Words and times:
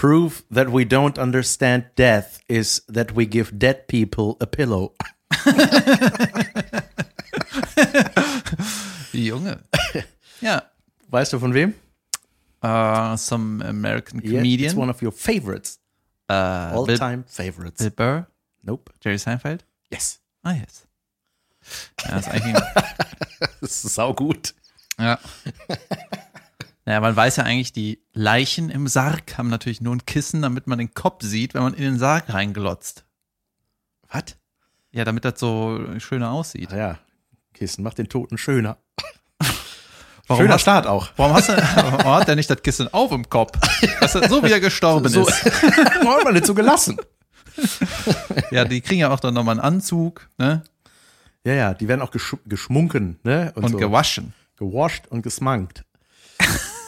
Proof 0.00 0.42
that 0.50 0.68
we 0.68 0.84
don't 0.84 1.18
understand 1.18 1.84
death 1.96 2.38
is 2.48 2.82
that 2.86 3.12
we 3.12 3.24
give 3.26 3.58
dead 3.58 3.88
people 3.88 4.36
a 4.40 4.46
pillow. 4.46 4.92
Junge. 9.12 9.58
Ja. 10.40 10.62
Weißt 11.10 11.32
du 11.32 11.38
von 11.38 11.54
wem? 11.54 11.74
Uh, 12.62 13.16
some 13.16 13.62
American 13.62 14.20
Yeah, 14.22 14.38
comedian. 14.40 14.66
it's 14.70 14.74
one 14.76 14.90
of 14.90 15.00
your 15.02 15.12
favorites. 15.12 15.78
uh, 16.28 16.72
Bill, 16.72 16.90
All-time 16.90 17.24
favorites. 17.28 17.80
Bill 17.80 17.90
Burr, 17.90 18.26
Nope. 18.64 18.90
Jerry 19.00 19.16
Seinfeld. 19.18 19.60
Yes. 19.90 20.18
Ah, 20.44 20.52
yes. 20.54 20.86
Ja, 22.08 22.18
ist 22.18 22.28
eigentlich 22.28 22.54
ein, 22.54 22.62
Das 23.60 23.84
ist 23.84 23.94
saugut. 23.94 24.54
ja. 24.98 25.18
Ja, 26.88 27.00
man 27.00 27.16
weiß 27.16 27.36
ja 27.36 27.44
eigentlich, 27.44 27.72
die 27.72 28.00
Leichen 28.12 28.70
im 28.70 28.86
Sarg 28.86 29.36
haben 29.38 29.48
natürlich 29.48 29.80
nur 29.80 29.94
ein 29.94 30.06
Kissen, 30.06 30.42
damit 30.42 30.66
man 30.68 30.78
den 30.78 30.94
Kopf 30.94 31.24
sieht, 31.24 31.54
wenn 31.54 31.62
man 31.62 31.74
in 31.74 31.82
den 31.82 31.98
Sarg 31.98 32.32
reinglotzt. 32.32 33.04
Was? 34.08 34.36
Ja, 34.92 35.04
damit 35.04 35.24
das 35.24 35.40
so 35.40 35.80
schöner 35.98 36.30
aussieht. 36.30 36.72
Ah 36.72 36.76
ja, 36.76 36.98
Kissen 37.54 37.82
macht 37.82 37.98
den 37.98 38.08
Toten 38.08 38.38
schöner. 38.38 38.78
Warum 40.28 40.42
Schöner 40.42 40.54
hast- 40.54 40.62
Start 40.62 40.86
auch. 40.88 41.08
Warum, 41.16 41.34
hast 41.34 41.48
du, 41.50 41.56
warum 41.56 42.14
hat 42.16 42.26
der 42.26 42.34
nicht 42.34 42.50
das 42.50 42.60
Kissen 42.62 42.92
auf 42.92 43.12
im 43.12 43.28
Kopf? 43.28 43.56
Das 44.00 44.14
ist 44.16 44.28
so 44.28 44.42
wie 44.42 44.50
er 44.50 44.58
gestorben 44.58 45.08
So, 45.08 45.26
ist. 45.26 45.44
warum 46.02 46.16
hat 46.16 46.24
man 46.24 46.34
nicht 46.34 46.46
so 46.46 46.54
gelassen? 46.54 46.96
Ja, 48.50 48.64
die 48.66 48.80
kriegen 48.82 49.00
ja 49.00 49.10
auch 49.10 49.18
dann 49.20 49.32
nochmal 49.32 49.54
einen 49.54 49.60
Anzug 49.64 50.28
ne? 50.36 50.62
Ja, 51.44 51.54
ja, 51.54 51.74
die 51.74 51.88
werden 51.88 52.02
auch 52.02 52.10
gesch 52.10 52.36
geschmunken, 52.44 53.18
ne? 53.22 53.50
und 53.54 53.70
so. 53.70 53.76
gewaschen. 53.78 54.34
gewascht 54.58 55.04
und 55.08 55.22
gesmankt. 55.22 55.84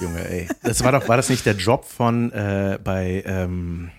Junge, 0.01 0.29
ey. 0.29 0.49
Das 0.63 0.83
war 0.85 0.93
doch, 0.93 1.09
war 1.09 1.17
das 1.17 1.29
nicht 1.29 1.45
der 1.45 1.55
Job 1.55 1.85
von 1.85 2.31
äh, 2.33 2.79
bei, 2.83 3.23
ähm, 3.27 3.91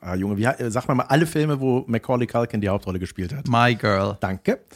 ah, 0.00 0.14
Junge, 0.16 0.36
wie, 0.38 0.48
he- 0.48 0.70
sag 0.70 0.88
mal 0.88 0.94
mal 0.94 1.04
alle 1.04 1.26
Filme, 1.26 1.60
wo 1.60 1.84
Macaulay 1.86 2.26
Culkin 2.26 2.60
die 2.60 2.68
Hauptrolle 2.68 2.98
gespielt 2.98 3.32
hat. 3.34 3.46
My 3.48 3.74
Girl. 3.76 4.16
Danke. 4.20 4.60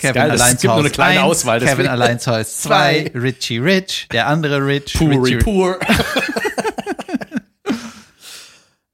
Kevin 0.00 0.14
geil, 0.14 0.30
allein 0.32 0.54
es 0.54 0.60
gibt 0.60 0.72
nur 0.72 0.80
eine 0.80 0.90
kleine 0.90 1.20
eins, 1.20 1.30
Auswahl. 1.30 1.58
Kevin 1.58 1.70
deswegen- 1.70 1.88
allein 1.88 2.18
zu 2.20 2.30
Haus 2.32 2.58
2, 2.62 3.12
Richie 3.14 3.58
Rich, 3.58 4.08
der 4.12 4.26
andere 4.28 4.64
Rich, 4.64 5.00
Richie 5.00 5.38
pur. 5.38 5.78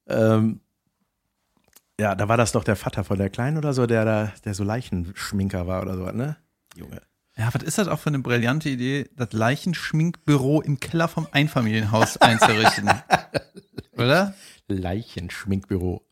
ähm, 0.08 0.60
ja, 2.00 2.14
da 2.14 2.28
war 2.28 2.36
das 2.36 2.52
doch 2.52 2.64
der 2.64 2.77
Vater 2.77 3.04
von 3.04 3.19
der 3.19 3.30
Kleinen 3.30 3.58
oder 3.58 3.72
so, 3.75 3.86
der 3.86 4.04
da, 4.04 4.32
der 4.44 4.54
so 4.54 4.64
Leichenschminker 4.64 5.66
war 5.66 5.82
oder 5.82 5.97
so, 5.97 6.04
ne? 6.06 6.36
Junge. 6.77 7.00
Ja, 7.36 7.48
was 7.52 7.62
ist 7.62 7.78
das 7.78 7.88
auch 7.88 7.98
für 7.98 8.11
eine 8.11 8.19
brillante 8.19 8.69
Idee, 8.69 9.08
das 9.16 9.33
Leichenschminkbüro 9.33 10.61
im 10.61 10.80
Keller 10.80 11.08
vom 11.08 11.27
Einfamilienhaus 11.33 12.19
einzurichten? 12.19 12.91
Oder? 13.97 14.34
Leichenschminkbüro. 14.69 16.03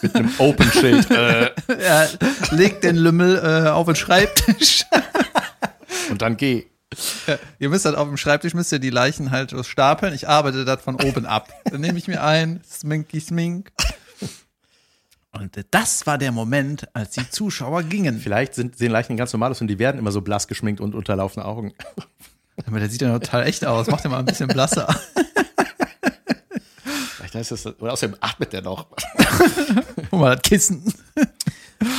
Mit 0.00 0.16
einem 0.16 0.32
Open-Schild. 0.38 1.10
äh, 1.10 1.50
Ja, 1.82 2.08
legt 2.50 2.84
den 2.84 2.96
Lümmel 2.96 3.36
äh, 3.66 3.68
auf 3.68 3.86
den 3.86 3.96
Schreibtisch. 3.96 4.84
und 6.10 6.22
dann 6.22 6.36
geh. 6.36 6.66
ihr 7.58 7.68
müsst 7.68 7.84
halt 7.84 7.96
auf 7.96 8.08
dem 8.08 8.16
Schreibtisch, 8.16 8.54
müsst 8.54 8.72
ihr 8.72 8.78
die 8.80 8.90
Leichen 8.90 9.30
halt 9.30 9.54
stapeln. 9.64 10.14
Ich 10.14 10.28
arbeite 10.28 10.64
das 10.64 10.82
von 10.82 10.96
oben 10.96 11.26
ab. 11.26 11.48
Dann 11.64 11.80
nehme 11.82 11.98
ich 11.98 12.08
mir 12.08 12.24
ein, 12.24 12.60
sminky 12.68 13.20
smink. 13.20 13.70
Und 15.32 15.58
das 15.70 16.06
war 16.06 16.18
der 16.18 16.30
Moment, 16.30 16.88
als 16.94 17.12
die 17.12 17.28
Zuschauer 17.28 17.84
gingen. 17.84 18.20
Vielleicht 18.20 18.54
sind, 18.54 18.76
sehen 18.76 18.92
Leichen 18.92 19.16
ganz 19.16 19.32
normal 19.32 19.50
aus 19.50 19.60
und 19.62 19.68
die 19.68 19.78
werden 19.78 19.98
immer 19.98 20.12
so 20.12 20.20
blass 20.20 20.46
geschminkt 20.46 20.80
und 20.80 20.94
unterlaufene 20.94 21.44
Augen. 21.46 21.72
Aber 22.66 22.78
der 22.78 22.90
sieht 22.90 23.00
ja 23.00 23.18
total 23.18 23.46
echt 23.46 23.64
aus. 23.64 23.86
Macht 23.86 24.04
den 24.04 24.10
mal 24.10 24.18
ein 24.18 24.26
bisschen 24.26 24.48
blasser. 24.48 24.94
Vielleicht 27.16 27.34
heißt 27.34 27.50
das, 27.52 27.66
oder 27.80 27.94
außerdem 27.94 28.16
atmet 28.20 28.52
der 28.52 28.60
noch. 28.60 28.88
Guck 30.10 30.20
mal, 30.20 30.36
das 30.36 30.42
Kissen. 30.42 30.92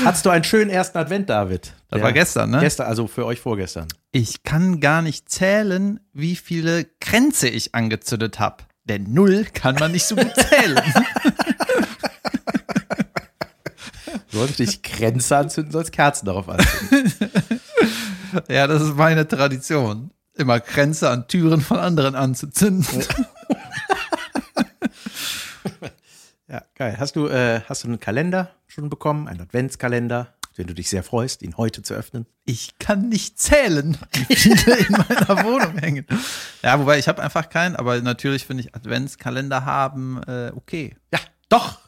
Hattest 0.06 0.26
du 0.26 0.30
einen 0.30 0.44
schönen 0.44 0.70
ersten 0.70 0.98
Advent, 0.98 1.30
David? 1.30 1.74
Das 1.90 2.02
war 2.02 2.14
gestern, 2.14 2.52
ne? 2.52 2.60
Gestern, 2.60 2.88
also 2.88 3.08
für 3.08 3.26
euch 3.26 3.40
vorgestern. 3.40 3.88
Ich 4.12 4.44
kann 4.44 4.80
gar 4.80 5.02
nicht 5.02 5.30
zählen, 5.30 6.00
wie 6.14 6.36
viele 6.36 6.86
Kränze 7.00 7.50
ich 7.50 7.74
angezündet 7.74 8.40
habe. 8.40 8.64
Denn 8.86 9.14
null 9.14 9.46
kann 9.54 9.76
man 9.76 9.92
nicht 9.92 10.06
so 10.06 10.16
gut 10.16 10.34
zählen. 10.36 10.78
Du 14.34 14.40
solltest 14.40 14.60
dich 14.60 14.82
Kränze 14.82 15.38
anzünden, 15.38 15.72
sollst 15.72 15.92
Kerzen 15.92 16.26
darauf 16.26 16.50
anzünden. 16.50 17.14
ja, 18.50 18.66
das 18.66 18.82
ist 18.82 18.96
meine 18.96 19.28
Tradition. 19.28 20.10
Immer 20.34 20.60
Kränze 20.60 21.12
an 21.12 21.28
Türen 21.28 21.62
von 21.62 21.78
anderen 21.78 22.16
anzuzünden. 22.16 23.04
Ja, 26.50 26.62
geil. 26.76 26.98
Hast 27.00 27.16
du, 27.16 27.28
äh, 27.30 27.62
hast 27.68 27.84
du 27.84 27.88
einen 27.88 28.00
Kalender 28.00 28.52
schon 28.68 28.88
bekommen? 28.88 29.28
Einen 29.28 29.42
Adventskalender, 29.42 30.36
den 30.56 30.68
du 30.68 30.76
dich 30.76 30.88
sehr 30.88 31.02
freust, 31.02 31.42
ihn 31.42 31.58
heute 31.58 31.82
zu 31.82 31.96
öffnen? 31.96 32.28
Ich 32.46 32.78
kann 32.78 33.10
nicht 33.10 33.40
zählen, 33.40 33.98
wie 34.28 34.36
viele 34.36 34.76
in 34.76 34.92
meiner 34.92 35.44
Wohnung 35.46 35.76
hängen. 35.80 36.06
Ja, 36.62 36.80
wobei 36.80 37.00
ich 37.00 37.08
habe 37.08 37.24
einfach 37.24 37.50
keinen, 37.50 37.76
aber 37.76 38.00
natürlich 38.02 38.46
finde 38.46 38.62
ich 38.62 38.76
Adventskalender 38.76 39.66
haben 39.66 40.22
äh, 40.28 40.52
okay. 40.54 40.96
Ja, 41.12 41.20
doch. 41.50 41.80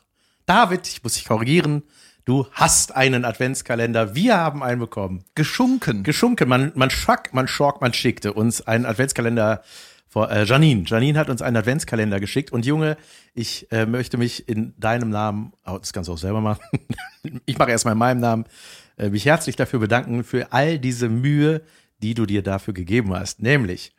David, 0.47 0.87
ich 0.87 1.03
muss 1.03 1.13
dich 1.13 1.25
korrigieren. 1.25 1.83
Du 2.25 2.47
hast 2.53 2.95
einen 2.95 3.23
Adventskalender. 3.23 4.15
Wir 4.15 4.35
haben 4.35 4.63
einen 4.63 4.79
bekommen. 4.79 5.23
Geschunken. 5.35 6.01
Geschunken. 6.01 6.49
Man, 6.49 6.71
man 6.73 6.89
schack, 6.89 7.35
man 7.35 7.47
schork, 7.47 7.81
man 7.81 7.93
schickte 7.93 8.33
uns 8.33 8.65
einen 8.65 8.87
Adventskalender 8.87 9.61
vor, 10.07 10.31
äh, 10.31 10.43
Janine. 10.43 10.85
Janine 10.87 11.19
hat 11.19 11.29
uns 11.29 11.43
einen 11.43 11.55
Adventskalender 11.57 12.19
geschickt. 12.19 12.51
Und 12.51 12.65
Junge, 12.65 12.97
ich 13.35 13.71
äh, 13.71 13.85
möchte 13.85 14.17
mich 14.17 14.49
in 14.49 14.73
deinem 14.79 15.11
Namen, 15.11 15.53
oh, 15.67 15.77
das 15.77 15.93
kannst 15.93 16.07
du 16.07 16.13
auch 16.13 16.17
selber 16.17 16.41
machen. 16.41 16.63
ich 17.45 17.59
mache 17.59 17.69
erstmal 17.69 17.91
in 17.91 17.99
meinem 17.99 18.21
Namen, 18.21 18.45
äh, 18.97 19.09
mich 19.09 19.27
herzlich 19.27 19.55
dafür 19.55 19.79
bedanken 19.79 20.23
für 20.23 20.51
all 20.51 20.79
diese 20.79 21.09
Mühe, 21.09 21.61
die 22.01 22.15
du 22.15 22.25
dir 22.25 22.41
dafür 22.41 22.73
gegeben 22.73 23.13
hast. 23.13 23.39
Nämlich, 23.43 23.93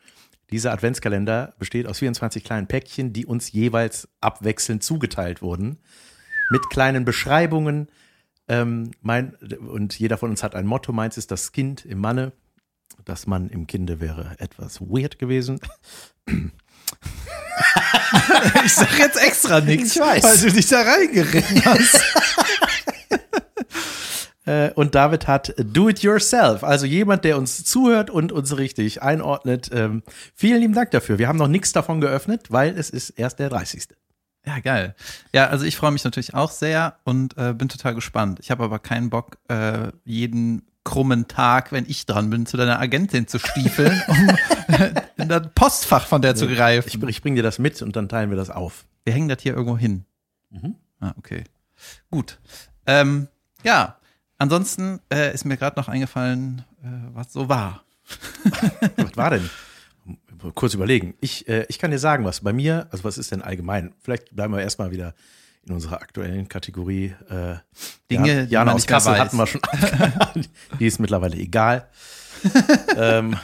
dieser 0.51 0.73
Adventskalender 0.73 1.55
besteht 1.61 1.87
aus 1.87 2.01
24 2.01 2.43
kleinen 2.43 2.67
Päckchen, 2.67 3.13
die 3.13 3.25
uns 3.25 3.53
jeweils 3.53 4.09
abwechselnd 4.21 4.83
zugeteilt 4.83 5.43
wurden. 5.43 5.79
Mit 6.51 6.71
kleinen 6.71 7.05
Beschreibungen. 7.05 7.87
Ähm, 8.49 8.93
mein, 9.03 9.35
und 9.35 9.99
jeder 9.99 10.19
von 10.19 10.31
uns 10.31 10.43
hat 10.43 10.55
ein 10.55 10.67
Motto. 10.67 10.93
Meins 10.93 11.19
ist 11.19 11.31
das 11.31 11.53
Kind 11.53 11.85
im 11.85 11.99
Manne. 11.99 12.33
Das 13.05 13.27
Mann 13.27 13.49
im 13.49 13.67
Kinde 13.67 14.01
wäre 14.01 14.37
etwas 14.39 14.81
weird 14.81 15.19
gewesen. 15.19 15.61
Ich 18.65 18.75
sag 18.75 18.99
jetzt 18.99 19.17
extra 19.17 19.61
nichts, 19.61 19.99
weil 19.99 20.21
du 20.39 20.53
dich 20.53 20.69
da 20.69 20.83
reingeritten 20.83 21.65
hast. 21.65 22.01
Äh, 24.47 24.71
und 24.75 24.95
David 24.95 25.27
hat 25.27 25.55
Do 25.59 25.89
It 25.89 26.05
Yourself. 26.05 26.63
Also 26.63 26.87
jemand, 26.87 27.25
der 27.25 27.37
uns 27.37 27.65
zuhört 27.65 28.11
und 28.11 28.31
uns 28.31 28.57
richtig 28.57 29.03
einordnet. 29.03 29.71
Ähm, 29.73 30.05
vielen 30.37 30.61
lieben 30.61 30.73
Dank 30.73 30.93
dafür. 30.93 31.19
Wir 31.19 31.27
haben 31.27 31.37
noch 31.37 31.49
nichts 31.49 31.73
davon 31.73 32.01
geöffnet, 32.01 32.45
weil 32.51 32.79
es 32.79 32.89
ist 32.89 33.11
erst 33.11 33.41
der 33.41 33.49
30. 33.49 33.89
Ja, 34.47 34.61
geil. 34.61 34.95
Ja, 35.33 35.49
also 35.49 35.65
ich 35.65 35.77
freue 35.77 35.91
mich 35.91 36.05
natürlich 36.05 36.35
auch 36.35 36.51
sehr 36.51 36.97
und 37.05 37.37
äh, 37.37 37.53
bin 37.53 37.69
total 37.69 37.95
gespannt. 37.95 38.39
Ich 38.41 38.51
habe 38.51 38.63
aber 38.65 38.79
keinen 38.79 39.11
Bock, 39.11 39.39
äh, 39.49 39.89
jeden 40.05 40.63
krummen 40.85 41.27
Tag, 41.27 41.73
wenn 41.73 41.85
ich 41.89 42.07
dran 42.07 42.31
bin, 42.31 42.47
zu 42.47 42.57
deiner 42.57 42.79
Agentin 42.79 43.27
zu 43.27 43.41
stiefeln, 43.41 44.01
um 44.07 44.37
in 45.17 45.29
das 45.29 45.49
Postfach 45.55 46.07
von 46.07 46.23
der 46.23 46.37
zu 46.37 46.47
greifen. 46.47 46.89
Ich, 46.89 47.03
ich 47.09 47.23
bringe 47.23 47.37
dir 47.37 47.43
das 47.43 47.59
mit 47.59 47.83
und 47.83 47.97
dann 47.97 48.09
teilen 48.09 48.31
wir 48.31 48.37
das 48.37 48.51
auf. 48.51 48.85
Wir 49.05 49.13
hängen 49.13 49.29
das 49.29 49.43
hier 49.43 49.55
irgendwo 49.55 49.77
hin. 49.77 50.05
Ah, 51.01 51.13
okay. 51.19 51.43
Gut. 52.11 52.39
Ähm, 52.87 53.27
ja, 53.65 53.97
ansonsten 54.39 55.01
äh, 55.13 55.35
ist 55.35 55.45
mir 55.45 55.57
gerade 55.57 55.79
noch 55.79 55.89
eingefallen, 55.89 56.65
äh, 56.83 56.87
was 57.15 57.33
so 57.33 57.49
war. 57.49 57.83
Was 58.97 59.17
war 59.17 59.31
denn? 59.31 59.51
Kurz 60.55 60.75
überlegen. 60.75 61.15
Ich, 61.21 61.49
äh, 61.49 61.67
ich 61.69 61.79
kann 61.79 61.91
dir 61.91 61.99
sagen, 61.99 62.25
was 62.25 62.41
bei 62.41 62.53
mir, 62.53 62.87
also 62.91 63.05
was 63.05 63.19
ist 63.19 63.33
denn 63.33 63.43
allgemein? 63.43 63.95
Vielleicht 64.01 64.35
bleiben 64.35 64.55
wir 64.55 64.61
erstmal 64.61 64.91
wieder 64.91 65.15
in 65.67 65.75
unserer 65.75 66.01
aktuellen 66.01 66.49
Kategorie. 66.49 67.15
Äh, 67.29 67.57
Dinge, 68.11 68.47
die 68.47 68.53
Jana 68.53 68.73
aus 68.73 68.87
Kassel 68.87 69.19
hatten 69.19 69.37
wir 69.37 69.47
schon. 69.47 69.61
die 70.81 70.87
ist 70.87 71.01
mittlerweile 71.01 71.37
egal. 71.37 71.89
ähm, 72.97 73.37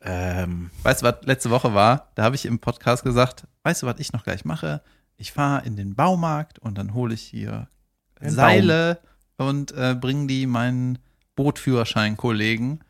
ähm, 0.00 0.70
Weißt 0.82 1.02
du, 1.02 1.06
was 1.06 1.16
letzte 1.22 1.50
Woche 1.50 1.74
war? 1.74 2.10
Da 2.14 2.24
habe 2.24 2.36
ich 2.36 2.46
im 2.46 2.58
Podcast 2.58 3.04
gesagt, 3.04 3.46
weißt 3.62 3.82
du, 3.82 3.86
was 3.86 3.98
ich 3.98 4.12
noch 4.12 4.24
gleich 4.24 4.44
mache? 4.44 4.82
Ich 5.16 5.32
fahre 5.32 5.64
in 5.64 5.76
den 5.76 5.94
Baumarkt 5.94 6.58
und 6.58 6.76
dann 6.76 6.94
hole 6.94 7.14
ich 7.14 7.22
hier 7.22 7.68
Seile 8.20 9.00
und 9.36 9.72
äh, 9.72 9.94
bringe 9.98 10.26
die 10.26 10.46
meinen 10.46 10.98
Bootführerschein-Kollegen 11.36 12.80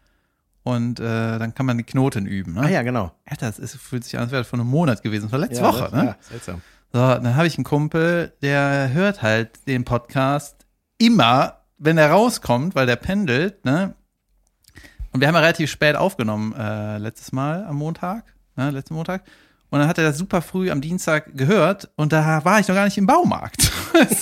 und 0.64 0.98
äh, 0.98 1.38
dann 1.38 1.54
kann 1.54 1.66
man 1.66 1.78
die 1.78 1.84
Knoten 1.84 2.26
üben. 2.26 2.54
Ne? 2.54 2.62
ah 2.62 2.68
ja, 2.68 2.82
genau. 2.82 3.12
Ja, 3.30 3.36
das 3.38 3.58
ist, 3.58 3.76
fühlt 3.76 4.02
sich 4.02 4.16
an, 4.16 4.22
als 4.22 4.32
wäre 4.32 4.40
das 4.42 4.48
vor 4.48 4.58
einem 4.58 4.68
Monat 4.68 5.02
gewesen. 5.02 5.24
Das 5.26 5.32
war 5.32 5.38
letzte 5.38 5.62
ja, 5.62 5.68
Woche, 5.68 5.82
das- 5.84 5.92
ne? 5.92 6.04
Ja, 6.06 6.16
seltsam. 6.20 6.62
So, 6.92 6.98
dann 7.00 7.34
habe 7.36 7.46
ich 7.46 7.56
einen 7.58 7.64
Kumpel, 7.64 8.32
der 8.40 8.92
hört 8.92 9.20
halt 9.22 9.66
den 9.66 9.84
Podcast 9.84 10.64
immer, 10.98 11.60
wenn 11.76 11.98
er 11.98 12.10
rauskommt, 12.10 12.74
weil 12.74 12.86
der 12.86 12.96
pendelt, 12.96 13.64
ne? 13.64 13.94
Und 15.12 15.20
wir 15.20 15.28
haben 15.28 15.34
ja 15.34 15.40
relativ 15.40 15.70
spät 15.70 15.96
aufgenommen, 15.96 16.54
äh, 16.56 16.98
letztes 16.98 17.30
Mal 17.32 17.64
am 17.66 17.76
Montag, 17.76 18.34
ne, 18.56 18.70
letzten 18.70 18.94
Montag. 18.94 19.22
Und 19.70 19.80
dann 19.80 19.88
hat 19.88 19.98
er 19.98 20.04
das 20.04 20.18
super 20.18 20.40
früh 20.40 20.70
am 20.70 20.80
Dienstag 20.80 21.36
gehört 21.36 21.90
und 21.96 22.12
da 22.12 22.44
war 22.44 22.60
ich 22.60 22.68
noch 22.68 22.74
gar 22.76 22.84
nicht 22.84 22.96
im 22.98 23.06
Baumarkt. 23.06 23.70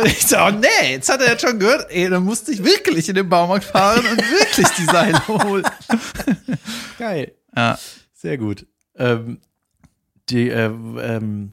Und 0.00 0.06
ich 0.06 0.26
so, 0.26 0.36
oh 0.38 0.50
nee, 0.50 0.92
jetzt 0.92 1.08
hat 1.10 1.20
er 1.20 1.28
jetzt 1.32 1.42
schon 1.46 1.58
gehört, 1.58 1.90
ey, 1.90 2.08
dann 2.08 2.24
musste 2.24 2.52
ich 2.52 2.64
wirklich 2.64 3.08
in 3.08 3.14
den 3.14 3.28
Baumarkt 3.28 3.64
fahren 3.64 4.04
und 4.06 4.18
wirklich 4.18 4.68
die 4.78 4.84
Seile 4.84 5.26
holen. 5.28 5.64
Geil. 6.98 7.32
Ja, 7.56 7.78
Sehr 8.14 8.38
gut. 8.38 8.66
Ähm, 8.96 9.40
die, 10.28 10.48
äh, 10.48 10.66
ähm, 10.66 11.52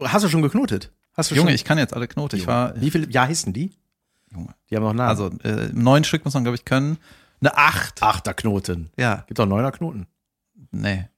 hast 0.00 0.24
du 0.24 0.28
schon 0.28 0.42
geknotet? 0.42 0.90
Hast 1.14 1.30
du 1.30 1.34
Junge, 1.34 1.50
schon? 1.50 1.54
ich 1.54 1.64
kann 1.64 1.78
jetzt 1.78 1.94
alle 1.94 2.08
Knoten. 2.08 2.36
Ich 2.36 2.46
war, 2.46 2.78
Wie 2.80 2.90
viel 2.90 3.10
Jahr 3.10 3.28
heißen 3.28 3.52
die? 3.52 3.72
Junge. 4.32 4.54
Die 4.68 4.76
haben 4.76 4.82
noch 4.84 4.92
Namen. 4.92 5.08
also 5.08 5.30
äh, 5.42 5.68
neun 5.72 6.04
Stück 6.04 6.24
muss 6.24 6.34
man, 6.34 6.44
glaube 6.44 6.56
ich, 6.56 6.64
können. 6.64 6.98
Eine 7.40 7.56
Acht. 7.56 8.02
achter 8.02 8.34
Knoten. 8.34 8.90
Ja, 8.98 9.24
Gibt 9.26 9.40
auch 9.40 9.46
neuner 9.46 9.72
Knoten. 9.72 10.06
nee. 10.70 11.08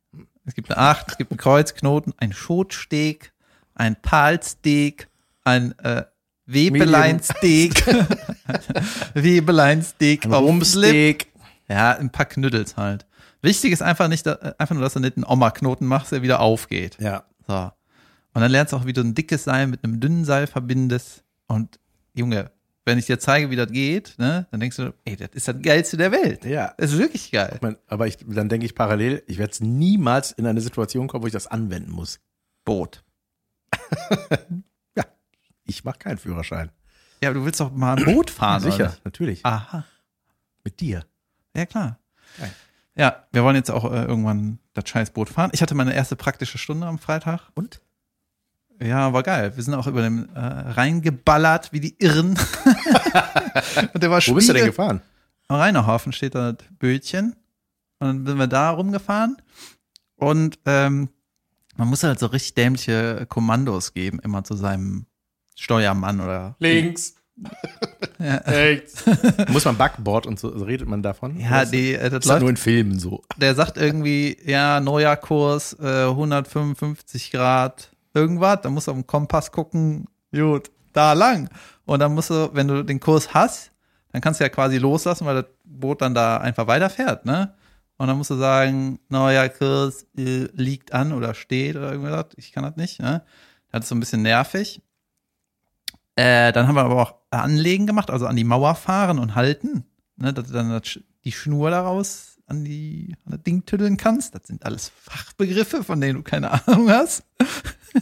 Es 0.45 0.55
gibt 0.57 0.73
eine 0.73 0.79
Acht, 0.79 1.07
es 1.09 1.19
gibt 1.19 1.31
einen 1.31 1.39
Kreuzknoten, 1.39 2.15
ein 2.17 2.33
Schotsteg, 2.33 3.33
ein 3.77 3.95
Palsteg, 4.03 5.09
ein 5.45 5.79
äh, 5.79 6.05
Webeleinsteg, 6.47 7.75
Webeleinsteg 9.15 10.25
Ein 10.25 10.33
auf 10.33 10.41
Slip. 10.41 10.49
Rumpsteak. 10.49 11.27
Ja, 11.69 11.93
ein 11.93 12.11
paar 12.11 12.27
Knüttels 12.27 12.77
halt. 12.77 13.07
Wichtig 13.41 13.73
ist 13.73 13.83
einfach 13.83 14.09
nicht, 14.09 14.27
einfach 14.27 14.75
nur, 14.75 14.83
dass 14.83 14.95
du 14.95 15.01
nicht 15.01 15.17
einen 15.17 15.25
Oma-Knoten 15.25 15.87
machst, 15.87 16.13
der 16.13 16.23
wieder 16.23 16.41
aufgeht. 16.41 16.97
Ja. 17.01 17.25
So. 17.47 17.71
Und 18.35 18.41
dann 18.41 18.51
lernst 18.51 18.73
du 18.73 18.77
auch, 18.77 18.87
wie 18.87 18.93
du 18.93 19.03
ein 19.03 19.15
dickes 19.15 19.45
Seil 19.45 19.67
mit 19.67 19.85
einem 19.85 20.01
dünnen 20.01 20.25
Seil 20.25 20.47
verbindest. 20.47 21.25
Und 21.49 21.79
Junge, 22.15 22.51
wenn 22.85 22.99
ich 22.99 23.07
dir 23.07 23.19
zeige, 23.19 23.51
wie 23.51 23.57
das 23.57 23.71
geht, 23.71 24.15
ne, 24.19 24.47
dann 24.51 24.61
denkst 24.61 24.77
du, 24.77 24.95
ey, 25.05 25.17
das 25.17 25.31
ist 25.33 25.49
das 25.49 25.57
Geilste 25.61 25.97
der 25.97 26.13
Welt. 26.13 26.45
Ja. 26.45 26.75
Das 26.79 26.93
ist 26.93 26.99
wirklich 26.99 27.31
geil. 27.31 27.53
Ich 27.55 27.63
mein, 27.63 27.77
aber 27.89 28.07
ich, 28.07 28.19
dann 28.27 28.49
denke 28.49 28.67
ich 28.67 28.75
parallel, 28.75 29.23
ich 29.27 29.39
werde 29.39 29.65
niemals 29.65 30.33
in 30.33 30.47
eine 30.47 30.61
Situation 30.61 31.09
kommen, 31.09 31.23
wo 31.23 31.27
ich 31.27 31.33
das 31.33 31.47
anwenden 31.47 31.91
muss. 31.91 32.21
Boot. 32.65 33.05
Ich 35.73 35.85
mache 35.85 35.99
keinen 35.99 36.19
Führerschein. 36.19 36.71
Ja, 37.23 37.31
aber 37.31 37.39
du 37.39 37.47
willst 37.47 37.61
doch 37.61 37.73
mal 37.73 37.97
ein 37.97 38.05
Boot 38.05 38.31
fahren, 38.31 38.61
Sicher, 38.61 38.85
Oder? 38.85 38.97
natürlich. 39.05 39.45
Aha. 39.47 39.85
Mit 40.65 40.81
dir. 40.81 41.05
Ja, 41.57 41.65
klar. 41.65 41.99
Geil. 42.39 42.53
Ja, 42.95 43.27
wir 43.33 43.43
wollen 43.43 43.57
jetzt 43.57 43.71
auch 43.71 43.91
äh, 43.91 44.05
irgendwann 44.05 44.59
das 44.75 44.89
scheiß 44.89 45.13
Boot 45.13 45.31
fahren. 45.31 45.51
Ich 45.55 45.63
hatte 45.63 45.75
meine 45.75 45.95
erste 45.95 46.15
praktische 46.15 46.59
Stunde 46.59 46.87
am 46.87 46.99
Freitag. 46.99 47.49
Und? 47.55 47.81
Ja, 48.83 49.15
war 49.15 49.23
geil. 49.23 49.57
Wir 49.57 49.63
sind 49.63 49.73
auch 49.73 49.87
über 49.87 50.03
dem 50.03 50.29
äh, 50.35 50.41
reingeballert 50.41 51.73
wie 51.73 51.81
die 51.81 51.97
Irren. 51.99 52.31
Und 53.95 54.03
der 54.03 54.11
war 54.11 54.21
Wo 54.27 54.35
bist 54.35 54.51
du 54.51 54.53
denn 54.53 54.67
gefahren? 54.67 55.01
Am 55.49 55.57
Rheinerhafen 55.57 56.13
steht 56.13 56.35
da 56.35 56.53
das 56.53 56.67
Bötchen. 56.79 57.35
Und 57.99 58.09
dann 58.09 58.27
sind 58.27 58.39
wir 58.39 58.47
da 58.47 58.71
rumgefahren. 58.71 59.37
Und 60.17 60.59
ähm, 60.67 61.09
man 61.77 61.89
muss 61.89 62.03
halt 62.03 62.19
so 62.19 62.27
richtig 62.27 62.55
dämliche 62.55 63.25
Kommandos 63.27 63.95
geben, 63.95 64.19
immer 64.19 64.45
zu 64.45 64.55
seinem 64.55 65.07
Steuermann 65.63 66.21
oder. 66.21 66.57
Links. 66.59 67.15
Ja, 68.19 68.37
Rechts. 68.47 69.05
Muss 69.49 69.65
man 69.65 69.77
Backboard 69.77 70.27
und 70.27 70.39
so, 70.39 70.57
so 70.57 70.65
redet 70.65 70.89
man 70.89 71.03
davon? 71.03 71.39
ja 71.39 71.65
die, 71.65 71.95
äh, 71.95 72.11
das 72.11 72.11
das 72.11 72.25
ist 72.25 72.29
läuft. 72.29 72.41
nur 72.43 72.51
in 72.51 72.57
Filmen 72.57 72.99
so. 72.99 73.23
Der 73.37 73.55
sagt 73.55 73.79
irgendwie, 73.79 74.37
ja, 74.45 74.81
neuer 74.81 75.17
Kurs, 75.17 75.77
äh, 75.81 76.07
155 76.09 77.31
Grad, 77.31 77.91
irgendwas. 78.15 78.61
Da 78.63 78.71
musst 78.71 78.87
du 78.87 78.91
auf 78.93 78.97
den 78.99 79.07
Kompass 79.07 79.51
gucken, 79.53 80.07
gut, 80.33 80.71
da 80.93 81.15
lang. 81.15 81.49
Und 81.85 82.01
dann 82.01 82.15
musst 82.15 82.31
du, 82.31 82.51
wenn 82.53 82.69
du 82.69 82.83
den 82.85 83.01
Kurs 83.01 83.33
hast, 83.33 83.71
dann 84.13 84.21
kannst 84.21 84.41
du 84.41 84.45
ja 84.45 84.51
quasi 84.51 84.79
loslassen, 84.79 85.27
weil 85.27 85.37
das 85.37 85.47
Boot 85.65 86.03
dann 86.03 86.15
da 86.15 86.37
einfach 86.37 86.67
weiterfährt, 86.67 87.25
ne? 87.25 87.55
Und 87.97 88.09
dann 88.09 88.19
musst 88.19 88.31
du 88.31 88.37
sagen, 88.37 88.99
neuer 89.09 89.49
Kurs 89.49 90.07
äh, 90.19 90.49
liegt 90.55 90.93
an 90.93 91.13
oder 91.13 91.35
steht 91.35 91.77
oder 91.77 91.93
irgendwas. 91.93 92.27
Ich 92.37 92.53
kann 92.53 92.65
das 92.65 92.77
nicht, 92.77 93.01
ne? 93.01 93.23
Das 93.71 93.83
ist 93.85 93.89
so 93.89 93.95
ein 93.95 94.01
bisschen 94.01 94.23
nervig. 94.23 94.83
Äh, 96.17 96.53
dann 96.53 96.69
haben 96.69 96.75
wir 96.75 96.85
aber 96.85 97.03
auch 97.03 97.15
Anlegen 97.31 97.87
gemacht, 97.87 98.11
also 98.11 98.27
an 98.27 98.37
die 98.37 98.45
Mauer 98.45 98.75
fahren 98.75 99.19
und 99.19 99.35
halten, 99.35 99.85
ne? 100.17 100.33
Dass 100.33 100.47
du 100.49 100.53
dann 100.53 100.71
das, 100.71 101.01
die 101.25 101.33
Schnur 101.33 101.71
daraus 101.71 102.33
an 102.47 102.65
die 102.65 103.15
an 103.25 103.33
das 103.33 103.43
Ding 103.43 103.65
tüddeln 103.65 103.97
kannst. 103.97 104.35
Das 104.35 104.47
sind 104.47 104.65
alles 104.67 104.93
Fachbegriffe, 104.95 105.85
von 105.85 106.01
denen 106.01 106.19
du 106.19 106.23
keine 106.23 106.51
Ahnung 106.67 106.91
hast. 106.91 107.25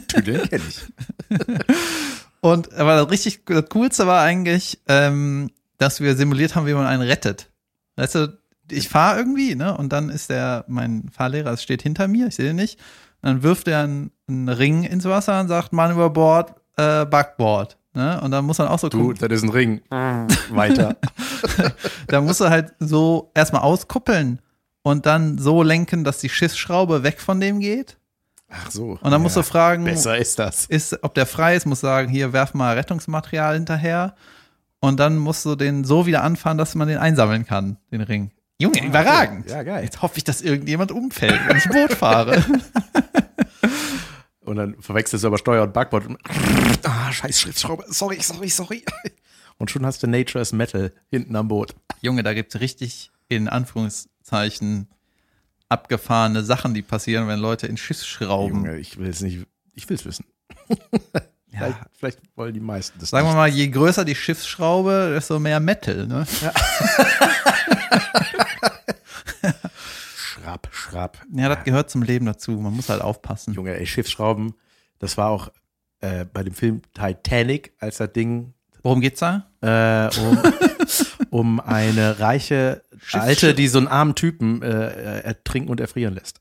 Tüdeln 0.07 0.47
kenne 0.49 0.63
ich. 0.67 0.81
Und 2.41 2.73
aber 2.73 2.95
das 2.95 3.11
richtig, 3.11 3.45
das 3.45 3.69
Coolste 3.69 4.07
war 4.07 4.21
eigentlich, 4.21 4.79
ähm, 4.87 5.51
dass 5.77 6.01
wir 6.01 6.15
simuliert 6.15 6.55
haben, 6.55 6.67
wie 6.67 6.73
man 6.73 6.87
einen 6.87 7.03
rettet. 7.03 7.49
Weißt 7.95 8.15
du, 8.15 8.37
ich 8.69 8.89
fahre 8.89 9.19
irgendwie, 9.19 9.55
ne? 9.55 9.77
Und 9.77 9.93
dann 9.93 10.09
ist 10.09 10.29
der, 10.29 10.65
mein 10.67 11.09
Fahrlehrer, 11.11 11.51
es 11.51 11.63
steht 11.63 11.83
hinter 11.83 12.07
mir, 12.07 12.27
ich 12.27 12.35
sehe 12.35 12.47
den 12.47 12.55
nicht. 12.55 12.79
Und 13.21 13.29
dann 13.29 13.43
wirft 13.43 13.67
er 13.67 13.83
einen, 13.83 14.11
einen 14.27 14.49
Ring 14.49 14.83
ins 14.83 15.05
Wasser 15.05 15.39
und 15.39 15.47
sagt, 15.47 15.71
Mann 15.73 15.91
über 15.91 16.09
Bord, 16.09 16.55
äh, 16.77 17.05
Backboard. 17.05 17.77
Ne? 17.93 18.21
Und 18.21 18.31
dann 18.31 18.45
muss 18.45 18.57
man 18.57 18.67
auch 18.67 18.79
so 18.79 18.89
Du, 18.89 19.09
gucken, 19.09 19.17
das 19.19 19.37
ist 19.39 19.43
ein 19.43 19.49
Ring. 19.49 19.81
Weiter. 19.89 20.95
da 22.07 22.21
musst 22.21 22.39
du 22.39 22.49
halt 22.49 22.73
so 22.79 23.31
erstmal 23.33 23.61
auskuppeln 23.61 24.39
und 24.83 25.05
dann 25.05 25.37
so 25.37 25.61
lenken, 25.63 26.03
dass 26.03 26.19
die 26.19 26.29
Schiffsschraube 26.29 27.03
weg 27.03 27.19
von 27.19 27.39
dem 27.39 27.59
geht. 27.59 27.97
Ach 28.49 28.69
so. 28.71 28.97
Und 29.01 29.11
dann 29.11 29.21
musst 29.21 29.37
du 29.37 29.43
fragen, 29.43 29.85
Besser 29.85 30.17
ist 30.17 30.37
das. 30.39 30.65
ist, 30.65 31.03
ob 31.03 31.13
der 31.13 31.25
frei 31.25 31.55
ist, 31.55 31.65
muss 31.65 31.79
sagen, 31.79 32.09
hier 32.09 32.33
werf 32.33 32.53
mal 32.53 32.75
Rettungsmaterial 32.75 33.55
hinterher. 33.55 34.15
Und 34.79 34.99
dann 34.99 35.17
musst 35.17 35.45
du 35.45 35.55
den 35.55 35.83
so 35.83 36.05
wieder 36.05 36.23
anfahren, 36.23 36.57
dass 36.57 36.75
man 36.75 36.87
den 36.87 36.97
einsammeln 36.97 37.45
kann, 37.45 37.77
den 37.91 38.01
Ring. 38.01 38.31
Junge, 38.59 38.85
überragend. 38.85 39.49
Ja, 39.49 39.63
geil. 39.63 39.83
Jetzt 39.83 40.01
hoffe 40.01 40.17
ich, 40.17 40.23
dass 40.23 40.41
irgendjemand 40.41 40.91
umfällt, 40.91 41.39
wenn 41.47 41.57
ich 41.57 41.65
Boot 41.69 41.93
fahre. 41.93 42.43
Und 44.51 44.57
dann 44.57 44.75
verwechselst 44.81 45.23
du 45.23 45.27
aber 45.27 45.37
Steuer 45.37 45.63
und 45.63 45.71
Backboard. 45.71 46.07
Und, 46.07 46.17
ah, 46.83 47.09
scheiß 47.09 47.39
Schriftschraube. 47.39 47.85
Sorry, 47.87 48.19
sorry, 48.21 48.49
sorry. 48.49 48.83
Und 49.57 49.71
schon 49.71 49.85
hast 49.85 50.03
du 50.03 50.07
Nature 50.07 50.41
is 50.41 50.51
Metal 50.51 50.91
hinten 51.09 51.37
am 51.37 51.47
Boot. 51.47 51.73
Junge, 52.01 52.21
da 52.21 52.33
gibt's 52.33 52.59
richtig 52.59 53.11
in 53.29 53.47
Anführungszeichen 53.47 54.89
abgefahrene 55.69 56.43
Sachen, 56.43 56.73
die 56.73 56.81
passieren, 56.81 57.29
wenn 57.29 57.39
Leute 57.39 57.65
in 57.67 57.77
Schiffsschrauben. 57.77 58.65
Junge, 58.65 58.77
ich 58.77 58.97
will 58.97 59.07
es 59.07 59.21
nicht, 59.21 59.45
ich 59.73 59.87
will 59.87 59.95
es 59.95 60.03
wissen. 60.05 60.25
Ja. 61.53 61.59
Vielleicht, 61.59 61.77
vielleicht 61.97 62.19
wollen 62.37 62.53
die 62.53 62.61
meisten 62.61 62.97
das 62.97 63.09
Sagen 63.09 63.25
wir 63.27 63.31
nicht. 63.31 63.35
mal, 63.37 63.49
je 63.49 63.67
größer 63.67 64.05
die 64.05 64.15
Schiffsschraube, 64.15 65.11
desto 65.13 65.37
mehr 65.37 65.59
Metal, 65.59 66.07
ne? 66.07 66.25
Schrapp, 66.25 66.55
schrapp. 70.91 71.21
Ja, 71.33 71.49
das 71.49 71.63
gehört 71.63 71.89
zum 71.89 72.03
Leben 72.03 72.25
dazu. 72.25 72.51
Man 72.51 72.75
muss 72.75 72.89
halt 72.89 73.01
aufpassen. 73.01 73.53
Junge, 73.53 73.77
ey, 73.77 73.85
Schiffsschrauben, 73.85 74.53
das 74.99 75.17
war 75.17 75.29
auch 75.29 75.51
äh, 76.01 76.25
bei 76.25 76.43
dem 76.43 76.53
Film 76.53 76.81
Titanic, 76.93 77.73
als 77.79 77.97
das 77.97 78.11
Ding 78.13 78.53
Worum 78.83 79.01
geht's 79.01 79.19
da? 79.19 79.47
äh, 79.61 80.09
um, 80.19 80.39
um 81.29 81.59
eine 81.59 82.19
reiche 82.19 82.83
Alte, 83.13 83.53
die 83.53 83.67
so 83.67 83.77
einen 83.77 83.87
armen 83.87 84.15
Typen 84.15 84.61
äh, 84.63 85.21
ertrinken 85.21 85.69
und 85.69 85.79
erfrieren 85.79 86.15
lässt. 86.15 86.39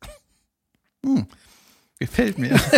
Gefällt 1.99 2.39
mir. 2.39 2.59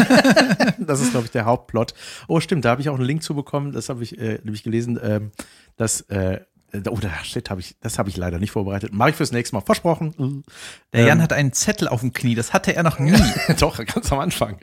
Das 0.78 1.00
ist, 1.00 1.12
glaube 1.12 1.26
ich, 1.26 1.30
der 1.30 1.44
Hauptplot. 1.44 1.94
Oh, 2.26 2.40
stimmt, 2.40 2.64
da 2.64 2.70
habe 2.70 2.80
ich 2.80 2.88
auch 2.88 2.96
einen 2.96 3.04
Link 3.04 3.22
zu 3.22 3.36
bekommen. 3.36 3.70
Das 3.70 3.88
habe 3.88 4.02
ich 4.02 4.18
äh, 4.18 4.40
nämlich 4.42 4.64
gelesen, 4.64 4.98
ähm, 5.00 5.30
dass 5.76 6.00
äh, 6.02 6.40
oh, 6.88 6.98
da 7.00 7.10
steht, 7.24 7.50
habe 7.50 7.60
ich, 7.60 7.76
das 7.80 7.98
habe 7.98 8.08
ich 8.08 8.16
leider 8.16 8.38
nicht 8.38 8.50
vorbereitet. 8.52 8.92
Mache 8.92 9.10
ich 9.10 9.16
fürs 9.16 9.32
nächste 9.32 9.54
Mal. 9.56 9.60
Versprochen. 9.62 10.44
Der 10.92 11.00
Ähm, 11.02 11.06
Jan 11.06 11.22
hat 11.22 11.32
einen 11.32 11.52
Zettel 11.52 11.88
auf 11.88 12.00
dem 12.00 12.12
Knie. 12.12 12.34
Das 12.34 12.52
hatte 12.52 12.74
er 12.74 12.82
noch 12.82 12.98
nie. 12.98 13.12
Doch, 13.60 13.84
ganz 13.84 14.10
am 14.12 14.18
Anfang. 14.20 14.58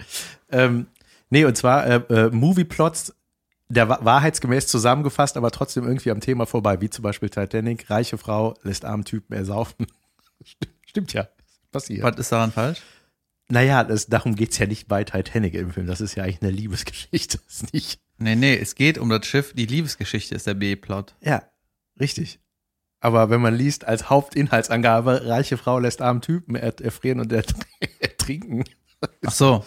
Ähm, 0.51 0.87
nee, 1.29 1.45
und 1.45 1.55
zwar 1.57 1.85
äh, 1.85 1.95
äh, 2.09 2.29
Movieplots, 2.31 3.13
der 3.69 3.87
wa- 3.89 3.99
wahrheitsgemäß 4.01 4.67
zusammengefasst, 4.67 5.37
aber 5.37 5.51
trotzdem 5.51 5.85
irgendwie 5.85 6.11
am 6.11 6.21
Thema 6.21 6.45
vorbei, 6.47 6.81
wie 6.81 6.89
zum 6.89 7.03
Beispiel 7.03 7.29
Titanic, 7.29 7.89
reiche 7.89 8.17
Frau 8.17 8.55
lässt 8.63 8.85
armen 8.85 9.05
Typen 9.05 9.33
ersaufen. 9.35 9.85
Stimmt, 10.85 11.13
ja. 11.13 11.27
Passiert. 11.71 12.03
Was 12.03 12.17
ist 12.17 12.31
daran 12.31 12.51
falsch? 12.51 12.81
Naja, 13.51 13.83
das, 13.83 14.07
darum 14.07 14.35
geht's 14.35 14.57
ja 14.57 14.65
nicht 14.67 14.87
bei 14.87 15.03
Titanic 15.03 15.53
im 15.55 15.71
Film. 15.71 15.87
Das 15.87 16.01
ist 16.01 16.15
ja 16.15 16.23
eigentlich 16.23 16.41
eine 16.41 16.51
Liebesgeschichte. 16.51 17.39
Das 17.45 17.61
ist 17.63 17.73
nicht. 17.73 17.99
Nee, 18.17 18.35
nee, 18.35 18.55
es 18.55 18.75
geht 18.75 18.97
um 18.97 19.09
das 19.09 19.25
Schiff. 19.25 19.53
Die 19.53 19.65
Liebesgeschichte 19.65 20.35
ist 20.35 20.45
der 20.45 20.53
B-Plot. 20.55 21.15
Ja, 21.21 21.43
richtig. 21.99 22.39
Aber 23.01 23.29
wenn 23.29 23.39
man 23.41 23.55
liest 23.55 23.85
als 23.85 24.09
Hauptinhaltsangabe, 24.09 25.25
reiche 25.25 25.57
Frau 25.57 25.79
lässt 25.79 26.01
armen 26.01 26.21
Typen 26.21 26.55
er- 26.55 26.79
erfrieren 26.81 27.19
und 27.21 27.31
ert- 27.31 27.53
ertrinken. 27.99 28.63
Ach 29.25 29.31
so. 29.31 29.63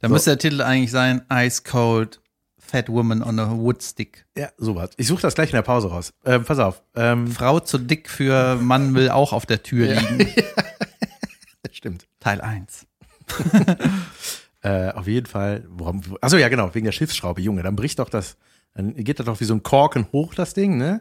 Da 0.00 0.08
So. 0.08 0.14
müsste 0.14 0.30
der 0.30 0.38
Titel 0.38 0.62
eigentlich 0.62 0.90
sein 0.92 1.22
Ice 1.32 1.62
Cold 1.64 2.20
Fat 2.58 2.88
Woman 2.88 3.22
on 3.24 3.38
a 3.40 3.50
Woodstick. 3.50 4.26
Ja, 4.36 4.50
sowas. 4.56 4.90
Ich 4.96 5.08
suche 5.08 5.22
das 5.22 5.34
gleich 5.34 5.50
in 5.50 5.56
der 5.56 5.62
Pause 5.62 5.88
raus. 5.90 6.12
Ähm, 6.24 6.44
pass 6.44 6.60
auf. 6.60 6.82
Ähm, 6.94 7.26
Frau 7.32 7.58
zu 7.58 7.78
dick 7.78 8.08
für 8.08 8.54
Mann 8.56 8.94
will 8.94 9.10
auch 9.10 9.32
auf 9.32 9.44
der 9.46 9.62
Tür 9.64 9.92
liegen. 9.94 10.32
stimmt. 11.72 12.06
Teil 12.20 12.40
1. 12.40 12.86
Äh, 14.62 14.90
auf 14.92 15.06
jeden 15.06 15.24
Fall. 15.24 15.66
Achso, 16.20 16.36
ja, 16.36 16.50
genau, 16.50 16.74
wegen 16.74 16.84
der 16.84 16.92
Schiffsschraube, 16.92 17.40
Junge. 17.40 17.62
Dann 17.62 17.76
bricht 17.76 17.98
doch 17.98 18.10
das, 18.10 18.36
dann 18.74 18.94
geht 18.94 19.18
das 19.18 19.24
doch 19.24 19.40
wie 19.40 19.44
so 19.46 19.54
ein 19.54 19.62
Korken 19.62 20.06
hoch, 20.12 20.34
das 20.34 20.52
Ding, 20.52 20.76
ne? 20.76 21.00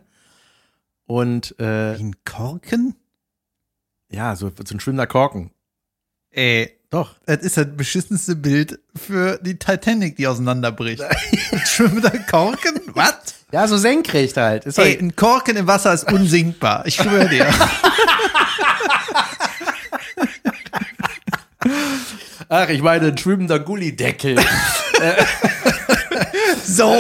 Und 1.09 1.59
äh, 1.59 1.97
Wie 1.97 2.03
ein 2.03 2.15
Korken? 2.23 2.95
ja, 4.11 4.35
so, 4.35 4.51
so 4.63 4.75
ein 4.75 4.79
schwimmender 4.79 5.07
Korken. 5.07 5.49
Ey, 6.29 6.77
Doch. 6.91 7.15
das 7.25 7.37
ist 7.39 7.57
das 7.57 7.65
beschissenste 7.75 8.35
Bild 8.35 8.79
für 8.95 9.39
die 9.41 9.57
Titanic, 9.57 10.17
die 10.17 10.27
auseinanderbricht. 10.27 11.03
Schwimmender 11.65 12.11
Korken? 12.29 12.79
Was? 12.93 13.15
Ja, 13.51 13.67
so 13.67 13.77
senkrecht 13.77 14.37
halt. 14.37 14.65
Ist 14.65 14.77
Ey, 14.77 14.91
halt 14.91 15.01
ein 15.01 15.15
Korken 15.15 15.57
im 15.57 15.65
Wasser 15.65 15.91
ist 15.95 16.11
unsinkbar. 16.11 16.85
Ich 16.85 16.93
schwöre 16.97 17.27
dir. 17.27 17.47
ach, 22.49 22.69
ich 22.69 22.83
meine, 22.83 23.07
ein 23.07 23.17
schwimmender 23.17 23.59
Gullideckel. 23.59 24.37
So. 26.63 26.93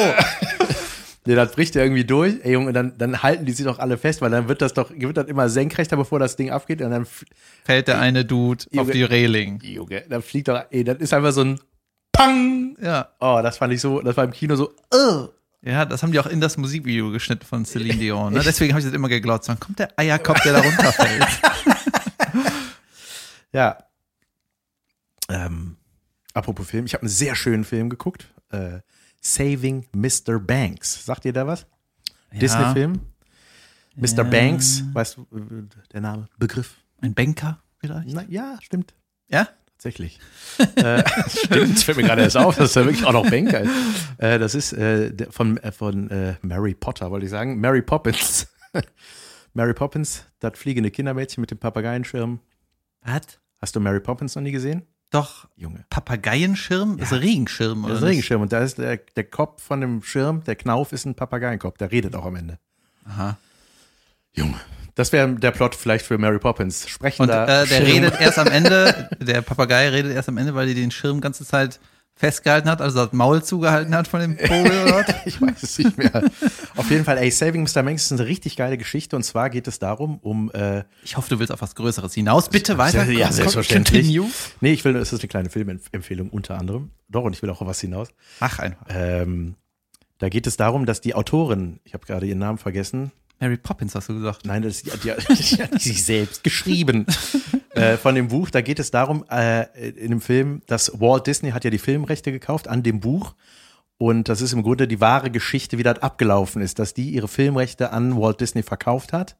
Nee, 1.29 1.35
das 1.35 1.51
bricht 1.51 1.75
ja 1.75 1.83
irgendwie 1.83 2.05
durch. 2.05 2.35
Ey, 2.43 2.53
Junge, 2.53 2.73
dann, 2.73 2.97
dann 2.97 3.21
halten 3.21 3.45
die 3.45 3.51
sich 3.51 3.65
doch 3.65 3.77
alle 3.79 3.97
fest, 3.97 4.21
weil 4.21 4.31
dann 4.31 4.47
wird 4.47 4.61
das 4.61 4.73
doch, 4.73 4.89
wird 4.91 5.15
das 5.15 5.27
immer 5.27 5.47
senkrechter, 5.47 5.95
bevor 5.95 6.17
das 6.19 6.35
Ding 6.35 6.49
abgeht. 6.49 6.81
Und 6.81 6.89
dann, 6.91 7.07
Fällt 7.63 7.87
der 7.87 7.99
eine 7.99 8.25
Dude 8.25 8.65
auf 8.65 8.73
Junge. 8.73 8.91
die 8.91 9.03
Reling. 9.03 9.59
Junge, 9.61 10.03
dann 10.09 10.21
fliegt 10.21 10.47
doch, 10.47 10.59
ey, 10.71 10.83
das 10.83 10.97
ist 10.97 11.13
einfach 11.13 11.31
so 11.31 11.41
ein 11.41 11.59
Pang. 12.11 12.75
Ja. 12.81 13.09
Oh, 13.19 13.39
das 13.43 13.57
fand 13.57 13.73
ich 13.73 13.81
so, 13.81 14.01
das 14.01 14.17
war 14.17 14.23
im 14.23 14.31
Kino 14.31 14.55
so, 14.55 14.73
uh. 14.93 15.27
Ja, 15.61 15.85
das 15.85 16.01
haben 16.03 16.11
die 16.11 16.19
auch 16.19 16.25
in 16.25 16.41
das 16.41 16.57
Musikvideo 16.57 17.11
geschnitten 17.11 17.45
von 17.45 17.63
Celine 17.65 17.95
Dion. 17.99 18.33
Ne? 18.33 18.41
Deswegen 18.43 18.73
habe 18.73 18.79
ich 18.79 18.85
das 18.85 18.93
immer 18.95 19.09
geglaubt. 19.09 19.47
Wann 19.47 19.59
kommt 19.59 19.77
der 19.79 19.89
Eierkopf, 19.97 20.41
der 20.41 20.53
da 20.53 20.59
runterfällt? 20.61 21.27
Ja. 23.51 23.77
Ähm, 25.27 25.77
apropos 26.33 26.67
Film, 26.69 26.85
ich 26.85 26.93
habe 26.93 27.01
einen 27.01 27.09
sehr 27.09 27.35
schönen 27.35 27.63
Film 27.63 27.89
geguckt. 27.89 28.27
Äh, 28.51 28.79
Saving 29.21 29.85
Mr. 29.93 30.39
Banks. 30.39 31.05
Sagt 31.05 31.25
ihr 31.25 31.33
da 31.33 31.45
was? 31.45 31.65
Disney-Film? 32.31 32.99
Mr. 33.95 34.23
Banks, 34.23 34.83
weißt 34.93 35.17
du, 35.17 35.67
der 35.91 36.01
Name, 36.01 36.27
Begriff? 36.37 36.77
Ein 37.01 37.13
Banker 37.13 37.61
vielleicht? 37.79 38.13
Na, 38.13 38.23
ja, 38.29 38.57
stimmt. 38.61 38.93
Ja? 39.27 39.49
Tatsächlich. 39.65 40.19
äh, 40.75 41.03
stimmt, 41.29 41.75
das 41.75 41.83
fällt 41.83 41.97
mir 41.97 42.03
gerade 42.03 42.21
erst 42.21 42.37
auf, 42.37 42.57
dass 42.57 42.75
er 42.75 42.85
wirklich 42.85 43.05
auch 43.05 43.13
noch 43.13 43.29
Banker 43.29 43.61
ist. 43.61 43.71
Äh, 44.17 44.37
das 44.37 44.55
ist 44.55 44.73
äh, 44.73 45.11
von, 45.29 45.57
äh, 45.57 45.71
von 45.71 46.09
äh, 46.09 46.35
Mary 46.41 46.73
Potter, 46.73 47.11
wollte 47.11 47.25
ich 47.25 47.31
sagen. 47.31 47.59
Mary 47.59 47.81
Poppins. 47.81 48.47
Mary 49.53 49.73
Poppins, 49.73 50.25
das 50.39 50.57
fliegende 50.59 50.91
Kindermädchen 50.91 51.41
mit 51.41 51.51
dem 51.51 51.57
Papageienschirm. 51.57 52.39
Was? 53.01 53.39
Hast 53.61 53.75
du 53.75 53.79
Mary 53.79 53.99
Poppins 53.99 54.35
noch 54.35 54.43
nie 54.43 54.51
gesehen? 54.51 54.83
Doch, 55.09 55.47
Junge. 55.55 55.85
Papageienschirm? 55.89 56.97
Das 56.97 57.07
ist 57.07 57.13
ein 57.13 57.19
Regenschirm, 57.19 57.83
oder? 57.83 57.93
Das 57.93 58.01
ist 58.01 58.03
ein? 58.03 58.09
Regenschirm 58.09 58.41
und 58.41 58.51
da 58.51 58.59
ist 58.59 58.77
der, 58.77 58.97
der 58.97 59.23
Kopf 59.23 59.63
von 59.63 59.81
dem 59.81 60.03
Schirm, 60.03 60.43
der 60.43 60.55
Knauf 60.55 60.91
ist 60.93 61.05
ein 61.05 61.15
Papageienkopf, 61.15 61.77
der 61.77 61.91
redet 61.91 62.15
auch 62.15 62.25
am 62.25 62.35
Ende. 62.35 62.59
Aha. 63.05 63.37
Junge. 64.33 64.59
Das 64.93 65.11
wäre 65.11 65.33
der 65.33 65.51
Plot 65.51 65.75
vielleicht 65.75 66.05
für 66.05 66.17
Mary 66.17 66.39
Poppins. 66.39 66.83
Und 66.83 66.89
Sprechender 66.89 67.43
äh, 67.43 67.67
der 67.67 67.77
Schirm. 67.77 67.85
redet 67.85 68.21
erst 68.21 68.37
am 68.37 68.47
Ende, 68.47 69.09
der 69.19 69.41
Papagei 69.41 69.89
redet 69.89 70.13
erst 70.13 70.29
am 70.29 70.37
Ende, 70.37 70.53
weil 70.55 70.67
die 70.67 70.75
den 70.75 70.91
Schirm 70.91 71.21
ganze 71.21 71.45
Zeit 71.45 71.79
festgehalten 72.19 72.69
hat, 72.69 72.81
also 72.81 73.05
das 73.05 73.13
Maul 73.13 73.41
zugehalten 73.41 73.95
hat 73.95 74.05
von 74.09 74.19
dem 74.19 74.37
Vogel 74.37 74.83
oder? 74.83 75.05
Ich 75.25 75.41
weiß 75.41 75.63
es 75.63 75.77
nicht 75.77 75.97
mehr. 75.97 76.11
Auf 76.75 76.91
jeden 76.91 77.05
Fall, 77.05 77.17
ey, 77.17 77.31
Saving 77.31 77.63
Mr. 77.63 77.81
Banks 77.81 78.05
ist 78.05 78.11
eine 78.11 78.25
richtig 78.27 78.57
geile 78.57 78.77
Geschichte 78.77 79.15
und 79.15 79.23
zwar 79.23 79.49
geht 79.49 79.67
es 79.69 79.79
darum, 79.79 80.19
um 80.19 80.51
äh, 80.51 80.83
Ich 81.03 81.15
hoffe, 81.15 81.29
du 81.29 81.39
willst 81.39 81.53
auf 81.53 81.61
was 81.61 81.75
Größeres 81.75 82.13
hinaus. 82.13 82.49
Bitte 82.49 82.77
weiter. 82.77 83.05
Ja, 83.09 83.27
Con- 83.27 83.35
selbstverständlich. 83.35 84.01
Continue. 84.07 84.29
Nee, 84.59 84.73
ich 84.73 84.83
will, 84.83 84.97
es 84.97 85.13
ist 85.13 85.21
eine 85.21 85.29
kleine 85.29 85.49
Filmempfehlung 85.49 86.29
unter 86.29 86.57
anderem. 86.57 86.91
Doch, 87.07 87.23
und 87.23 87.33
ich 87.33 87.41
will 87.41 87.49
auch 87.49 87.61
auf 87.61 87.67
was 87.67 87.79
hinaus. 87.79 88.09
Ach, 88.41 88.59
einfach. 88.59 88.85
Ähm, 88.89 89.55
da 90.17 90.27
geht 90.27 90.45
es 90.45 90.57
darum, 90.57 90.85
dass 90.85 90.99
die 90.99 91.15
Autorin, 91.15 91.79
ich 91.85 91.93
habe 91.93 92.05
gerade 92.05 92.25
ihren 92.25 92.39
Namen 92.39 92.57
vergessen, 92.57 93.13
Mary 93.39 93.57
Poppins 93.57 93.95
hast 93.95 94.09
du 94.09 94.15
gesagt. 94.15 94.45
Nein, 94.45 94.61
das, 94.61 94.83
die, 94.83 94.91
die, 94.91 95.13
die 95.13 95.63
hat 95.63 95.81
sich 95.81 96.03
selbst 96.03 96.43
geschrieben. 96.43 97.05
äh, 97.73 97.97
von 97.97 98.15
dem 98.15 98.27
Buch, 98.27 98.49
da 98.49 98.61
geht 98.61 98.79
es 98.79 98.91
darum, 98.91 99.23
äh, 99.29 99.89
in 99.89 100.11
dem 100.11 100.21
Film, 100.21 100.61
dass 100.67 100.99
Walt 100.99 101.27
Disney 101.27 101.51
hat 101.51 101.63
ja 101.63 101.69
die 101.69 101.77
Filmrechte 101.77 102.31
gekauft 102.31 102.67
an 102.67 102.83
dem 102.83 102.99
Buch. 102.99 103.35
Und 103.97 104.29
das 104.29 104.41
ist 104.41 104.53
im 104.53 104.63
Grunde 104.63 104.87
die 104.87 105.01
wahre 105.01 105.29
Geschichte, 105.29 105.77
wie 105.77 105.83
das 105.83 105.99
abgelaufen 105.99 106.61
ist, 106.61 106.79
dass 106.79 106.93
die 106.93 107.09
ihre 107.09 107.27
Filmrechte 107.27 107.91
an 107.91 108.19
Walt 108.19 108.39
Disney 108.39 108.63
verkauft 108.63 109.13
hat 109.13 109.37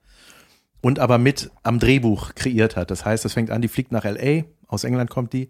und 0.82 1.00
aber 1.00 1.18
mit 1.18 1.51
am 1.63 1.79
Drehbuch 1.79 2.36
kreiert 2.36 2.75
hat. 2.75 2.91
Das 2.91 3.06
heißt, 3.06 3.25
das 3.25 3.34
fängt 3.34 3.51
an, 3.51 3.62
die 3.62 3.68
fliegt 3.68 3.91
nach 3.91 4.03
LA, 4.03 4.44
aus 4.68 4.84
England 4.84 5.10
kommt 5.10 5.34
die 5.34 5.50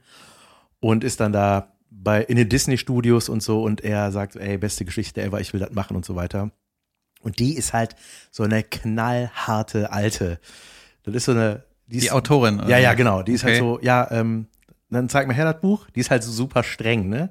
und 0.79 1.03
ist 1.03 1.20
dann 1.20 1.34
da 1.34 1.74
bei 1.89 2.22
in 2.22 2.38
den 2.38 2.50
Disney 2.50 2.77
Studios 2.77 3.29
und 3.29 3.44
so 3.44 3.63
und 3.63 3.82
er 3.82 4.12
sagt, 4.12 4.36
ey, 4.36 4.58
beste 4.58 4.86
Geschichte 4.86 5.22
ever, 5.22 5.39
ich 5.39 5.53
will 5.53 5.60
das 5.60 5.72
machen 5.72 5.96
und 5.96 6.06
so 6.06 6.15
weiter. 6.15 6.51
Und 7.22 7.40
die 7.40 7.56
ist 7.56 7.74
halt 7.74 7.96
so 8.32 8.44
eine 8.44 8.64
knallharte 8.64 9.92
Alte. 9.92 10.40
Das 11.04 11.16
ist 11.16 11.26
so 11.26 11.32
eine 11.32 11.64
die, 11.88 12.00
Die 12.00 12.06
ist, 12.06 12.12
Autorin. 12.12 12.60
oder? 12.60 12.70
Ja, 12.70 12.78
ja, 12.78 12.94
genau. 12.94 13.24
Die 13.24 13.34
ist 13.34 13.44
halt 13.44 13.56
Okay. 13.56 13.60
so, 13.62 13.80
ja, 13.82 14.08
ähm, 14.12 14.46
dann 14.92 15.10
zeig 15.10 15.28
mir 15.28 15.34
her 15.34 15.52
das 15.52 15.60
Buch. 15.62 15.88
Die 15.96 16.00
ist 16.00 16.12
halt 16.12 16.24
so 16.24 16.32
super 16.32 16.64
streng, 16.64 17.10
ne? 17.10 17.30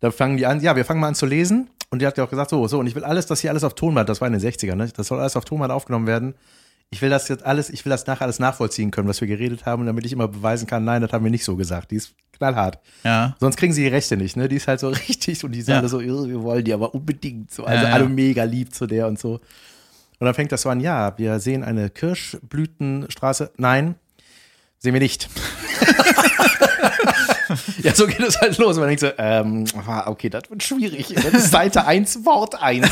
Da 0.00 0.10
fangen 0.10 0.36
die 0.36 0.46
an, 0.46 0.60
ja, 0.60 0.74
wir 0.74 0.84
fangen 0.84 1.00
mal 1.00 1.08
an 1.08 1.14
zu 1.14 1.26
lesen. 1.26 1.70
Und 1.90 2.02
die 2.02 2.06
hat 2.06 2.18
ja 2.18 2.24
auch 2.24 2.30
gesagt, 2.30 2.50
so, 2.50 2.66
so, 2.66 2.78
und 2.80 2.86
ich 2.88 2.94
will 2.96 3.04
alles, 3.04 3.26
das 3.26 3.40
hier 3.40 3.50
alles 3.50 3.62
auf 3.64 3.74
Tonband, 3.74 4.08
das 4.08 4.20
war 4.20 4.26
in 4.26 4.32
den 4.32 4.40
60ern, 4.42 4.74
ne? 4.74 4.88
Das 4.96 5.06
soll 5.06 5.20
alles 5.20 5.36
auf 5.36 5.44
Tonband 5.44 5.70
aufgenommen 5.72 6.06
werden. 6.08 6.34
Ich 6.92 7.00
will 7.00 7.08
das 7.08 7.26
jetzt 7.28 7.46
alles, 7.46 7.70
ich 7.70 7.86
will 7.86 7.90
das 7.90 8.06
nachher 8.06 8.24
alles 8.24 8.38
nachvollziehen 8.38 8.90
können, 8.90 9.08
was 9.08 9.18
wir 9.22 9.26
geredet 9.26 9.64
haben, 9.64 9.86
damit 9.86 10.04
ich 10.04 10.12
immer 10.12 10.28
beweisen 10.28 10.66
kann, 10.66 10.84
nein, 10.84 11.00
das 11.00 11.10
haben 11.12 11.24
wir 11.24 11.30
nicht 11.30 11.42
so 11.44 11.56
gesagt. 11.56 11.90
Die 11.90 11.96
ist 11.96 12.12
knallhart. 12.32 12.78
Ja. 13.02 13.34
Sonst 13.40 13.56
kriegen 13.56 13.72
sie 13.72 13.80
die 13.84 13.88
Rechte 13.88 14.18
nicht, 14.18 14.36
ne? 14.36 14.46
Die 14.46 14.56
ist 14.56 14.68
halt 14.68 14.78
so 14.78 14.88
richtig 14.90 15.42
und 15.42 15.52
die 15.52 15.62
sind 15.62 15.72
Ja. 15.72 15.78
alle 15.80 15.88
so, 15.88 16.02
"Ja, 16.02 16.28
wir 16.28 16.42
wollen 16.42 16.62
die 16.62 16.74
aber 16.74 16.94
unbedingt 16.94 17.50
so. 17.50 17.64
Also 17.64 17.86
ja. 17.86 17.92
alle 17.94 18.10
mega 18.10 18.44
lieb 18.44 18.74
zu 18.74 18.86
der 18.86 19.08
und 19.08 19.18
so. 19.18 19.40
Und 20.18 20.26
dann 20.26 20.34
fängt 20.34 20.52
das 20.52 20.60
so 20.62 20.68
an, 20.68 20.80
ja, 20.80 21.16
wir 21.18 21.40
sehen 21.40 21.64
eine 21.64 21.88
Kirschblütenstraße. 21.88 23.52
Nein, 23.56 23.94
sehen 24.78 24.92
wir 24.92 25.00
nicht. 25.00 25.30
ja, 27.82 27.94
so 27.94 28.06
geht 28.06 28.20
es 28.20 28.40
halt 28.40 28.58
los. 28.58 28.76
Man 28.76 28.88
denkt 28.88 29.00
so, 29.00 29.10
ähm, 29.18 29.64
ah, 29.86 30.08
okay, 30.08 30.28
das 30.28 30.50
wird 30.50 30.62
schwierig. 30.62 31.08
Das 31.14 31.32
ist 31.32 31.50
Seite 31.50 31.86
1, 31.86 32.24
Wort 32.24 32.60
1. 32.60 32.88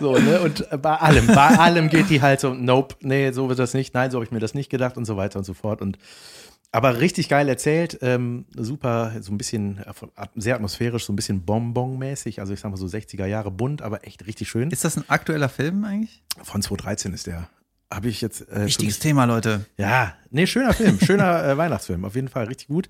So, 0.00 0.18
ne? 0.18 0.40
Und 0.40 0.66
bei 0.82 0.96
allem, 0.96 1.26
bei 1.26 1.58
allem 1.58 1.88
geht 1.88 2.10
die 2.10 2.22
halt 2.22 2.40
so, 2.40 2.54
nope, 2.54 2.96
nee, 3.00 3.32
so 3.32 3.48
wird 3.48 3.58
das 3.58 3.74
nicht, 3.74 3.94
nein, 3.94 4.10
so 4.10 4.18
habe 4.18 4.24
ich 4.24 4.32
mir 4.32 4.40
das 4.40 4.54
nicht 4.54 4.70
gedacht 4.70 4.96
und 4.96 5.04
so 5.04 5.16
weiter 5.16 5.38
und 5.38 5.44
so 5.44 5.54
fort. 5.54 5.80
Und 5.80 5.98
aber 6.70 7.00
richtig 7.00 7.30
geil 7.30 7.48
erzählt, 7.48 7.98
ähm, 8.02 8.44
super, 8.54 9.12
so 9.20 9.32
ein 9.32 9.38
bisschen 9.38 9.78
äh, 9.78 10.26
sehr 10.36 10.54
atmosphärisch, 10.54 11.06
so 11.06 11.12
ein 11.12 11.16
bisschen 11.16 11.44
Bonbon-mäßig, 11.46 12.40
also 12.40 12.52
ich 12.52 12.60
sag 12.60 12.70
mal 12.70 12.76
so 12.76 12.86
60er 12.86 13.24
Jahre 13.24 13.50
bunt, 13.50 13.80
aber 13.80 14.06
echt 14.06 14.26
richtig 14.26 14.50
schön. 14.50 14.70
Ist 14.70 14.84
das 14.84 14.98
ein 14.98 15.04
aktueller 15.08 15.48
Film 15.48 15.84
eigentlich? 15.84 16.22
Von 16.42 16.60
2013 16.60 17.14
ist 17.14 17.26
der. 17.26 17.48
Habe 17.90 18.08
ich 18.08 18.20
jetzt. 18.20 18.46
Äh, 18.50 18.66
Wichtiges 18.66 18.98
Thema, 18.98 19.24
Leute. 19.24 19.64
Ja, 19.78 20.14
nee, 20.30 20.46
schöner 20.46 20.74
Film, 20.74 21.00
schöner 21.00 21.42
äh, 21.42 21.56
Weihnachtsfilm, 21.56 22.04
auf 22.04 22.14
jeden 22.14 22.28
Fall 22.28 22.44
richtig 22.44 22.68
gut. 22.68 22.88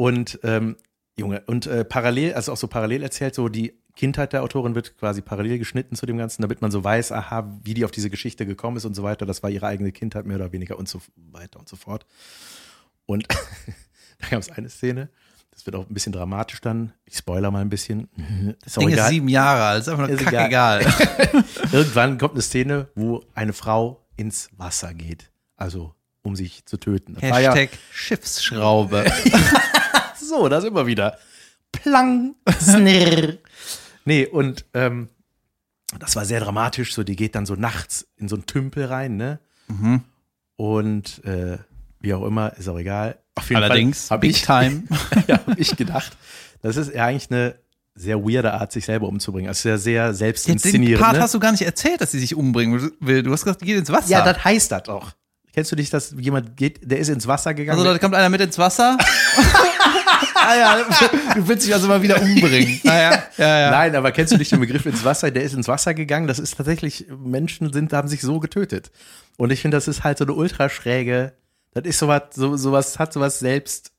Und 0.00 0.40
ähm, 0.44 0.76
Junge, 1.18 1.42
und 1.46 1.66
äh, 1.66 1.84
parallel, 1.84 2.32
also 2.32 2.52
auch 2.52 2.56
so 2.56 2.68
parallel 2.68 3.02
erzählt, 3.02 3.34
so 3.34 3.50
die 3.50 3.78
Kindheit 3.96 4.32
der 4.32 4.42
Autorin 4.42 4.74
wird 4.74 4.96
quasi 4.96 5.20
parallel 5.20 5.58
geschnitten 5.58 5.94
zu 5.94 6.06
dem 6.06 6.16
Ganzen, 6.16 6.40
damit 6.40 6.62
man 6.62 6.70
so 6.70 6.82
weiß, 6.82 7.12
aha, 7.12 7.60
wie 7.64 7.74
die 7.74 7.84
auf 7.84 7.90
diese 7.90 8.08
Geschichte 8.08 8.46
gekommen 8.46 8.78
ist 8.78 8.86
und 8.86 8.94
so 8.94 9.02
weiter. 9.02 9.26
Das 9.26 9.42
war 9.42 9.50
ihre 9.50 9.66
eigene 9.66 9.92
Kindheit 9.92 10.24
mehr 10.24 10.36
oder 10.36 10.52
weniger 10.52 10.78
und 10.78 10.88
so 10.88 11.02
weiter 11.16 11.58
und 11.58 11.68
so 11.68 11.76
fort. 11.76 12.06
Und 13.04 13.28
da 14.20 14.28
gab 14.30 14.40
es 14.40 14.48
eine 14.48 14.70
Szene, 14.70 15.10
das 15.50 15.66
wird 15.66 15.76
auch 15.76 15.86
ein 15.86 15.92
bisschen 15.92 16.14
dramatisch 16.14 16.62
dann. 16.62 16.94
Ich 17.04 17.18
spoiler 17.18 17.50
mal 17.50 17.60
ein 17.60 17.68
bisschen. 17.68 18.08
Ist 18.64 18.78
auch 18.78 18.80
Ding 18.80 18.88
ist 18.88 18.94
egal. 18.94 19.10
sieben 19.10 19.28
Jahre 19.28 19.64
alt, 19.64 19.82
ist 19.82 19.88
einfach 19.90 20.08
nur 20.08 20.16
Ist 20.16 20.24
kackegal. 20.24 20.80
Irgendwann 21.72 22.16
kommt 22.16 22.32
eine 22.32 22.42
Szene, 22.42 22.88
wo 22.94 23.22
eine 23.34 23.52
Frau 23.52 24.08
ins 24.16 24.48
Wasser 24.56 24.94
geht. 24.94 25.30
Also, 25.56 25.94
um 26.22 26.36
sich 26.36 26.64
zu 26.66 26.76
töten. 26.76 27.14
Das 27.14 27.30
war 27.30 27.40
ja 27.40 27.54
Hashtag 27.54 27.78
Schiffsschraube. 27.92 29.04
so, 30.20 30.48
das 30.48 30.64
immer 30.64 30.86
wieder. 30.86 31.18
Plang, 31.72 32.34
snirr. 32.60 33.38
Nee, 34.04 34.26
und 34.26 34.64
ähm, 34.74 35.08
das 35.98 36.16
war 36.16 36.24
sehr 36.24 36.40
dramatisch. 36.40 36.94
So, 36.94 37.02
die 37.02 37.16
geht 37.16 37.34
dann 37.34 37.46
so 37.46 37.54
nachts 37.54 38.06
in 38.16 38.28
so 38.28 38.36
einen 38.36 38.46
Tümpel 38.46 38.86
rein, 38.86 39.16
ne? 39.16 39.40
Mhm. 39.68 40.02
Und 40.56 41.24
äh, 41.24 41.58
wie 42.00 42.14
auch 42.14 42.24
immer, 42.24 42.56
ist 42.56 42.68
auch 42.68 42.78
egal. 42.78 43.18
Auf 43.34 43.48
jeden 43.48 43.62
Allerdings, 43.62 44.08
Fall 44.08 44.16
habe 44.16 44.26
Big 44.26 44.36
ich, 44.36 44.42
Time. 44.42 44.82
ja, 45.26 45.36
hab 45.46 45.58
ich 45.58 45.76
gedacht, 45.76 46.16
das 46.62 46.76
ist 46.76 46.94
ja 46.94 47.06
eigentlich 47.06 47.30
eine 47.30 47.56
sehr 47.94 48.22
weirde 48.22 48.54
Art, 48.54 48.72
sich 48.72 48.84
selber 48.84 49.08
umzubringen. 49.08 49.48
Also 49.48 49.62
sehr, 49.62 49.78
sehr 49.78 50.14
selbst 50.14 50.48
Jetzt 50.48 50.64
den. 50.64 50.98
Part 50.98 51.16
Ne? 51.16 51.22
hast 51.22 51.34
du 51.34 51.40
gar 51.40 51.52
nicht 51.52 51.62
erzählt, 51.62 52.00
dass 52.00 52.12
sie 52.12 52.18
sich 52.18 52.34
umbringen 52.34 52.92
will. 53.00 53.22
Du 53.22 53.32
hast 53.32 53.44
gesagt, 53.44 53.60
die 53.60 53.66
geht 53.66 53.78
ins 53.78 53.90
Wasser. 53.90 54.10
Ja, 54.10 54.24
das 54.24 54.42
heißt 54.44 54.72
das 54.72 54.88
auch. 54.88 55.12
Kennst 55.52 55.72
du 55.72 55.76
dich, 55.76 55.90
dass 55.90 56.14
jemand 56.18 56.56
geht, 56.56 56.78
der 56.88 56.98
ist 56.98 57.08
ins 57.08 57.26
Wasser 57.26 57.54
gegangen? 57.54 57.78
also, 57.78 57.92
da 57.92 57.98
kommt 57.98 58.14
einer 58.14 58.28
mit 58.28 58.40
ins 58.40 58.56
Wasser. 58.58 58.96
ah 60.34 60.54
ja, 60.56 60.78
du 61.34 61.48
willst 61.48 61.66
dich 61.66 61.74
also 61.74 61.88
mal 61.88 62.02
wieder 62.02 62.20
umbringen. 62.22 62.80
Ah, 62.84 62.88
ja, 62.88 63.22
ja, 63.36 63.60
ja. 63.60 63.70
Nein, 63.70 63.96
aber 63.96 64.12
kennst 64.12 64.32
du 64.32 64.36
nicht 64.36 64.52
den 64.52 64.60
Begriff 64.60 64.86
ins 64.86 65.04
Wasser? 65.04 65.30
Der 65.30 65.42
ist 65.42 65.54
ins 65.54 65.68
Wasser 65.68 65.92
gegangen. 65.94 66.26
Das 66.26 66.38
ist 66.38 66.56
tatsächlich, 66.56 67.06
Menschen 67.18 67.72
sind, 67.72 67.92
haben 67.92 68.08
sich 68.08 68.20
so 68.22 68.38
getötet. 68.40 68.90
Und 69.36 69.50
ich 69.50 69.60
finde, 69.60 69.76
das 69.76 69.88
ist 69.88 70.04
halt 70.04 70.18
so 70.18 70.24
eine 70.24 70.34
ultraschräge, 70.34 71.32
das 71.72 71.84
ist 71.84 71.98
sowas, 71.98 72.22
so, 72.34 72.56
sowas, 72.56 72.98
hat 72.98 73.12
sowas 73.12 73.38
selbst 73.38 73.92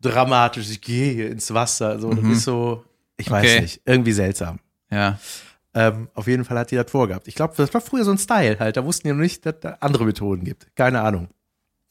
dramatisch. 0.00 0.70
Ich 0.70 0.80
gehe 0.80 1.28
ins 1.28 1.52
Wasser. 1.52 1.98
So, 2.00 2.12
das 2.12 2.24
ist 2.24 2.44
so, 2.44 2.84
ich 3.16 3.30
weiß 3.30 3.44
Okay. 3.44 3.60
nicht, 3.60 3.80
irgendwie 3.84 4.12
seltsam. 4.12 4.58
ja. 4.90 5.18
Ähm, 5.74 6.08
auf 6.14 6.26
jeden 6.26 6.44
Fall 6.44 6.58
hat 6.58 6.70
die 6.70 6.76
das 6.76 6.90
vorgehabt. 6.90 7.28
Ich 7.28 7.34
glaube, 7.34 7.54
das 7.56 7.72
war 7.72 7.80
früher 7.80 8.04
so 8.04 8.10
ein 8.10 8.18
Style 8.18 8.58
halt. 8.58 8.76
Da 8.76 8.84
wussten 8.84 9.08
die 9.08 9.12
noch 9.14 9.20
nicht, 9.20 9.46
dass 9.46 9.60
da 9.60 9.76
andere 9.80 10.04
Methoden 10.04 10.44
gibt. 10.44 10.66
Keine 10.76 11.00
Ahnung. 11.00 11.28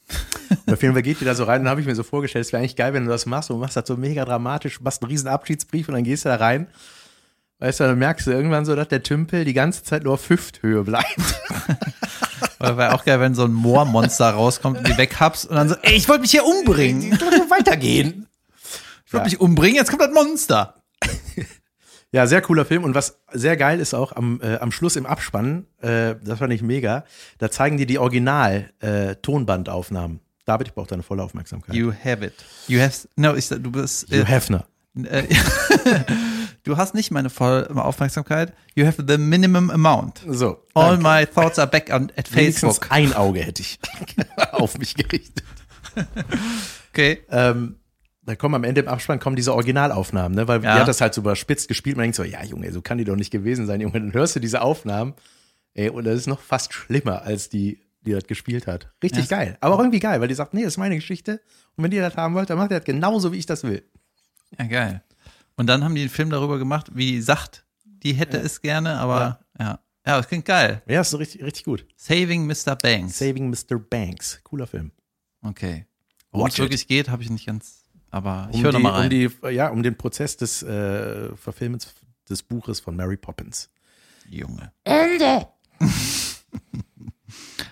Bei 0.66 0.76
Film 0.76 0.94
geht 1.02 1.22
die 1.22 1.26
da 1.26 1.34
so 1.36 1.46
rein 1.46 1.62
und 1.62 1.70
habe 1.70 1.82
ich 1.82 1.88
mir 1.88 1.96
so 1.96 2.04
vorgestellt, 2.04 2.46
es 2.46 2.52
wäre 2.52 2.60
eigentlich 2.62 2.76
geil, 2.76 2.94
wenn 2.94 3.06
du 3.06 3.10
das 3.10 3.26
machst 3.26 3.50
und 3.50 3.60
machst 3.60 3.78
das 3.78 3.88
so 3.88 3.98
mega 3.98 4.26
dramatisch, 4.26 4.82
machst 4.82 5.02
einen 5.02 5.10
riesen 5.10 5.28
Abschiedsbrief 5.28 5.88
und 5.88 5.96
dann 5.96 6.04
gehst 6.04 6.26
du 6.26 6.30
da 6.30 6.36
rein. 6.36 6.68
Weißt 7.60 7.80
du, 7.80 7.84
dann 7.84 8.00
merkst 8.00 8.26
du 8.28 8.32
irgendwann 8.32 8.66
so, 8.66 8.76
dass 8.76 8.88
der 8.88 9.04
Tümpel 9.04 9.46
die 9.46 9.54
ganze 9.54 9.84
Zeit 9.84 10.04
nur 10.04 10.14
auf 10.14 10.30
Hüfthöhe 10.30 10.84
bleibt. 10.84 11.16
Oder 12.60 12.78
wäre 12.78 12.94
auch 12.94 13.06
geil, 13.06 13.20
wenn 13.20 13.36
so 13.36 13.44
ein 13.46 13.54
Moormonster 13.54 14.32
rauskommt 14.32 14.80
und 14.80 14.88
die 14.88 14.98
weghabst 14.98 15.46
und 15.46 15.56
dann 15.56 15.70
so, 15.70 15.76
ey, 15.82 15.94
ich 15.94 16.10
wollte 16.10 16.22
mich 16.22 16.32
hier 16.32 16.46
umbringen. 16.46 17.14
Ich 17.14 17.22
wollte 17.22 17.50
weitergehen. 17.50 18.28
Ich 19.06 19.14
wollte 19.14 19.26
mich 19.26 19.40
umbringen, 19.40 19.76
jetzt 19.76 19.90
kommt 19.90 20.02
das 20.02 20.12
Monster. 20.12 20.76
Ja, 22.14 22.28
sehr 22.28 22.42
cooler 22.42 22.66
Film. 22.66 22.84
Und 22.84 22.94
was 22.94 23.20
sehr 23.32 23.56
geil 23.56 23.80
ist 23.80 23.94
auch 23.94 24.12
am, 24.14 24.42
äh, 24.42 24.58
am 24.58 24.72
Schluss 24.72 24.98
im 24.98 25.06
Abspann, 25.06 25.66
äh, 25.82 26.16
das 26.22 26.40
fand 26.40 26.52
ich 26.52 26.62
mega, 26.62 27.06
da 27.38 27.50
zeigen 27.50 27.78
die 27.78 27.86
die 27.86 28.00
Original-Tonbandaufnahmen. 28.00 30.20
David, 30.46 30.68
ich 30.68 30.74
brauche 30.74 30.88
deine 30.88 31.04
volle 31.04 31.24
Aufmerksamkeit. 31.24 31.74
You 31.76 31.94
have 31.94 32.26
it. 32.26 32.34
You 32.68 32.82
have, 32.82 33.08
no, 33.16 33.36
ich, 33.36 33.48
du 33.48 33.72
bist, 33.72 34.10
You 34.10 34.26
Hefner. 34.26 34.66
äh, 35.04 35.24
du 36.64 36.76
hast 36.78 36.94
nicht 36.96 37.12
meine 37.12 37.30
volle 37.30 37.70
Aufmerksamkeit. 37.76 38.54
You 38.76 38.86
have 38.86 39.04
the 39.08 39.18
minimum 39.18 39.70
amount. 39.70 40.22
So. 40.28 40.64
All 40.74 40.98
danke. 40.98 41.04
my 41.04 41.26
thoughts 41.26 41.60
are 41.60 41.68
back 41.70 41.90
on, 41.94 42.12
at 42.18 42.34
Wenigstens 42.36 42.78
Facebook. 42.80 42.92
ein 42.92 43.14
Auge 43.14 43.40
hätte 43.42 43.62
ich 43.62 43.80
auf 44.52 44.78
mich 44.78 44.96
gerichtet. 44.96 45.44
Okay. 46.92 47.22
Ähm, 47.30 47.78
da 48.24 48.36
kommen 48.36 48.56
am 48.56 48.64
Ende 48.64 48.82
im 48.82 48.88
Abspann 48.88 49.20
kommen 49.20 49.36
diese 49.36 49.54
Originalaufnahmen, 49.54 50.36
ne? 50.36 50.48
Weil 50.48 50.64
Ja. 50.64 50.76
die 50.76 50.80
hat 50.82 50.88
das 50.88 51.02
halt 51.02 51.14
so 51.14 51.22
überspitzt 51.22 51.68
gespielt. 51.68 51.98
Man 51.98 52.04
denkt 52.04 52.16
so, 52.16 52.24
ja, 52.24 52.44
Junge, 52.44 52.72
so 52.72 52.82
kann 52.82 52.98
die 52.98 53.04
doch 53.04 53.16
nicht 53.16 53.32
gewesen 53.32 53.66
sein, 53.66 53.82
Junge. 53.82 53.94
Dann 54.00 54.14
hörst 54.14 54.36
du 54.36 54.40
diese 54.40 54.62
Aufnahmen, 54.62 55.14
ey, 55.74 55.90
und 55.90 56.04
das 56.06 56.16
ist 56.20 56.28
noch 56.28 56.40
fast 56.40 56.74
schlimmer 56.74 57.24
als 57.24 57.50
die, 57.50 57.82
die 58.02 58.12
das 58.12 58.26
gespielt 58.26 58.68
hat. 58.68 58.92
Richtig 59.04 59.30
Ja. 59.30 59.38
geil. 59.38 59.58
Aber 59.62 59.76
auch 59.76 59.80
irgendwie 59.80 60.00
geil, 60.00 60.22
weil 60.22 60.28
die 60.28 60.34
sagt, 60.36 60.54
nee, 60.54 60.64
das 60.64 60.74
ist 60.74 60.78
meine 60.78 60.96
Geschichte. 60.96 61.42
Und 61.76 61.84
wenn 61.84 61.92
ihr 61.92 62.02
das 62.02 62.16
haben 62.16 62.36
wollt, 62.36 62.50
dann 62.50 62.58
macht 62.58 62.72
ihr 62.72 62.78
das 62.78 62.86
genauso, 62.86 63.32
wie 63.32 63.38
ich 63.38 63.46
das 63.46 63.64
will. 63.64 63.84
Ja, 64.58 64.66
geil. 64.66 65.04
Und 65.56 65.68
dann 65.68 65.84
haben 65.84 65.96
die 65.96 66.02
einen 66.02 66.10
Film 66.10 66.30
darüber 66.30 66.58
gemacht, 66.58 66.92
wie 66.94 67.12
die 67.14 67.22
sagt, 67.22 67.66
die 67.86 68.14
hätte 68.14 68.38
es 68.38 68.62
gerne, 68.62 68.98
aber 68.98 69.40
ja. 69.60 69.80
Ja, 70.04 70.18
das 70.18 70.28
klingt 70.28 70.46
geil. 70.46 70.82
Ja, 70.88 71.02
ist 71.02 71.12
so 71.12 71.18
richtig, 71.18 71.44
richtig 71.44 71.64
gut. 71.64 71.86
Saving 71.96 72.48
Mr. 72.48 72.76
Banks. 72.76 73.20
Saving 73.20 73.52
Mr. 73.52 73.78
Banks. 73.78 74.42
Cooler 74.44 74.66
Film. 74.66 74.92
Okay. 75.44 75.86
Worum 76.32 76.48
es 76.48 76.58
wirklich 76.58 76.88
geht, 76.88 77.10
habe 77.10 77.22
ich 77.22 77.30
nicht 77.30 77.46
ganz, 77.46 77.81
aber 78.12 78.48
ich 78.52 78.58
Um 78.58 78.64
höre 78.64 78.72
die, 78.72 78.78
nochmal 78.78 78.94
rein. 78.94 79.04
um 79.06 79.10
die, 79.10 79.30
ja, 79.56 79.70
um 79.70 79.82
den 79.84 79.98
Prozess 79.98 80.38
des 80.38 80.62
äh, 80.64 81.36
Verfilmens 81.36 81.94
des 82.30 82.44
Buches 82.44 82.80
von 82.80 82.96
Mary 82.96 83.18
Poppins. 83.18 83.70
Junge. 84.30 84.72
Ende. 84.84 85.48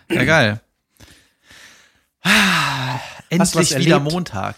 ja, 0.10 0.24
geil. 0.25 0.62
Endlich 3.29 3.75
wieder 3.77 3.96
erlebt? 3.96 4.12
Montag. 4.12 4.55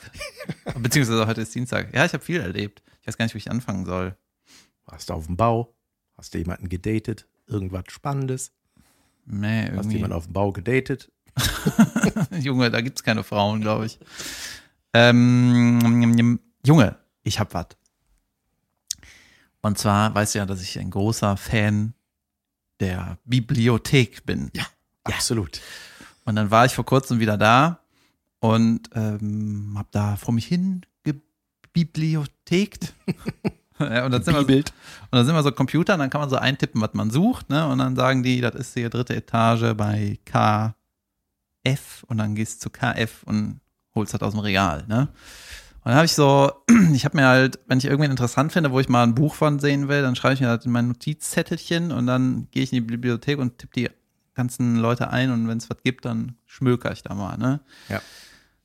Beziehungsweise 0.79 1.27
heute 1.27 1.41
ist 1.41 1.53
Dienstag. 1.53 1.93
Ja, 1.93 2.05
ich 2.05 2.13
habe 2.13 2.23
viel 2.23 2.39
erlebt. 2.39 2.81
Ich 3.01 3.07
weiß 3.07 3.17
gar 3.17 3.25
nicht, 3.25 3.35
wo 3.35 3.37
ich 3.37 3.51
anfangen 3.51 3.85
soll. 3.85 4.15
Warst 4.85 5.09
du 5.09 5.13
auf 5.13 5.25
dem 5.25 5.35
Bau? 5.37 5.75
Hast 6.17 6.33
du 6.33 6.37
jemanden 6.37 6.69
gedatet? 6.69 7.27
Irgendwas 7.47 7.83
Spannendes? 7.89 8.51
Nee, 9.25 9.63
Hast 9.63 9.69
du 9.71 9.75
irgendwie. 9.75 9.95
jemanden 9.97 10.15
auf 10.15 10.25
dem 10.25 10.33
Bau 10.33 10.51
gedatet? 10.51 11.11
Junge, 12.39 12.71
da 12.71 12.81
gibt's 12.81 13.03
keine 13.03 13.23
Frauen, 13.23 13.61
glaube 13.61 13.85
ich. 13.85 13.99
Ähm, 14.93 16.39
Junge, 16.65 16.97
ich 17.23 17.39
hab 17.39 17.53
was. 17.53 17.67
Und 19.61 19.77
zwar 19.77 20.13
weißt 20.13 20.35
du 20.35 20.39
ja, 20.39 20.45
dass 20.45 20.61
ich 20.61 20.79
ein 20.79 20.89
großer 20.89 21.37
Fan 21.37 21.93
der 22.79 23.17
Bibliothek 23.25 24.25
bin. 24.25 24.49
Ja, 24.53 24.65
absolut. 25.03 25.61
Und 26.25 26.35
dann 26.35 26.51
war 26.51 26.65
ich 26.65 26.73
vor 26.73 26.85
kurzem 26.85 27.19
wieder 27.19 27.37
da 27.37 27.79
und 28.39 28.89
ähm, 28.95 29.75
hab 29.77 29.91
da 29.91 30.15
vor 30.17 30.33
mich 30.33 30.47
hin 30.47 30.81
gebibliothekt. 31.03 32.93
ja, 33.79 34.05
und, 34.05 34.11
dann 34.11 34.23
sind 34.23 34.47
wir, 34.47 34.57
und 34.57 34.73
dann 35.11 35.25
sind 35.25 35.35
wir 35.35 35.43
so 35.43 35.51
Computer 35.51 35.93
und 35.93 35.99
dann 35.99 36.09
kann 36.09 36.21
man 36.21 36.29
so 36.29 36.37
eintippen, 36.37 36.81
was 36.81 36.93
man 36.93 37.11
sucht, 37.11 37.49
ne? 37.49 37.67
Und 37.67 37.77
dann 37.77 37.95
sagen 37.95 38.23
die, 38.23 38.41
das 38.41 38.55
ist 38.55 38.75
die 38.75 38.89
dritte 38.89 39.15
Etage 39.15 39.75
bei 39.75 40.19
KF 40.25 40.73
und 42.07 42.17
dann 42.17 42.33
gehst 42.35 42.65
du 42.65 42.69
zu 42.69 42.69
KF 42.71 43.23
und 43.23 43.61
holst 43.95 44.13
das 44.13 44.21
aus 44.21 44.33
dem 44.33 44.39
Regal, 44.39 44.85
ne? 44.87 45.09
Und 45.83 45.89
dann 45.89 45.95
habe 45.95 46.05
ich 46.05 46.13
so, 46.13 46.51
ich 46.93 47.05
habe 47.05 47.17
mir 47.17 47.27
halt, 47.27 47.59
wenn 47.65 47.79
ich 47.79 47.85
irgendwen 47.85 48.11
interessant 48.11 48.51
finde, 48.51 48.71
wo 48.71 48.79
ich 48.79 48.87
mal 48.87 49.03
ein 49.03 49.15
Buch 49.15 49.33
von 49.33 49.59
sehen 49.59 49.87
will, 49.87 50.03
dann 50.03 50.15
schreibe 50.15 50.35
ich 50.35 50.41
mir 50.41 50.55
das 50.55 50.65
in 50.65 50.71
mein 50.71 50.87
Notizzettelchen 50.87 51.91
und 51.91 52.05
dann 52.05 52.47
gehe 52.51 52.63
ich 52.63 52.71
in 52.71 52.77
die 52.77 52.91
Bibliothek 52.91 53.39
und 53.39 53.57
tippe 53.57 53.73
die 53.73 53.89
ganzen 54.35 54.75
Leute 54.77 55.09
ein 55.09 55.31
und 55.31 55.47
wenn 55.47 55.57
es 55.57 55.69
was 55.69 55.81
gibt, 55.83 56.05
dann 56.05 56.35
schmöker 56.45 56.91
ich 56.91 57.01
da 57.01 57.15
mal, 57.15 57.37
ne? 57.37 57.61
Ja. 57.89 58.01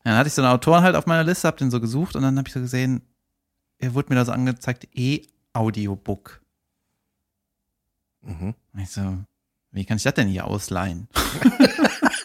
Dann 0.05 0.17
hatte 0.17 0.29
ich 0.29 0.35
so 0.35 0.43
einen 0.43 0.53
Autoren 0.53 0.85
halt 0.85 0.95
auf 0.95 1.07
meiner 1.07 1.25
Liste, 1.25 1.49
hab 1.49 1.57
den 1.57 1.71
so 1.71 1.81
gesucht 1.81 2.17
und 2.17 2.23
dann 2.23 2.37
habe 2.39 2.49
ich 2.49 2.55
so 2.55 2.61
gesehen, 2.61 3.03
er 3.79 3.95
wurde 3.95 4.11
mir 4.11 4.17
da 4.17 4.25
so 4.25 4.33
angezeigt, 4.33 4.87
E-Audiobook. 4.95 6.43
Mhm. 8.23 8.55
Ich 8.79 8.91
so, 8.91 9.19
wie 9.73 9.85
kann 9.85 9.97
ich 9.97 10.03
das 10.03 10.15
denn 10.15 10.29
hier 10.29 10.47
ausleihen? 10.47 11.09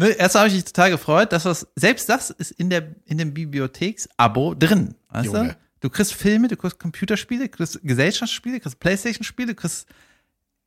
ne, 0.00 0.08
erst 0.10 0.34
habe 0.34 0.48
ich 0.48 0.54
mich 0.54 0.64
total 0.64 0.90
gefreut, 0.90 1.32
dass 1.32 1.44
das, 1.44 1.66
selbst 1.76 2.08
das 2.08 2.30
ist 2.30 2.50
in 2.52 2.70
der, 2.70 2.94
in 3.04 3.18
dem 3.18 3.32
Bibliotheks-Abo 3.34 4.54
drin. 4.54 4.94
Weißt 5.10 5.28
du? 5.28 5.36
Junge. 5.36 5.56
Du 5.80 5.88
kriegst 5.88 6.12
Filme, 6.12 6.48
du 6.48 6.56
kriegst 6.56 6.78
Computerspiele, 6.78 7.44
du 7.44 7.48
kriegst 7.48 7.80
Gesellschaftsspiele, 7.82 8.56
du 8.56 8.62
kriegst 8.62 8.80
Playstation-Spiele, 8.80 9.54
du 9.54 9.54
kriegst 9.54 9.86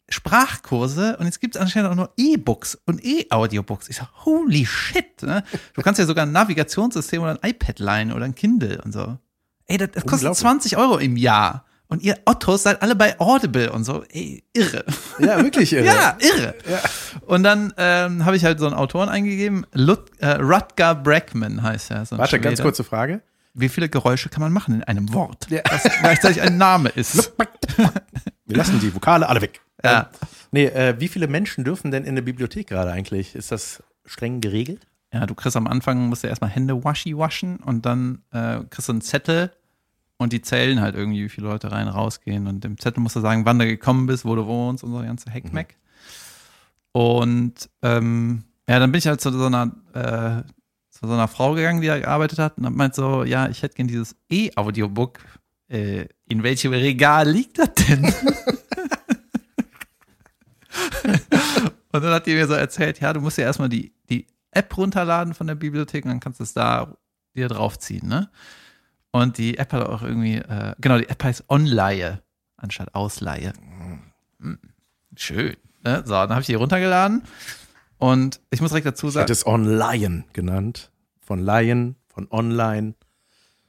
Sprachkurse 0.09 1.17
und 1.17 1.25
jetzt 1.25 1.39
gibt 1.39 1.55
es 1.55 1.61
anscheinend 1.61 1.91
auch 1.91 1.95
noch 1.95 2.09
E-Books 2.17 2.77
und 2.85 3.03
E-Audiobooks. 3.03 3.89
Ich 3.89 3.97
sag, 3.97 4.09
holy 4.25 4.65
shit. 4.65 5.21
Ne? 5.21 5.43
Du 5.73 5.81
kannst 5.81 5.99
ja 5.99 6.05
sogar 6.05 6.25
ein 6.25 6.31
Navigationssystem 6.31 7.21
oder 7.21 7.39
ein 7.41 7.49
iPad 7.49 7.79
leihen 7.79 8.11
oder 8.11 8.25
ein 8.25 8.35
Kindle 8.35 8.81
und 8.83 8.91
so. 8.91 9.17
Ey, 9.65 9.77
das, 9.77 9.91
das 9.91 10.03
kostet 10.03 10.29
Unglaublich. 10.29 10.39
20 10.39 10.77
Euro 10.77 10.97
im 10.97 11.15
Jahr. 11.15 11.65
Und 11.93 12.01
ihr 12.03 12.17
Ottos 12.25 12.63
seid 12.63 12.81
alle 12.81 12.95
bei 12.95 13.19
Audible 13.19 13.71
und 13.71 13.83
so. 13.83 14.03
Ey, 14.09 14.43
irre. 14.53 14.83
Ja, 15.19 15.41
wirklich 15.43 15.71
irre. 15.73 15.85
Ja, 15.85 16.17
irre. 16.19 16.55
Und 17.27 17.43
dann 17.43 17.71
ähm, 17.77 18.25
habe 18.25 18.35
ich 18.35 18.43
halt 18.43 18.59
so 18.59 18.65
einen 18.65 18.73
Autoren 18.75 19.09
eingegeben. 19.09 19.65
Lut, 19.73 19.99
äh, 20.19 20.31
Rutger 20.41 20.95
Brackman 20.95 21.61
heißt 21.61 21.91
er. 21.91 22.05
So 22.05 22.17
Warte, 22.17 22.39
ganz 22.39 22.53
Schwede. 22.57 22.63
kurze 22.63 22.83
Frage. 22.83 23.21
Wie 23.53 23.69
viele 23.69 23.87
Geräusche 23.89 24.29
kann 24.29 24.41
man 24.41 24.51
machen 24.51 24.73
in 24.73 24.83
einem 24.83 25.13
Wort, 25.13 25.47
Ja. 25.51 25.61
das 25.61 25.83
gleichzeitig 26.01 26.41
ein 26.41 26.57
Name 26.57 26.89
ist? 26.95 27.31
Wir 28.45 28.57
lassen 28.57 28.79
die 28.79 28.93
Vokale 28.95 29.29
alle 29.29 29.41
weg. 29.41 29.61
Ja. 29.83 29.99
Ähm, 29.99 30.05
nee, 30.51 30.65
äh, 30.65 30.95
wie 30.99 31.07
viele 31.07 31.27
Menschen 31.27 31.63
dürfen 31.63 31.91
denn 31.91 32.03
in 32.05 32.15
der 32.15 32.23
Bibliothek 32.23 32.67
gerade 32.67 32.91
eigentlich? 32.91 33.35
Ist 33.35 33.51
das 33.51 33.83
streng 34.05 34.41
geregelt? 34.41 34.87
Ja, 35.13 35.27
du 35.27 35.35
kriegst 35.35 35.55
am 35.55 35.67
Anfang, 35.67 36.07
musst 36.09 36.23
du 36.23 36.27
erstmal 36.27 36.49
Hände 36.49 36.83
waschi 36.83 37.15
waschen 37.15 37.57
und 37.57 37.85
dann 37.85 38.23
äh, 38.31 38.61
kriegst 38.71 38.87
du 38.87 38.93
einen 38.93 39.01
Zettel 39.01 39.51
und 40.17 40.33
die 40.33 40.41
zählen 40.41 40.81
halt 40.81 40.95
irgendwie, 40.95 41.23
wie 41.23 41.29
viele 41.29 41.47
Leute 41.47 41.71
rein, 41.71 41.87
rausgehen. 41.87 42.47
Und 42.47 42.63
im 42.65 42.77
Zettel 42.77 43.01
musst 43.01 43.15
du 43.15 43.19
sagen, 43.19 43.45
wann 43.45 43.59
du 43.59 43.65
gekommen 43.65 44.05
bist, 44.05 44.25
wo 44.25 44.35
du 44.35 44.45
wohnst 44.45 44.83
und 44.83 44.91
so, 44.91 44.99
ganze 44.99 45.29
Heckmeck. 45.29 45.77
Und 46.91 47.69
ähm, 47.81 48.43
ja, 48.67 48.79
dann 48.79 48.91
bin 48.91 48.99
ich 48.99 49.07
halt 49.07 49.19
zu 49.19 49.31
so 49.31 49.45
einer, 49.45 49.71
äh, 49.93 50.43
zu 50.91 51.07
so 51.07 51.13
einer 51.13 51.27
Frau 51.27 51.53
gegangen, 51.53 51.81
die 51.81 51.87
da 51.87 51.99
gearbeitet 51.99 52.39
hat 52.39 52.57
und 52.57 52.65
hab 52.65 52.73
meint 52.73 52.95
so, 52.95 53.23
ja, 53.23 53.49
ich 53.49 53.63
hätte 53.63 53.75
gern 53.75 53.87
dieses 53.87 54.15
E-Audiobook. 54.29 55.19
Äh, 55.67 56.07
in 56.29 56.43
welchem 56.43 56.71
Regal 56.71 57.29
liegt 57.29 57.57
das 57.59 57.73
denn? 57.73 58.05
und 61.91 62.03
dann 62.03 62.13
hat 62.13 62.27
die 62.27 62.35
mir 62.35 62.47
so 62.47 62.53
erzählt, 62.53 62.99
ja, 62.99 63.11
du 63.11 63.21
musst 63.21 63.37
ja 63.37 63.45
erstmal 63.45 63.69
die, 63.69 63.93
die 64.09 64.27
App 64.51 64.77
runterladen 64.77 65.33
von 65.33 65.47
der 65.47 65.55
Bibliothek 65.55 66.05
und 66.05 66.11
dann 66.11 66.19
kannst 66.19 66.39
du 66.39 66.43
es 66.43 66.53
da 66.53 66.95
dir 67.35 67.47
draufziehen, 67.47 68.07
ne? 68.07 68.29
Und 69.15 69.37
die 69.37 69.57
App 69.59 69.71
hat 69.73 69.83
auch 69.87 70.01
irgendwie, 70.01 70.37
äh, 70.37 70.73
genau, 70.79 70.97
die 70.97 71.07
App 71.07 71.23
heißt 71.23 71.45
Onleihe 71.47 72.21
anstatt 72.57 72.93
Ausleihe. 72.95 73.53
Hm, 74.39 74.57
Schön. 75.15 75.55
Ne? 75.83 76.01
So, 76.05 76.13
dann 76.13 76.31
habe 76.31 76.41
ich 76.41 76.47
die 76.47 76.55
runtergeladen 76.55 77.21
und 77.99 78.39
ich 78.49 78.59
muss 78.61 78.71
direkt 78.71 78.87
dazu 78.87 79.07
Ich 79.09 79.15
hätte 79.15 79.33
sagen, 79.35 79.39
es 79.39 79.45
Online 79.45 80.23
genannt. 80.33 80.89
Von 81.21 81.39
Lion, 81.45 81.95
von 82.07 82.27
Online. 82.31 82.95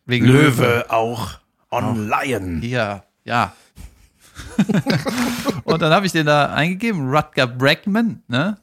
wegen 0.06 0.26
Löwe 0.26 0.86
auch. 0.88 1.38
Online. 1.70 2.60
Hier, 2.60 3.04
ja. 3.24 3.52
und 5.64 5.82
dann 5.82 5.92
habe 5.92 6.06
ich 6.06 6.12
den 6.12 6.26
da 6.26 6.52
eingegeben, 6.54 7.08
Rutger 7.14 7.46
Brackman, 7.46 8.22
ne? 8.28 8.56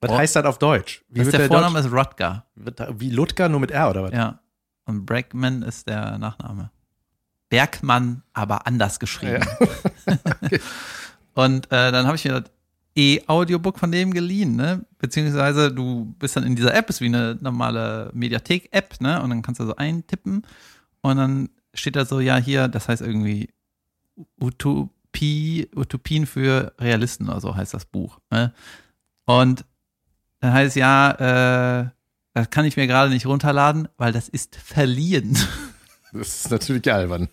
Was 0.00 0.10
Oh. 0.10 0.18
heißt 0.18 0.36
das 0.36 0.44
auf 0.44 0.58
Deutsch? 0.58 1.02
Wie 1.08 1.20
Das 1.20 1.30
der 1.30 1.40
Deutsch- 1.48 1.48
Vorname 1.52 1.78
ist 1.78 1.92
Rutger. 1.92 2.44
Wie 2.56 3.10
Ludger, 3.10 3.48
nur 3.48 3.60
mit 3.60 3.70
R 3.70 3.88
oder 3.90 4.02
was? 4.02 4.12
Ja. 4.12 4.40
Und 4.84 5.06
Brackman 5.06 5.62
ist 5.62 5.88
der 5.88 6.18
Nachname. 6.18 6.70
Bergmann, 7.48 8.22
aber 8.32 8.66
anders 8.66 8.98
geschrieben. 8.98 9.46
Und 11.34 11.66
äh, 11.66 11.92
dann 11.92 12.06
habe 12.06 12.16
ich 12.16 12.24
mir 12.24 12.40
das 12.40 12.50
E-Audiobook 12.94 13.78
von 13.78 13.92
dem 13.92 14.12
geliehen, 14.12 14.56
ne? 14.56 14.84
Beziehungsweise 14.98 15.72
du 15.72 16.14
bist 16.18 16.36
dann 16.36 16.44
in 16.44 16.56
dieser 16.56 16.74
App, 16.74 16.90
ist 16.90 17.00
wie 17.00 17.06
eine 17.06 17.38
normale 17.40 18.10
Mediathek-App, 18.14 19.00
ne? 19.00 19.22
Und 19.22 19.30
dann 19.30 19.42
kannst 19.42 19.60
du 19.60 19.66
so 19.66 19.76
eintippen 19.76 20.46
und 21.02 21.16
dann 21.16 21.48
steht 21.74 21.96
da 21.96 22.04
so, 22.04 22.20
ja, 22.20 22.36
hier, 22.36 22.68
das 22.68 22.88
heißt 22.88 23.02
irgendwie 23.02 23.50
Utopie, 24.40 25.68
Utopien 25.74 26.26
für 26.26 26.74
Realisten 26.78 27.28
oder 27.28 27.40
so 27.40 27.54
heißt 27.54 27.74
das 27.74 27.84
Buch. 27.84 28.18
Ne? 28.30 28.52
Und 29.24 29.64
dann 30.40 30.52
heißt 30.52 30.68
es 30.68 30.74
ja, 30.74 31.82
äh, 31.82 31.90
das 32.34 32.50
kann 32.50 32.64
ich 32.64 32.76
mir 32.76 32.86
gerade 32.86 33.10
nicht 33.10 33.26
runterladen, 33.26 33.88
weil 33.96 34.12
das 34.12 34.28
ist 34.28 34.56
verliehen. 34.56 35.38
Das 36.12 36.44
ist 36.44 36.50
natürlich 36.50 36.92
albern. 36.92 37.28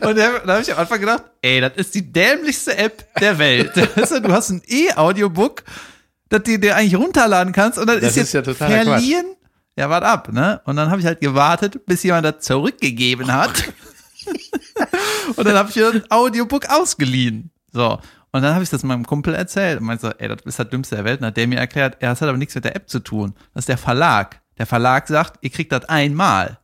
Und 0.00 0.16
da 0.16 0.40
habe 0.46 0.62
ich 0.62 0.72
am 0.72 0.78
Anfang 0.78 1.00
gedacht, 1.00 1.24
ey, 1.42 1.60
das 1.60 1.72
ist 1.76 1.94
die 1.94 2.12
dämlichste 2.12 2.76
App 2.76 3.06
der 3.20 3.38
Welt. 3.38 3.72
Du, 3.96 4.32
hast 4.32 4.50
ein 4.50 4.62
E-Audiobook, 4.66 5.64
das 6.28 6.42
du 6.44 6.58
dir 6.58 6.76
eigentlich 6.76 6.96
runterladen 6.96 7.52
kannst 7.52 7.78
und 7.78 7.86
dann 7.86 8.00
Das 8.00 8.10
ist 8.10 8.16
jetzt 8.16 8.26
ist 8.28 8.32
ja 8.34 8.42
totaler 8.42 8.84
verliehen. 8.84 9.26
Ja, 9.76 9.90
warte 9.90 10.06
ab, 10.06 10.32
ne? 10.32 10.60
Und 10.64 10.76
dann 10.76 10.90
habe 10.90 11.00
ich 11.00 11.06
halt 11.06 11.20
gewartet, 11.20 11.84
bis 11.84 12.02
jemand 12.02 12.24
das 12.24 12.40
zurückgegeben 12.40 13.32
hat. 13.32 13.64
und 15.36 15.46
dann 15.46 15.54
habe 15.54 15.68
ich 15.68 15.76
mir 15.76 15.90
ein 15.90 16.10
Audiobook 16.10 16.66
ausgeliehen. 16.70 17.50
So. 17.72 17.98
Und 18.32 18.42
dann 18.42 18.54
habe 18.54 18.64
ich 18.64 18.70
das 18.70 18.82
meinem 18.82 19.06
Kumpel 19.06 19.34
erzählt 19.34 19.80
und 19.80 19.86
meinte 19.86 20.06
so, 20.06 20.12
ey, 20.18 20.28
das 20.28 20.38
ist 20.44 20.58
das 20.58 20.68
Dümmste 20.68 20.96
der 20.96 21.04
Welt. 21.04 21.20
Und 21.20 21.26
hat 21.26 21.36
der 21.36 21.46
mir 21.46 21.58
erklärt, 21.58 22.02
ja, 22.02 22.10
das 22.10 22.20
hat 22.20 22.28
aber 22.28 22.38
nichts 22.38 22.54
mit 22.54 22.64
der 22.64 22.76
App 22.76 22.88
zu 22.88 22.98
tun. 23.00 23.34
Das 23.54 23.62
ist 23.62 23.68
der 23.68 23.78
Verlag. 23.78 24.40
Der 24.58 24.66
Verlag 24.66 25.08
sagt, 25.08 25.38
ihr 25.42 25.50
kriegt 25.50 25.72
das 25.72 25.84
einmal. 25.86 26.58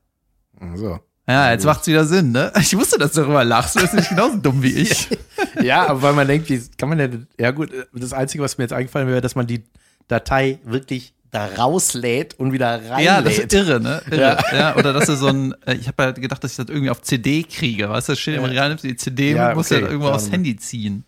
So. 0.74 1.00
Ja, 1.28 1.52
jetzt 1.52 1.64
macht's 1.64 1.86
wieder 1.86 2.04
Sinn, 2.04 2.32
ne? 2.32 2.52
Ich 2.60 2.76
wusste, 2.76 2.98
dass 2.98 3.12
du 3.12 3.20
darüber 3.22 3.44
lachst. 3.44 3.76
Du 3.76 3.80
bist 3.80 3.94
nicht 3.94 4.08
genauso 4.08 4.36
dumm 4.38 4.62
wie 4.62 4.72
ich. 4.72 5.08
Ja, 5.62 5.86
aber 5.86 6.00
weil 6.02 6.12
man 6.14 6.26
denkt, 6.26 6.48
wie 6.48 6.60
kann 6.78 6.88
man 6.88 6.96
denn, 6.98 7.26
ja 7.38 7.50
gut, 7.50 7.70
das 7.92 8.12
Einzige, 8.14 8.42
was 8.42 8.56
mir 8.56 8.64
jetzt 8.64 8.72
eingefallen 8.72 9.06
wäre, 9.06 9.20
dass 9.20 9.34
man 9.34 9.46
die 9.46 9.64
Datei 10.08 10.58
wirklich 10.64 11.14
da 11.30 11.44
rauslädt 11.46 12.38
und 12.38 12.52
wieder 12.52 12.74
reinlädt. 12.90 13.04
Ja, 13.04 13.20
das 13.20 13.38
ist 13.38 13.52
irre, 13.52 13.78
ne? 13.80 14.02
Irre. 14.10 14.38
Ja. 14.52 14.76
oder 14.76 14.92
dass 14.94 15.06
du 15.06 15.16
so 15.16 15.26
ein, 15.28 15.54
äh, 15.66 15.74
ich 15.74 15.88
habe 15.88 16.02
halt 16.04 16.20
gedacht, 16.20 16.42
dass 16.42 16.52
ich 16.52 16.56
das 16.56 16.68
irgendwie 16.68 16.90
auf 16.90 17.02
CD 17.02 17.42
kriege, 17.42 17.88
weißt 17.90 18.08
du, 18.08 18.12
das 18.12 18.20
steht 18.20 18.36
immer 18.36 18.48
rein, 18.54 18.68
nimmst 18.70 18.84
du 18.84 18.88
die 18.88 18.96
CD 18.96 19.32
Ja, 19.32 19.52
du 19.52 19.60
okay. 19.60 19.74
halt 19.74 19.84
irgendwo 19.86 20.08
Ja, 20.08 20.14
aufs 20.14 20.30
Handy 20.30 20.56
ziehen. 20.56 21.04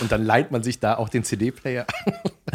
Und 0.00 0.12
dann 0.12 0.24
leiht 0.24 0.50
man 0.50 0.62
sich 0.62 0.80
da 0.80 0.96
auch 0.96 1.08
den 1.08 1.24
CD-Player. 1.24 1.86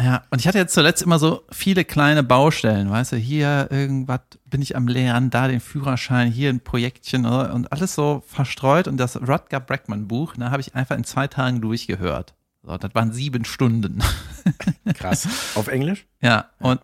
Ja, 0.00 0.22
und 0.30 0.40
ich 0.40 0.46
hatte 0.46 0.58
jetzt 0.58 0.74
zuletzt 0.74 1.02
immer 1.02 1.18
so 1.18 1.42
viele 1.50 1.84
kleine 1.84 2.22
Baustellen, 2.22 2.88
weißt 2.88 3.12
du, 3.12 3.16
hier 3.16 3.66
irgendwas 3.70 4.20
bin 4.44 4.62
ich 4.62 4.76
am 4.76 4.86
Lernen, 4.86 5.30
da 5.30 5.48
den 5.48 5.58
Führerschein, 5.58 6.30
hier 6.30 6.50
ein 6.50 6.60
Projektchen 6.60 7.26
oder? 7.26 7.52
und 7.52 7.72
alles 7.72 7.96
so 7.96 8.22
verstreut 8.24 8.86
und 8.86 8.96
das 8.96 9.16
Rutger 9.16 9.58
Bregman 9.58 10.06
Buch, 10.06 10.34
da 10.36 10.52
habe 10.52 10.60
ich 10.60 10.76
einfach 10.76 10.96
in 10.96 11.02
zwei 11.02 11.26
Tagen 11.26 11.60
durchgehört. 11.60 12.34
So, 12.62 12.76
das 12.76 12.94
waren 12.94 13.12
sieben 13.12 13.44
Stunden. 13.44 14.00
Krass. 14.94 15.26
Auf 15.56 15.66
Englisch? 15.66 16.06
Ja, 16.20 16.50
und 16.60 16.80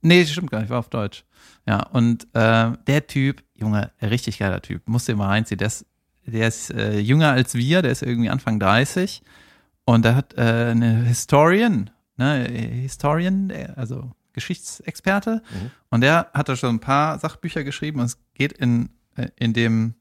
nee, 0.00 0.24
stimmt 0.24 0.50
gar 0.50 0.60
nicht, 0.60 0.70
war 0.70 0.78
auf 0.78 0.88
Deutsch. 0.88 1.24
Ja, 1.66 1.82
und 1.88 2.26
äh, 2.34 2.72
der 2.86 3.06
Typ, 3.06 3.42
Junge, 3.54 3.90
richtig 4.00 4.38
geiler 4.38 4.62
Typ, 4.62 4.88
musst 4.88 5.08
dir 5.08 5.16
mal 5.16 5.28
reinziehen, 5.28 5.58
der 5.58 5.68
ist, 5.68 5.84
der 6.26 6.48
ist 6.48 6.70
äh, 6.70 6.98
jünger 6.98 7.30
als 7.30 7.54
wir, 7.54 7.82
der 7.82 7.92
ist 7.92 8.02
irgendwie 8.02 8.30
Anfang 8.30 8.58
30 8.58 9.22
und 9.84 10.04
der 10.04 10.16
hat 10.16 10.34
äh, 10.36 10.70
eine 10.70 11.04
Historian, 11.04 11.90
ne, 12.16 12.44
Historian, 12.48 13.52
also 13.76 14.10
Geschichtsexperte 14.32 15.42
und 15.90 16.00
der 16.00 16.30
hat 16.34 16.48
da 16.48 16.56
schon 16.56 16.76
ein 16.76 16.80
paar 16.80 17.18
Sachbücher 17.18 17.64
geschrieben 17.64 18.00
und 18.00 18.06
es 18.06 18.18
geht 18.34 18.52
in, 18.52 18.90
äh, 19.16 19.28
in 19.36 19.52
dem 19.52 19.94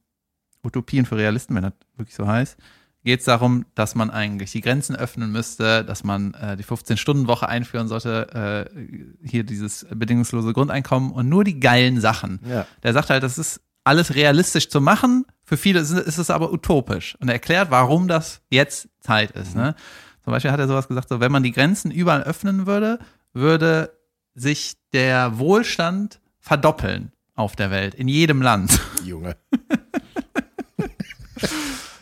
Utopien 0.64 1.06
für 1.06 1.18
Realisten, 1.18 1.56
wenn 1.56 1.64
das 1.64 1.74
wirklich 1.98 2.16
so 2.16 2.28
heißt, 2.28 2.58
geht 3.04 3.20
es 3.20 3.26
darum, 3.26 3.66
dass 3.76 3.96
man 3.96 4.10
eigentlich 4.10 4.52
die 4.52 4.62
Grenzen 4.62 4.96
öffnen 4.96 5.32
müsste, 5.32 5.84
dass 5.84 6.04
man 6.04 6.34
äh, 6.36 6.56
die 6.56 6.64
15-Stunden-Woche 6.64 7.48
einführen 7.48 7.88
sollte, 7.88 8.70
äh, 8.74 9.28
hier 9.28 9.44
dieses 9.44 9.86
bedingungslose 9.94 10.54
Grundeinkommen 10.54 11.12
und 11.12 11.28
nur 11.28 11.44
die 11.44 11.60
geilen 11.60 12.00
Sachen. 12.00 12.40
Ja. 12.48 12.66
Der 12.82 12.94
sagt 12.94 13.10
halt, 13.10 13.24
das 13.24 13.38
ist 13.38 13.62
alles 13.84 14.16
realistisch 14.16 14.70
zu 14.70 14.80
machen, 14.82 15.26
für 15.44 15.58
viele 15.58 15.80
ist 15.82 15.92
ist 15.92 16.18
es 16.18 16.30
aber 16.30 16.52
utopisch. 16.52 17.16
Und 17.20 17.28
er 17.28 17.34
erklärt, 17.36 17.70
warum 17.72 18.08
das 18.08 18.42
jetzt 18.50 18.88
Zeit 19.02 19.32
ist. 19.32 19.56
Ne? 19.56 19.76
Zum 20.24 20.32
Beispiel 20.32 20.52
hat 20.52 20.60
er 20.60 20.68
sowas 20.68 20.88
gesagt, 20.88 21.10
so, 21.10 21.20
wenn 21.20 21.32
man 21.32 21.44
die 21.44 21.52
Grenzen 21.52 21.92
überall 21.92 22.24
öffnen 22.24 22.66
würde, 22.66 23.00
würde 23.34 23.92
sich 24.36 24.76
der 24.94 25.38
Wohlstand 25.38 26.20
verdoppeln 26.40 27.12
auf 27.36 27.56
der 27.56 27.72
Welt, 27.72 27.94
in 27.96 28.08
jedem 28.08 28.42
Land. 28.42 28.80
Junge. 29.04 29.36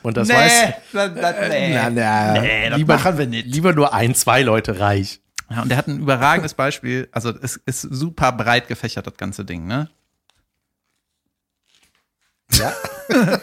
Und 0.04 0.18
das 0.18 0.30
weiß. 0.30 0.74
das, 0.94 1.14
das, 1.14 1.36
Na, 1.50 1.90
na, 1.90 2.42
Nee, 2.42 2.70
das 2.70 2.78
lieber, 2.78 2.96
machen 2.96 3.18
wir 3.18 3.28
nicht. 3.28 3.46
lieber 3.48 3.74
nur 3.74 3.94
ein, 3.94 4.16
zwei 4.16 4.42
Leute 4.42 4.80
reich. 4.80 5.22
Ja, 5.50 5.62
und 5.62 5.70
der 5.70 5.78
hat 5.78 5.88
ein 5.88 6.00
überragendes 6.00 6.54
Beispiel. 6.54 7.08
Also 7.12 7.34
es 7.42 7.58
ist 7.66 7.82
super 7.82 8.32
breit 8.32 8.68
gefächert, 8.68 9.06
das 9.06 9.18
ganze 9.18 9.46
Ding, 9.46 9.68
ne? 9.68 9.90
Ja. 12.58 12.74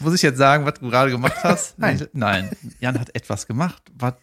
Muss 0.00 0.14
ich 0.14 0.22
jetzt 0.22 0.38
sagen, 0.38 0.64
was 0.64 0.74
du 0.74 0.88
gerade 0.88 1.10
gemacht 1.10 1.42
hast? 1.42 1.78
Nein. 1.78 2.06
Nein. 2.12 2.50
Jan 2.80 2.98
hat 3.00 3.14
etwas 3.14 3.46
gemacht, 3.46 3.82
was 3.94 4.14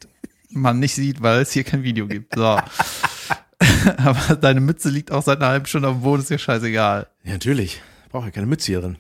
man 0.50 0.80
nicht 0.80 0.96
sieht, 0.96 1.22
weil 1.22 1.42
es 1.42 1.52
hier 1.52 1.64
kein 1.64 1.84
Video 1.84 2.08
gibt. 2.08 2.36
So. 2.36 2.44
Aber 3.98 4.36
deine 4.36 4.62
Mütze 4.62 4.90
liegt 4.90 5.12
auch 5.12 5.24
seit 5.24 5.40
einer 5.40 5.50
halben 5.50 5.66
Stunde 5.66 5.90
auf 5.90 5.96
dem 5.96 6.04
Boden, 6.04 6.22
ist 6.22 6.30
dir 6.30 6.38
scheißegal. 6.38 7.08
Ja, 7.24 7.34
natürlich. 7.34 7.82
Brauche 8.10 8.26
ja 8.26 8.32
keine 8.32 8.48
Mütze 8.48 8.68
hier 8.68 8.82
drin. 8.82 8.98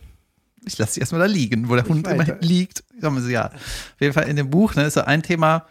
Ich 0.65 0.77
lasse 0.77 0.93
sie 0.93 0.99
erstmal 0.99 1.21
da 1.21 1.27
liegen, 1.27 1.69
wo 1.69 1.75
der 1.75 1.85
Hund 1.85 2.05
weiter. 2.05 2.33
immer 2.33 2.41
liegt. 2.41 2.83
Sagen 2.99 3.15
wir 3.15 3.21
sie 3.21 3.33
ja. 3.33 3.45
Auf 3.47 4.01
jeden 4.01 4.13
Fall 4.13 4.27
in 4.27 4.35
dem 4.35 4.49
Buch 4.49 4.75
ne, 4.75 4.85
ist 4.85 4.95
so 4.95 5.01
ein 5.01 5.23
Thema. 5.23 5.65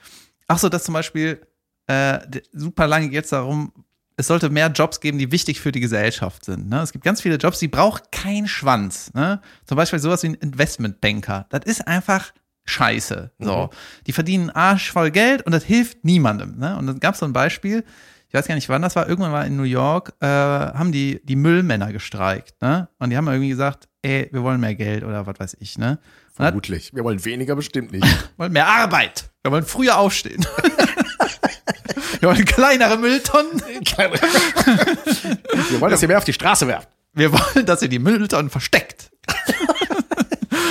Ach 0.47 0.59
so, 0.59 0.69
dass 0.69 0.85
zum 0.85 0.95
Beispiel 0.95 1.41
äh, 1.87 2.21
super 2.53 2.87
lange 2.87 3.09
geht 3.09 3.25
es 3.25 3.31
darum, 3.31 3.73
es 4.17 4.29
sollte 4.29 4.51
mehr 4.51 4.69
Jobs 4.69 5.01
geben, 5.01 5.19
die 5.19 5.33
wichtig 5.33 5.61
für 5.61 5.73
die 5.73 5.81
Gesellschaft 5.81 6.45
sind. 6.45 6.69
Ne? 6.69 6.81
Es 6.81 6.93
gibt 6.93 7.05
ganz 7.05 7.21
viele 7.21 7.37
Jobs, 7.37 7.59
die 7.59 7.69
braucht 7.69 8.13
kein 8.13 8.47
Schwanz. 8.47 9.13
Ne? 9.15 9.41
Zum 9.65 9.77
Beispiel 9.77 9.99
sowas 9.99 10.23
wie 10.23 10.29
ein 10.29 10.35
Investmentbanker. 10.35 11.47
Das 11.51 11.65
ist 11.65 11.87
einfach 11.87 12.33
scheiße. 12.65 13.33
So. 13.39 13.71
Die 14.07 14.13
verdienen 14.13 14.51
Arsch 14.51 14.93
voll 14.93 15.11
Geld 15.11 15.43
und 15.43 15.53
das 15.53 15.65
hilft 15.65 16.05
niemandem. 16.05 16.59
Ne? 16.59 16.77
Und 16.77 16.87
dann 16.87 17.01
gab 17.01 17.15
es 17.15 17.21
so 17.21 17.27
ein 17.27 17.33
Beispiel, 17.33 17.85
ich 18.29 18.35
weiß 18.35 18.47
gar 18.49 18.55
nicht, 18.55 18.69
wann 18.69 18.83
das 18.83 18.97
war, 18.97 19.09
irgendwann 19.09 19.33
war 19.33 19.47
in 19.47 19.57
New 19.57 19.65
York, 19.65 20.13
äh, 20.21 20.27
haben 20.27 20.93
die, 20.93 21.21
die 21.25 21.37
Müllmänner 21.37 21.93
gestreikt. 21.93 22.61
Ne? 22.63 22.89
Und 22.99 23.11
die 23.11 23.17
haben 23.17 23.27
irgendwie 23.27 23.51
gesagt, 23.51 23.89
ey, 24.03 24.29
wir 24.33 24.43
wollen 24.43 24.61
mehr 24.61 24.75
Geld 24.75 25.05
oder 25.05 25.27
was 25.27 25.39
weiß 25.39 25.57
ich. 25.61 25.77
Ne? 25.79 25.99
Vermutlich. 26.33 26.93
Wir 26.95 27.05
wollen 27.05 27.25
weniger 27.25 27.55
bestimmt 27.55 27.93
nicht. 27.93 28.07
wollen 28.37 28.53
mehr 28.53 28.67
Arbeit. 28.67 29.31
Wir 29.43 29.53
wollen 29.53 29.65
früher 29.65 29.99
aufstehen. 29.99 30.45
wir 32.25 32.31
wollen 32.31 32.45
kleinere 32.47 32.97
Mülltonnen. 32.97 33.63
Wir 35.69 35.81
wollen, 35.81 35.91
dass 35.91 36.01
ihr 36.01 36.09
mehr 36.09 36.17
auf 36.17 36.25
die 36.25 36.33
Straße 36.33 36.67
werft. 36.67 36.89
Wir 37.13 37.31
wollen, 37.31 37.67
dass 37.67 37.83
ihr 37.83 37.89
die 37.89 37.99
Mülltonnen 37.99 38.49
versteckt. 38.49 39.11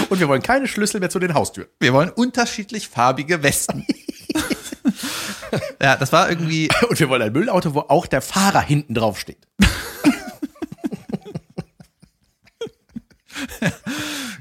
Und 0.10 0.20
wir 0.20 0.28
wollen 0.28 0.42
keine 0.42 0.68
Schlüssel 0.68 1.00
mehr 1.00 1.12
zu 1.12 1.20
den 1.20 1.36
Haustüren. 1.36 1.70
Wir 1.80 1.94
wollen 1.94 2.10
unterschiedlich 2.10 2.88
farbige 2.88 3.44
Westen. 3.44 3.86
ja, 5.82 5.96
das 5.96 6.12
war 6.12 6.28
irgendwie, 6.28 6.70
Und 6.90 7.00
wir 7.00 7.08
wollen 7.10 7.22
ein 7.22 7.32
Müllauto, 7.32 7.76
wo 7.76 7.82
auch 7.82 8.08
der 8.08 8.24
Fahrer 8.24 8.62
hinten 8.62 8.96
drauf 8.96 9.20
steht. 9.20 9.48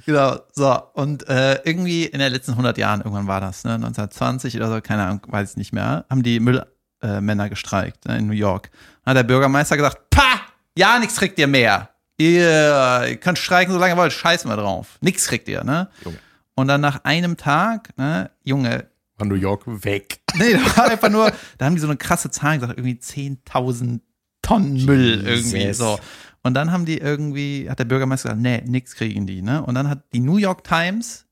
genau, 0.07 0.39
so. 0.55 0.83
Und 0.95 1.29
äh, 1.29 1.61
irgendwie 1.65 2.07
in 2.07 2.21
den 2.21 2.33
letzten 2.33 2.53
100 2.53 2.79
Jahren, 2.79 3.01
irgendwann 3.01 3.27
war 3.27 3.43
das, 3.43 3.65
ne, 3.65 3.75
1920 3.75 4.57
oder 4.57 4.71
so, 4.73 4.81
keine 4.81 5.03
Ahnung, 5.05 5.21
weiß 5.27 5.51
ich 5.51 5.57
nicht 5.59 5.75
mehr, 5.75 6.07
haben 6.09 6.23
die 6.23 6.41
Müllmänner 6.41 6.73
äh, 7.03 7.21
Männer 7.21 7.49
gestreikt 7.49 8.07
ne, 8.07 8.19
in 8.19 8.27
New 8.27 8.33
York. 8.33 8.71
Dann 9.05 9.11
hat 9.13 9.17
der 9.17 9.25
Bürgermeister 9.25 9.77
gesagt, 9.77 10.11
pa, 10.11 10.41
ja, 10.77 10.99
nichts 10.99 11.17
kriegt 11.17 11.39
ihr 11.39 11.47
mehr. 11.47 11.91
Ihr, 12.19 13.07
ihr 13.09 13.17
könnt 13.17 13.39
streiken, 13.39 13.73
solange 13.73 13.95
ihr 13.95 13.97
wollt, 13.97 14.13
scheißen 14.13 14.51
wir 14.51 14.57
drauf. 14.57 14.99
Nix 15.01 15.27
kriegt 15.27 15.49
ihr, 15.49 15.65
ne? 15.65 15.89
Junge. 16.05 16.19
Und 16.55 16.69
dann 16.69 16.81
nach 16.81 17.05
einem 17.05 17.37
Tag, 17.37 17.97
ne, 17.97 18.31
Junge, 18.45 18.87
War 19.17 19.27
New 19.27 19.35
York 19.35 19.63
weg. 19.67 20.21
Nee, 20.35 20.55
das 20.55 20.79
war 20.79 20.91
einfach 20.91 21.11
nur, 21.11 21.31
da 21.59 21.67
haben 21.67 21.75
die 21.75 21.81
so 21.81 21.87
eine 21.87 21.99
krasse 21.99 22.31
Zahl 22.31 22.59
gesagt, 22.59 22.79
irgendwie 22.79 22.99
10.000 22.99 24.01
Tonnen 24.41 24.85
Müll 24.87 25.27
irgendwie 25.27 25.59
Jesus. 25.59 25.77
so. 25.77 25.99
Und 26.43 26.55
dann 26.55 26.73
haben 26.73 26.87
die 26.87 26.99
irgendwie, 26.99 27.69
hat 27.69 27.79
der 27.79 27.85
Bürgermeister 27.85 28.31
gesagt, 28.31 28.43
nee, 28.43 28.63
nix 28.65 28.95
kriegen 28.95 29.27
die, 29.27 29.43
ne? 29.43 29.63
Und 29.63 29.75
dann 29.75 29.89
hat 29.89 30.05
die 30.13 30.21
New 30.21 30.39
York 30.39 30.65
Times 30.65 31.27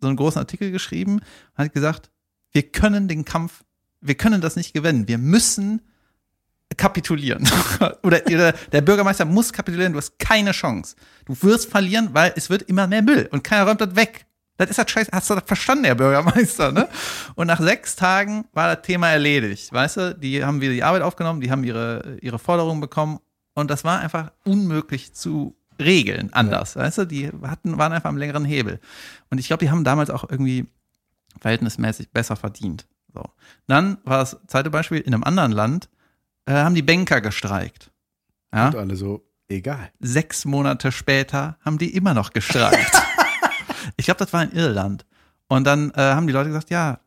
so 0.00 0.08
einen 0.08 0.16
großen 0.16 0.38
Artikel 0.38 0.70
geschrieben 0.70 1.20
und 1.56 1.64
hat 1.64 1.72
gesagt, 1.72 2.10
wir 2.52 2.62
können 2.62 3.08
den 3.08 3.24
Kampf, 3.24 3.64
wir 4.00 4.14
können 4.14 4.40
das 4.40 4.56
nicht 4.56 4.72
gewinnen. 4.72 5.08
Wir 5.08 5.18
müssen 5.18 5.82
kapitulieren. 6.76 7.48
oder, 8.02 8.22
oder 8.26 8.52
der 8.52 8.80
Bürgermeister 8.80 9.24
muss 9.24 9.52
kapitulieren, 9.52 9.92
du 9.92 9.98
hast 9.98 10.18
keine 10.18 10.52
Chance. 10.52 10.96
Du 11.26 11.36
wirst 11.42 11.70
verlieren, 11.70 12.10
weil 12.12 12.32
es 12.36 12.48
wird 12.50 12.62
immer 12.62 12.86
mehr 12.86 13.02
Müll 13.02 13.28
und 13.30 13.44
keiner 13.44 13.66
räumt 13.66 13.80
das 13.80 13.96
weg. 13.96 14.26
Das 14.56 14.68
ist 14.68 14.78
das 14.78 14.90
Scheiße. 14.90 15.10
Hast 15.12 15.30
du 15.30 15.34
das 15.34 15.44
verstanden, 15.46 15.84
Herr 15.84 15.94
Bürgermeister, 15.94 16.70
ne? 16.70 16.86
Und 17.34 17.46
nach 17.46 17.60
sechs 17.60 17.96
Tagen 17.96 18.44
war 18.52 18.74
das 18.74 18.84
Thema 18.84 19.08
erledigt. 19.08 19.72
Weißt 19.72 19.96
du, 19.96 20.14
die 20.14 20.44
haben 20.44 20.60
wieder 20.60 20.74
die 20.74 20.82
Arbeit 20.82 21.00
aufgenommen, 21.02 21.40
die 21.40 21.50
haben 21.50 21.64
ihre, 21.64 22.18
ihre 22.20 22.38
Forderungen 22.38 22.80
bekommen 22.80 23.20
und 23.54 23.70
das 23.70 23.84
war 23.84 24.00
einfach 24.00 24.32
unmöglich 24.44 25.14
zu 25.14 25.56
regeln 25.78 26.32
anders. 26.32 26.76
Weißt 26.76 26.98
du, 26.98 27.04
die 27.06 27.30
hatten, 27.42 27.78
waren 27.78 27.92
einfach 27.92 28.10
am 28.10 28.18
längeren 28.18 28.44
Hebel. 28.44 28.80
Und 29.30 29.38
ich 29.38 29.46
glaube, 29.46 29.64
die 29.64 29.70
haben 29.70 29.82
damals 29.82 30.10
auch 30.10 30.28
irgendwie 30.28 30.66
verhältnismäßig 31.40 32.10
besser 32.10 32.36
verdient. 32.36 32.86
So. 33.12 33.24
Dann 33.66 33.98
war 34.04 34.18
das 34.18 34.36
zweite 34.46 34.70
Beispiel, 34.70 34.98
in 34.98 35.14
einem 35.14 35.24
anderen 35.24 35.52
Land 35.52 35.88
äh, 36.46 36.52
haben 36.52 36.74
die 36.74 36.82
Banker 36.82 37.20
gestreikt. 37.20 37.90
Ja? 38.52 38.68
Und 38.68 38.76
alle 38.76 38.96
so, 38.96 39.26
egal. 39.48 39.90
Sechs 40.00 40.44
Monate 40.44 40.92
später 40.92 41.58
haben 41.64 41.78
die 41.78 41.94
immer 41.94 42.14
noch 42.14 42.32
gestreikt. 42.32 42.92
ich 43.96 44.06
glaube, 44.06 44.18
das 44.18 44.32
war 44.32 44.42
in 44.42 44.52
Irland. 44.52 45.06
Und 45.48 45.64
dann 45.64 45.90
äh, 45.92 46.00
haben 46.00 46.26
die 46.26 46.32
Leute 46.32 46.48
gesagt, 46.48 46.70
ja, 46.70 47.00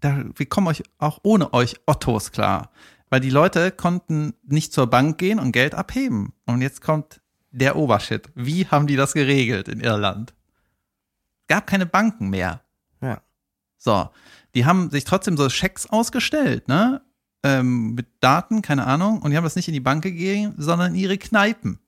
da, 0.00 0.24
wir 0.34 0.46
kommen 0.46 0.68
euch 0.68 0.82
auch 0.98 1.18
ohne 1.22 1.52
euch 1.52 1.76
Ottos 1.86 2.30
klar. 2.30 2.70
Weil 3.10 3.20
die 3.20 3.30
Leute 3.30 3.70
konnten 3.70 4.34
nicht 4.44 4.72
zur 4.72 4.86
Bank 4.88 5.18
gehen 5.18 5.38
und 5.38 5.52
Geld 5.52 5.74
abheben. 5.74 6.34
Und 6.46 6.60
jetzt 6.60 6.82
kommt 6.82 7.20
der 7.50 7.76
Obershit. 7.76 8.30
Wie 8.34 8.66
haben 8.66 8.86
die 8.86 8.96
das 8.96 9.14
geregelt 9.14 9.68
in 9.68 9.80
Irland? 9.80 10.34
Gab 11.48 11.66
keine 11.66 11.86
Banken 11.86 12.28
mehr. 12.28 12.62
Ja. 13.00 13.22
So, 13.78 14.10
die 14.58 14.66
haben 14.66 14.90
sich 14.90 15.04
trotzdem 15.04 15.36
so 15.36 15.48
Schecks 15.48 15.86
ausgestellt, 15.86 16.66
ne? 16.66 17.00
Ähm, 17.44 17.94
mit 17.94 18.08
Daten, 18.18 18.60
keine 18.60 18.88
Ahnung. 18.88 19.22
Und 19.22 19.30
die 19.30 19.36
haben 19.36 19.44
das 19.44 19.54
nicht 19.54 19.68
in 19.68 19.74
die 19.74 19.78
Bank 19.78 20.02
gegeben, 20.02 20.54
sondern 20.56 20.94
in 20.94 21.00
ihre 21.00 21.16
Kneipen. 21.16 21.78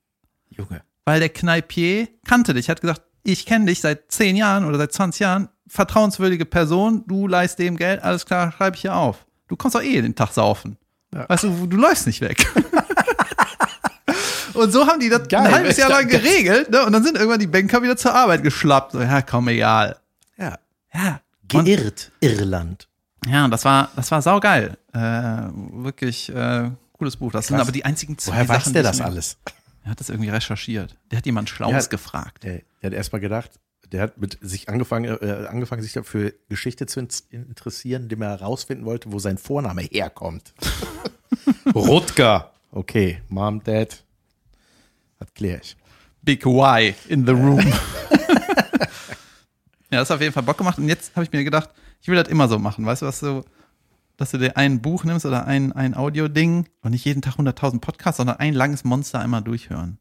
Junge. 0.51 0.83
Weil 1.05 1.19
der 1.19 1.31
Kneipier 1.31 2.07
kannte 2.25 2.55
dich, 2.55 2.71
hat 2.71 2.81
gesagt, 2.81 3.03
ich 3.25 3.45
kenne 3.45 3.67
dich 3.67 3.81
seit 3.81 4.13
10 4.13 4.37
Jahren 4.37 4.65
oder 4.65 4.79
seit 4.79 4.93
20 4.93 5.21
Jahren, 5.21 5.49
vertrauenswürdige 5.67 6.45
Person, 6.45 7.03
du 7.09 7.27
leist 7.27 7.59
dem 7.59 7.77
Geld, 7.77 8.05
alles 8.05 8.25
klar, 8.25 8.53
schreibe 8.53 8.77
ich 8.77 8.83
hier 8.83 8.95
auf. 8.95 9.27
Du 9.49 9.57
kommst 9.57 9.75
doch 9.75 9.83
eh 9.83 10.01
den 10.01 10.15
Tag 10.15 10.31
saufen. 10.31 10.77
Ja. 11.13 11.29
Weißt 11.29 11.43
du, 11.43 11.67
du 11.67 11.77
läufst 11.77 12.07
nicht 12.07 12.21
weg. 12.21 12.47
Und 14.55 14.71
so 14.71 14.87
haben 14.87 15.01
die 15.01 15.09
das 15.09 15.27
Geil, 15.27 15.47
ein 15.47 15.55
halbes 15.55 15.77
Jahr 15.77 15.91
lang 15.91 16.07
geregelt, 16.07 16.71
ne? 16.71 16.87
Und 16.87 16.93
dann 16.93 17.03
sind 17.03 17.17
irgendwann 17.17 17.41
die 17.41 17.49
Banker 17.49 17.83
wieder 17.83 17.97
zur 17.97 18.15
Arbeit 18.15 18.45
geschlappt. 18.45 18.93
So, 18.93 19.01
ja, 19.01 19.23
komm, 19.23 19.49
egal. 19.49 19.97
Ja. 20.37 20.57
Ja. 20.95 21.21
Und, 21.55 21.65
Geirrt. 21.65 22.11
Irland. 22.21 22.89
ja, 23.27 23.45
und 23.45 23.51
das 23.51 23.65
war, 23.65 23.91
das 23.97 24.11
war 24.11 24.23
saugeil. 24.23 24.77
Äh, 24.93 24.99
wirklich 24.99 26.29
äh, 26.35 26.71
cooles 26.93 27.17
Buch. 27.17 27.33
Das 27.33 27.47
sind 27.47 27.57
Krass. 27.57 27.67
aber 27.67 27.73
die 27.73 27.85
einzigen 27.85 28.17
zwei 28.19 28.33
Woher 28.33 28.49
weiß 28.49 28.65
Sachen, 28.65 28.73
der 28.75 28.83
die 28.83 28.87
ich 28.87 28.91
das 28.91 28.99
mir- 28.99 29.05
alles? 29.07 29.37
Er 29.85 29.91
hat 29.93 30.01
das 30.01 30.11
irgendwie 30.11 30.29
recherchiert. 30.31 30.97
Der 31.11 31.19
hat 31.19 31.27
jemand 31.27 31.49
Schlaues 31.49 31.85
Ja. 31.87 31.89
gefragt. 31.91 32.45
Der, 32.45 32.61
der 32.83 32.91
hat 32.91 32.93
erstmal 32.93 33.21
gedacht, 33.21 33.51
der 33.91 34.03
hat 34.03 34.19
mit 34.19 34.39
sich 34.43 34.69
angefangen, 34.69 35.05
äh, 35.21 35.47
angefangen, 35.49 35.83
sich 35.83 35.93
dafür 35.95 36.33
Geschichte 36.49 36.87
zu 36.87 37.01
in- 37.01 37.09
interessieren, 37.31 38.03
indem 38.03 38.23
er 38.23 38.31
herausfinden 38.39 38.85
wollte, 38.85 39.11
wo 39.11 39.19
sein 39.19 39.39
Vorname 39.39 39.83
herkommt. 39.83 40.53
Rutger. 41.75 42.53
Okay, 42.73 43.21
Mom, 43.29 43.63
Dad. 43.65 44.05
Das 45.19 45.33
kläre 45.35 45.61
ich. 45.63 45.77
Big 46.23 46.45
Y 46.47 46.95
in 47.09 47.27
the 47.27 47.33
room. 47.33 47.61
ja, 49.91 49.99
das 49.99 50.11
hat 50.11 50.17
auf 50.17 50.21
jeden 50.23 50.33
Fall 50.33 50.43
Bock 50.43 50.59
gemacht. 50.59 50.79
Und 50.79 50.89
jetzt 50.89 51.15
habe 51.17 51.25
ich 51.25 51.33
mir 51.33 51.45
gedacht, 51.45 51.71
ich 52.01 52.09
will 52.09 52.17
das 52.17 52.29
immer 52.29 52.49
so 52.49 52.59
machen. 52.59 52.87
Weißt 52.87 53.03
du, 53.03 53.07
was 53.07 53.21
so, 53.21 53.45
dass 54.17 54.31
du 54.31 54.39
dir 54.39 54.57
ein 54.57 54.81
Buch 54.81 55.05
nimmst 55.05 55.27
oder 55.27 55.47
ein, 55.47 55.73
ein 55.73 55.95
Audio-Ding 55.97 56.69
und 56.83 56.91
nicht 56.91 57.05
jeden 57.05 57.23
Tag 57.23 57.35
100.000 57.35 57.81
Podcasts, 57.81 58.19
sondern 58.19 58.37
ein 58.37 58.55
langes 58.55 58.85
Monster 58.85 59.21
einmal 59.21 59.43
durchhören. 59.43 59.99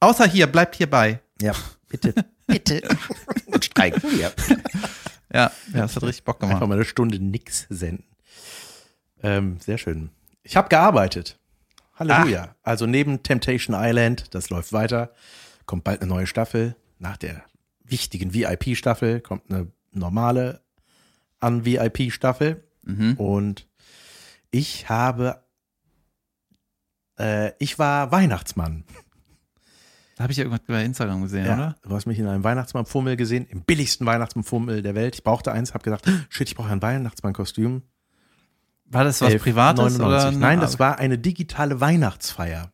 Außer 0.00 0.26
hier, 0.26 0.46
bleibt 0.46 0.76
hier 0.76 0.88
bei. 0.88 1.20
Ja, 1.40 1.52
bitte. 1.88 2.14
bitte. 2.46 2.82
Und 3.46 3.64
streiken 3.64 4.02
wir. 4.10 4.32
Ja, 5.32 5.50
ja, 5.72 5.80
das 5.82 5.96
hat 5.96 6.02
richtig 6.02 6.24
Bock 6.24 6.36
Einfach 6.42 6.56
gemacht. 6.56 6.68
mal 6.68 6.74
eine 6.76 6.84
Stunde 6.84 7.18
nix 7.18 7.66
senden. 7.68 8.04
Ähm, 9.22 9.58
sehr 9.60 9.78
schön. 9.78 10.10
Ich 10.42 10.56
habe 10.56 10.68
gearbeitet. 10.68 11.38
Halleluja. 11.96 12.54
Also 12.62 12.86
neben 12.86 13.22
Temptation 13.22 13.74
Island, 13.78 14.34
das 14.34 14.50
läuft 14.50 14.72
weiter, 14.72 15.10
kommt 15.64 15.84
bald 15.84 16.00
eine 16.02 16.08
neue 16.08 16.26
Staffel. 16.26 16.76
Nach 16.98 17.16
der 17.16 17.42
wichtigen 17.88 18.34
VIP-Staffel 18.34 19.20
kommt 19.20 19.50
eine 19.50 19.70
normale 19.92 20.62
an 21.40 21.64
VIP-Staffel. 21.64 22.64
Mhm. 22.82 23.14
Und 23.14 23.66
ich 24.50 24.88
habe, 24.88 25.42
äh, 27.18 27.52
ich 27.58 27.78
war 27.78 28.12
Weihnachtsmann. 28.12 28.84
Da 30.16 30.22
habe 30.22 30.32
ich 30.32 30.38
ja 30.38 30.44
irgendwas 30.44 30.66
bei 30.66 30.82
Instagram 30.82 31.22
gesehen, 31.22 31.44
Ja, 31.44 31.54
oder? 31.54 31.76
du 31.82 31.90
hast 31.94 32.06
mich 32.06 32.18
in 32.18 32.26
einem 32.26 32.42
Weihnachtsmann-Fummel 32.42 33.16
gesehen, 33.16 33.46
im 33.50 33.62
billigsten 33.64 34.06
Weihnachtsmann-Fummel 34.06 34.80
der 34.80 34.94
Welt. 34.94 35.14
Ich 35.14 35.22
brauchte 35.24 35.52
eins, 35.52 35.74
habe 35.74 35.84
gedacht, 35.84 36.10
shit, 36.30 36.48
ich 36.48 36.54
brauche 36.54 36.70
ein 36.70 36.80
Weihnachtsmann-Kostüm. 36.80 37.82
War 38.86 39.04
das 39.04 39.20
was 39.20 39.32
11,99. 39.32 39.38
Privates 39.40 40.00
oder? 40.00 40.30
Nein, 40.32 40.60
das 40.60 40.78
war 40.78 40.98
eine 40.98 41.18
digitale 41.18 41.80
Weihnachtsfeier. 41.80 42.72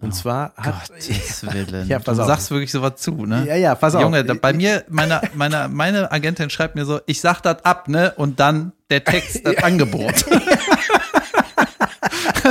Und 0.00 0.14
zwar 0.14 0.54
hat 0.56 0.88
Gottes 0.88 1.46
Willen. 1.52 1.86
Ja, 1.88 1.98
pass 1.98 2.16
du 2.16 2.22
auf. 2.22 2.28
sagst 2.28 2.50
wirklich 2.50 2.72
sowas 2.72 2.96
zu, 2.96 3.26
ne? 3.26 3.44
Ja, 3.46 3.56
ja, 3.56 3.74
pass 3.74 3.94
auf. 3.94 4.02
Junge, 4.02 4.24
bei 4.24 4.52
mir, 4.52 4.84
meine, 4.88 5.20
meine, 5.34 5.68
meine 5.68 6.10
Agentin 6.10 6.48
schreibt 6.48 6.74
mir 6.74 6.86
so, 6.86 7.00
ich 7.06 7.20
sag 7.20 7.40
das 7.42 7.64
ab, 7.64 7.88
ne? 7.88 8.14
Und 8.16 8.40
dann 8.40 8.72
der 8.88 9.04
Text, 9.04 9.44
das 9.44 9.56
Angebot. 9.58 10.24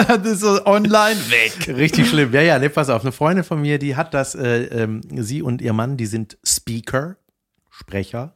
das 0.08 0.26
ist 0.26 0.42
so 0.42 0.66
online 0.66 1.20
weg. 1.30 1.68
Richtig 1.76 2.10
schlimm. 2.10 2.32
Ja, 2.34 2.42
ja, 2.42 2.60
nee, 2.60 2.70
pass 2.70 2.90
auf. 2.90 3.02
Eine 3.02 3.12
Freundin 3.12 3.44
von 3.44 3.60
mir, 3.62 3.80
die 3.80 3.96
hat 3.96 4.14
das, 4.14 4.36
äh, 4.36 4.66
ähm, 4.66 5.02
sie 5.16 5.42
und 5.42 5.62
ihr 5.62 5.74
Mann, 5.74 5.98
die 5.98 6.06
sind 6.06 6.38
Speaker, 6.44 7.16
Sprecher. 7.70 8.34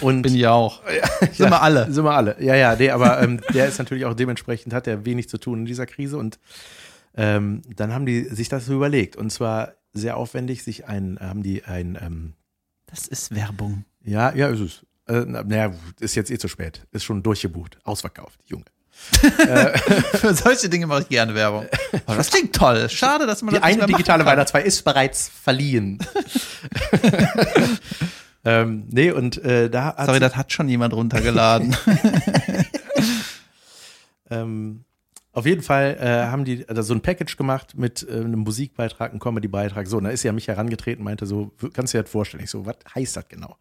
Und 0.00 0.22
Bin 0.22 0.34
ich 0.34 0.46
auch. 0.46 0.80
Sind 1.32 1.50
wir 1.50 1.60
alle. 1.60 1.90
Sind 1.90 2.04
wir 2.04 2.12
alle. 2.12 2.36
Ja, 2.38 2.54
ja, 2.54 2.76
nee, 2.76 2.90
aber 2.90 3.20
ähm, 3.20 3.40
der 3.52 3.66
ist 3.66 3.78
natürlich 3.78 4.04
auch 4.04 4.14
dementsprechend, 4.14 4.72
hat 4.72 4.86
er 4.86 5.04
wenig 5.04 5.28
zu 5.28 5.38
tun 5.38 5.60
in 5.60 5.64
dieser 5.64 5.86
Krise. 5.86 6.18
Und 6.18 6.38
ähm, 7.16 7.62
dann 7.76 7.92
haben 7.92 8.06
die 8.06 8.24
sich 8.24 8.48
das 8.48 8.66
so 8.66 8.74
überlegt. 8.74 9.16
Und 9.16 9.30
zwar 9.30 9.72
sehr 9.92 10.16
aufwendig, 10.16 10.62
sich 10.64 10.86
ein, 10.86 11.18
haben 11.20 11.42
die 11.42 11.64
ein, 11.64 11.98
ähm, 12.00 12.34
Das 12.86 13.06
ist 13.08 13.34
Werbung. 13.34 13.84
ja, 14.04 14.32
ja, 14.34 14.48
ist 14.48 14.60
es. 14.60 14.86
Äh, 15.08 15.24
na- 15.26 15.42
naja, 15.42 15.72
ist 16.00 16.14
jetzt 16.14 16.30
eh 16.30 16.38
zu 16.38 16.48
spät. 16.48 16.86
Ist 16.92 17.04
schon 17.04 17.22
durchgebucht. 17.22 17.78
Ausverkauft, 17.84 18.38
Junge. 18.46 18.64
Für 20.14 20.34
solche 20.34 20.68
Dinge 20.68 20.86
mache 20.86 21.02
ich 21.02 21.08
gerne 21.08 21.34
Werbung. 21.34 21.66
Aber 22.06 22.16
das 22.16 22.30
klingt 22.30 22.54
toll. 22.54 22.88
Schade, 22.88 23.26
dass 23.26 23.42
man 23.42 23.54
Die 23.54 23.60
das 23.60 23.68
nicht 23.68 23.82
eine 23.82 23.86
digitale. 23.92 24.24
Weihnachtsfeier 24.24 24.64
ist 24.64 24.82
bereits 24.84 25.28
verliehen. 25.28 25.98
ähm, 28.44 28.84
nee, 28.90 29.10
und 29.10 29.38
äh, 29.42 29.68
da 29.70 29.96
hat 29.96 30.06
Sorry, 30.06 30.20
das 30.20 30.36
hat 30.36 30.52
schon 30.52 30.68
jemand 30.68 30.94
runtergeladen. 30.94 31.74
ähm, 34.30 34.84
auf 35.32 35.46
jeden 35.46 35.62
Fall 35.62 35.96
äh, 35.98 36.30
haben 36.30 36.44
die 36.44 36.68
also 36.68 36.82
so 36.82 36.94
ein 36.94 37.00
Package 37.00 37.36
gemacht 37.36 37.74
mit 37.76 38.06
äh, 38.08 38.16
einem 38.16 38.40
Musikbeitrag, 38.40 39.10
einem 39.10 39.20
Comedy-Beitrag. 39.20 39.86
So, 39.86 39.96
und 39.96 40.04
da 40.04 40.10
ist 40.10 40.20
sie 40.20 40.28
an 40.28 40.34
mich 40.34 40.48
herangetreten, 40.48 41.02
meinte 41.02 41.24
so, 41.26 41.52
kannst 41.72 41.94
du 41.94 41.98
dir 41.98 42.02
das 42.02 42.10
vorstellen? 42.10 42.44
Ich 42.44 42.50
so, 42.50 42.66
was 42.66 42.76
heißt 42.94 43.16
das 43.16 43.28
genau? 43.28 43.56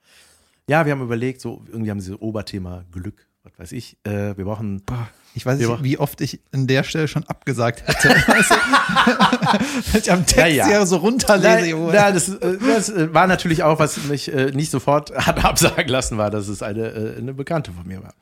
Ja, 0.68 0.86
wir 0.86 0.92
haben 0.92 1.02
überlegt, 1.02 1.42
so 1.42 1.64
irgendwie 1.72 1.90
haben 1.90 2.02
sie 2.02 2.12
so 2.12 2.20
Oberthema 2.20 2.84
Glück, 2.92 3.26
was 3.44 3.54
weiß 3.58 3.72
ich. 3.72 3.98
Äh, 4.04 4.38
wir 4.38 4.44
brauchen 4.46 4.84
Ich 5.34 5.46
weiß 5.46 5.60
nicht, 5.60 5.84
wie 5.84 5.98
oft 5.98 6.20
ich 6.20 6.42
an 6.52 6.68
der 6.68 6.84
Stelle 6.84 7.08
schon 7.08 7.24
abgesagt 7.24 7.88
hätte. 7.88 8.10
Wenn 9.92 10.02
ich 10.02 10.12
am 10.12 10.26
Text 10.26 10.58
Ja, 10.58 10.70
ja. 10.70 10.86
so 10.86 10.98
runterlese. 10.98 11.70
Junge. 11.70 11.94
nein, 11.94 12.14
das, 12.14 12.30
äh, 12.30 12.58
das 12.58 12.90
äh, 12.90 13.14
war 13.14 13.28
natürlich 13.28 13.64
auch, 13.64 13.80
was 13.80 14.04
mich 14.06 14.32
äh, 14.34 14.52
nicht 14.52 14.72
sofort 14.72 15.16
hat 15.26 15.44
absagen 15.44 15.88
lassen, 15.88 16.18
war, 16.18 16.30
dass 16.30 16.50
es 16.50 16.62
eine, 16.62 16.88
äh, 16.88 17.18
eine 17.18 17.34
Bekannte 17.34 17.72
von 17.72 17.88
mir 17.88 18.04
war. 18.04 18.14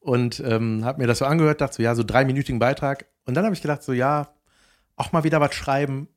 Und 0.00 0.40
ähm, 0.40 0.84
habe 0.84 1.00
mir 1.00 1.06
das 1.06 1.18
so 1.18 1.26
angehört, 1.26 1.60
dachte 1.60 1.76
so, 1.76 1.82
ja, 1.82 1.94
so 1.94 2.02
dreiminütigen 2.02 2.58
Beitrag. 2.58 3.06
Und 3.26 3.34
dann 3.34 3.44
habe 3.44 3.54
ich 3.54 3.62
gedacht, 3.62 3.82
so, 3.82 3.92
ja, 3.92 4.34
auch 4.96 5.12
mal 5.12 5.24
wieder 5.24 5.40
was 5.40 5.54
schreiben. 5.54 6.08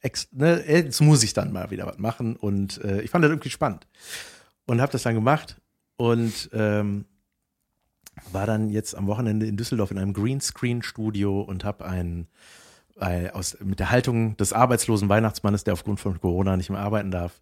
Ex, 0.00 0.28
ne, 0.32 0.62
jetzt 0.66 1.00
muss 1.00 1.22
ich 1.22 1.32
dann 1.32 1.52
mal 1.52 1.70
wieder 1.70 1.86
was 1.86 1.98
machen. 1.98 2.36
Und 2.36 2.82
äh, 2.84 3.00
ich 3.00 3.10
fand 3.10 3.24
das 3.24 3.30
irgendwie 3.30 3.50
spannend. 3.50 3.86
Und 4.66 4.80
habe 4.80 4.92
das 4.92 5.02
dann 5.02 5.14
gemacht. 5.14 5.60
Und 5.96 6.50
ähm, 6.52 7.04
war 8.32 8.46
dann 8.46 8.70
jetzt 8.70 8.94
am 8.94 9.06
Wochenende 9.06 9.46
in 9.46 9.56
Düsseldorf 9.56 9.90
in 9.90 9.98
einem 9.98 10.12
Greenscreen-Studio 10.12 11.40
und 11.40 11.64
habe 11.64 11.84
ein, 11.84 12.26
ein 12.96 13.30
aus, 13.30 13.56
mit 13.60 13.78
der 13.78 13.90
Haltung 13.90 14.36
des 14.36 14.52
arbeitslosen 14.52 15.08
Weihnachtsmannes, 15.08 15.64
der 15.64 15.74
aufgrund 15.74 16.00
von 16.00 16.20
Corona 16.20 16.56
nicht 16.56 16.70
mehr 16.70 16.80
arbeiten 16.80 17.10
darf, 17.10 17.40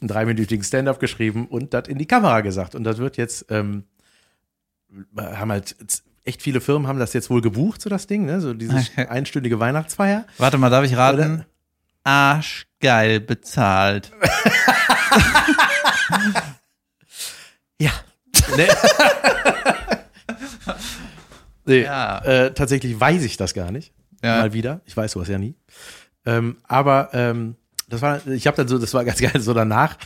einen 0.00 0.08
dreiminütigen 0.08 0.64
Stand-up 0.64 1.00
geschrieben 1.00 1.46
und 1.46 1.74
das 1.74 1.88
in 1.88 1.98
die 1.98 2.06
Kamera 2.06 2.42
gesagt. 2.42 2.74
Und 2.74 2.84
das 2.84 2.98
wird 2.98 3.16
jetzt, 3.16 3.46
ähm, 3.50 3.84
haben 5.16 5.52
halt 5.52 5.76
echt 6.24 6.42
viele 6.42 6.60
Firmen 6.60 6.88
haben 6.88 6.98
das 6.98 7.12
jetzt 7.12 7.30
wohl 7.30 7.40
gebucht, 7.40 7.80
so 7.80 7.90
das 7.90 8.06
Ding, 8.06 8.26
ne? 8.26 8.40
So 8.40 8.54
diese 8.54 8.84
einstündige 9.08 9.60
Weihnachtsfeier. 9.60 10.26
Warte 10.36 10.58
mal, 10.58 10.70
darf 10.70 10.84
ich 10.84 10.96
raten? 10.96 11.44
Arschgeil 12.04 13.20
bezahlt. 13.20 14.12
Ja. 17.80 17.92
Nee. 18.56 18.66
nee. 21.66 21.82
Ja. 21.82 22.18
Äh, 22.24 22.54
tatsächlich 22.54 22.98
weiß 22.98 23.22
ich 23.22 23.36
das 23.36 23.54
gar 23.54 23.70
nicht. 23.70 23.92
Ja. 24.22 24.38
Mal 24.38 24.52
wieder. 24.52 24.80
Ich 24.84 24.96
weiß 24.96 25.12
sowas 25.12 25.28
ja 25.28 25.38
nie. 25.38 25.54
Ähm, 26.26 26.56
aber 26.64 27.10
ähm, 27.12 27.56
das 27.88 28.02
war, 28.02 28.26
ich 28.26 28.46
habe 28.46 28.56
dann 28.56 28.68
so, 28.68 28.78
das 28.78 28.92
war 28.94 29.04
ganz 29.04 29.20
geil, 29.20 29.40
so 29.40 29.54
danach 29.54 29.96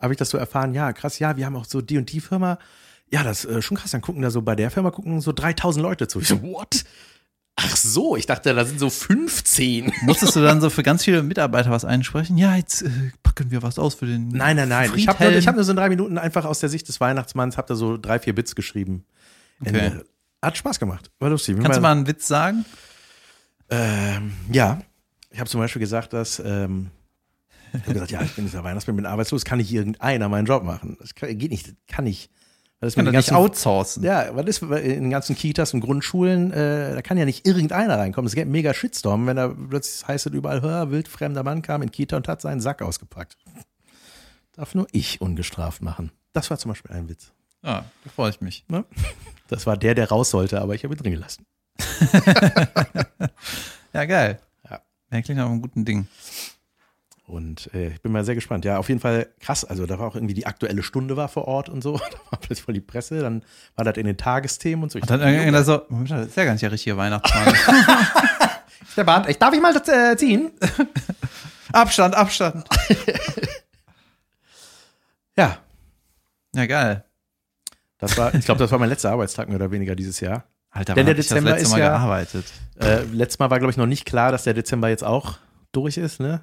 habe 0.00 0.12
ich 0.12 0.18
das 0.18 0.30
so 0.30 0.38
erfahren, 0.38 0.74
ja, 0.74 0.92
krass, 0.92 1.20
ja, 1.20 1.36
wir 1.36 1.46
haben 1.46 1.54
auch 1.54 1.64
so 1.64 1.80
die 1.80 1.96
und 1.96 2.10
die 2.10 2.20
Firma. 2.20 2.58
Ja, 3.12 3.22
das 3.22 3.44
ist 3.44 3.56
äh, 3.56 3.62
schon 3.62 3.76
krass, 3.76 3.90
dann 3.90 4.00
gucken 4.00 4.22
da 4.22 4.30
so 4.30 4.40
bei 4.40 4.56
der 4.56 4.70
Firma 4.70 4.90
gucken 4.90 5.20
so 5.20 5.32
3000 5.32 5.82
Leute 5.82 6.08
zu. 6.08 6.20
Ich 6.20 6.28
so, 6.28 6.42
what? 6.42 6.84
Ach 7.56 7.76
so, 7.76 8.16
ich 8.16 8.24
dachte, 8.24 8.54
da 8.54 8.64
sind 8.64 8.80
so 8.80 8.88
15. 8.88 9.92
Musstest 10.02 10.34
du 10.34 10.40
dann 10.40 10.62
so 10.62 10.70
für 10.70 10.82
ganz 10.82 11.04
viele 11.04 11.22
Mitarbeiter 11.22 11.70
was 11.70 11.84
einsprechen? 11.84 12.38
Ja, 12.38 12.56
jetzt 12.56 12.82
äh, 12.82 12.90
packen 13.22 13.50
wir 13.50 13.62
was 13.62 13.78
aus 13.78 13.94
für 13.94 14.06
den. 14.06 14.28
Nein, 14.28 14.56
nein, 14.56 14.70
nein. 14.70 14.90
Ich 14.96 15.06
habe 15.08 15.22
nur, 15.22 15.32
ich 15.34 15.46
hab 15.46 15.54
nur 15.54 15.64
so 15.64 15.72
in 15.72 15.76
drei 15.76 15.90
Minuten 15.90 16.16
einfach 16.16 16.46
aus 16.46 16.60
der 16.60 16.70
Sicht 16.70 16.88
des 16.88 17.00
Weihnachtsmanns, 17.00 17.58
habe 17.58 17.68
da 17.68 17.74
so 17.74 17.98
drei, 17.98 18.18
vier 18.18 18.34
Bits 18.34 18.54
geschrieben. 18.54 19.04
Okay. 19.60 19.78
Ende. 19.78 20.06
Hat 20.40 20.56
Spaß 20.56 20.80
gemacht. 20.80 21.10
War 21.20 21.28
lustig. 21.28 21.56
Kannst 21.62 21.76
du 21.76 21.82
mal 21.82 21.92
einen 21.92 22.06
Witz 22.06 22.26
sagen? 22.26 22.64
Ähm, 23.68 24.32
ja. 24.50 24.80
Ich 25.30 25.38
habe 25.38 25.48
zum 25.48 25.60
Beispiel 25.60 25.80
gesagt, 25.80 26.14
dass 26.14 26.42
ähm, 26.44 26.90
ich 27.72 27.80
hab 27.80 27.92
gesagt, 27.92 28.10
ja, 28.10 28.22
ich 28.22 28.34
bin 28.34 28.46
dieser 28.46 28.64
Weihnachtsmann, 28.64 28.96
bin 28.96 29.06
arbeitslos, 29.06 29.44
kann 29.44 29.58
nicht 29.58 29.72
irgendeiner 29.72 30.28
meinen 30.28 30.46
Job 30.46 30.64
machen. 30.64 30.96
Das 31.00 31.14
kann, 31.14 31.36
geht 31.38 31.50
nicht, 31.50 31.74
kann 31.86 32.06
ich. 32.06 32.30
Ist 32.82 32.96
Kann 32.96 33.04
den 33.04 33.14
nicht 33.14 33.32
outsourcen. 33.32 34.02
ja, 34.02 34.34
was 34.34 34.46
ist 34.46 34.62
in 34.62 34.70
den 35.04 35.10
ganzen 35.10 35.36
Kitas 35.36 35.72
und 35.72 35.80
Grundschulen, 35.80 36.52
äh, 36.52 36.94
da 36.94 37.02
kann 37.02 37.16
ja 37.16 37.24
nicht 37.24 37.46
irgendeiner 37.46 37.96
reinkommen. 37.96 38.26
Es 38.26 38.34
gibt 38.34 38.42
einen 38.46 38.52
mega 38.52 38.74
Shitstorm, 38.74 39.26
wenn 39.28 39.36
da 39.36 39.48
plötzlich 39.48 40.06
heißt 40.08 40.26
es 40.26 40.32
überall, 40.32 40.62
hör, 40.62 40.90
wildfremder 40.90 41.44
Mann 41.44 41.62
kam 41.62 41.82
in 41.82 41.92
Kita 41.92 42.16
und 42.16 42.26
hat 42.26 42.40
seinen 42.40 42.60
Sack 42.60 42.82
ausgepackt. 42.82 43.36
Darf 44.54 44.74
nur 44.74 44.88
ich 44.90 45.20
ungestraft 45.20 45.80
machen. 45.80 46.10
Das 46.32 46.50
war 46.50 46.58
zum 46.58 46.70
Beispiel 46.72 46.90
ein 46.90 47.08
Witz. 47.08 47.32
Ja, 47.62 47.84
da 48.04 48.10
freue 48.10 48.30
ich 48.30 48.40
mich. 48.40 48.64
Ne? 48.68 48.84
Das 49.46 49.66
war 49.66 49.76
der, 49.76 49.94
der 49.94 50.08
raus 50.08 50.30
sollte, 50.30 50.60
aber 50.60 50.74
ich 50.74 50.82
habe 50.82 50.94
ihn 50.94 50.98
drin 50.98 51.12
gelassen. 51.12 51.46
Ja, 53.92 54.06
geil. 54.06 54.40
Ja. 54.68 54.80
Ja, 55.10 55.20
klingt 55.22 55.38
nach 55.38 55.46
einem 55.50 55.60
guten 55.60 55.84
Ding. 55.84 56.06
Und 57.24 57.72
äh, 57.72 57.88
ich 57.88 58.02
bin 58.02 58.10
mal 58.12 58.24
sehr 58.24 58.34
gespannt. 58.34 58.64
Ja, 58.64 58.78
auf 58.78 58.88
jeden 58.88 59.00
Fall 59.00 59.28
krass. 59.40 59.64
Also 59.64 59.86
da 59.86 59.98
war 59.98 60.08
auch 60.08 60.16
irgendwie 60.16 60.34
die 60.34 60.46
aktuelle 60.46 60.82
Stunde 60.82 61.16
war 61.16 61.28
vor 61.28 61.46
Ort 61.46 61.68
und 61.68 61.82
so. 61.82 61.92
Da 62.10 62.18
war 62.30 62.38
plötzlich 62.40 62.62
voll 62.62 62.74
die 62.74 62.80
Presse. 62.80 63.20
Dann 63.20 63.42
war 63.76 63.84
das 63.84 63.96
in 63.96 64.06
den 64.06 64.16
Tagesthemen 64.16 64.82
und 64.82 64.90
so. 64.92 64.98
Ich 64.98 65.02
Und 65.04 65.10
dann 65.10 65.20
irgendeiner 65.20 65.62
so, 65.64 65.82
das 66.08 66.26
ist 66.28 66.36
ja 66.36 66.44
gar 66.44 66.52
nicht 66.52 66.62
der 66.62 66.72
richtige 66.72 66.96
Weihnachtsmann. 66.96 67.54
der 68.96 69.04
Bart, 69.04 69.28
ich 69.28 69.38
darf 69.38 69.54
ich 69.54 69.60
mal 69.62 69.72
das 69.72 69.88
äh, 69.88 70.16
ziehen? 70.16 70.50
Abstand, 71.72 72.14
Abstand. 72.14 72.66
Ja, 75.36 75.58
Ja, 76.54 76.66
geil. 76.66 77.04
das 77.98 78.16
war, 78.18 78.34
ich 78.34 78.44
glaube, 78.44 78.58
das 78.58 78.70
war 78.70 78.78
mein 78.78 78.88
letzter 78.90 79.10
Arbeitstag 79.12 79.48
mehr 79.48 79.56
oder 79.56 79.70
weniger 79.70 79.94
dieses 79.94 80.20
Jahr. 80.20 80.44
Alter, 80.70 80.94
Denn 80.94 81.06
der 81.06 81.14
Dezember 81.14 81.50
das 81.50 81.60
letzte 81.60 81.64
ist 81.66 81.70
Mal 81.72 81.80
ja- 81.80 81.88
gearbeitet. 81.96 82.44
Äh, 82.80 83.02
letztes 83.12 83.38
Mal 83.38 83.50
war, 83.50 83.58
glaube 83.58 83.70
ich, 83.70 83.76
noch 83.76 83.86
nicht 83.86 84.04
klar, 84.06 84.32
dass 84.32 84.44
der 84.44 84.54
Dezember 84.54 84.88
jetzt 84.88 85.04
auch 85.04 85.38
durch 85.72 85.96
ist, 85.98 86.18
ne? 86.20 86.42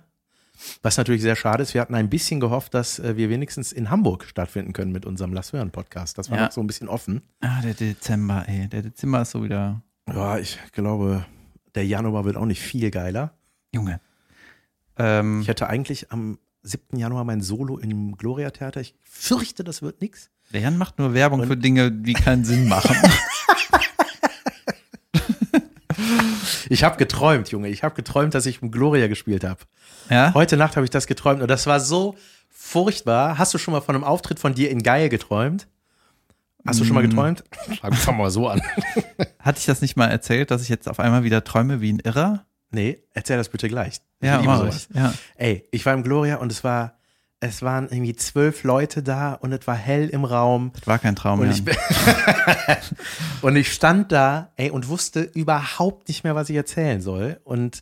Was 0.81 0.97
natürlich 0.97 1.21
sehr 1.21 1.35
schade 1.35 1.63
ist. 1.63 1.73
Wir 1.73 1.81
hatten 1.81 1.95
ein 1.95 2.09
bisschen 2.09 2.39
gehofft, 2.39 2.73
dass 2.73 2.99
äh, 2.99 3.15
wir 3.17 3.29
wenigstens 3.29 3.71
in 3.71 3.89
Hamburg 3.89 4.25
stattfinden 4.25 4.73
können 4.73 4.91
mit 4.91 5.05
unserem 5.05 5.33
Lass 5.33 5.53
hören 5.53 5.71
Podcast. 5.71 6.17
Das 6.17 6.29
war 6.29 6.37
Ja. 6.37 6.45
noch 6.45 6.51
so 6.51 6.61
ein 6.61 6.67
bisschen 6.67 6.87
offen. 6.89 7.21
Ah, 7.41 7.61
der 7.61 7.73
Dezember, 7.73 8.43
ey. 8.47 8.67
Der 8.67 8.81
Dezember 8.81 9.21
ist 9.21 9.31
so 9.31 9.43
wieder. 9.43 9.81
Ja, 10.07 10.37
ich 10.37 10.57
glaube, 10.73 11.25
der 11.75 11.85
Januar 11.85 12.25
wird 12.25 12.35
auch 12.37 12.45
nicht 12.45 12.61
viel 12.61 12.91
geiler. 12.91 13.33
Junge. 13.73 14.01
Ähm, 14.97 15.41
Ich 15.41 15.47
hätte 15.47 15.67
eigentlich 15.67 16.11
am 16.11 16.39
7. 16.63 16.97
Januar 16.97 17.23
mein 17.23 17.41
Solo 17.41 17.77
im 17.77 18.17
Gloria 18.17 18.49
Theater. 18.51 18.81
Ich 18.81 18.95
fürchte, 19.03 19.63
das 19.63 19.81
wird 19.81 20.01
nix. 20.01 20.29
der 20.51 20.61
Jan 20.61 20.77
macht 20.77 20.97
nur 20.99 21.13
Werbung 21.13 21.41
Und- 21.41 21.47
für 21.47 21.55
Dinge, 21.57 21.91
die 21.91 22.13
keinen 22.13 22.43
Sinn 22.43 22.67
machen. 22.67 22.95
Ich 26.69 26.83
habe 26.83 26.97
geträumt, 26.97 27.49
Junge. 27.49 27.67
Ich 27.69 27.83
habe 27.83 27.95
geträumt, 27.95 28.33
dass 28.35 28.45
ich 28.45 28.61
im 28.61 28.71
Gloria 28.71 29.07
gespielt 29.07 29.43
habe. 29.43 29.59
ja? 30.09 30.33
Heute 30.33 30.55
Nacht 30.57 30.75
habe 30.75 30.85
ich 30.85 30.89
das 30.91 31.07
geträumt 31.07 31.41
und 31.41 31.47
das 31.49 31.65
war 31.67 31.79
so 31.79 32.15
furchtbar. 32.49 33.37
Hast 33.37 33.53
du 33.53 33.57
schon 33.57 33.73
mal 33.73 33.81
von 33.81 33.95
einem 33.95 34.03
Auftritt 34.03 34.39
von 34.39 34.53
dir 34.53 34.69
in 34.69 34.83
Geil 34.83 35.09
geträumt? 35.09 35.67
Hast 36.67 36.79
du 36.79 36.83
schon 36.85 36.93
mal 36.93 37.03
Mm. 37.05 37.09
geträumt? 37.09 37.43
Fang 37.93 38.17
mal 38.17 38.29
so 38.29 38.47
an. 38.47 38.61
Hatte 39.39 39.59
ich 39.59 39.65
das 39.65 39.81
nicht 39.81 39.95
mal 39.95 40.07
erzählt, 40.07 40.51
dass 40.51 40.61
ich 40.61 40.69
jetzt 40.69 40.87
auf 40.89 40.99
einmal 40.99 41.23
wieder 41.23 41.43
träume 41.43 41.79
wie 41.81 41.93
ein 41.93 41.99
Irrer? 41.99 42.45
Nee, 42.71 43.01
erzähl 43.13 43.37
das 43.37 43.49
bitte 43.49 43.67
gleich. 43.69 44.01
Ich 44.19 44.27
Ja, 44.27 44.41
mach 44.43 44.59
sowas. 44.59 44.87
ich. 44.91 44.95
Ja. 44.95 45.13
Ey, 45.37 45.65
ich 45.71 45.85
war 45.85 45.93
im 45.93 46.03
Gloria 46.03 46.35
und 46.35 46.51
es 46.51 46.63
war, 46.63 46.98
es 47.41 47.61
waren 47.61 47.87
irgendwie 47.89 48.15
zwölf 48.15 48.63
Leute 48.63 49.01
da 49.01 49.33
und 49.33 49.53
es 49.53 49.65
war 49.65 49.75
hell 49.75 50.09
im 50.09 50.25
Raum. 50.25 50.71
Das 50.75 50.87
war 50.87 50.99
kein 50.99 51.15
Traum, 51.15 51.39
Und 51.39 51.51
ich, 51.51 51.63
und 53.41 53.55
ich 53.55 53.71
stand 53.71 54.11
da, 54.11 54.51
ey, 54.57 54.71
und 54.71 54.89
wusste 54.89 55.21
überhaupt 55.21 56.09
nicht 56.09 56.23
mehr, 56.23 56.35
was 56.35 56.49
ich 56.49 56.57
erzählen 56.57 57.01
soll. 57.01 57.39
Und 57.45 57.81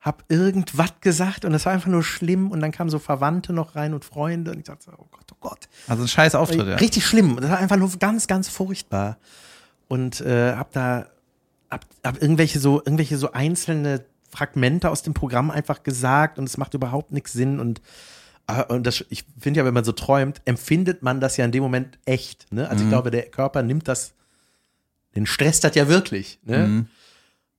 hab 0.00 0.24
irgendwas 0.28 0.94
gesagt 1.00 1.44
und 1.44 1.54
es 1.54 1.64
war 1.64 1.72
einfach 1.72 1.88
nur 1.88 2.02
schlimm. 2.02 2.50
Und 2.50 2.60
dann 2.60 2.70
kamen 2.70 2.90
so 2.90 2.98
Verwandte 2.98 3.52
noch 3.52 3.74
rein 3.74 3.94
und 3.94 4.04
Freunde. 4.04 4.52
Und 4.52 4.58
ich 4.58 4.64
dachte, 4.64 4.84
so, 4.84 4.92
oh 4.96 5.06
Gott, 5.10 5.26
oh 5.32 5.36
Gott. 5.40 5.68
Also 5.88 6.02
ein 6.02 6.08
scheiß 6.08 6.34
Auftritt, 6.34 6.66
ja. 6.66 6.76
Richtig 6.76 7.04
schlimm. 7.04 7.38
Das 7.40 7.50
war 7.50 7.58
einfach 7.58 7.76
nur 7.76 7.90
ganz, 7.98 8.26
ganz 8.26 8.48
furchtbar. 8.48 9.18
Und 9.88 10.20
äh, 10.20 10.54
hab 10.54 10.72
da 10.72 11.06
hab, 11.70 11.86
hab 12.04 12.20
irgendwelche 12.20 12.60
so 12.60 12.78
irgendwelche 12.78 13.16
so 13.16 13.32
einzelne 13.32 14.04
Fragmente 14.30 14.90
aus 14.90 15.02
dem 15.02 15.14
Programm 15.14 15.50
einfach 15.50 15.82
gesagt 15.82 16.38
und 16.38 16.44
es 16.44 16.56
macht 16.56 16.74
überhaupt 16.74 17.12
nichts 17.12 17.32
Sinn 17.32 17.60
und 17.60 17.82
und 18.68 18.86
das, 18.86 19.04
ich 19.08 19.24
finde 19.38 19.58
ja, 19.60 19.64
wenn 19.64 19.74
man 19.74 19.84
so 19.84 19.92
träumt, 19.92 20.40
empfindet 20.44 21.02
man 21.02 21.20
das 21.20 21.36
ja 21.36 21.44
in 21.44 21.52
dem 21.52 21.62
Moment 21.62 21.98
echt. 22.04 22.52
Ne? 22.52 22.68
Also 22.68 22.84
ich 22.84 22.90
glaube, 22.90 23.10
der 23.10 23.22
Körper 23.22 23.62
nimmt 23.62 23.88
das, 23.88 24.14
den 25.14 25.26
Stress 25.26 25.60
das 25.60 25.74
ja 25.74 25.88
wirklich. 25.88 26.38
Ne? 26.44 26.58
Mhm. 26.58 26.78
Und 26.78 26.88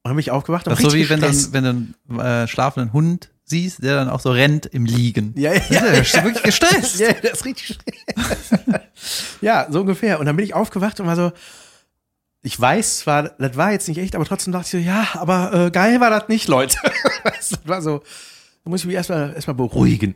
dann 0.10 0.16
bin 0.16 0.20
ich 0.20 0.32
aufgewacht 0.32 0.68
und 0.68 0.72
Das 0.72 0.80
ist 0.80 0.92
so 0.92 0.98
wie 0.98 1.10
wenn 1.10 1.22
du, 1.22 1.54
wenn 1.54 1.64
du 1.64 1.70
einen 2.10 2.20
äh, 2.20 2.48
schlafenden 2.48 2.92
Hund 2.92 3.30
siehst, 3.46 3.84
der 3.84 3.96
dann 3.96 4.10
auch 4.10 4.20
so 4.20 4.32
rennt 4.32 4.66
im 4.66 4.86
Liegen. 4.86 5.34
Ja, 5.38 5.54
ja, 5.54 5.62
Der 5.82 6.02
ist 6.02 6.14
wirklich 6.24 6.44
gestresst. 6.44 7.00
Ja, 7.00 7.14
das 7.14 7.32
ist 7.32 7.46
richtig 7.46 7.78
ja, 9.42 9.68
so 9.70 9.82
ungefähr. 9.82 10.20
Und 10.20 10.26
dann 10.26 10.36
bin 10.36 10.46
ich 10.46 10.54
aufgewacht 10.54 11.00
und 11.00 11.08
war 11.08 11.16
so, 11.16 11.32
ich 12.42 12.60
weiß 12.60 13.00
zwar, 13.00 13.30
das 13.30 13.56
war 13.56 13.72
jetzt 13.72 13.88
nicht 13.88 13.98
echt, 13.98 14.16
aber 14.16 14.26
trotzdem 14.26 14.52
dachte 14.52 14.66
ich 14.66 14.84
so, 14.84 14.90
ja, 14.90 15.08
aber 15.14 15.68
äh, 15.68 15.72
geil 15.72 16.02
war 16.02 16.10
das 16.10 16.28
nicht, 16.28 16.48
Leute. 16.50 16.78
das 17.24 17.54
war 17.66 17.82
so, 17.82 18.04
da 18.64 18.70
muss 18.70 18.82
ich 18.82 18.88
mich 18.88 18.96
erstmal 18.96 19.34
erstmal 19.34 19.56
beruhigen. 19.56 20.16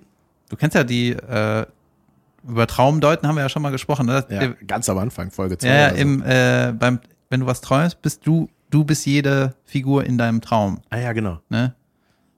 Du 0.49 0.55
kennst 0.55 0.75
ja 0.75 0.83
die, 0.83 1.11
äh, 1.11 1.65
über 2.47 2.67
Traumdeuten 2.67 3.27
haben 3.27 3.35
wir 3.35 3.41
ja 3.41 3.49
schon 3.49 3.61
mal 3.61 3.71
gesprochen. 3.71 4.05
Ne? 4.05 4.25
Ja, 4.29 4.47
ganz 4.65 4.89
am 4.89 4.97
Anfang, 4.97 5.31
Folge 5.31 5.57
2. 5.57 5.67
ja, 5.67 5.75
ja 5.75 5.87
im, 5.89 6.23
äh, 6.23 6.73
beim, 6.77 6.99
wenn 7.29 7.41
du 7.41 7.45
was 7.45 7.61
träumst, 7.61 8.01
bist 8.01 8.25
du, 8.25 8.49
du 8.69 8.85
bist 8.85 9.05
jede 9.05 9.55
Figur 9.65 10.05
in 10.05 10.17
deinem 10.17 10.41
Traum. 10.41 10.81
Ah 10.89 10.97
ja, 10.97 11.13
genau. 11.13 11.39
Ne? 11.49 11.75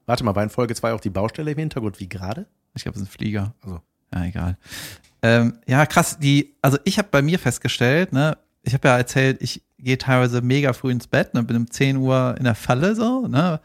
Warte 0.06 0.24
mal, 0.24 0.36
war 0.36 0.44
in 0.44 0.50
Folge 0.50 0.74
2 0.74 0.94
auch 0.94 1.00
die 1.00 1.12
Baustelle 1.12 1.52
im 1.52 1.58
Hintergrund 1.58 2.00
wie 2.00 2.10
gerade? 2.10 2.48
Ich 2.74 2.84
glaube, 2.84 2.98
es 2.98 3.04
ist 3.04 3.10
ein 3.10 3.12
Flieger. 3.12 3.54
Also. 3.62 3.82
Ja, 4.14 4.26
egal. 4.26 4.58
Ähm, 5.22 5.60
ja, 5.68 5.86
krass. 5.86 6.18
Die, 6.20 6.56
also 6.62 6.78
ich 6.84 6.98
habe 6.98 7.10
bei 7.12 7.22
mir 7.22 7.38
festgestellt, 7.38 8.14
ne, 8.14 8.38
ich 8.64 8.74
habe 8.74 8.88
ja 8.88 8.98
erzählt, 8.98 9.42
ich 9.42 9.62
gehe 9.78 9.98
teilweise 9.98 10.42
mega 10.42 10.74
früh 10.74 10.92
ins 10.92 11.08
Bett, 11.08 11.34
ne, 11.34 11.44
bin 11.44 11.58
um 11.58 11.70
10 11.70 11.98
Uhr 11.98 12.36
in 12.38 12.46
der 12.46 12.56
Falle 12.56 12.96
so, 12.96 13.28
ne? 13.28 13.60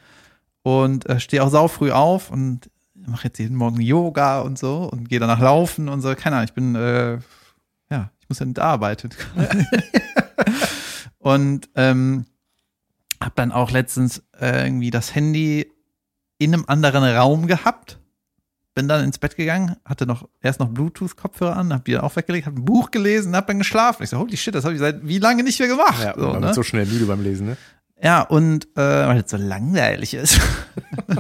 Und 0.63 1.07
äh, 1.09 1.21
stehe 1.21 1.43
auch 1.43 1.51
sau 1.51 1.69
früh 1.69 1.91
auf 1.91 2.31
und 2.31 2.71
mache 3.07 3.29
jetzt 3.29 3.39
jeden 3.39 3.57
Morgen 3.57 3.81
Yoga 3.81 4.41
und 4.41 4.59
so 4.59 4.89
und 4.91 5.09
gehe 5.09 5.21
danach 5.21 5.41
laufen 5.41 5.89
und 5.89 6.01
so. 6.01 6.15
Keine 6.15 6.37
Ahnung, 6.37 6.49
ich 6.49 6.55
bin, 6.55 6.75
äh, 6.75 7.19
ja, 7.91 8.11
ich 8.21 8.29
muss 8.29 8.39
ja 8.39 8.47
nicht 8.47 8.59
arbeiten. 8.59 9.11
und 11.19 11.69
ähm, 11.75 12.27
habe 13.21 13.33
dann 13.37 13.53
auch 13.53 13.71
letztens 13.71 14.23
äh, 14.41 14.67
irgendwie 14.67 14.91
das 14.91 15.15
Handy 15.15 15.71
in 16.39 16.53
einem 16.53 16.65
anderen 16.67 17.05
Raum 17.05 17.47
gehabt 17.47 17.99
bin 18.75 18.89
dann 18.89 19.05
ins 19.05 19.19
Bett 19.19 19.37
gegangen, 19.37 19.77
hatte 19.85 20.05
noch 20.05 20.29
erst 20.43 20.61
noch 20.61 20.69
Bluetooth-Kopfhörer 20.69 21.57
an, 21.57 21.73
hab 21.73 21.85
die 21.85 21.93
dann 21.93 22.03
auch 22.03 22.17
weggelegt, 22.17 22.47
hab 22.47 22.57
ein 22.57 22.65
Buch 22.65 22.91
gelesen, 22.91 23.37
hab 23.37 23.47
dann 23.47 23.59
geschlafen. 23.59 24.03
Ich 24.03 24.11
so, 24.11 24.19
holy 24.19 24.37
shit, 24.37 24.55
das 24.55 24.65
habe 24.65 24.75
ich 24.75 24.81
seit 24.81 25.07
wie 25.07 25.19
lange 25.19 25.45
nicht 25.45 25.59
mehr 25.61 25.69
gemacht. 25.69 26.03
Ja, 26.03 26.15
so, 26.17 26.27
man 26.27 26.41
ne? 26.41 26.47
wird 26.47 26.55
so 26.57 26.63
schnell 26.63 26.87
müde 26.87 27.07
beim 27.07 27.23
Lesen, 27.23 27.47
ne? 27.47 27.57
ja 28.03 28.23
und 28.23 28.67
äh, 28.77 29.07
weil 29.07 29.21
es 29.21 29.31
so 29.31 29.37
langweilig 29.37 30.15
ist. 30.15 30.41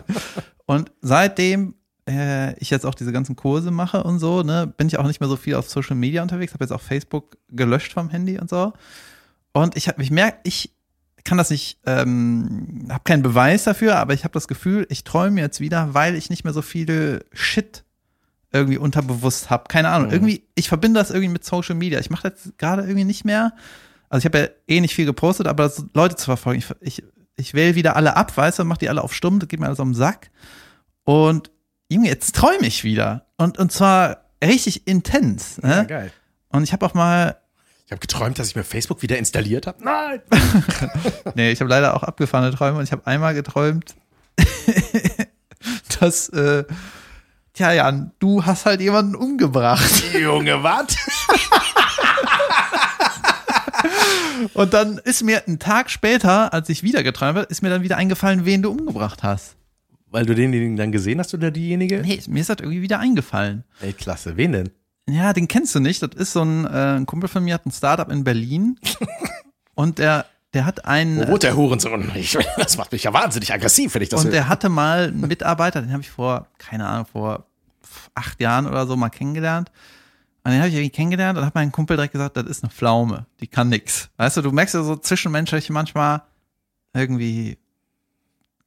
und 0.66 0.92
seitdem 1.00 1.74
äh, 2.08 2.58
ich 2.58 2.70
jetzt 2.70 2.86
auch 2.86 2.94
diese 2.94 3.12
ganzen 3.12 3.36
Kurse 3.36 3.70
mache 3.70 4.02
und 4.02 4.18
so, 4.18 4.42
ne, 4.42 4.72
bin 4.76 4.86
ich 4.86 4.98
auch 4.98 5.06
nicht 5.06 5.20
mehr 5.20 5.28
so 5.28 5.36
viel 5.36 5.54
auf 5.54 5.68
Social 5.68 5.96
Media 5.96 6.22
unterwegs, 6.22 6.52
habe 6.52 6.64
jetzt 6.64 6.72
auch 6.72 6.80
Facebook 6.80 7.36
gelöscht 7.48 7.92
vom 7.92 8.10
Handy 8.10 8.38
und 8.38 8.50
so. 8.50 8.72
Und 9.52 9.76
ich 9.76 9.88
habe 9.88 10.02
ich 10.02 10.10
merke, 10.10 10.38
ich 10.44 10.74
kann 11.24 11.38
das 11.38 11.50
nicht, 11.50 11.78
ähm, 11.86 12.86
habe 12.90 13.04
keinen 13.04 13.22
Beweis 13.22 13.64
dafür, 13.64 13.96
aber 13.96 14.12
ich 14.12 14.24
habe 14.24 14.32
das 14.32 14.46
Gefühl, 14.46 14.86
ich 14.90 15.04
träume 15.04 15.40
jetzt 15.40 15.60
wieder, 15.60 15.94
weil 15.94 16.16
ich 16.16 16.28
nicht 16.28 16.44
mehr 16.44 16.52
so 16.52 16.60
viel 16.60 17.24
Shit 17.32 17.84
irgendwie 18.52 18.78
unterbewusst 18.78 19.50
habe. 19.50 19.64
Keine 19.68 19.88
Ahnung. 19.88 20.08
Mhm. 20.08 20.14
Irgendwie, 20.14 20.44
ich 20.54 20.68
verbinde 20.68 21.00
das 21.00 21.10
irgendwie 21.10 21.32
mit 21.32 21.44
Social 21.44 21.74
Media. 21.74 21.98
Ich 21.98 22.10
mache 22.10 22.30
das 22.30 22.52
gerade 22.58 22.82
irgendwie 22.82 23.04
nicht 23.04 23.24
mehr. 23.24 23.52
Also 24.08 24.20
ich 24.20 24.26
habe 24.26 24.38
ja 24.38 24.48
eh 24.68 24.80
nicht 24.80 24.94
viel 24.94 25.06
gepostet, 25.06 25.48
aber 25.48 25.64
das 25.64 25.84
Leute 25.94 26.14
zu 26.16 26.26
verfolgen. 26.26 26.62
Ich, 26.80 26.98
ich, 26.98 27.04
ich 27.36 27.54
wähle 27.54 27.74
wieder 27.74 27.96
alle 27.96 28.16
ab, 28.16 28.36
weißt 28.36 28.60
du, 28.60 28.64
mach 28.64 28.76
die 28.76 28.88
alle 28.88 29.02
auf 29.02 29.14
stumm, 29.14 29.38
das 29.40 29.48
geht 29.48 29.60
mir 29.60 29.66
alles 29.66 29.80
am 29.80 29.94
Sack. 29.94 30.30
Und 31.04 31.50
Junge, 31.88 32.08
jetzt 32.08 32.34
träume 32.34 32.66
ich 32.66 32.84
wieder. 32.84 33.26
Und, 33.36 33.58
und 33.58 33.72
zwar 33.72 34.24
richtig 34.42 34.86
intens. 34.86 35.58
Ne? 35.62 35.76
Ja, 35.76 35.82
geil. 35.84 36.12
Und 36.48 36.62
ich 36.62 36.72
habe 36.72 36.86
auch 36.86 36.94
mal 36.94 37.36
Ich 37.86 37.92
habe 37.92 38.00
geträumt, 38.00 38.38
dass 38.38 38.48
ich 38.48 38.56
mir 38.56 38.64
Facebook 38.64 39.02
wieder 39.02 39.18
installiert 39.18 39.66
habe. 39.66 39.84
Nein! 39.84 40.20
Nee, 41.34 41.50
ich 41.50 41.60
habe 41.60 41.68
leider 41.68 41.94
auch 41.96 42.04
abgefahrene 42.04 42.54
Träume 42.54 42.78
und 42.78 42.84
ich 42.84 42.92
habe 42.92 43.06
einmal 43.06 43.34
geträumt, 43.34 43.96
dass, 46.00 46.28
äh, 46.28 46.64
tja, 47.54 47.72
Jan, 47.72 48.12
du 48.20 48.44
hast 48.46 48.66
halt 48.66 48.80
jemanden 48.80 49.16
umgebracht. 49.16 50.04
Junge, 50.14 50.62
was? 50.62 50.86
Und 54.54 54.74
dann 54.74 54.98
ist 54.98 55.22
mir 55.22 55.42
ein 55.46 55.58
Tag 55.58 55.90
später, 55.90 56.52
als 56.52 56.68
ich 56.68 56.82
wieder 56.82 57.02
geträumt 57.02 57.38
habe, 57.38 57.46
ist 57.48 57.62
mir 57.62 57.70
dann 57.70 57.82
wieder 57.82 57.96
eingefallen, 57.96 58.44
wen 58.44 58.62
du 58.62 58.70
umgebracht 58.70 59.22
hast. 59.22 59.56
Weil 60.10 60.26
du 60.26 60.34
den 60.34 60.76
dann 60.76 60.92
gesehen 60.92 61.18
hast 61.18 61.34
oder 61.34 61.50
diejenige? 61.50 62.00
Nee, 62.00 62.20
mir 62.28 62.40
ist 62.40 62.48
das 62.50 62.58
irgendwie 62.60 62.82
wieder 62.82 63.00
eingefallen. 63.00 63.64
Ey, 63.80 63.92
klasse. 63.92 64.36
Wen 64.36 64.52
denn? 64.52 64.70
Ja, 65.08 65.32
den 65.32 65.48
kennst 65.48 65.74
du 65.74 65.80
nicht. 65.80 66.02
Das 66.02 66.10
ist 66.14 66.32
so 66.32 66.42
ein, 66.42 66.64
äh, 66.66 66.96
ein 66.96 67.06
Kumpel 67.06 67.28
von 67.28 67.44
mir, 67.44 67.54
hat 67.54 67.66
ein 67.66 67.72
Startup 67.72 68.10
in 68.10 68.24
Berlin. 68.24 68.78
und 69.74 69.98
der, 69.98 70.26
der 70.54 70.66
hat 70.66 70.84
einen. 70.84 71.18
Wo 71.26 71.32
wohnt 71.32 71.42
der 71.42 71.56
Hurensohn? 71.56 72.10
Ich, 72.14 72.38
das 72.56 72.78
macht 72.78 72.92
mich 72.92 73.02
ja 73.04 73.12
wahnsinnig 73.12 73.52
aggressiv, 73.52 73.94
wenn 73.94 74.02
ich 74.02 74.08
das 74.08 74.20
Und 74.20 74.26
höre. 74.26 74.32
der 74.32 74.48
hatte 74.48 74.68
mal 74.68 75.08
einen 75.08 75.26
Mitarbeiter, 75.26 75.82
den 75.82 75.92
habe 75.92 76.02
ich 76.02 76.10
vor, 76.10 76.46
keine 76.58 76.86
Ahnung, 76.86 77.06
vor 77.06 77.46
acht 78.14 78.40
Jahren 78.40 78.66
oder 78.66 78.86
so 78.86 78.96
mal 78.96 79.10
kennengelernt. 79.10 79.70
Und 80.44 80.50
den 80.50 80.60
habe 80.60 80.68
ich 80.68 80.74
irgendwie 80.74 80.90
kennengelernt 80.90 81.38
und 81.38 81.44
hat 81.46 81.54
mein 81.54 81.72
Kumpel 81.72 81.96
direkt 81.96 82.12
gesagt, 82.12 82.36
das 82.36 82.44
ist 82.44 82.62
eine 82.62 82.70
Pflaume, 82.70 83.24
die 83.40 83.46
kann 83.46 83.70
nix. 83.70 84.10
Weißt 84.18 84.36
du, 84.36 84.42
du 84.42 84.52
merkst 84.52 84.74
ja 84.74 84.82
so 84.82 84.94
zwischenmenschlich 84.94 85.70
manchmal 85.70 86.22
irgendwie, 86.92 87.56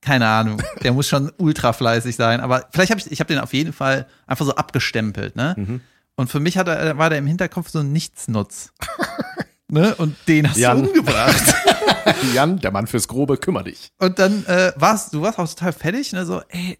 keine 0.02 0.28
Ahnung, 0.28 0.62
der 0.84 0.94
muss 0.94 1.08
schon 1.08 1.32
ultra 1.38 1.74
fleißig 1.74 2.16
sein, 2.16 2.40
aber 2.40 2.68
vielleicht 2.72 2.90
habe 2.90 3.00
ich, 3.00 3.12
ich 3.12 3.20
habe 3.20 3.32
den 3.32 3.40
auf 3.40 3.54
jeden 3.54 3.74
Fall 3.74 4.08
einfach 4.26 4.46
so 4.46 4.56
abgestempelt, 4.56 5.36
ne? 5.36 5.54
Mhm. 5.56 5.82
Und 6.16 6.32
für 6.32 6.40
mich 6.40 6.58
hat 6.58 6.68
er, 6.68 6.98
war 6.98 7.12
der 7.12 7.20
im 7.20 7.28
Hinterkopf 7.28 7.70
so 7.70 7.78
ein 7.80 7.92
Nichtsnutz. 7.92 8.74
ne? 9.68 9.94
Und 9.96 10.16
den 10.28 10.50
hast 10.50 10.58
Jan. 10.58 10.82
du 10.82 10.90
umgebracht. 10.90 11.54
Jan, 12.34 12.60
der 12.60 12.72
Mann 12.72 12.88
fürs 12.88 13.08
Grobe, 13.08 13.38
kümmer 13.38 13.64
dich. 13.64 13.92
Und 14.00 14.18
dann 14.18 14.44
äh, 14.48 14.74
warst 14.78 15.14
du 15.14 15.22
warst 15.22 15.38
auch 15.38 15.48
total 15.48 15.74
fertig, 15.74 16.14
ne? 16.14 16.26
So, 16.26 16.42
ey, 16.50 16.80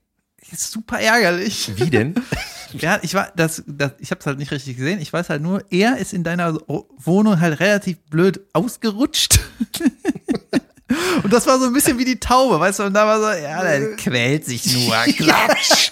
super 0.56 1.00
ärgerlich. 1.00 1.72
Wie 1.76 1.90
denn? 1.90 2.16
Ja, 2.74 3.00
ich 3.02 3.14
war, 3.14 3.32
das, 3.34 3.64
das 3.66 3.94
ich 4.00 4.12
habe 4.12 4.20
es 4.20 4.26
halt 4.26 4.40
nicht 4.40 4.52
richtig 4.52 4.76
gesehen. 4.76 5.00
Ich 5.00 5.14
weiß 5.14 5.30
halt 5.30 5.42
nur, 5.42 5.64
er 5.72 6.00
ist 6.00 6.14
in 6.14 6.26
deiner 6.26 6.56
Wohnung 6.98 7.40
halt 7.40 7.62
relativ 7.62 7.98
blöd 8.10 8.42
ausgerutscht. 8.52 9.40
Und 11.24 11.32
das 11.32 11.48
war 11.48 11.60
so 11.60 11.66
ein 11.66 11.74
bisschen 11.74 11.98
wie 11.98 12.06
die 12.06 12.20
Taube, 12.20 12.60
weißt 12.60 12.80
du? 12.80 12.84
Und 12.84 12.94
da 12.94 13.06
war 13.06 13.20
so, 13.20 13.42
ja, 13.42 13.62
der 13.62 13.96
quält 13.96 14.46
sich 14.46 14.66
nur, 14.74 14.96
Klatsch. 15.16 15.92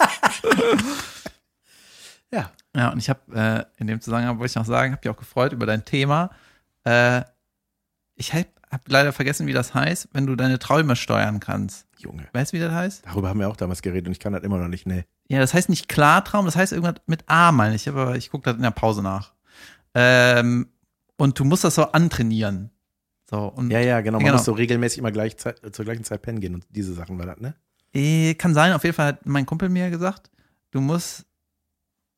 ja. 2.32 2.52
Ja, 2.76 2.90
und 2.90 3.00
ich 3.00 3.10
habe 3.10 3.20
äh, 3.34 3.82
in 3.82 3.88
dem 3.88 4.02
Zusammenhang 4.02 4.38
wollte 4.38 4.52
ich 4.52 4.56
noch 4.56 4.66
sagen, 4.66 4.92
habe 4.92 5.02
mich 5.02 5.16
auch 5.16 5.20
gefreut 5.20 5.54
über 5.54 5.66
dein 5.66 5.86
Thema. 5.86 6.30
Äh, 6.84 7.22
ich 8.16 8.34
habe 8.34 8.48
hab 8.70 8.82
leider 8.90 9.14
vergessen, 9.14 9.48
wie 9.48 9.54
das 9.54 9.74
heißt, 9.74 10.10
wenn 10.12 10.26
du 10.28 10.36
deine 10.36 10.60
Träume 10.60 10.98
steuern 10.98 11.40
kannst. 11.40 11.86
Junge. 12.06 12.28
Weißt 12.34 12.54
du, 12.54 12.58
wie 12.58 12.62
das 12.62 12.72
heißt? 12.72 13.06
Darüber 13.06 13.30
haben 13.30 13.40
wir 13.40 13.50
auch 13.50 13.58
damals 13.58 13.82
geredet 13.82 14.08
und 14.08 14.14
ich 14.14 14.20
kann 14.20 14.32
das 14.34 14.44
immer 14.44 14.58
noch 14.60 14.68
nicht, 14.70 14.86
ne. 14.86 15.06
Ja, 15.28 15.40
das 15.40 15.54
heißt 15.54 15.70
nicht 15.70 15.90
Klartraum, 15.90 16.46
das 16.46 16.56
heißt 16.56 16.72
irgendwas 16.72 17.02
mit 17.08 17.24
A, 17.28 17.52
meine 17.52 17.76
ich, 17.76 17.90
aber 17.90 18.16
ich 18.16 18.30
gucke 18.30 18.44
das 18.46 18.56
in 18.56 18.62
der 18.62 18.72
Pause 18.72 19.02
nach. 19.02 19.34
Ähm, 19.94 20.68
und 21.18 21.40
du 21.40 21.44
musst 21.46 21.64
das 21.64 21.76
so 21.76 21.84
antrainieren. 21.92 22.70
So, 23.30 23.40
und 23.48 23.72
Ja, 23.72 23.80
ja, 23.80 24.02
genau. 24.02 24.18
Man 24.20 24.26
Genau. 24.26 24.38
muss 24.38 24.46
so 24.46 24.52
regelmäßig 24.54 25.00
immer 25.00 25.12
gleich 25.12 25.38
Zeit, 25.38 25.60
zur 25.76 25.84
gleichen 25.86 26.04
Zeit 26.04 26.22
pennen 26.22 26.40
gehen 26.40 26.54
und 26.56 26.66
diese 26.70 26.94
Sachen 26.94 27.18
war 27.18 27.26
das, 27.26 27.40
ne? 27.40 27.56
äh, 27.94 28.34
kann 28.36 28.54
sein, 28.54 28.74
auf 28.74 28.84
jeden 28.84 28.96
Fall 28.96 29.08
hat 29.08 29.26
mein 29.26 29.46
Kumpel 29.46 29.70
mir 29.70 29.90
gesagt, 29.90 30.30
du 30.72 30.82
musst 30.82 31.26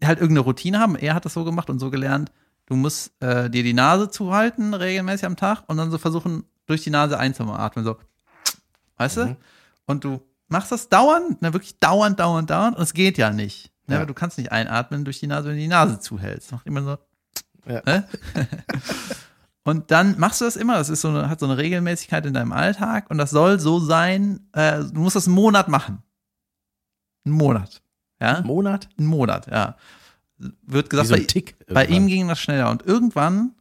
halt 0.04 0.20
irgendeine 0.20 0.44
Routine 0.46 0.80
haben. 0.80 0.96
Er 0.96 1.14
hat 1.14 1.26
das 1.26 1.34
so 1.34 1.44
gemacht 1.44 1.70
und 1.70 1.80
so 1.80 1.90
gelernt. 1.92 2.32
Du 2.66 2.76
musst 2.76 3.12
äh, 3.22 3.50
dir 3.50 3.64
die 3.64 3.74
Nase 3.74 4.10
zuhalten, 4.10 4.74
regelmäßig 4.74 5.26
am 5.26 5.36
Tag, 5.38 5.64
und 5.68 5.78
dann 5.78 5.90
so 5.92 5.98
versuchen, 5.98 6.44
durch 6.66 6.84
die 6.84 6.90
Nase 6.90 7.18
einzuatmen. 7.18 7.86
So, 7.86 7.96
weißt 8.98 9.18
Mhm. 9.18 9.22
du? 9.28 9.38
Und 9.88 10.04
du 10.04 10.22
machst 10.50 10.72
das 10.72 10.90
dauernd, 10.90 11.42
ne, 11.42 11.54
wirklich 11.54 11.80
dauernd, 11.80 12.20
dauernd, 12.20 12.50
dauernd, 12.50 12.78
und 12.78 12.84
es 12.84 12.94
geht 12.94 13.18
ja 13.18 13.32
nicht. 13.32 13.72
Ne, 13.88 13.96
Ja. 13.96 14.06
Du 14.06 14.14
kannst 14.14 14.38
nicht 14.38 14.52
einatmen 14.52 15.04
durch 15.06 15.20
die 15.20 15.28
Nase, 15.28 15.48
wenn 15.48 15.56
du 15.56 15.62
die 15.62 15.68
Nase 15.68 16.00
zuhältst. 16.00 16.52
Macht 16.52 16.68
immer 16.68 16.84
so. 16.84 16.98
Ja. 17.66 17.82
Ne? 17.86 18.08
und 19.64 19.92
dann 19.92 20.20
machst 20.20 20.42
du 20.42 20.46
das 20.46 20.56
immer. 20.56 20.76
Das 20.76 20.90
ist 20.90 21.02
so 21.02 21.10
eine, 21.10 21.30
hat 21.30 21.40
so 21.40 21.46
eine 21.46 21.58
Regelmäßigkeit 21.58 22.26
in 22.26 22.34
deinem 22.34 22.52
Alltag 22.52 23.10
und 23.10 23.18
das 23.18 23.32
soll 23.32 23.60
so 23.60 23.80
sein. 23.80 24.48
Äh, 24.54 24.84
du 24.84 25.00
musst 25.00 25.16
das 25.16 25.28
einen 25.28 25.36
Monat 25.36 25.68
machen. 25.70 26.04
Einen 27.26 27.36
Monat. 27.36 27.82
Ja? 28.22 28.42
Monat? 28.42 28.90
Einen 28.98 29.08
Monat, 29.08 29.48
ja. 29.48 29.76
Wird 30.38 30.90
gesagt, 30.90 31.10
so 31.10 31.16
bei, 31.16 31.22
ein 31.22 31.28
Tick. 31.28 31.56
bei 31.68 31.86
ihm 31.86 32.08
ging 32.08 32.28
das 32.28 32.40
schneller. 32.40 32.70
Und 32.70 32.86
irgendwann 32.86 33.56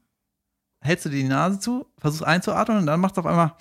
hältst 0.80 1.06
du 1.06 1.08
dir 1.08 1.22
die 1.22 1.28
Nase 1.28 1.58
zu, 1.58 1.86
versuchst 1.98 2.24
einzuatmen 2.24 2.78
und 2.78 2.86
dann 2.86 3.00
machst 3.00 3.16
du 3.16 3.20
auf 3.20 3.26
einmal 3.26 3.54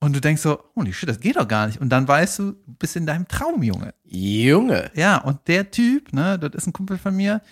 und 0.00 0.14
du 0.14 0.20
denkst 0.20 0.42
so, 0.42 0.58
holy 0.74 0.92
shit, 0.92 1.08
das 1.08 1.20
geht 1.20 1.36
doch 1.36 1.46
gar 1.46 1.66
nicht. 1.66 1.80
Und 1.80 1.90
dann 1.90 2.08
weißt 2.08 2.38
du, 2.38 2.52
du 2.52 2.72
bist 2.78 2.96
in 2.96 3.06
deinem 3.06 3.28
Traum, 3.28 3.62
Junge. 3.62 3.94
Junge. 4.04 4.90
Ja, 4.94 5.18
und 5.18 5.46
der 5.46 5.70
Typ, 5.70 6.12
ne, 6.12 6.38
das 6.38 6.54
ist 6.54 6.66
ein 6.66 6.72
Kumpel 6.72 6.98
von 6.98 7.14
mir, 7.14 7.42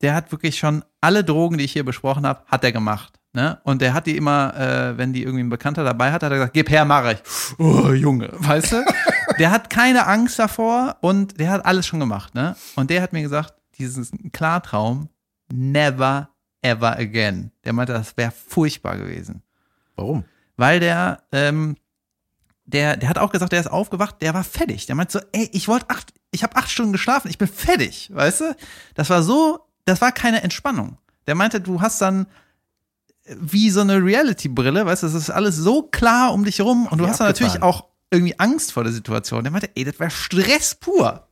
der 0.00 0.14
hat 0.14 0.32
wirklich 0.32 0.58
schon 0.58 0.84
alle 1.00 1.22
Drogen, 1.24 1.58
die 1.58 1.64
ich 1.64 1.72
hier 1.72 1.84
besprochen 1.84 2.26
habe, 2.26 2.44
hat 2.46 2.64
er 2.64 2.72
gemacht. 2.72 3.20
Ne? 3.32 3.60
Und 3.62 3.80
der 3.80 3.94
hat 3.94 4.06
die 4.06 4.16
immer, 4.16 4.56
äh, 4.56 4.98
wenn 4.98 5.12
die 5.12 5.22
irgendwie 5.22 5.44
ein 5.44 5.50
Bekannter 5.50 5.84
dabei 5.84 6.10
hat, 6.10 6.22
hat 6.22 6.32
er 6.32 6.38
gesagt, 6.38 6.54
gib 6.54 6.68
her, 6.70 6.84
mach 6.84 7.12
ich. 7.12 7.22
Oh, 7.58 7.92
Junge, 7.92 8.30
weißt 8.32 8.72
du? 8.72 8.84
der 9.38 9.52
hat 9.52 9.70
keine 9.70 10.06
Angst 10.06 10.38
davor 10.38 10.96
und 11.00 11.38
der 11.38 11.50
hat 11.50 11.64
alles 11.64 11.86
schon 11.86 12.00
gemacht. 12.00 12.34
Ne? 12.34 12.56
Und 12.74 12.90
der 12.90 13.02
hat 13.02 13.12
mir 13.12 13.22
gesagt, 13.22 13.54
dieses 13.78 14.10
Klartraum, 14.32 15.08
never 15.52 16.30
ever 16.62 16.98
again. 16.98 17.52
Der 17.64 17.72
meinte, 17.72 17.92
das 17.92 18.16
wäre 18.16 18.30
furchtbar 18.30 18.96
gewesen 18.96 19.42
Warum? 19.96 20.24
Weil 20.60 20.78
der, 20.78 21.22
ähm, 21.32 21.76
der, 22.66 22.98
der 22.98 23.08
hat 23.08 23.16
auch 23.16 23.32
gesagt, 23.32 23.52
der 23.52 23.60
ist 23.60 23.66
aufgewacht, 23.66 24.16
der 24.20 24.34
war 24.34 24.44
fertig. 24.44 24.84
Der 24.84 24.94
meint 24.94 25.10
so, 25.10 25.18
ey, 25.32 25.48
ich 25.52 25.68
wollte 25.68 25.88
acht, 25.88 26.12
ich 26.32 26.42
habe 26.42 26.54
acht 26.54 26.70
Stunden 26.70 26.92
geschlafen, 26.92 27.30
ich 27.30 27.38
bin 27.38 27.48
fertig, 27.48 28.10
weißt 28.12 28.42
du? 28.42 28.56
Das 28.94 29.08
war 29.08 29.22
so, 29.22 29.60
das 29.86 30.02
war 30.02 30.12
keine 30.12 30.42
Entspannung. 30.42 30.98
Der 31.26 31.34
meinte, 31.34 31.62
du 31.62 31.80
hast 31.80 32.02
dann 32.02 32.26
äh, 33.24 33.36
wie 33.40 33.70
so 33.70 33.80
eine 33.80 34.04
Reality-Brille, 34.04 34.84
weißt 34.84 35.02
du, 35.02 35.06
es 35.06 35.14
ist 35.14 35.30
alles 35.30 35.56
so 35.56 35.84
klar 35.84 36.34
um 36.34 36.44
dich 36.44 36.60
rum 36.60 36.86
und 36.86 36.98
du 36.98 37.08
hast 37.08 37.20
dann 37.20 37.28
natürlich 37.28 37.62
auch 37.62 37.86
irgendwie 38.10 38.38
Angst 38.38 38.72
vor 38.72 38.84
der 38.84 38.92
Situation. 38.92 39.42
Der 39.42 39.50
meinte, 39.50 39.70
ey, 39.74 39.84
das 39.84 39.98
wäre 39.98 40.10
Stress 40.10 40.74
pur, 40.74 41.26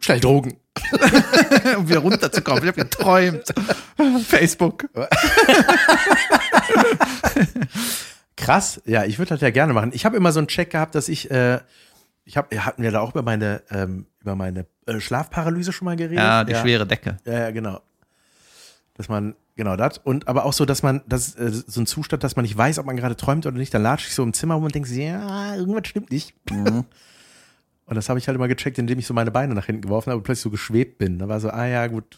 Schnell 0.00 0.20
Drogen. 0.20 0.56
um 1.76 1.86
wieder 1.86 1.98
runterzukommen. 1.98 2.62
Ich 2.62 2.68
habe 2.68 2.84
geträumt. 2.84 3.44
Facebook. 4.26 4.88
Krass. 8.40 8.80
Ja, 8.86 9.04
ich 9.04 9.18
würde 9.18 9.30
das 9.30 9.40
ja 9.40 9.50
gerne 9.50 9.72
machen. 9.72 9.90
Ich 9.92 10.04
habe 10.04 10.16
immer 10.16 10.32
so 10.32 10.40
einen 10.40 10.48
Check 10.48 10.70
gehabt, 10.70 10.94
dass 10.94 11.08
ich, 11.08 11.30
äh, 11.30 11.60
ich 12.24 12.36
habe, 12.36 12.64
hatten 12.64 12.82
wir 12.82 12.90
da 12.90 13.00
auch 13.00 13.10
über 13.10 13.22
meine, 13.22 13.62
ähm, 13.70 14.06
über 14.20 14.34
meine 14.34 14.66
äh, 14.86 14.98
Schlafparalyse 14.98 15.72
schon 15.72 15.84
mal 15.84 15.96
geredet? 15.96 16.18
Ja, 16.18 16.44
die 16.44 16.52
ja. 16.52 16.60
schwere 16.60 16.86
Decke. 16.86 17.18
Ja, 17.26 17.32
ja, 17.32 17.50
genau. 17.50 17.80
Dass 18.94 19.08
man, 19.08 19.34
genau 19.56 19.76
das. 19.76 19.98
Und 19.98 20.26
aber 20.26 20.46
auch 20.46 20.52
so, 20.52 20.64
dass 20.64 20.82
man, 20.82 21.02
das 21.06 21.28
ist 21.28 21.38
äh, 21.38 21.70
so 21.70 21.80
ein 21.82 21.86
Zustand, 21.86 22.24
dass 22.24 22.36
man 22.36 22.44
nicht 22.44 22.56
weiß, 22.56 22.78
ob 22.78 22.86
man 22.86 22.96
gerade 22.96 23.16
träumt 23.16 23.46
oder 23.46 23.56
nicht. 23.56 23.74
Dann 23.74 23.82
latsche 23.82 24.08
ich 24.08 24.14
so 24.14 24.22
im 24.22 24.32
Zimmer 24.32 24.54
rum 24.54 24.64
und 24.64 24.74
denke, 24.74 24.90
ja, 24.94 25.54
irgendwas 25.54 25.88
stimmt 25.88 26.10
nicht. 26.10 26.34
Mhm. 26.50 26.84
Und 27.86 27.96
das 27.96 28.08
habe 28.08 28.20
ich 28.20 28.28
halt 28.28 28.36
immer 28.36 28.46
gecheckt, 28.46 28.78
indem 28.78 29.00
ich 29.00 29.06
so 29.08 29.14
meine 29.14 29.32
Beine 29.32 29.52
nach 29.52 29.66
hinten 29.66 29.82
geworfen 29.82 30.10
habe 30.10 30.18
und 30.18 30.22
plötzlich 30.22 30.44
so 30.44 30.50
geschwebt 30.50 30.98
bin. 30.98 31.18
Da 31.18 31.26
war 31.26 31.40
so, 31.40 31.50
ah 31.50 31.66
ja, 31.66 31.88
gut. 31.88 32.16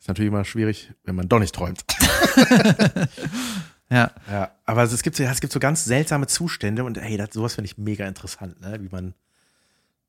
Ist 0.00 0.08
natürlich 0.08 0.32
immer 0.32 0.44
schwierig, 0.44 0.92
wenn 1.04 1.14
man 1.14 1.28
doch 1.28 1.38
nicht 1.38 1.54
träumt. 1.54 1.84
Ja. 3.90 4.12
Ja, 4.30 4.52
aber 4.66 4.84
es 4.84 5.02
gibt 5.02 5.18
es 5.18 5.40
gibt 5.40 5.52
so 5.52 5.60
ganz 5.60 5.84
seltsame 5.84 6.26
Zustände 6.26 6.84
und 6.84 6.96
ey, 6.96 7.16
das, 7.16 7.30
sowas 7.32 7.54
finde 7.54 7.66
ich 7.66 7.76
mega 7.76 8.06
interessant, 8.06 8.60
ne? 8.60 8.80
Wie 8.80 8.88
man 8.88 9.14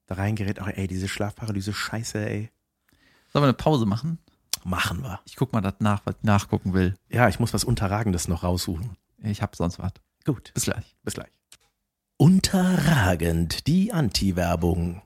da 0.05 0.15
reingerät. 0.15 0.59
Ach, 0.59 0.67
ey, 0.67 0.87
diese 0.87 1.07
Schlafparalyse, 1.07 1.73
scheiße, 1.73 2.19
ey. 2.19 2.51
Sollen 3.33 3.43
wir 3.43 3.47
eine 3.47 3.53
Pause 3.53 3.85
machen? 3.85 4.19
Machen 4.63 5.01
wir. 5.01 5.19
Ich 5.25 5.35
guck 5.35 5.53
mal 5.53 5.61
das 5.61 5.75
nach, 5.79 6.05
was 6.05 6.15
ich 6.17 6.23
nachgucken 6.23 6.73
will. 6.73 6.95
Ja, 7.09 7.27
ich 7.27 7.39
muss 7.39 7.53
was 7.53 7.63
Unterragendes 7.63 8.27
noch 8.27 8.43
raussuchen. 8.43 8.97
Ich 9.23 9.41
hab 9.41 9.55
sonst 9.55 9.79
was. 9.79 9.93
Gut. 10.25 10.53
Bis 10.53 10.65
gleich. 10.65 10.95
Bis 11.03 11.15
gleich. 11.15 11.31
Unterragend, 12.17 13.65
die 13.65 13.91
Anti-Werbung. 13.91 15.01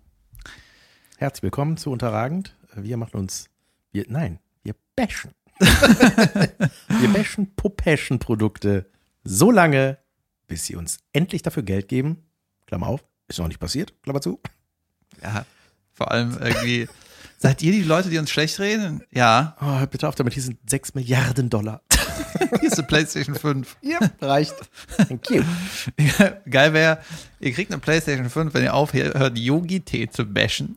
Herzlich 1.18 1.44
willkommen 1.44 1.78
zu 1.78 1.92
Unterragend. 1.92 2.54
Wir 2.76 2.98
machen 2.98 3.18
uns, 3.18 3.50
wir, 3.94 4.06
nein, 4.10 4.40
wir 4.64 4.76
bashen. 4.98 5.32
wir 5.60 7.14
bashen 7.14 7.56
Popassion-Produkte 7.56 8.90
so 9.24 9.52
lange, 9.52 9.98
bis 10.48 10.66
sie 10.66 10.76
uns 10.76 11.00
endlich 11.14 11.42
dafür 11.42 11.64
Geld 11.64 11.88
geben. 11.88 12.24
Klammer 12.66 12.88
auf, 12.88 13.04
ist 13.28 13.40
noch 13.40 13.48
nicht 13.48 13.60
passiert, 13.60 13.94
Klammer 14.04 14.22
zu. 14.22 14.40
Ja, 15.22 15.46
vor 15.94 16.12
allem 16.12 16.38
irgendwie. 16.42 16.88
Seid 17.38 17.62
ihr 17.62 17.72
die 17.72 17.84
Leute, 17.84 18.10
die 18.10 18.18
uns 18.18 18.32
schlecht 18.32 18.60
reden? 18.60 19.04
Ja. 19.12 19.56
Oh, 19.62 19.80
hört 19.80 19.92
bitte 19.92 20.08
auf 20.08 20.16
damit, 20.16 20.34
hier 20.34 20.44
sind 20.44 20.58
6 20.70 20.96
Milliarden 20.96 21.50
Dollar. 21.50 21.82
Hier 22.60 22.70
ist 22.70 22.78
eine 22.78 22.88
PlayStation 22.88 23.36
5. 23.36 23.78
Ja, 23.82 24.00
reicht. 24.22 24.56
Thank 24.98 25.30
you. 25.30 25.44
Geil 26.50 26.74
wäre, 26.74 27.00
ihr 27.40 27.52
kriegt 27.52 27.72
eine 27.72 27.80
PlayStation 27.80 28.30
5, 28.30 28.54
wenn 28.54 28.64
ihr 28.64 28.74
aufhört, 28.74 29.38
Yogi-Tee 29.38 30.10
zu 30.10 30.26
bashen. 30.26 30.76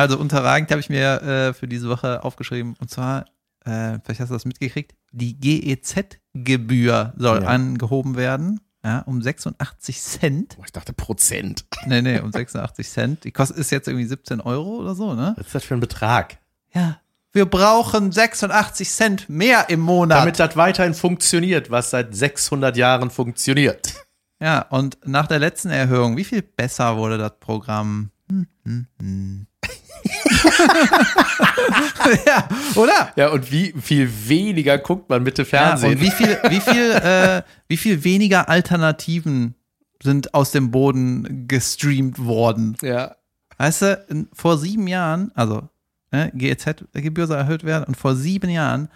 Also 0.00 0.18
unterragend 0.18 0.70
habe 0.70 0.80
ich 0.80 0.88
mir 0.88 1.22
äh, 1.22 1.52
für 1.54 1.68
diese 1.68 1.88
Woche 1.88 2.24
aufgeschrieben. 2.24 2.74
Und 2.80 2.90
zwar, 2.90 3.26
äh, 3.64 3.98
vielleicht 4.04 4.20
hast 4.20 4.28
du 4.30 4.34
das 4.34 4.44
mitgekriegt, 4.44 4.94
die 5.12 5.38
GEZ-Gebühr 5.38 7.12
soll 7.16 7.42
Ja. 7.42 7.48
angehoben 7.48 8.16
werden. 8.16 8.60
Ja, 8.84 9.00
um 9.00 9.20
86 9.20 10.00
Cent. 10.00 10.56
Oh, 10.60 10.62
ich 10.64 10.70
dachte 10.72 10.92
Prozent. 10.92 11.64
Nee, 11.86 12.02
nee, 12.02 12.20
um 12.20 12.30
86 12.30 12.88
Cent. 12.88 13.24
Die 13.24 13.32
kostet 13.32 13.56
ist 13.58 13.70
jetzt 13.72 13.88
irgendwie 13.88 14.06
17 14.06 14.40
Euro 14.40 14.76
oder 14.76 14.94
so, 14.94 15.14
ne? 15.14 15.34
Was 15.36 15.46
ist 15.46 15.54
das 15.56 15.64
für 15.64 15.74
ein 15.74 15.80
Betrag? 15.80 16.38
Ja. 16.72 17.00
Wir 17.32 17.46
brauchen 17.46 18.12
86 18.12 18.88
Cent 18.88 19.28
mehr 19.28 19.68
im 19.70 19.80
Monat. 19.80 20.18
Damit 20.20 20.38
das 20.38 20.56
weiterhin 20.56 20.94
funktioniert, 20.94 21.70
was 21.70 21.90
seit 21.90 22.14
600 22.14 22.76
Jahren 22.76 23.10
funktioniert. 23.10 23.92
Ja, 24.40 24.60
und 24.70 24.98
nach 25.04 25.26
der 25.26 25.38
letzten 25.40 25.70
Erhöhung, 25.70 26.16
wie 26.16 26.24
viel 26.24 26.42
besser 26.42 26.96
wurde 26.96 27.18
das 27.18 27.32
Programm? 27.40 28.10
Ja, 32.26 32.48
oder? 32.74 33.12
Ja, 33.16 33.28
und 33.30 33.50
wie 33.50 33.74
viel 33.80 34.08
weniger 34.28 34.78
guckt 34.78 35.08
man 35.08 35.24
bitte 35.24 35.42
Ja, 35.42 35.48
Fernsehen? 35.48 35.92
und 35.94 36.00
wie 36.00 36.10
viel, 36.10 36.38
wie 36.48 36.60
viel, 36.60 36.90
äh, 37.02 37.42
wie 37.68 37.76
viel 37.76 38.04
weniger 38.04 38.48
Alternativen 38.48 39.54
sind 40.02 40.34
aus 40.34 40.50
dem 40.52 40.70
Boden 40.70 41.46
gestreamt 41.48 42.24
worden? 42.24 42.76
ja. 42.82 43.16
Weißt 43.58 43.80
du, 43.82 44.26
vor 44.34 44.58
sieben 44.58 44.86
Jahren, 44.86 45.32
also 45.34 45.66
ne, 46.12 46.30
GEZ-Gebühr 46.34 47.26
soll 47.26 47.38
erhöht 47.38 47.64
werden 47.64 47.84
und 47.84 47.96
vor 47.96 48.14
sieben 48.14 48.50
Jahren 48.50 48.90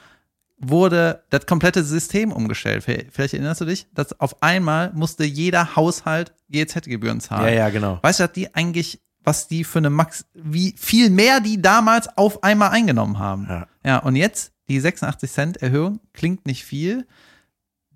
wurde 0.58 1.22
das 1.30 1.46
komplette 1.46 1.82
System 1.82 2.30
umgestellt. 2.30 2.84
Vielleicht 2.84 3.32
erinnerst 3.32 3.62
du 3.62 3.64
dich, 3.64 3.86
dass 3.94 4.20
auf 4.20 4.42
einmal 4.42 4.92
musste 4.92 5.24
jeder 5.24 5.76
Haushalt 5.76 6.34
GEZ-Gebühren 6.50 7.20
zahlen. 7.20 7.46
Ja, 7.46 7.52
ja, 7.54 7.68
genau. 7.70 8.00
Weißt 8.02 8.20
du, 8.20 8.24
dass 8.24 8.32
die 8.34 8.54
eigentlich, 8.54 9.00
was 9.22 9.48
die 9.48 9.64
für 9.64 9.78
eine 9.78 9.90
Max, 9.90 10.24
wie 10.34 10.74
viel 10.76 11.10
mehr 11.10 11.40
die 11.40 11.60
damals 11.60 12.08
auf 12.16 12.42
einmal 12.42 12.70
eingenommen 12.70 13.18
haben. 13.18 13.46
Ja. 13.48 13.66
ja 13.84 13.98
und 13.98 14.16
jetzt 14.16 14.52
die 14.68 14.80
86 14.80 15.30
Cent 15.30 15.56
Erhöhung 15.58 16.00
klingt 16.12 16.46
nicht 16.46 16.64
viel. 16.64 17.06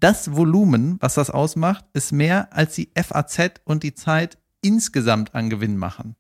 Das 0.01 0.35
Volumen, 0.35 0.99
was 1.01 1.15
das 1.15 1.31
ausmacht, 1.31 1.85
ist 1.93 2.13
mehr 2.13 2.53
als 2.53 2.75
die 2.75 2.91
FAZ 2.95 3.61
und 3.65 3.83
die 3.83 3.95
Zeit 3.95 4.39
insgesamt 4.61 5.35
an 5.35 5.51
Gewinn 5.51 5.77
machen. 5.77 6.17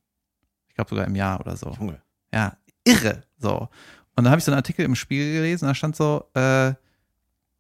Ich 0.68 0.74
glaube 0.74 0.90
sogar 0.90 1.06
im 1.06 1.16
Jahr 1.16 1.40
oder 1.40 1.56
so. 1.56 1.70
Junge. 1.78 2.00
Ja, 2.32 2.56
irre. 2.84 3.22
So. 3.36 3.68
Und 4.16 4.24
dann 4.24 4.30
habe 4.30 4.38
ich 4.38 4.44
so 4.44 4.52
einen 4.52 4.58
Artikel 4.58 4.84
im 4.84 4.94
Spiegel 4.94 5.32
gelesen, 5.34 5.66
da 5.66 5.74
stand 5.74 5.96
so, 5.96 6.30
äh, 6.34 6.74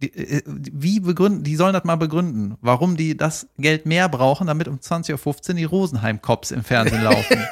die, 0.02 0.14
äh, 0.14 0.42
wie 0.46 1.00
begründen, 1.00 1.44
die 1.44 1.56
sollen 1.56 1.72
das 1.72 1.84
mal 1.84 1.96
begründen, 1.96 2.56
warum 2.60 2.96
die 2.96 3.16
das 3.16 3.46
Geld 3.58 3.86
mehr 3.86 4.08
brauchen, 4.08 4.46
damit 4.46 4.68
um 4.68 4.78
20.15 4.78 5.48
Uhr 5.50 5.54
die 5.54 5.64
Rosenheim-Cops 5.64 6.50
im 6.50 6.64
Fernsehen 6.64 7.02
laufen. 7.04 7.46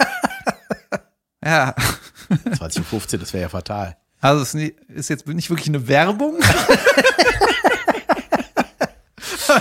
ja. 1.45 1.75
2015, 2.57 3.21
das 3.21 3.33
wäre 3.33 3.43
ja 3.43 3.49
fatal. 3.49 3.97
Also 4.21 4.43
es 4.43 4.55
ist 4.89 5.11
jetzt 5.11 5.27
nicht 5.27 5.51
wirklich 5.51 5.69
eine 5.69 5.89
Werbung. 5.89 6.39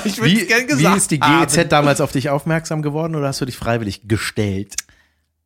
ich 0.05 0.21
wie, 0.21 0.45
gern 0.45 0.67
gesagt 0.67 0.93
wie 0.93 0.97
ist 0.97 1.09
die 1.11 1.19
GEZ 1.19 1.67
damals 1.69 1.99
auf 1.99 2.11
dich 2.11 2.29
aufmerksam 2.29 2.83
geworden 2.83 3.15
oder 3.15 3.27
hast 3.27 3.41
du 3.41 3.45
dich 3.45 3.57
freiwillig 3.57 4.07
gestellt? 4.07 4.75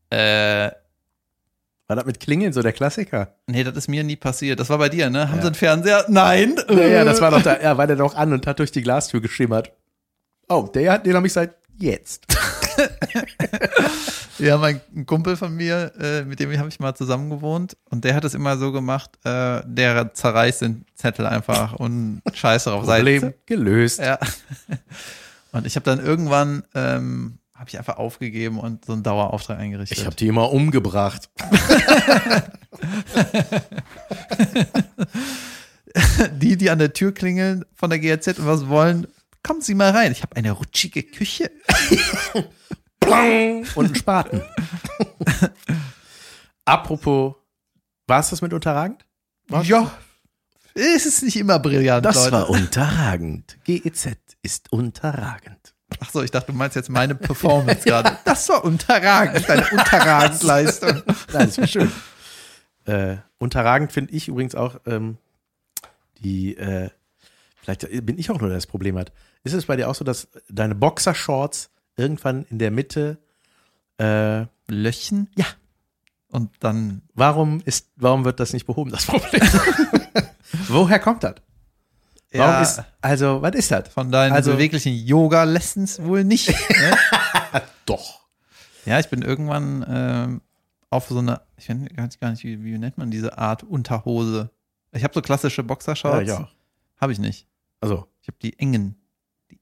Äh, 0.09 0.71
war 1.87 1.95
das 1.95 2.05
mit 2.05 2.19
Klingeln 2.19 2.51
so 2.51 2.61
der 2.61 2.73
Klassiker? 2.73 3.35
Nee, 3.47 3.63
das 3.63 3.75
ist 3.75 3.87
mir 3.87 4.03
nie 4.03 4.15
passiert. 4.15 4.59
Das 4.59 4.69
war 4.69 4.77
bei 4.77 4.89
dir, 4.89 5.09
ne? 5.09 5.29
Haben 5.29 5.37
ja. 5.37 5.41
sie 5.41 5.47
einen 5.47 5.55
Fernseher? 5.55 6.05
Nein. 6.07 6.55
Ja, 6.69 6.87
ja, 6.87 7.03
das 7.03 7.21
war 7.21 7.31
doch 7.31 7.43
da, 7.43 7.61
ja, 7.61 7.77
war 7.77 7.85
der 7.85 7.95
doch 7.95 8.15
an 8.15 8.33
und 8.33 8.47
hat 8.47 8.59
durch 8.59 8.71
die 8.71 8.81
Glastür 8.81 9.21
geschimmert. 9.21 9.71
Oh, 10.49 10.67
der, 10.73 10.99
den 10.99 11.15
habe 11.15 11.27
ich 11.27 11.33
seit 11.33 11.55
jetzt. 11.77 12.25
ja, 14.39 14.57
mein 14.57 14.81
Kumpel 15.05 15.35
von 15.35 15.55
mir, 15.55 15.91
äh, 15.99 16.23
mit 16.23 16.39
dem 16.39 16.57
habe 16.57 16.69
ich 16.69 16.79
mal 16.79 16.95
zusammen 16.95 17.29
gewohnt 17.29 17.77
und 17.89 18.03
der 18.03 18.15
hat 18.15 18.23
es 18.23 18.33
immer 18.33 18.57
so 18.57 18.71
gemacht, 18.71 19.11
äh, 19.23 19.61
der 19.65 20.13
zerreißt 20.13 20.61
den 20.61 20.85
Zettel 20.95 21.25
einfach 21.25 21.73
und 21.73 22.21
scheiße 22.33 22.71
auf 22.71 22.85
Seite. 22.85 23.19
Problem 23.19 23.33
gelöst. 23.45 23.99
Ja. 23.99 24.19
Und 25.51 25.65
ich 25.65 25.77
habe 25.77 25.85
dann 25.85 26.05
irgendwann 26.05 26.63
ähm, 26.73 27.37
habe 27.55 27.69
ich 27.69 27.77
einfach 27.77 27.97
aufgegeben 27.97 28.59
und 28.59 28.85
so 28.85 28.93
einen 28.93 29.03
Dauerauftrag 29.03 29.57
eingerichtet. 29.57 29.97
Ich 29.97 30.05
habe 30.05 30.15
die 30.15 30.27
immer 30.27 30.51
umgebracht. 30.51 31.29
die, 36.33 36.57
die 36.57 36.69
an 36.69 36.79
der 36.79 36.91
Tür 36.91 37.13
klingeln 37.13 37.63
von 37.73 37.89
der 37.89 37.99
GRZ 37.99 38.39
und 38.39 38.45
was 38.45 38.67
wollen, 38.67 39.07
kommen 39.41 39.61
Sie 39.61 39.73
mal 39.73 39.91
rein. 39.91 40.11
Ich 40.11 40.21
habe 40.21 40.35
eine 40.35 40.51
rutschige 40.51 41.03
Küche. 41.03 41.49
und 43.05 43.77
einen 43.77 43.95
Spaten. 43.95 44.41
Apropos, 46.65 47.35
war 48.07 48.19
es 48.19 48.31
das 48.31 48.41
mit 48.41 48.51
unterragend? 48.51 49.05
War's 49.47 49.67
ja. 49.67 49.91
Es 50.73 51.05
ist 51.05 51.23
nicht 51.23 51.37
immer 51.37 51.59
brillant. 51.59 52.03
Das 52.03 52.17
Leute. 52.17 52.31
war 52.31 52.49
unterragend. 52.49 53.57
GEZ 53.63 54.17
ist 54.41 54.73
unterragend. 54.73 55.74
Ach 55.99 56.09
so, 56.09 56.23
ich 56.23 56.31
dachte, 56.31 56.51
du 56.51 56.57
meinst 56.57 56.75
jetzt 56.75 56.89
meine 56.89 57.15
Performance 57.15 57.83
gerade. 57.83 58.17
Das 58.25 58.49
war 58.49 58.63
unterragend, 58.63 59.47
deine 59.47 59.67
Unterragensleistung. 59.69 61.03
Nein, 61.33 61.47
das 61.47 61.57
war 61.57 61.67
schön. 61.67 61.91
Äh, 62.85 63.17
unterragend 63.37 63.91
finde 63.91 64.13
ich 64.13 64.27
übrigens 64.27 64.55
auch 64.55 64.79
ähm, 64.85 65.17
die, 66.19 66.57
äh, 66.57 66.89
vielleicht 67.61 67.87
bin 68.05 68.17
ich 68.17 68.29
auch 68.29 68.39
nur, 68.39 68.49
der 68.49 68.57
das 68.57 68.67
Problem 68.67 68.97
hat. 68.97 69.11
Ist 69.43 69.53
es 69.53 69.65
bei 69.65 69.75
dir 69.75 69.89
auch 69.89 69.95
so, 69.95 70.03
dass 70.03 70.27
deine 70.49 70.75
Boxershorts 70.75 71.69
irgendwann 71.97 72.45
in 72.49 72.59
der 72.59 72.71
Mitte 72.71 73.19
äh, 73.99 74.45
löchen? 74.67 75.29
Ja. 75.35 75.45
Und 76.29 76.51
dann. 76.59 77.03
Warum 77.13 77.61
ist, 77.63 77.89
warum 77.95 78.25
wird 78.25 78.39
das 78.39 78.53
nicht 78.53 78.65
behoben, 78.65 78.91
das 78.91 79.05
Problem? 79.05 79.41
Woher 80.67 80.99
kommt 80.99 81.23
das? 81.23 81.35
Warum 82.31 82.53
ja, 82.53 82.61
ist, 82.61 82.83
also, 83.01 83.41
was 83.41 83.55
ist 83.55 83.71
das? 83.71 83.87
Von 83.89 84.11
deinen 84.11 84.33
also, 84.33 84.51
beweglichen 84.51 84.93
Yoga-Lessons 84.93 86.03
wohl 86.03 86.23
nicht. 86.23 86.49
Ne? 86.49 86.97
Doch. 87.85 88.21
Ja, 88.85 88.99
ich 88.99 89.09
bin 89.09 89.21
irgendwann 89.21 89.85
ähm, 89.87 90.41
auf 90.89 91.07
so 91.07 91.19
eine, 91.19 91.41
ich 91.57 91.69
weiß 91.69 92.19
gar 92.19 92.31
nicht, 92.31 92.43
wie, 92.43 92.63
wie 92.63 92.77
nennt 92.77 92.97
man 92.97 93.09
diese 93.11 93.37
Art 93.37 93.63
Unterhose? 93.63 94.49
Ich 94.91 95.03
habe 95.03 95.13
so 95.13 95.21
klassische 95.21 95.63
Boxershorts. 95.63 96.27
Ja, 96.27 96.39
ja. 96.39 96.49
Habe 96.99 97.13
ich 97.13 97.19
nicht. 97.19 97.47
Also. 97.81 98.07
Ich 98.21 98.27
habe 98.27 98.37
die 98.41 98.57
engen, 98.59 98.95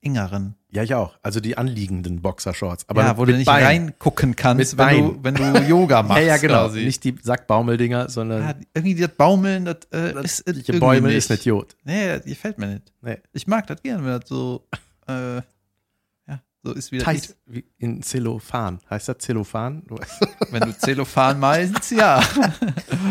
engeren. 0.03 0.55
Ja, 0.69 0.83
ich 0.83 0.93
auch. 0.95 1.17
Also 1.21 1.39
die 1.39 1.57
anliegenden 1.57 2.21
Boxershorts. 2.21 2.89
Aber 2.89 3.03
ja, 3.03 3.17
wo 3.17 3.25
du 3.25 3.33
nicht 3.33 3.45
Bein. 3.45 3.63
reingucken 3.63 4.35
kannst, 4.35 4.77
wenn 4.77 4.97
du, 4.97 5.19
wenn 5.23 5.35
du 5.35 5.43
Yoga 5.61 6.01
machst. 6.03 6.21
ja, 6.21 6.27
ja, 6.29 6.37
genau. 6.37 6.65
Quasi. 6.65 6.83
Nicht 6.83 7.03
die 7.03 7.15
Sackbaumeldinger, 7.21 8.09
sondern. 8.09 8.41
Ja, 8.41 8.55
irgendwie 8.73 8.95
das 8.95 9.11
Baumeln, 9.11 9.65
das, 9.65 9.77
äh, 9.91 10.13
das 10.13 10.39
ist 10.39 10.47
irgendwie 10.47 10.79
Bäume 10.79 11.07
nicht. 11.09 11.17
ist 11.17 11.29
nicht 11.29 11.45
Jod. 11.45 11.75
Nee, 11.83 12.07
das 12.17 12.25
gefällt 12.25 12.57
mir 12.57 12.67
nicht. 12.67 12.91
Nee. 13.01 13.17
Ich 13.33 13.47
mag 13.47 13.67
das 13.67 13.81
gerne, 13.81 14.03
wenn 14.03 14.19
das 14.19 14.27
so, 14.27 14.67
äh, 15.07 15.35
ja, 15.35 16.41
so 16.63 16.73
ist 16.73 16.91
wie 16.91 16.97
das 16.97 17.05
Tight, 17.05 17.35
wie 17.45 17.65
in 17.77 18.01
Zellophan. 18.01 18.79
Heißt 18.89 19.09
das 19.09 19.19
Zellophan? 19.19 19.83
wenn 20.49 20.61
du 20.61 20.77
Zellophan 20.77 21.39
meinst, 21.39 21.91
ja. 21.91 22.21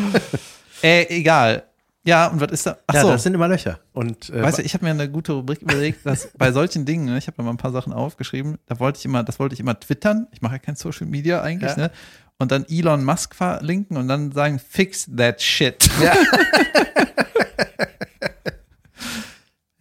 äh, 0.83 1.07
egal. 1.09 1.65
Ja, 2.05 2.27
und 2.27 2.41
was 2.41 2.51
ist 2.51 2.67
da? 2.67 2.79
Ach 2.87 2.95
ja, 2.95 3.03
so. 3.03 3.09
das 3.11 3.23
sind 3.23 3.35
immer 3.35 3.47
Löcher. 3.47 3.79
Und, 3.93 4.31
äh, 4.31 4.43
weißt 4.43 4.59
du, 4.59 4.63
ich 4.63 4.75
habe 4.75 4.85
mir 4.85 4.91
eine 4.91 5.09
gute 5.09 5.33
Rubrik 5.33 5.63
überlegt, 5.63 6.05
dass 6.05 6.29
bei 6.39 6.51
solchen 6.51 6.85
Dingen, 6.85 7.05
ne, 7.05 7.19
ich 7.19 7.29
habe 7.29 7.37
da 7.37 7.45
mal 7.45 7.51
ein 7.51 7.59
paar 7.59 7.71
Sachen 7.71 7.93
aufgeschrieben, 7.93 8.59
da 8.67 8.81
wollte 8.81 8.99
ich 8.99 9.05
immer, 9.05 9.23
das 9.23 9.39
wollte 9.39 9.55
ich 9.55 9.61
immer 9.61 9.79
twittern. 9.79 10.27
Ich 10.33 10.43
mache 10.43 10.55
ja 10.55 10.59
kein 10.59 10.75
Social 10.75 11.07
Media 11.07 11.43
eigentlich, 11.43 11.71
ja. 11.71 11.77
ne? 11.77 11.91
Und 12.39 12.51
dann 12.51 12.65
Elon 12.69 13.05
Musk 13.05 13.37
verlinken 13.37 13.97
und 13.97 14.09
dann 14.09 14.33
sagen, 14.33 14.59
fix 14.59 15.09
that 15.17 15.41
shit. 15.41 15.89
Ja. 16.03 16.13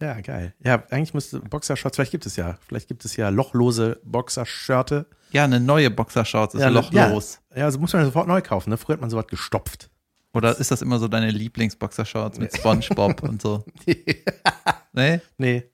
ja, 0.00 0.20
geil. 0.20 0.54
Ja, 0.60 0.84
eigentlich 0.90 1.12
müsste 1.12 1.40
Boxershorts, 1.40 1.96
vielleicht 1.96 2.12
gibt 2.12 2.24
es 2.26 2.36
ja, 2.36 2.56
vielleicht 2.68 2.86
gibt 2.86 3.04
es 3.04 3.16
ja 3.16 3.30
lochlose 3.30 3.98
Boxershirte. 4.04 5.06
Ja, 5.32 5.42
eine 5.42 5.58
neue 5.58 5.90
Boxershorts 5.90 6.54
ist 6.54 6.60
ja, 6.60 6.68
lochlos. 6.68 7.40
Ja, 7.50 7.58
ja, 7.60 7.64
also 7.64 7.80
muss 7.80 7.92
man 7.94 8.04
sofort 8.04 8.28
neu 8.28 8.42
kaufen. 8.42 8.70
Ne? 8.70 8.76
Früher 8.76 8.94
hat 8.94 9.00
man 9.00 9.10
sowas 9.10 9.26
gestopft. 9.26 9.90
Oder 10.34 10.58
ist 10.58 10.70
das 10.70 10.82
immer 10.82 10.98
so 10.98 11.08
deine 11.08 11.30
Lieblingsboxershorts 11.30 12.38
mit 12.38 12.56
Spongebob 12.56 13.22
und 13.22 13.42
so? 13.42 13.64
nee? 14.92 15.20
Nee. 15.36 15.64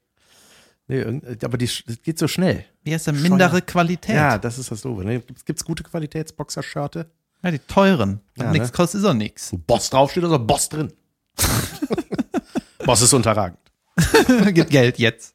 Nee, 0.89 1.21
aber 1.45 1.59
die, 1.59 1.67
das 1.87 2.03
geht 2.03 2.19
so 2.19 2.27
schnell. 2.27 2.65
Wie 2.83 2.95
heißt 2.95 3.07
denn 3.09 3.21
mindere 3.21 3.61
Qualität? 3.61 4.17
Ja, 4.17 4.39
das 4.39 4.59
ist 4.59 4.71
das 4.71 4.81
so. 4.81 5.01
Ne? 5.03 5.21
Gibt 5.21 5.59
es 5.59 5.65
gute 5.65 5.83
Qualitätsboxershirte? 5.83 7.11
Ja, 7.43 7.51
die 7.51 7.59
teuren. 7.59 8.21
Ja, 8.37 8.51
nichts 8.51 8.69
ne? 8.69 8.73
kostet, 8.73 9.01
ist 9.01 9.07
auch 9.07 9.15
nichts. 9.15 9.53
Wo 9.53 9.59
Boss 9.59 9.91
draufsteht, 9.91 10.25
ist 10.25 10.31
auch 10.31 10.39
Boss 10.39 10.71
drin. 10.71 10.93
Boss 12.87 13.03
ist 13.03 13.13
unterragend. 13.13 13.59
Gibt 14.55 14.71
Geld 14.71 14.99
jetzt. 14.99 15.35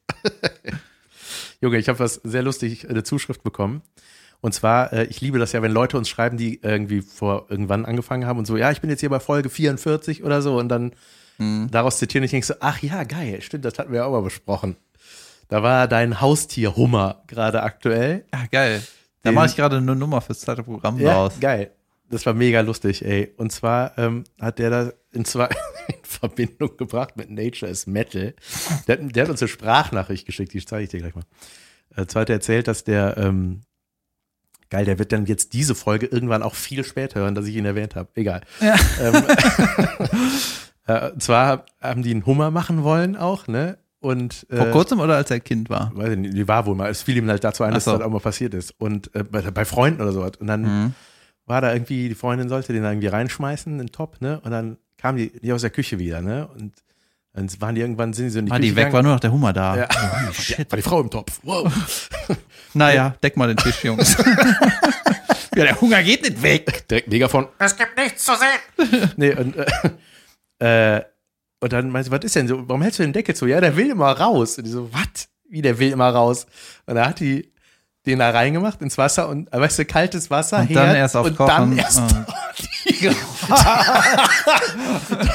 Junge, 1.60 1.78
ich 1.78 1.88
habe 1.88 2.00
was 2.00 2.14
sehr 2.24 2.42
lustig, 2.42 2.90
eine 2.90 3.04
Zuschrift 3.04 3.42
bekommen. 3.44 3.82
Und 4.44 4.52
zwar, 4.52 4.92
äh, 4.92 5.04
ich 5.04 5.22
liebe 5.22 5.38
das 5.38 5.52
ja, 5.52 5.62
wenn 5.62 5.72
Leute 5.72 5.96
uns 5.96 6.06
schreiben, 6.06 6.36
die 6.36 6.60
irgendwie 6.60 7.00
vor 7.00 7.46
irgendwann 7.48 7.86
angefangen 7.86 8.26
haben 8.26 8.38
und 8.38 8.44
so, 8.44 8.58
ja, 8.58 8.70
ich 8.70 8.82
bin 8.82 8.90
jetzt 8.90 9.00
hier 9.00 9.08
bei 9.08 9.18
Folge 9.18 9.48
44 9.48 10.22
oder 10.22 10.42
so 10.42 10.58
und 10.58 10.68
dann 10.68 10.92
mhm. 11.38 11.70
daraus 11.70 11.98
zitieren 11.98 12.24
ich 12.24 12.32
denke 12.32 12.46
so, 12.46 12.52
ach 12.60 12.82
ja, 12.82 13.04
geil, 13.04 13.40
stimmt, 13.40 13.64
das 13.64 13.78
hatten 13.78 13.90
wir 13.90 14.00
ja 14.00 14.04
auch 14.04 14.12
mal 14.12 14.20
besprochen. 14.20 14.76
Da 15.48 15.62
war 15.62 15.88
dein 15.88 16.20
Haustier 16.20 16.76
Hummer 16.76 17.22
gerade 17.26 17.62
aktuell. 17.62 18.26
Ja, 18.34 18.44
geil. 18.52 18.82
Da 19.22 19.32
mache 19.32 19.46
ich 19.46 19.56
gerade 19.56 19.78
eine 19.78 19.96
Nummer 19.96 20.20
fürs 20.20 20.40
zweite 20.40 20.62
Programm 20.62 21.00
ja, 21.00 21.14
raus. 21.14 21.36
Geil. 21.40 21.70
Das 22.10 22.26
war 22.26 22.34
mega 22.34 22.60
lustig, 22.60 23.02
ey. 23.02 23.32
Und 23.38 23.50
zwar 23.50 23.96
ähm, 23.96 24.24
hat 24.38 24.58
der 24.58 24.68
da 24.68 24.92
in, 25.12 25.24
zwei, 25.24 25.46
in 25.88 25.94
Verbindung 26.02 26.76
gebracht 26.76 27.16
mit 27.16 27.30
Nature 27.30 27.70
is 27.70 27.86
Metal. 27.86 28.34
Der, 28.88 28.98
der 28.98 29.22
hat 29.22 29.30
uns 29.30 29.40
eine 29.40 29.48
Sprachnachricht 29.48 30.26
geschickt, 30.26 30.52
die 30.52 30.62
zeige 30.62 30.84
ich 30.84 30.90
dir 30.90 31.00
gleich 31.00 31.14
mal. 31.14 31.24
Äh, 31.96 32.04
zwar 32.04 32.20
hat 32.22 32.28
er 32.28 32.34
erzählt, 32.34 32.68
dass 32.68 32.84
der 32.84 33.16
ähm, 33.16 33.62
Geil, 34.74 34.86
der 34.86 34.98
wird 34.98 35.12
dann 35.12 35.24
jetzt 35.26 35.52
diese 35.52 35.76
Folge 35.76 36.06
irgendwann 36.06 36.42
auch 36.42 36.56
viel 36.56 36.82
später 36.82 37.20
hören, 37.20 37.36
dass 37.36 37.46
ich 37.46 37.54
ihn 37.54 37.64
erwähnt 37.64 37.94
habe. 37.94 38.08
Egal. 38.16 38.40
Ja. 38.60 38.74
Ähm, 39.00 39.22
äh, 41.14 41.18
zwar 41.20 41.66
haben 41.80 42.02
die 42.02 42.10
einen 42.10 42.26
Hummer 42.26 42.50
machen 42.50 42.82
wollen 42.82 43.14
auch, 43.14 43.46
ne? 43.46 43.78
Und, 44.00 44.44
äh, 44.50 44.56
Vor 44.56 44.70
kurzem 44.72 44.98
oder 44.98 45.14
als 45.14 45.30
er 45.30 45.38
Kind 45.38 45.70
war? 45.70 45.92
Weiß 45.94 46.10
ich 46.10 46.18
nicht, 46.18 46.34
die 46.34 46.48
war 46.48 46.66
wohl 46.66 46.74
mal. 46.74 46.90
Es 46.90 47.02
fiel 47.02 47.16
ihm 47.16 47.28
halt 47.28 47.44
dazu 47.44 47.62
ein, 47.62 47.72
dass 47.72 47.84
so. 47.84 47.92
das 47.92 48.00
halt 48.00 48.08
auch 48.08 48.12
mal 48.12 48.18
passiert 48.18 48.52
ist. 48.52 48.74
Und 48.76 49.14
äh, 49.14 49.22
bei, 49.22 49.42
bei, 49.42 49.64
Freunden 49.64 50.02
oder 50.02 50.10
sowas. 50.10 50.32
Und 50.40 50.48
dann 50.48 50.62
mhm. 50.62 50.94
war 51.46 51.60
da 51.60 51.72
irgendwie, 51.72 52.08
die 52.08 52.16
Freundin 52.16 52.48
sollte 52.48 52.72
den 52.72 52.82
da 52.82 52.90
irgendwie 52.90 53.06
reinschmeißen, 53.06 53.74
in 53.74 53.78
den 53.78 53.92
Top, 53.92 54.20
ne? 54.20 54.40
Und 54.40 54.50
dann 54.50 54.78
kam 54.96 55.14
die, 55.14 55.38
die 55.38 55.52
aus 55.52 55.60
der 55.60 55.70
Küche 55.70 56.00
wieder, 56.00 56.20
ne? 56.20 56.48
Und 56.48 56.72
dann 57.34 57.50
waren 57.60 57.74
die 57.74 57.80
irgendwann, 57.82 58.12
sind 58.14 58.26
sie 58.28 58.34
so 58.34 58.38
in 58.38 58.46
die 58.46 58.50
war 58.52 58.58
Küche 58.58 58.70
die 58.70 58.76
weg, 58.76 58.84
gegangen. 58.86 58.94
war 58.94 59.02
nur 59.02 59.12
noch 59.14 59.20
der 59.20 59.32
Hummer 59.32 59.52
da. 59.52 59.76
Ja. 59.76 59.88
Oh, 60.28 60.32
shit. 60.32 60.70
War 60.70 60.76
die 60.76 60.82
Frau 60.82 61.00
im 61.00 61.10
Topf. 61.10 61.40
Wow. 61.42 61.70
naja, 62.74 63.14
deck 63.22 63.36
mal 63.36 63.48
den 63.48 63.56
Tisch, 63.58 63.84
Jungs. 63.84 64.16
Ja, 65.56 65.62
der 65.62 65.80
Hunger 65.80 66.02
geht 66.02 66.22
nicht 66.22 66.42
weg. 66.42 66.88
Direkt 66.88 67.06
Megafon. 67.06 67.46
Es 67.60 67.76
gibt 67.76 67.96
nichts 67.96 68.24
zu 68.24 68.32
sehen. 68.34 69.10
Nee, 69.16 69.34
und, 69.36 69.54
äh, 70.58 70.96
äh, 70.96 71.04
und 71.60 71.72
dann 71.72 71.90
meinte 71.90 72.06
sie, 72.06 72.10
was 72.10 72.24
ist 72.24 72.34
denn 72.34 72.48
so? 72.48 72.68
Warum 72.68 72.82
hältst 72.82 72.98
du 72.98 73.04
den 73.04 73.12
Deckel 73.12 73.36
zu? 73.36 73.46
Ja, 73.46 73.60
der 73.60 73.76
will 73.76 73.88
immer 73.90 74.10
raus. 74.10 74.58
Und 74.58 74.64
die 74.64 74.70
so, 74.70 74.92
was? 74.92 75.28
Wie 75.48 75.62
der 75.62 75.78
will 75.78 75.92
immer 75.92 76.10
raus? 76.10 76.46
Und 76.86 76.96
da 76.96 77.06
hat 77.06 77.20
die 77.20 77.52
den 78.04 78.18
da 78.18 78.30
reingemacht 78.30 78.82
ins 78.82 78.98
Wasser 78.98 79.28
und, 79.28 79.50
äh, 79.52 79.60
weißt 79.60 79.78
du, 79.78 79.84
kaltes 79.84 80.28
Wasser, 80.28 80.58
Und 80.58 80.74
dann 80.74 80.94
erst 80.96 81.16
auf 81.16 81.24
und 81.26 81.36
Kochen. 81.36 81.48
dann 81.76 81.78
erst, 81.78 82.00
Ah. 82.00 82.26
die, 82.88 83.10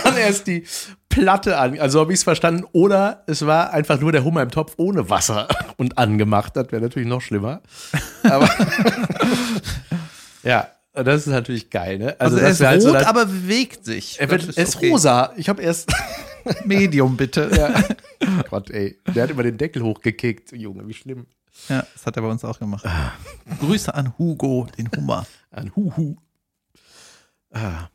dann 0.03 0.17
erst 0.17 0.47
die 0.47 0.65
Platte 1.09 1.57
an. 1.57 1.79
Also 1.79 1.99
habe 1.99 2.13
ich 2.13 2.19
es 2.19 2.23
verstanden. 2.23 2.65
Oder 2.71 3.23
es 3.27 3.45
war 3.45 3.73
einfach 3.73 3.99
nur 3.99 4.11
der 4.11 4.23
Hummer 4.23 4.41
im 4.43 4.51
Topf 4.51 4.73
ohne 4.77 5.09
Wasser 5.09 5.47
und 5.77 5.97
angemacht. 5.97 6.55
Das 6.55 6.71
wäre 6.71 6.81
natürlich 6.81 7.07
noch 7.09 7.21
schlimmer. 7.21 7.61
Aber 8.23 8.47
ja, 10.43 10.67
das 10.93 11.21
ist 11.21 11.27
natürlich 11.27 11.69
geil, 11.69 11.97
ne? 11.97 12.15
Also, 12.19 12.37
er 12.37 12.43
dass 12.49 12.59
ist 12.59 12.65
halt 12.65 12.81
so 12.81 12.89
rot, 12.91 13.01
da- 13.01 13.07
aber 13.07 13.25
bewegt 13.25 13.85
sich. 13.85 14.19
er, 14.19 14.27
Das 14.27 14.45
wird, 14.47 14.57
er 14.57 14.63
ist 14.63 14.75
okay. 14.77 14.91
rosa. 14.91 15.33
Ich 15.37 15.49
habe 15.49 15.61
erst. 15.61 15.91
Medium, 16.65 17.15
bitte. 17.17 17.49
Ja. 17.55 17.83
Gott, 18.49 18.69
ey. 18.71 18.97
Der 19.13 19.23
hat 19.23 19.29
immer 19.29 19.43
den 19.43 19.57
Deckel 19.57 19.83
hochgekickt. 19.83 20.51
Junge, 20.53 20.87
wie 20.87 20.93
schlimm. 20.93 21.25
Ja, 21.67 21.85
das 21.93 22.05
hat 22.05 22.15
er 22.15 22.21
bei 22.21 22.29
uns 22.29 22.43
auch 22.45 22.57
gemacht. 22.57 22.85
Grüße 23.59 23.93
an 23.93 24.13
Hugo, 24.17 24.65
den 24.77 24.89
Hummer. 24.95 25.25
Ein 25.51 25.75
Huhu. 25.75 26.15
Ah, 27.51 27.89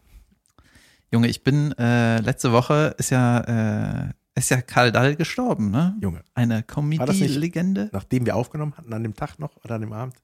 Junge, 1.14 1.28
ich 1.28 1.44
bin 1.44 1.70
äh, 1.78 2.18
letzte 2.22 2.50
Woche 2.50 2.96
ist 2.98 3.10
ja 3.10 4.06
äh, 4.08 4.12
ist 4.34 4.50
ja 4.50 4.60
Karl 4.60 4.90
Dall 4.90 5.14
gestorben, 5.14 5.70
ne? 5.70 5.96
Junge. 6.00 6.24
Eine 6.34 6.64
Comedy-Legende. 6.64 7.88
Nachdem 7.92 8.26
wir 8.26 8.34
aufgenommen 8.34 8.74
hatten, 8.76 8.92
an 8.92 9.04
dem 9.04 9.14
Tag 9.14 9.38
noch 9.38 9.52
oder 9.64 9.76
an 9.76 9.82
dem 9.82 9.92
Abend. 9.92 10.16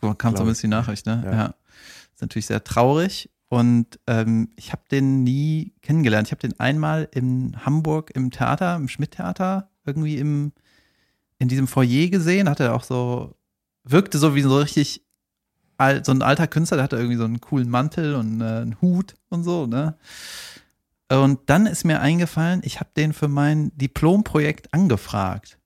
So 0.00 0.12
kam 0.14 0.34
zumindest 0.34 0.64
die 0.64 0.68
Nachricht, 0.68 1.06
ne? 1.06 1.22
Ja. 1.24 1.32
Ja. 1.32 1.54
Ist 2.12 2.20
natürlich 2.20 2.46
sehr 2.46 2.64
traurig. 2.64 3.30
Und 3.48 4.00
ähm, 4.08 4.48
ich 4.56 4.72
habe 4.72 4.82
den 4.90 5.22
nie 5.22 5.72
kennengelernt. 5.82 6.26
Ich 6.26 6.32
habe 6.32 6.40
den 6.40 6.58
einmal 6.58 7.08
in 7.12 7.64
Hamburg 7.64 8.10
im 8.12 8.32
Theater, 8.32 8.74
im 8.74 8.88
Schmidt-Theater, 8.88 9.70
irgendwie 9.86 10.16
im, 10.16 10.50
in 11.38 11.46
diesem 11.46 11.68
Foyer 11.68 12.08
gesehen. 12.08 12.48
Hatte 12.48 12.74
auch 12.74 12.82
so, 12.82 13.36
wirkte 13.84 14.18
so 14.18 14.34
wie 14.34 14.42
so 14.42 14.58
richtig 14.58 15.03
so 16.02 16.12
ein 16.12 16.22
alter 16.22 16.46
Künstler, 16.46 16.76
der 16.76 16.84
hatte 16.84 16.96
irgendwie 16.96 17.16
so 17.16 17.24
einen 17.24 17.40
coolen 17.40 17.68
Mantel 17.68 18.14
und 18.14 18.40
äh, 18.40 18.44
einen 18.44 18.80
Hut 18.80 19.14
und 19.28 19.44
so, 19.44 19.66
ne? 19.66 19.96
Und 21.10 21.40
dann 21.46 21.66
ist 21.66 21.84
mir 21.84 22.00
eingefallen, 22.00 22.62
ich 22.64 22.80
habe 22.80 22.90
den 22.96 23.12
für 23.12 23.28
mein 23.28 23.76
Diplomprojekt 23.76 24.72
angefragt. 24.72 25.58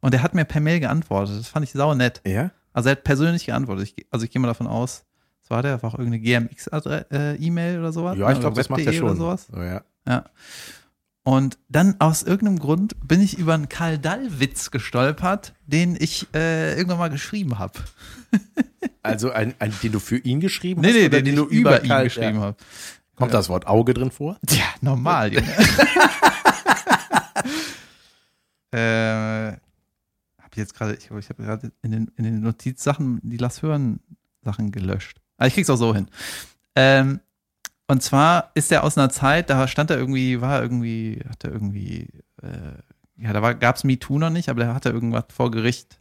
Und 0.00 0.14
er 0.14 0.22
hat 0.22 0.34
mir 0.34 0.44
per 0.44 0.60
Mail 0.60 0.80
geantwortet. 0.80 1.38
Das 1.38 1.48
fand 1.48 1.64
ich 1.64 1.72
sau 1.72 1.94
nett. 1.94 2.20
Ja? 2.26 2.50
Also 2.72 2.88
er 2.88 2.92
hat 2.92 3.04
persönlich 3.04 3.46
geantwortet. 3.46 3.92
Ich, 3.96 4.06
also 4.10 4.24
ich 4.24 4.30
gehe 4.30 4.40
mal 4.40 4.48
davon 4.48 4.66
aus, 4.66 5.04
was 5.42 5.50
war 5.50 5.62
der? 5.62 5.82
War 5.82 5.90
auch 5.90 5.98
irgendeine 5.98 6.22
GMX-E-Mail 6.22 7.78
oder 7.78 7.92
sowas? 7.92 8.18
Ja, 8.18 8.26
ich 8.30 8.32
Oder 8.32 8.40
glaube, 8.40 8.56
das 8.56 8.68
macht 8.68 8.80
er 8.80 8.86
web.de 8.86 8.98
schon. 8.98 9.08
Oder 9.08 9.16
sowas. 9.16 9.48
Oh, 9.52 9.62
ja. 9.62 9.82
Ja. 10.06 10.24
Und 11.24 11.56
dann 11.68 11.94
aus 12.00 12.22
irgendeinem 12.24 12.58
Grund 12.58 12.96
bin 13.06 13.20
ich 13.20 13.38
über 13.38 13.54
einen 13.54 13.68
Karl 13.68 13.96
Dall-Witz 13.98 14.72
gestolpert, 14.72 15.54
den 15.66 15.96
ich 15.98 16.26
äh, 16.34 16.74
irgendwann 16.76 16.98
mal 16.98 17.10
geschrieben 17.10 17.58
habe. 17.58 17.78
Also 19.04 19.32
ein, 19.32 19.54
ein, 19.58 19.72
den 19.82 19.90
du 19.92 19.98
für 19.98 20.16
ihn 20.18 20.38
geschrieben 20.40 20.80
Nee, 20.80 20.88
hast? 20.88 20.94
nee, 20.94 21.06
oder 21.06 21.22
den, 21.22 21.34
ich 21.34 21.40
über 21.50 21.82
ihn 21.82 21.88
Karl- 21.88 22.04
geschrieben 22.04 22.36
Ja. 22.36 22.40
habe. 22.42 22.56
Kommt 23.16 23.34
das 23.34 23.48
Wort 23.48 23.66
Auge 23.66 23.94
drin 23.94 24.12
vor? 24.12 24.38
Tja, 24.46 24.62
normal, 24.80 25.32
äh, 28.72 29.52
hab 29.52 30.50
ich 30.52 30.56
jetzt 30.56 30.74
gerade, 30.74 30.94
ich, 30.94 31.10
ich 31.10 31.28
habe 31.28 31.42
gerade 31.42 31.72
in 31.82 31.90
den, 31.92 32.10
in 32.16 32.24
den 32.24 32.40
Notizsachen 32.40 33.20
die 33.22 33.36
Lass 33.38 33.62
hören 33.62 34.00
Sachen 34.42 34.72
gelöscht. 34.72 35.18
Aber 35.36 35.46
ich 35.48 35.54
krieg's 35.54 35.70
auch 35.70 35.76
so 35.76 35.94
hin. 35.94 36.08
Ähm, 36.76 37.20
und 37.88 38.02
zwar 38.02 38.50
ist 38.54 38.70
er 38.72 38.84
aus 38.84 38.96
einer 38.96 39.10
Zeit, 39.10 39.50
da 39.50 39.66
stand 39.68 39.90
er 39.90 39.98
irgendwie, 39.98 40.40
war 40.40 40.62
irgendwie, 40.62 41.20
hatte 41.28 41.48
irgendwie, 41.48 42.08
äh, 42.42 43.22
ja, 43.22 43.32
da 43.32 43.42
war, 43.42 43.54
gab's 43.54 43.84
MeToo 43.84 44.18
noch 44.18 44.30
nicht, 44.30 44.48
aber 44.48 44.60
der 44.64 44.74
hatte 44.74 44.90
irgendwas 44.90 45.24
vor 45.34 45.50
Gericht. 45.50 46.00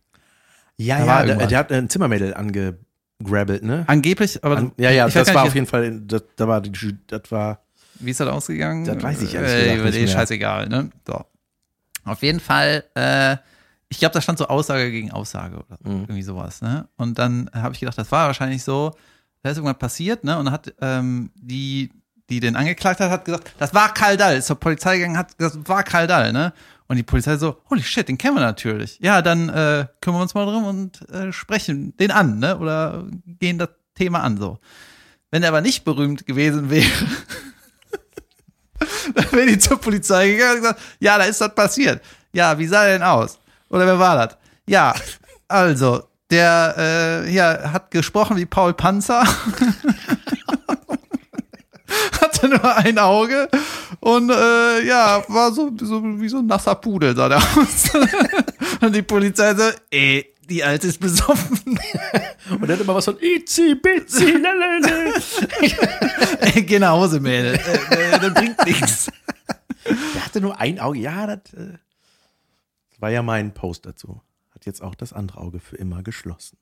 Ja, 0.78 1.00
Da 1.00 1.06
ja, 1.06 1.36
der, 1.36 1.48
der 1.48 1.60
hat 1.60 1.72
ein 1.72 1.90
Zimmermädel 1.90 2.34
angegrabbelt, 2.34 3.64
ne? 3.64 3.84
Angeblich, 3.88 4.44
aber 4.44 4.58
An, 4.58 4.72
ja, 4.78 4.90
ja, 4.92 5.08
das 5.08 5.28
war 5.28 5.44
nicht, 5.44 5.50
auf 5.50 5.56
jeden 5.56 5.68
Fall, 5.68 6.02
das, 6.02 6.24
da 6.36 6.48
war 6.48 6.62
die, 6.62 6.72
das 7.08 7.22
war, 7.30 7.64
Wie 8.00 8.12
ist 8.12 8.20
das 8.20 8.28
ausgegangen? 8.30 8.86
Das 8.86 9.02
weiß 9.02 9.22
ich 9.22 9.36
ehrlich 9.36 9.52
äh, 9.52 9.66
gesagt 9.76 9.84
nicht 9.86 9.96
eh 9.98 10.00
mehr. 10.06 10.08
scheißegal, 10.08 10.70
ne? 10.70 10.90
So. 11.06 11.24
Auf 12.06 12.24
jeden 12.24 12.40
Fall, 12.40 12.84
äh, 12.96 13.38
ich 13.90 14.00
glaube, 14.00 14.14
da 14.14 14.22
stand 14.22 14.40
so 14.40 14.48
Aussage 14.48 14.90
gegen 14.90 15.12
Aussage 15.12 15.58
oder 15.58 15.78
Mhm. 15.84 16.02
irgendwie 16.04 16.24
sowas, 16.24 16.62
ne? 16.62 16.88
Und 16.96 17.20
dann 17.20 17.50
habe 17.54 17.74
ich 17.74 17.80
gedacht, 17.82 17.98
das 17.98 18.12
war 18.12 18.28
wahrscheinlich 18.28 18.64
so, 18.64 18.96
da 19.44 19.50
ist 19.50 19.58
irgendwas 19.58 19.80
passiert, 19.80 20.24
ne? 20.24 20.38
Und 20.38 20.52
hat 20.52 20.74
ähm, 20.82 21.32
die, 21.36 21.92
die 22.30 22.40
den 22.40 22.56
angeklagt 22.56 23.00
hat, 23.00 23.10
hat 23.10 23.26
gesagt, 23.26 23.54
das 23.58 23.74
war 23.74 23.94
Karl 23.94 24.18
Dall, 24.18 24.38
ist 24.38 24.48
zur 24.48 24.60
Polizei 24.60 24.98
gegangen, 24.98 25.18
hat 25.18 25.38
gesagt, 25.38 25.58
das 25.58 25.70
war 25.70 25.84
Karl 25.84 26.08
Dall, 26.08 26.32
ne? 26.32 26.54
Und 26.88 26.98
die 26.98 27.04
Polizei 27.04 27.38
so, 27.38 27.58
holy 27.70 27.82
shit, 27.82 28.08
den 28.08 28.18
kennen 28.18 28.36
wir 28.36 28.42
natürlich. 28.42 29.00
Ja, 29.02 29.22
dann 29.22 29.50
äh, 29.50 29.88
kümmern 30.02 30.20
wir 30.20 30.24
uns 30.24 30.34
mal 30.34 30.46
drum 30.46 30.66
und 30.66 31.10
äh, 31.10 31.32
sprechen 31.32 31.96
den 31.98 32.12
an, 32.12 32.40
ne? 32.40 32.58
Oder 32.58 33.06
gehen 33.26 33.58
das 33.58 33.70
Thema 33.96 34.22
an, 34.22 34.38
so. 34.38 34.60
Wenn 35.32 35.44
er 35.44 35.50
aber 35.50 35.62
nicht 35.62 35.86
berühmt 35.86 36.28
gewesen 36.28 36.70
wäre, 36.70 36.90
dann 39.16 39.32
wäre 39.32 39.48
die 39.48 39.60
zur 39.60 39.80
Polizei 39.80 40.32
gegangen 40.32 40.58
und 40.58 40.62
gesagt, 40.64 40.82
ja, 41.00 41.18
da 41.18 41.24
ist 41.24 41.40
das 41.40 41.56
passiert. 41.56 42.04
Ja, 42.34 42.60
wie 42.60 42.68
sah 42.68 42.84
der 42.84 43.00
denn 43.00 43.04
aus? 43.04 43.40
Oder 43.70 43.86
wer 43.86 43.98
war 43.98 44.28
das? 44.28 44.38
Ja, 44.68 44.94
also, 45.48 46.04
der 46.32 46.76
äh, 46.78 47.32
ja, 47.32 47.74
hat 47.74 47.92
gesprochen 47.92 48.38
wie 48.38 48.46
Paul 48.46 48.74
Panzer. 48.74 49.24
Hatte 52.22 52.48
nur 52.48 52.78
ein 52.78 52.98
Auge 52.98 53.50
und 54.00 54.30
äh, 54.30 54.86
ja, 54.86 55.22
war 55.28 55.52
so, 55.52 55.72
so 55.82 56.02
wie 56.22 56.30
so 56.30 56.38
ein 56.38 56.46
nasser 56.46 56.76
Pudel 56.76 57.14
sah 57.16 57.28
der 57.28 57.38
aus. 57.38 57.92
und 58.82 58.96
die 58.96 59.02
Polizei 59.02 59.54
so, 59.54 59.70
ey, 59.90 60.34
die 60.50 60.64
Alte 60.64 60.88
ist 60.88 61.00
besoffen. 61.00 61.78
und 62.50 62.70
hat 62.70 62.80
immer 62.80 62.96
was 62.96 63.06
von 63.06 63.18
Itzi, 63.20 63.76
Bitzi, 63.76 64.32
lalala. 64.32 65.14
Ey, 66.40 66.62
Geh 66.66 66.80
nach 66.80 66.92
Hause, 66.92 67.20
Mädel. 67.20 67.56
Äh, 67.56 68.16
äh, 68.16 68.20
das 68.20 68.34
bringt 68.34 68.66
nichts. 68.66 69.12
Der 69.86 70.26
hatte 70.26 70.40
nur 70.40 70.60
ein 70.60 70.80
Auge. 70.80 71.00
Ja, 71.00 71.28
das, 71.28 71.54
äh, 71.54 71.78
das 72.90 73.02
war 73.02 73.10
ja 73.10 73.22
mein 73.22 73.54
Post 73.54 73.86
dazu. 73.86 74.22
Hat 74.62 74.68
jetzt 74.68 74.84
auch 74.84 74.94
das 74.94 75.12
andere 75.12 75.40
Auge 75.40 75.60
für 75.60 75.76
immer 75.76 76.04
geschlossen. 76.04 76.56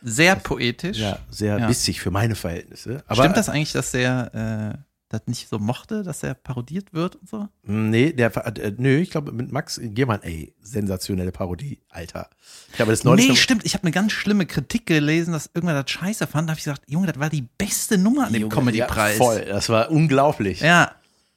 Sehr 0.00 0.36
poetisch. 0.36 0.98
Ja, 0.98 1.18
sehr 1.28 1.58
Ja. 1.58 1.66
bissig 1.66 2.00
für 2.00 2.12
meine 2.12 2.36
Verhältnisse. 2.36 3.02
Aber 3.08 3.22
Stimmt 3.24 3.36
das 3.36 3.48
eigentlich, 3.48 3.72
dass 3.72 3.90
der 3.90 4.78
äh, 4.78 4.84
das 5.08 5.22
nicht 5.26 5.48
so 5.48 5.58
mochte, 5.58 6.04
dass 6.04 6.22
er 6.22 6.34
parodiert 6.34 6.92
wird 6.94 7.16
und 7.16 7.28
so? 7.28 7.48
Nee, 7.64 8.12
der, 8.12 8.30
äh, 8.46 8.72
nö, 8.78 8.98
ich 8.98 9.10
glaube 9.10 9.32
mit 9.32 9.50
Max 9.50 9.80
Giermann, 9.82 10.22
ey, 10.22 10.54
sensationelle 10.62 11.32
Parodie, 11.32 11.80
Alter. 11.88 12.30
Ich 12.74 12.80
habe 12.80 12.92
das 12.92 13.02
neulich 13.02 13.28
nee, 13.28 13.34
stimmt. 13.34 13.64
Ich 13.66 13.74
habe 13.74 13.82
eine 13.82 13.90
ganz 13.90 14.12
schlimme 14.12 14.46
Kritik 14.46 14.86
gelesen, 14.86 15.32
dass 15.32 15.50
irgendwer 15.52 15.82
das 15.82 15.90
scheiße 15.90 16.28
fand. 16.28 16.48
Da 16.48 16.52
habe 16.52 16.58
ich 16.60 16.64
gesagt, 16.64 16.82
Junge, 16.86 17.08
das 17.08 17.18
war 17.18 17.28
die 17.28 17.42
beste 17.58 17.98
Nummer 17.98 18.28
an 18.28 18.32
dem 18.32 18.48
Comedy-Preis. 18.48 19.18
Ja, 19.18 19.24
voll, 19.24 19.44
das 19.46 19.68
war 19.68 19.90
unglaublich. 19.90 20.60
Ja, 20.60 20.92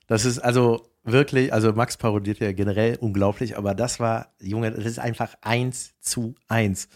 Das 0.05 0.23
ist 0.23 0.37
also 0.37 0.87
wirklich, 1.03 1.51
also 1.53 1.73
Max 1.73 1.97
parodiert 1.97 2.39
ja 2.39 2.51
generell 2.51 2.97
unglaublich, 2.99 3.57
aber 3.57 3.73
das 3.75 3.99
war, 3.99 4.27
Junge, 4.41 4.71
das 4.71 4.85
ist 4.85 4.99
einfach 4.99 5.35
eins 5.41 5.93
zu 6.01 6.35
eins. 6.47 6.87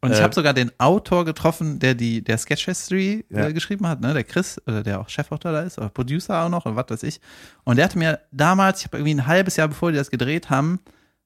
und 0.00 0.10
ich 0.12 0.18
Äh, 0.18 0.22
habe 0.22 0.34
sogar 0.34 0.52
den 0.54 0.72
Autor 0.78 1.24
getroffen, 1.24 1.78
der 1.78 1.94
die 1.94 2.22
der 2.24 2.36
Sketch 2.38 2.64
History 2.64 3.24
Ja. 3.30 3.46
äh, 3.48 3.52
geschrieben 3.52 3.86
hat, 3.86 4.00
ne, 4.00 4.12
der 4.14 4.24
Chris, 4.24 4.60
oder 4.66 4.82
der 4.82 5.00
auch 5.00 5.08
Chefautor 5.08 5.52
da 5.52 5.60
ist, 5.62 5.78
oder 5.78 5.90
Producer 5.90 6.44
auch 6.44 6.48
noch, 6.48 6.66
oder 6.66 6.76
was 6.76 6.86
weiß 6.90 7.02
ich. 7.04 7.20
Und 7.64 7.76
der 7.76 7.84
hatte 7.84 7.98
mir 7.98 8.18
damals, 8.32 8.80
ich 8.80 8.86
habe 8.86 8.96
irgendwie 8.98 9.14
ein 9.14 9.26
halbes 9.26 9.56
Jahr 9.56 9.68
bevor 9.68 9.92
die 9.92 9.98
das 9.98 10.10
gedreht 10.10 10.50
haben, 10.50 10.80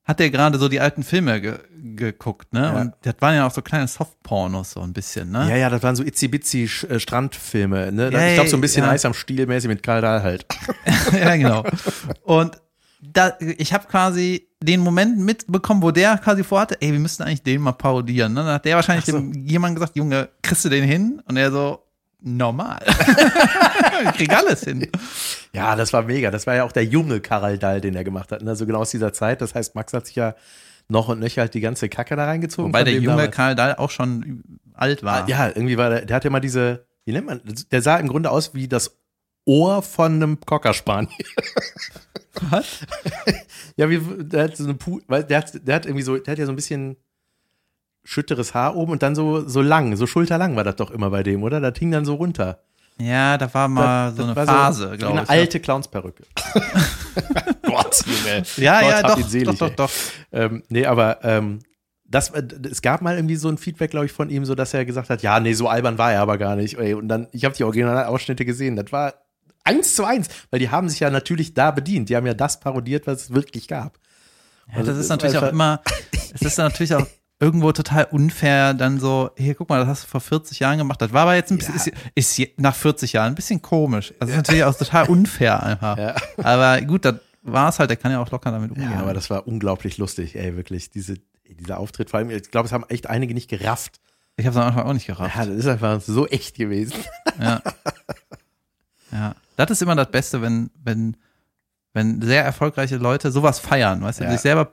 hat 0.06 0.20
der 0.20 0.30
gerade 0.30 0.58
so 0.58 0.68
die 0.68 0.80
alten 0.80 1.02
Filme 1.02 1.40
ge 1.40 1.58
geguckt, 1.96 2.52
ne? 2.52 2.60
Ja. 2.60 2.80
Und 2.80 2.94
das 3.02 3.14
waren 3.20 3.34
ja 3.34 3.46
auch 3.46 3.50
so 3.50 3.62
kleine 3.62 3.88
Softpornos 3.88 4.72
so 4.72 4.80
ein 4.80 4.92
bisschen, 4.92 5.30
ne? 5.30 5.48
Ja, 5.48 5.56
ja, 5.56 5.70
das 5.70 5.82
waren 5.82 5.96
so 5.96 6.02
itzi-bitzi 6.02 6.64
äh, 6.88 7.00
Strandfilme, 7.00 7.90
ne? 7.90 8.10
Ja, 8.12 8.28
ich 8.28 8.34
glaube 8.34 8.50
so 8.50 8.56
ein 8.56 8.60
bisschen 8.60 8.84
ja. 8.84 8.90
Eis 8.90 9.04
am 9.04 9.14
Stiel 9.14 9.46
mäßig 9.46 9.68
mit 9.68 9.82
Karl 9.82 10.02
Dahl 10.02 10.22
halt. 10.22 10.46
ja, 11.12 11.36
genau. 11.36 11.64
Und 12.22 12.60
da, 13.00 13.32
ich 13.40 13.72
habe 13.72 13.86
quasi 13.86 14.48
den 14.62 14.80
Moment 14.80 15.18
mitbekommen, 15.18 15.82
wo 15.82 15.90
der 15.90 16.18
quasi 16.18 16.44
vorhatte, 16.44 16.80
ey, 16.80 16.92
wir 16.92 16.98
müssten 16.98 17.22
eigentlich 17.22 17.42
den 17.42 17.60
mal 17.60 17.72
parodieren. 17.72 18.32
Ne? 18.32 18.42
Dann 18.42 18.54
hat 18.54 18.64
der 18.64 18.76
wahrscheinlich 18.76 19.06
so. 19.06 19.12
dem 19.12 19.32
jemand 19.32 19.76
gesagt, 19.76 19.96
Junge, 19.96 20.28
kriegst 20.42 20.64
du 20.64 20.68
den 20.68 20.84
hin? 20.84 21.22
Und 21.26 21.36
er 21.36 21.50
so, 21.50 21.85
normal. 22.20 22.84
ich 24.04 24.12
krieg 24.12 24.32
alles 24.36 24.64
hin. 24.64 24.88
Ja, 25.52 25.76
das 25.76 25.92
war 25.92 26.02
mega. 26.02 26.30
Das 26.30 26.46
war 26.46 26.54
ja 26.54 26.64
auch 26.64 26.72
der 26.72 26.84
junge 26.84 27.20
Karl 27.20 27.58
Dahl, 27.58 27.80
den 27.80 27.94
er 27.94 28.04
gemacht 28.04 28.32
hat. 28.32 28.42
Ne? 28.42 28.56
So 28.56 28.66
genau 28.66 28.80
aus 28.80 28.90
dieser 28.90 29.12
Zeit. 29.12 29.40
Das 29.40 29.54
heißt, 29.54 29.74
Max 29.74 29.92
hat 29.92 30.06
sich 30.06 30.16
ja 30.16 30.34
noch 30.88 31.08
und 31.08 31.18
nöcher 31.20 31.42
halt 31.42 31.54
die 31.54 31.60
ganze 31.60 31.88
Kacke 31.88 32.16
da 32.16 32.24
reingezogen. 32.24 32.70
Wobei 32.70 32.84
der 32.84 32.94
junge 32.94 33.08
damals. 33.08 33.34
Karl 33.34 33.54
Dahl 33.54 33.74
auch 33.76 33.90
schon 33.90 34.42
alt 34.74 35.02
war. 35.02 35.24
Ah, 35.24 35.28
Ja, 35.28 35.48
irgendwie 35.48 35.76
war 35.76 35.90
der, 35.90 36.04
der 36.04 36.16
hatte 36.16 36.28
immer 36.28 36.40
diese, 36.40 36.86
wie 37.04 37.12
nennt 37.12 37.26
man, 37.26 37.40
der 37.70 37.82
sah 37.82 37.96
im 37.96 38.08
Grunde 38.08 38.30
aus 38.30 38.54
wie 38.54 38.68
das 38.68 38.96
Ohr 39.44 39.82
von 39.82 40.14
einem 40.14 40.40
Cocker 40.40 40.74
Spaniel. 40.74 41.12
Was? 42.50 42.80
Ja, 43.78 43.90
wie, 43.90 44.00
der 44.24 44.44
hat 44.44 44.56
so 44.56 44.64
eine 44.64 44.72
Pu 44.74 45.00
weil 45.06 45.22
der 45.24 45.38
hat, 45.38 45.52
der 45.68 45.74
hat 45.74 45.84
irgendwie 45.84 46.02
so, 46.02 46.16
der 46.16 46.32
hat 46.32 46.38
ja 46.38 46.46
so 46.46 46.52
ein 46.52 46.56
bisschen 46.56 46.96
schütteres 48.06 48.54
Haar 48.54 48.76
oben 48.76 48.92
und 48.92 49.02
dann 49.02 49.14
so, 49.14 49.46
so 49.46 49.60
lang, 49.60 49.96
so 49.96 50.06
schulterlang 50.06 50.56
war 50.56 50.64
das 50.64 50.76
doch 50.76 50.90
immer 50.90 51.10
bei 51.10 51.22
dem, 51.22 51.42
oder? 51.42 51.60
Das 51.60 51.78
hing 51.78 51.90
dann 51.90 52.04
so 52.04 52.14
runter. 52.14 52.60
Ja, 52.98 53.36
da 53.36 53.52
war 53.52 53.68
mal 53.68 54.06
Das- 54.08 54.16
so 54.16 54.26
das 54.26 54.36
eine 54.38 54.46
Phase, 54.46 54.88
so 54.92 54.96
glaube 54.96 55.12
Eine 55.14 55.22
ich. 55.24 55.28
alte 55.30 55.60
Clownsperücke. 55.60 56.22
Gott, 57.62 58.02
Junge. 58.06 58.42
ja, 58.56 58.80
Gott 58.80 58.90
ja, 58.90 59.02
doch, 59.02 59.18
doch, 59.20 59.28
selig, 59.28 59.58
doch, 59.58 59.68
ey. 59.68 59.76
doch. 59.76 59.90
Ähm, 60.32 60.62
nee, 60.68 60.86
aber 60.86 61.18
ähm, 61.24 61.58
das, 62.04 62.30
äh, 62.30 62.42
es 62.70 62.82
gab 62.82 63.02
mal 63.02 63.16
irgendwie 63.16 63.36
so 63.36 63.48
ein 63.48 63.58
Feedback, 63.58 63.90
glaube 63.90 64.06
ich, 64.06 64.12
von 64.12 64.30
ihm, 64.30 64.44
so 64.44 64.54
dass 64.54 64.72
er 64.72 64.84
gesagt 64.84 65.10
hat, 65.10 65.22
ja, 65.22 65.40
nee, 65.40 65.52
so 65.52 65.68
albern 65.68 65.98
war 65.98 66.12
er 66.12 66.20
aber 66.22 66.38
gar 66.38 66.56
nicht. 66.56 66.78
Ey, 66.78 66.94
und 66.94 67.08
dann, 67.08 67.26
ich 67.32 67.44
habe 67.44 67.54
die 67.56 67.64
Originalausschnitte 67.64 68.44
gesehen. 68.44 68.76
Das 68.76 68.92
war 68.92 69.14
eins 69.64 69.94
zu 69.96 70.04
eins, 70.04 70.28
weil 70.50 70.60
die 70.60 70.70
haben 70.70 70.88
sich 70.88 71.00
ja 71.00 71.10
natürlich 71.10 71.54
da 71.54 71.72
bedient. 71.72 72.08
Die 72.08 72.16
haben 72.16 72.26
ja 72.26 72.34
das 72.34 72.60
parodiert, 72.60 73.06
was 73.06 73.22
es 73.24 73.34
wirklich 73.34 73.66
gab. 73.68 73.98
Ja, 74.68 74.78
Also 74.78 74.90
das 74.92 74.98
ist 74.98 75.04
ist 75.04 75.10
natürlich 75.10 75.36
auch 75.38 75.50
immer, 75.50 75.80
es 76.34 76.42
ist 76.42 76.58
natürlich 76.58 76.94
auch 76.94 77.06
irgendwo 77.38 77.70
total 77.72 78.04
unfair, 78.06 78.72
dann 78.74 78.98
so, 78.98 79.30
hier, 79.36 79.54
guck 79.54 79.68
mal, 79.68 79.78
das 79.80 79.88
hast 79.88 80.04
du 80.04 80.08
vor 80.08 80.20
40 80.20 80.58
Jahren 80.60 80.78
gemacht. 80.78 81.00
Das 81.02 81.12
war 81.12 81.22
aber 81.22 81.34
jetzt 81.34 81.50
ein 81.50 81.58
bisschen, 81.58 81.74
ist, 81.74 81.90
ist 82.14 82.36
je- 82.38 82.52
nach 82.56 82.74
40 82.74 83.12
Jahren 83.12 83.32
ein 83.32 83.34
bisschen 83.34 83.60
komisch. 83.60 84.14
Das 84.20 84.30
ist 84.30 84.36
natürlich 84.36 84.64
auch 84.64 84.74
total 84.76 85.06
unfair 85.08 85.62
einfach. 85.62 85.98
Ja. 85.98 86.14
Aber 86.42 86.80
gut, 86.80 87.04
das 87.04 87.16
war 87.42 87.68
es 87.68 87.78
halt, 87.78 87.90
der 87.90 87.96
kann 87.98 88.10
ja 88.12 88.20
auch 88.20 88.30
locker 88.30 88.50
damit 88.50 88.70
umgehen. 88.70 88.90
Ja, 88.90 89.00
aber 89.00 89.12
das 89.14 89.28
war 89.30 89.46
unglaublich 89.46 89.98
lustig, 89.98 90.34
ey, 90.34 90.56
wirklich. 90.56 90.90
Diese, 90.90 91.16
dieser 91.46 91.78
Auftritt, 91.78 92.08
vor 92.10 92.18
allem, 92.18 92.30
ich 92.30 92.50
glaube, 92.50 92.66
es 92.66 92.72
haben 92.72 92.84
echt 92.88 93.06
einige 93.08 93.34
nicht 93.34 93.50
gerafft. 93.50 94.00
ich 94.36 94.46
habe 94.46 94.56
es 94.56 94.62
am 94.62 94.68
Anfang 94.68 94.86
auch 94.86 94.92
nicht 94.94 95.06
gerafft. 95.06 95.36
Ja, 95.36 95.44
das 95.46 95.56
ist 95.56 95.66
einfach 95.66 96.00
so 96.00 96.26
echt 96.26 96.56
gewesen. 96.56 96.94
Ja. 97.38 97.60
ja. 99.12 99.34
Das 99.56 99.70
ist 99.70 99.82
immer 99.82 99.94
das 99.94 100.10
Beste, 100.10 100.42
wenn, 100.42 100.70
wenn, 100.82 101.16
wenn 101.92 102.20
sehr 102.22 102.44
erfolgreiche 102.44 102.96
Leute 102.96 103.30
sowas 103.30 103.58
feiern, 103.58 104.02
weißt 104.02 104.20
du, 104.20 104.24
Ja. 104.24 104.32
sich 104.32 104.40
selber 104.40 104.72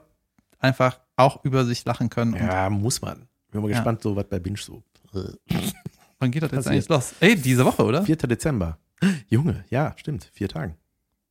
einfach 0.64 0.98
auch 1.16 1.44
über 1.44 1.64
sich 1.64 1.84
lachen 1.84 2.10
können. 2.10 2.34
Ja, 2.34 2.68
muss 2.70 3.00
man. 3.02 3.28
Bin 3.52 3.60
mal 3.62 3.70
Ja. 3.70 3.76
gespannt, 3.76 4.02
so 4.02 4.16
was 4.16 4.28
bei 4.28 4.38
Binge 4.40 4.58
so. 4.58 4.82
wann 6.18 6.30
geht 6.30 6.42
das 6.42 6.50
jetzt 6.50 6.66
eigentlich 6.66 6.88
los? 6.88 7.14
Ey, 7.20 7.36
diese 7.36 7.64
Woche, 7.64 7.84
oder? 7.84 8.02
4. 8.02 8.16
Dezember. 8.16 8.78
Junge, 9.28 9.64
ja, 9.70 9.94
stimmt, 9.96 10.28
vier 10.32 10.48
Tagen. 10.48 10.76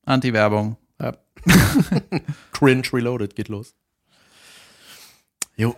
Anti-Werbung. 0.05 0.77
Ja. 1.01 1.13
Cringe 2.53 2.83
Reloaded 2.93 3.35
geht 3.35 3.47
los. 3.49 3.75
Jo, 5.55 5.75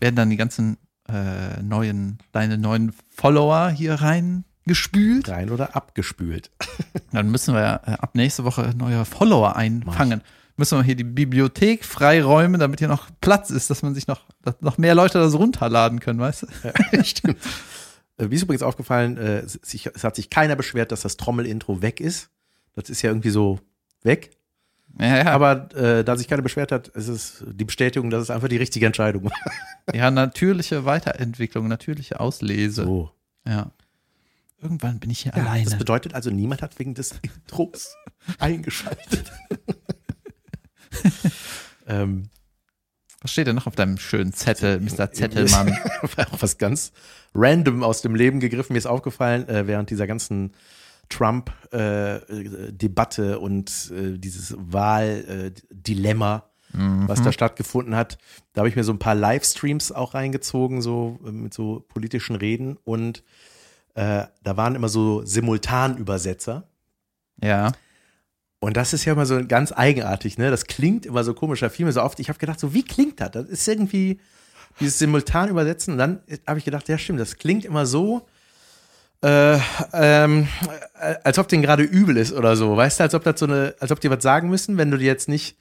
Werden 0.00 0.16
dann 0.16 0.30
die 0.30 0.36
ganzen 0.36 0.78
äh, 1.08 1.60
neuen, 1.62 2.18
deine 2.32 2.58
neuen 2.58 2.92
Follower 3.10 3.70
hier 3.70 3.94
reingespült? 3.94 5.28
rein 5.28 5.50
oder 5.50 5.74
abgespült. 5.76 6.50
Dann 7.12 7.30
müssen 7.30 7.54
wir 7.54 7.82
äh, 7.84 7.90
ab 7.92 8.14
nächste 8.14 8.44
Woche 8.44 8.72
neue 8.76 9.04
Follower 9.04 9.54
einfangen. 9.56 10.22
Müssen 10.62 10.78
wir 10.78 10.84
hier 10.84 10.94
die 10.94 11.02
Bibliothek 11.02 11.84
freiräumen, 11.84 12.60
damit 12.60 12.78
hier 12.78 12.86
noch 12.86 13.08
Platz 13.20 13.50
ist, 13.50 13.68
dass 13.68 13.82
man 13.82 13.96
sich 13.96 14.06
noch, 14.06 14.20
noch 14.60 14.78
mehr 14.78 14.94
Leute 14.94 15.18
das 15.18 15.34
runterladen 15.34 15.98
können, 15.98 16.20
weißt 16.20 16.42
du? 16.42 16.46
Ja, 16.92 17.02
stimmt. 17.04 17.36
Äh, 18.16 18.30
Wie 18.30 18.36
ist 18.36 18.42
übrigens 18.42 18.62
aufgefallen, 18.62 19.16
äh, 19.16 19.40
es 19.40 20.04
hat 20.04 20.14
sich 20.14 20.30
keiner 20.30 20.54
beschwert, 20.54 20.92
dass 20.92 21.00
das 21.00 21.16
Trommelintro 21.16 21.82
weg 21.82 22.00
ist. 22.00 22.30
Das 22.76 22.90
ist 22.90 23.02
ja 23.02 23.10
irgendwie 23.10 23.30
so 23.30 23.58
weg. 24.04 24.30
Ja, 25.00 25.16
ja, 25.24 25.32
Aber 25.32 25.74
äh, 25.74 26.04
da 26.04 26.14
sich 26.16 26.28
keiner 26.28 26.42
beschwert 26.42 26.70
hat, 26.70 26.86
ist 26.86 27.08
es 27.08 27.42
die 27.44 27.64
Bestätigung, 27.64 28.10
dass 28.10 28.22
es 28.22 28.30
einfach 28.30 28.46
die 28.46 28.56
richtige 28.56 28.86
Entscheidung 28.86 29.24
war. 29.24 29.32
ja, 29.92 30.12
natürliche 30.12 30.84
Weiterentwicklung, 30.84 31.66
natürliche 31.66 32.20
Auslese. 32.20 32.84
So. 32.84 33.10
Ja. 33.48 33.72
Irgendwann 34.62 35.00
bin 35.00 35.10
ich 35.10 35.22
hier 35.22 35.32
Ja, 35.34 35.42
alleine. 35.42 35.64
das 35.64 35.76
bedeutet 35.76 36.14
also, 36.14 36.30
niemand 36.30 36.62
hat 36.62 36.78
wegen 36.78 36.94
des 36.94 37.16
Intros 37.22 37.96
eingeschaltet. 38.38 39.32
ähm, 41.86 42.30
Was 43.20 43.32
steht 43.32 43.46
denn 43.46 43.56
noch 43.56 43.66
auf 43.66 43.76
deinem 43.76 43.98
schönen 43.98 44.32
Zettel, 44.32 44.80
Mr. 44.80 45.12
Zettelmann? 45.12 45.68
war 46.16 46.32
auch 46.32 46.40
was 46.42 46.56
ganz 46.58 46.92
random 47.34 47.82
aus 47.82 48.02
dem 48.02 48.14
Leben 48.14 48.40
gegriffen. 48.40 48.74
Mir 48.74 48.78
ist 48.78 48.86
aufgefallen, 48.86 49.48
äh, 49.48 49.66
während 49.66 49.88
dieser 49.90 50.06
ganzen 50.06 50.52
Trump-Debatte 51.08 53.38
und 53.38 53.90
äh, 53.90 54.18
dieses 54.18 54.54
Wahl-Dilemma, 54.56 56.44
was 56.74 57.22
da 57.22 57.32
stattgefunden 57.32 57.94
hat, 57.94 58.16
da 58.54 58.60
habe 58.60 58.68
ich 58.70 58.76
mir 58.76 58.84
so 58.84 58.92
ein 58.92 58.98
paar 58.98 59.14
Livestreams 59.14 59.92
auch 59.92 60.14
reingezogen, 60.14 60.80
so 60.80 61.20
äh, 61.26 61.30
mit 61.30 61.52
so 61.52 61.84
politischen 61.86 62.34
Reden 62.34 62.78
und 62.84 63.22
äh, 63.94 64.24
da 64.42 64.56
waren 64.56 64.74
immer 64.74 64.88
so 64.88 65.22
Simultanübersetzer. 65.22 66.66
ja. 67.42 67.72
Und 68.62 68.76
das 68.76 68.92
ist 68.92 69.04
ja 69.04 69.14
immer 69.14 69.26
so 69.26 69.44
ganz 69.44 69.72
eigenartig, 69.72 70.38
ne? 70.38 70.48
Das 70.48 70.66
klingt 70.66 71.04
immer 71.04 71.24
so 71.24 71.34
komisch. 71.34 71.58
Da 71.58 71.68
fiel 71.68 71.84
mir 71.84 71.90
so 71.90 72.00
oft, 72.00 72.20
ich 72.20 72.28
habe 72.28 72.38
gedacht, 72.38 72.60
so 72.60 72.72
wie 72.72 72.84
klingt 72.84 73.20
das? 73.20 73.32
Das 73.32 73.46
ist 73.46 73.66
irgendwie 73.66 74.20
dieses 74.78 75.00
simultan 75.00 75.48
übersetzen. 75.48 75.94
Und 75.94 75.98
dann 75.98 76.20
habe 76.46 76.60
ich 76.60 76.64
gedacht, 76.64 76.88
ja 76.88 76.96
stimmt, 76.96 77.18
das 77.18 77.38
klingt 77.38 77.64
immer 77.64 77.86
so, 77.86 78.24
äh, 79.24 79.58
ähm, 79.92 80.46
äh, 81.00 81.16
als 81.24 81.40
ob 81.40 81.48
denen 81.48 81.64
gerade 81.64 81.82
übel 81.82 82.16
ist 82.16 82.32
oder 82.32 82.54
so. 82.54 82.76
Weißt 82.76 83.00
du, 83.00 83.02
als 83.02 83.16
ob 83.16 83.24
das 83.24 83.40
so 83.40 83.46
eine, 83.46 83.74
als 83.80 83.90
ob 83.90 83.98
die 83.98 84.08
was 84.10 84.22
sagen 84.22 84.48
müssen, 84.48 84.78
wenn 84.78 84.92
du 84.92 84.96
dir 84.96 85.06
jetzt 85.06 85.28
nicht 85.28 85.56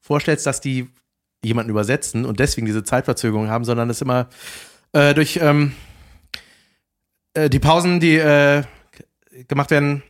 vorstellst, 0.00 0.46
dass 0.46 0.62
die 0.62 0.88
jemanden 1.44 1.70
übersetzen 1.70 2.24
und 2.24 2.40
deswegen 2.40 2.66
diese 2.66 2.84
Zeitverzögerung 2.84 3.50
haben, 3.50 3.66
sondern 3.66 3.90
es 3.90 4.00
immer 4.00 4.30
äh, 4.94 5.12
durch 5.12 5.38
ähm, 5.42 5.74
äh, 7.34 7.50
die 7.50 7.58
Pausen, 7.58 8.00
die 8.00 8.16
äh, 8.16 8.62
gemacht 9.46 9.70
werden, 9.70 10.02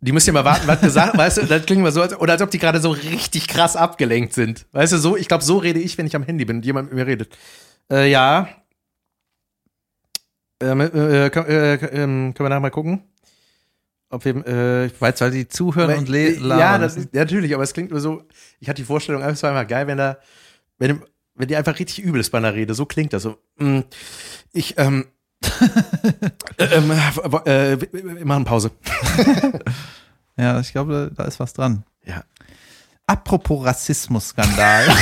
die 0.00 0.12
müssen 0.12 0.28
ja 0.28 0.32
mal 0.32 0.44
warten, 0.44 0.66
was 0.66 0.80
gesagt, 0.80 1.16
weißt 1.16 1.38
du, 1.38 1.46
das 1.46 1.66
klingt 1.66 1.80
immer 1.80 1.92
so, 1.92 2.00
als, 2.02 2.16
oder 2.18 2.32
als 2.34 2.42
ob 2.42 2.50
die 2.50 2.58
gerade 2.58 2.80
so 2.80 2.90
richtig 2.90 3.48
krass 3.48 3.76
abgelenkt 3.76 4.32
sind. 4.32 4.66
Weißt 4.72 4.92
du, 4.92 4.98
so, 4.98 5.16
ich 5.16 5.28
glaube, 5.28 5.44
so 5.44 5.58
rede 5.58 5.78
ich, 5.80 5.98
wenn 5.98 6.06
ich 6.06 6.16
am 6.16 6.22
Handy 6.22 6.44
bin 6.44 6.56
und 6.58 6.64
jemand 6.64 6.88
mit 6.88 6.96
mir 6.96 7.06
redet. 7.06 7.36
Äh, 7.90 8.10
ja. 8.10 8.48
Ähm, 10.62 10.80
äh, 10.80 10.86
äh, 10.86 11.26
äh, 11.28 11.74
ähm, 12.02 12.34
können 12.34 12.46
wir 12.46 12.48
nachher 12.48 12.60
mal 12.60 12.70
gucken? 12.70 13.02
Ob 14.10 14.24
wir, 14.24 14.34
äh, 14.46 14.90
Weißt 14.98 15.20
du, 15.20 15.24
weil 15.24 15.30
die 15.32 15.48
zuhören 15.48 15.88
und 15.98 16.08
le- 16.08 16.32
ja, 16.58 16.78
das 16.78 16.96
ist, 16.96 17.14
natürlich, 17.14 17.54
aber 17.54 17.62
es 17.62 17.72
klingt 17.72 17.90
nur 17.90 18.00
so, 18.00 18.24
ich 18.58 18.68
hatte 18.68 18.82
die 18.82 18.86
Vorstellung, 18.86 19.22
es 19.22 19.42
war 19.42 19.50
einfach 19.50 19.68
geil, 19.68 19.86
wenn 19.86 19.98
da, 19.98 20.18
wenn, 20.78 21.02
wenn 21.34 21.48
die 21.48 21.56
einfach 21.56 21.78
richtig 21.78 22.00
übel 22.00 22.20
ist 22.20 22.30
bei 22.30 22.38
einer 22.38 22.52
Rede, 22.54 22.74
so 22.74 22.86
klingt 22.86 23.12
das 23.12 23.22
so. 23.22 23.38
mm, 23.58 23.80
Ich, 24.52 24.76
ähm, 24.78 25.02
äh, 25.02 25.06
ähm, 26.58 26.90
äh, 27.46 27.72
äh, 27.72 27.78
wir 27.92 28.24
machen 28.26 28.44
Pause. 28.44 28.70
ja, 30.36 30.60
ich 30.60 30.72
glaube, 30.72 31.10
da 31.14 31.24
ist 31.24 31.40
was 31.40 31.52
dran. 31.52 31.84
Ja. 32.04 32.22
Apropos 33.06 33.64
Rassismus-Skandal. 33.64 34.86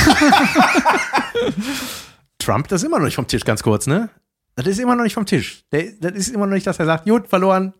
Trump, 2.39 2.67
das 2.69 2.81
ist 2.81 2.87
immer 2.87 2.97
noch 2.97 3.05
nicht 3.05 3.15
vom 3.15 3.27
Tisch, 3.27 3.45
ganz 3.45 3.61
kurz, 3.61 3.85
ne? 3.85 4.09
Das 4.55 4.65
ist 4.65 4.79
immer 4.79 4.95
noch 4.95 5.03
nicht 5.03 5.13
vom 5.13 5.25
Tisch. 5.25 5.63
Der, 5.71 5.91
das 5.99 6.13
ist 6.13 6.29
immer 6.29 6.47
noch 6.47 6.53
nicht, 6.53 6.65
dass 6.67 6.79
er 6.79 6.85
sagt, 6.85 7.05
gut, 7.05 7.27
verloren. 7.27 7.73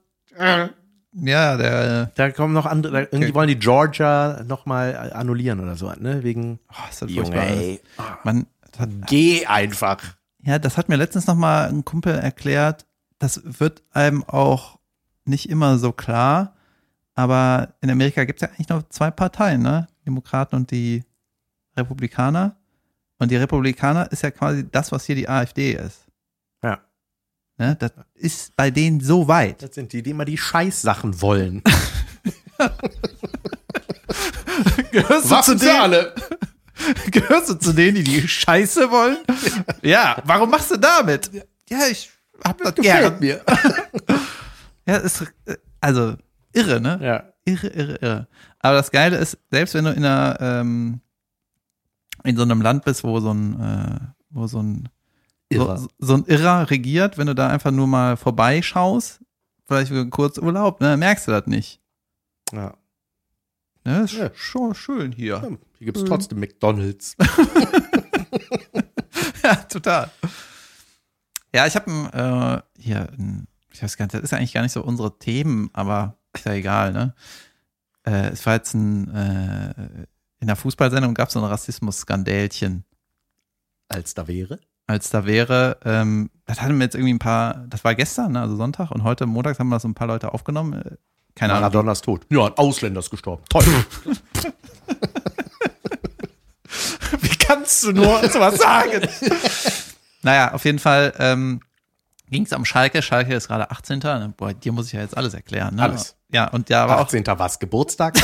ja, 1.13 1.57
der, 1.57 2.11
Da 2.15 2.31
kommen 2.31 2.53
noch 2.53 2.65
andere, 2.65 2.91
da, 2.93 2.99
irgendwie 2.99 3.25
Okay. 3.25 3.33
wollen 3.33 3.47
die 3.47 3.59
Georgia 3.59 4.43
nochmal 4.45 5.11
annullieren 5.13 5.59
oder 5.59 5.75
so, 5.75 5.91
ne? 5.97 6.23
Wegen, 6.23 6.59
oh, 6.69 6.89
ist 6.89 7.01
das 7.01 7.11
Junge, 7.11 7.35
ey. 7.35 7.81
Man, 8.23 8.45
das 8.77 8.87
Geh 9.07 9.45
einfach. 9.45 10.18
Ja, 10.41 10.59
das 10.59 10.77
hat 10.77 10.89
mir 10.89 10.95
letztens 10.95 11.27
noch 11.27 11.35
mal 11.35 11.67
ein 11.67 11.85
Kumpel 11.85 12.15
erklärt. 12.15 12.85
Das 13.17 13.41
wird 13.43 13.83
einem 13.91 14.23
auch 14.23 14.79
nicht 15.25 15.49
immer 15.49 15.77
so 15.77 15.91
klar. 15.91 16.55
Aber 17.15 17.73
in 17.81 17.89
Amerika 17.89 18.23
gibt 18.23 18.41
es 18.41 18.47
ja 18.47 18.53
eigentlich 18.53 18.69
nur 18.69 18.89
zwei 18.89 19.11
Parteien, 19.11 19.61
ne? 19.61 19.87
Demokraten 20.05 20.55
und 20.55 20.71
die 20.71 21.03
Republikaner. 21.75 22.55
Und 23.17 23.31
die 23.31 23.35
Republikaner 23.35 24.09
ist 24.11 24.23
ja 24.23 24.31
quasi 24.31 24.69
das, 24.69 24.91
was 24.91 25.05
hier 25.05 25.15
die 25.15 25.27
AfD 25.27 25.73
ist. 25.73 26.07
Ja. 26.63 26.79
Ne? 27.57 27.75
Das 27.77 27.91
ist 28.13 28.55
bei 28.55 28.71
denen 28.71 29.01
so 29.01 29.27
weit. 29.27 29.61
Das 29.61 29.75
sind 29.75 29.91
die, 29.91 30.01
die 30.01 30.11
immer 30.11 30.23
die 30.23 30.37
Scheißsachen 30.37 31.21
wollen. 31.21 31.61
Gehörst 34.91 35.29
Waffen 35.29 35.59
für 35.59 35.73
alle. 35.73 36.15
Gehörst 37.11 37.49
du 37.49 37.53
zu 37.55 37.73
denen, 37.73 37.95
die 37.95 38.03
die 38.03 38.27
Scheiße 38.27 38.89
wollen? 38.91 39.17
Ja, 39.81 40.21
warum 40.25 40.49
machst 40.49 40.71
du 40.71 40.77
damit? 40.77 41.29
Ja, 41.69 41.87
ich 41.89 42.09
hab 42.43 42.57
das 42.59 42.75
gern. 42.75 43.19
Gefällt 43.19 43.21
mir. 43.21 43.41
Ja, 44.87 44.95
ist, 44.97 45.21
äh, 45.45 45.55
also, 45.81 46.15
irre, 46.51 46.81
ne? 46.81 46.99
Ja. 46.99 47.23
Irre, 47.45 47.67
irre, 47.67 47.95
irre. 48.01 48.27
Aber 48.57 48.77
das 48.77 48.89
Geile 48.89 49.17
ist, 49.17 49.37
selbst 49.51 49.75
wenn 49.75 49.85
du 49.85 49.91
in 49.91 50.03
einer, 50.03 50.35
ähm, 50.41 50.99
in 52.23 52.35
so 52.35 52.41
einem 52.41 52.59
Land 52.63 52.85
bist, 52.85 53.03
wo 53.03 53.19
so 53.19 53.31
ein, 53.31 53.59
äh, 53.59 53.99
wo 54.31 54.47
so 54.47 54.63
ein, 54.63 54.89
Irrer. 55.49 55.77
So, 55.77 55.87
so 55.99 56.13
ein 56.15 56.25
Irrer 56.25 56.69
regiert, 56.71 57.19
wenn 57.19 57.27
du 57.27 57.35
da 57.35 57.49
einfach 57.49 57.69
nur 57.69 57.85
mal 57.85 58.17
vorbeischaust, 58.17 59.19
vielleicht 59.67 59.89
für 59.89 59.99
einen 59.99 60.09
Kurzurlaub, 60.09 60.81
ne, 60.81 60.97
merkst 60.97 61.27
du 61.27 61.31
das 61.31 61.45
nicht. 61.45 61.79
ja. 62.51 62.73
Ne, 63.85 64.01
ist 64.03 64.13
Ja. 64.13 64.29
schon 64.35 64.75
schön 64.75 65.11
hier. 65.11 65.41
Hier 65.77 65.85
gibt's 65.85 66.03
trotzdem 66.03 66.39
McDonalds. 66.39 67.15
Ja, 69.43 69.55
total. 69.55 70.09
Ja, 71.55 71.65
ich 71.65 71.75
habe 71.75 72.63
äh, 72.77 72.81
hier, 72.81 73.09
ein, 73.17 73.47
ich 73.71 73.81
weiß 73.81 73.97
gar 73.97 74.05
nicht, 74.05 74.13
das 74.13 74.21
ist 74.21 74.33
eigentlich 74.33 74.53
gar 74.53 74.61
nicht 74.61 74.73
so 74.73 74.83
unsere 74.83 75.17
Themen, 75.17 75.69
aber 75.73 76.17
ist 76.35 76.45
ja 76.45 76.53
egal, 76.53 76.91
ne? 76.93 77.15
Äh, 78.05 78.29
es 78.29 78.45
war 78.45 78.53
jetzt 78.53 78.73
ein, 78.75 79.09
äh, 79.13 79.73
in 80.39 80.47
der 80.47 80.55
Fußballsendung 80.55 81.13
gab 81.15 81.29
es 81.29 81.33
so 81.33 81.39
ein 81.39 81.45
Rassismus-Skandälchen. 81.45 82.83
Als 83.87 84.13
da 84.13 84.27
wäre. 84.27 84.59
als 84.85 85.09
da 85.09 85.25
wäre. 85.25 85.79
Ähm, 85.83 86.29
das 86.45 86.61
hatten 86.61 86.77
wir 86.77 86.83
jetzt 86.85 86.95
irgendwie 86.95 87.13
ein 87.13 87.19
paar, 87.19 87.65
das 87.67 87.83
war 87.83 87.95
gestern, 87.95 88.33
ne, 88.33 88.41
also 88.41 88.55
Sonntag, 88.55 88.91
und 88.91 89.03
heute 89.03 89.25
Montags 89.25 89.57
haben 89.59 89.69
wir 89.69 89.79
so 89.79 89.87
ein 89.87 89.95
paar 89.95 90.07
Leute 90.07 90.33
aufgenommen. 90.33 90.97
Keine 91.39 91.53
Ahnung. 91.53 91.61
Maradona 91.61 91.93
ist 91.93 92.03
tot. 92.03 92.25
Ja, 92.29 92.47
ein 92.47 92.53
Ausländer 92.57 92.99
ist 92.99 93.09
gestorben. 93.09 93.41
Toll. 93.47 93.63
Wie 97.21 97.35
kannst 97.37 97.81
du 97.85 97.93
nur 97.93 98.27
sowas 98.29 98.57
sagen? 98.57 99.07
Naja, 100.21 100.51
auf 100.53 100.65
jeden 100.65 100.79
Fall 100.79 101.13
ähm, 101.17 101.61
ging 102.29 102.43
es 102.43 102.51
am 102.51 102.65
Schalke. 102.65 103.01
Schalke 103.01 103.33
ist 103.33 103.47
gerade 103.47 103.71
18. 103.71 103.99
Ne? 103.99 104.33
Boah, 104.35 104.53
dir 104.53 104.73
muss 104.73 104.87
ich 104.87 104.93
ja 104.93 104.99
jetzt 104.99 105.15
alles 105.15 105.33
erklären. 105.33 105.75
Ne? 105.75 105.83
Alles. 105.83 106.17
Ja, 106.29 106.49
und 106.49 106.69
ja, 106.69 106.85
auch 106.85 106.99
18. 106.99 107.23
was? 107.25 107.57
Geburtstag? 107.57 108.15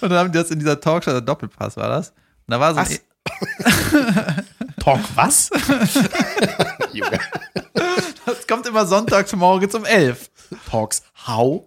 Und 0.00 0.08
dann 0.08 0.18
haben 0.18 0.32
die 0.32 0.38
das 0.38 0.50
in 0.50 0.58
dieser 0.58 0.80
Talkshow, 0.80 1.10
der 1.10 1.20
Doppelpass 1.20 1.76
war 1.76 1.88
das. 1.88 2.08
Und 2.08 2.52
da 2.52 2.58
war 2.60 2.72
so 2.72 2.80
ein, 2.80 2.88
Was? 5.14 5.50
Talk 5.50 5.70
was? 5.70 5.94
Das 8.24 8.46
kommt 8.46 8.66
immer 8.66 8.86
sonntags 8.86 9.34
morgens 9.34 9.74
um 9.74 9.84
elf. 9.84 10.30
Talks 10.68 11.02
how? 11.26 11.66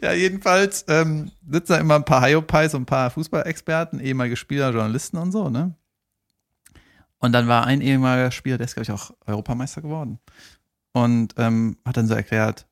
Ja, 0.00 0.12
jedenfalls 0.12 0.84
ähm, 0.88 1.30
sitzen 1.50 1.72
da 1.72 1.78
immer 1.78 1.94
ein 1.96 2.04
paar 2.04 2.24
Hyopies 2.24 2.74
und 2.74 2.82
ein 2.82 2.86
paar 2.86 3.10
Fußballexperten, 3.10 3.98
ehemalige 3.98 4.36
Spieler, 4.36 4.70
Journalisten 4.70 5.16
und 5.16 5.32
so, 5.32 5.48
ne? 5.48 5.74
Und 7.18 7.32
dann 7.32 7.48
war 7.48 7.66
ein 7.66 7.80
ehemaliger 7.80 8.30
Spieler, 8.30 8.58
der 8.58 8.66
ist, 8.66 8.74
glaube 8.74 8.84
ich, 8.84 8.92
auch 8.92 9.10
Europameister 9.26 9.80
geworden. 9.80 10.18
Und 10.92 11.34
ähm, 11.38 11.78
hat 11.84 11.96
dann 11.96 12.06
so 12.06 12.14
erklärt, 12.14 12.66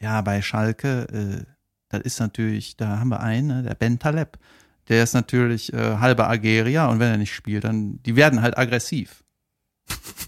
ja, 0.00 0.20
bei 0.22 0.40
Schalke, 0.40 1.08
äh, 1.12 1.44
das 1.88 2.02
ist 2.02 2.20
natürlich, 2.20 2.76
da 2.76 2.98
haben 2.98 3.08
wir 3.08 3.20
einen, 3.20 3.48
ne, 3.48 3.62
der 3.64 3.74
Ben 3.74 3.98
Taleb. 3.98 4.38
Der 4.88 5.02
ist 5.04 5.14
natürlich 5.14 5.72
äh, 5.72 5.96
halber 5.98 6.28
Algerier 6.28 6.88
und 6.88 6.98
wenn 7.00 7.10
er 7.10 7.16
nicht 7.18 7.34
spielt, 7.34 7.64
dann, 7.64 8.02
die 8.04 8.16
werden 8.16 8.40
halt 8.42 8.56
aggressiv. 8.56 9.22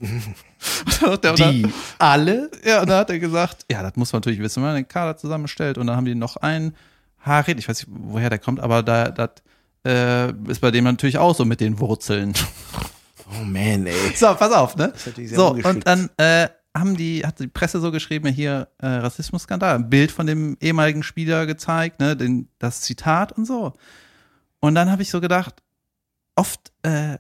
Der- 1.23 1.35
Die 1.35 1.67
alle? 1.99 2.51
ja, 2.65 2.81
und 2.83 2.89
da 2.91 2.99
hat 3.01 3.11
er 3.11 3.19
gesagt, 3.19 3.65
ja, 3.71 3.83
das 3.83 3.97
muss 3.97 4.13
man 4.13 4.21
natürlich 4.21 4.41
wissen, 4.41 4.63
wenn 4.63 4.69
man 4.71 4.77
den 4.77 4.89
Kader 4.89 5.17
zusammenstellt. 5.17 5.79
Und 5.79 5.87
dann 5.87 5.97
haben 5.97 6.05
die 6.07 6.15
noch 6.15 6.37
einen 6.37 6.75
Harit, 7.21 7.59
ich 7.59 7.69
weiß 7.69 7.87
nicht, 7.87 7.89
woher 8.03 8.31
der 8.31 8.39
kommt, 8.39 8.61
aber 8.61 8.83
da, 8.83 9.09
das 9.11 9.31
äh, 9.87 10.33
ist 10.51 10.61
bei 10.61 10.71
dem 10.71 10.85
natürlich 10.85 11.19
auch 11.19 11.35
so 11.35 11.45
mit 11.45 11.61
den 11.61 11.79
Wurzeln. 11.79 12.33
Oh 13.31 13.45
man, 13.45 13.87
ey. 13.87 13.95
So, 14.15 14.35
pass 14.35 14.53
auf, 14.53 14.77
ne? 14.77 14.93
sehr 14.97 15.39
So, 15.39 15.55
und 15.55 15.87
dann 15.87 16.11
äh, 16.17 16.49
haben 16.77 16.97
die, 16.97 17.25
hat 17.27 17.39
die 17.41 17.47
Presse 17.49 17.81
so 17.81 17.91
geschrieben, 17.93 18.29
hier 18.33 18.69
äh, 18.79 18.87
Rassismusskandal, 18.87 19.75
ein 19.77 19.91
Bild 19.91 20.11
von 20.13 20.27
dem 20.27 20.57
ehemaligen 20.61 21.03
Spieler 21.03 21.47
gezeigt, 21.47 22.01
ne, 22.01 22.17
den, 22.17 22.49
das 22.59 22.81
Zitat 22.83 23.33
und 23.33 23.45
so. 23.47 23.75
Und 24.61 24.75
dann 24.75 24.91
habe 24.91 25.03
ich 25.03 25.11
so 25.11 25.21
gedacht, 25.21 25.63
oft 26.37 26.73
äh, 26.83 27.19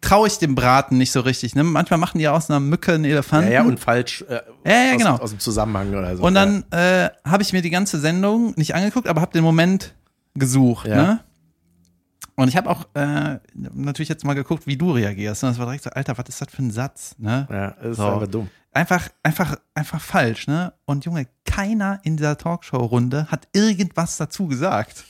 traue 0.00 0.26
ich 0.28 0.38
dem 0.38 0.54
Braten 0.54 0.98
nicht 0.98 1.12
so 1.12 1.20
richtig. 1.20 1.54
Ne? 1.54 1.64
Manchmal 1.64 1.98
machen 1.98 2.18
die 2.18 2.28
aus 2.28 2.50
einer 2.50 2.60
Mücke 2.60 2.92
einen 2.94 3.04
Ja, 3.04 3.10
Elefanten. 3.12 3.50
ja, 3.52 3.62
und 3.62 3.80
falsch 3.80 4.22
äh, 4.28 4.40
Ja, 4.64 4.72
ja, 4.84 4.92
aus, 4.92 4.98
genau. 4.98 5.16
aus 5.18 5.30
dem 5.30 5.38
Zusammenhang 5.40 5.94
oder 5.94 6.16
so. 6.16 6.22
Und 6.22 6.34
dann 6.34 6.64
äh, 6.70 7.08
habe 7.24 7.42
ich 7.42 7.52
mir 7.52 7.62
die 7.62 7.70
ganze 7.70 7.98
Sendung 7.98 8.52
nicht 8.56 8.74
angeguckt, 8.74 9.08
aber 9.08 9.20
habe 9.20 9.32
den 9.32 9.44
Moment 9.44 9.94
gesucht. 10.34 10.86
Ja. 10.86 10.96
Ne? 10.96 11.20
Und 12.34 12.48
ich 12.48 12.56
habe 12.56 12.68
auch 12.68 12.86
äh, 12.94 13.38
natürlich 13.54 14.10
jetzt 14.10 14.24
mal 14.24 14.34
geguckt, 14.34 14.66
wie 14.66 14.76
du 14.76 14.92
reagierst. 14.92 15.42
Und 15.42 15.50
das 15.50 15.58
war 15.58 15.64
direkt 15.66 15.84
so, 15.84 15.90
Alter, 15.90 16.18
was 16.18 16.28
ist 16.28 16.40
das 16.42 16.48
für 16.50 16.62
ein 16.62 16.70
Satz? 16.70 17.14
Ne? 17.18 17.46
ja, 17.50 17.70
das 17.80 17.92
ist 17.92 17.96
So. 17.96 18.06
einfach 18.12 18.26
dumm. 18.28 18.50
Einfach, 18.72 19.08
einfach, 19.22 19.56
einfach 19.74 20.00
falsch. 20.02 20.46
Ne? 20.48 20.74
Und 20.84 21.06
Junge, 21.06 21.26
keiner 21.46 21.98
in 22.02 22.18
dieser 22.18 22.36
Talkshow-Runde 22.36 23.28
hat 23.30 23.48
irgendwas 23.54 24.18
dazu 24.18 24.48
gesagt. 24.48 25.04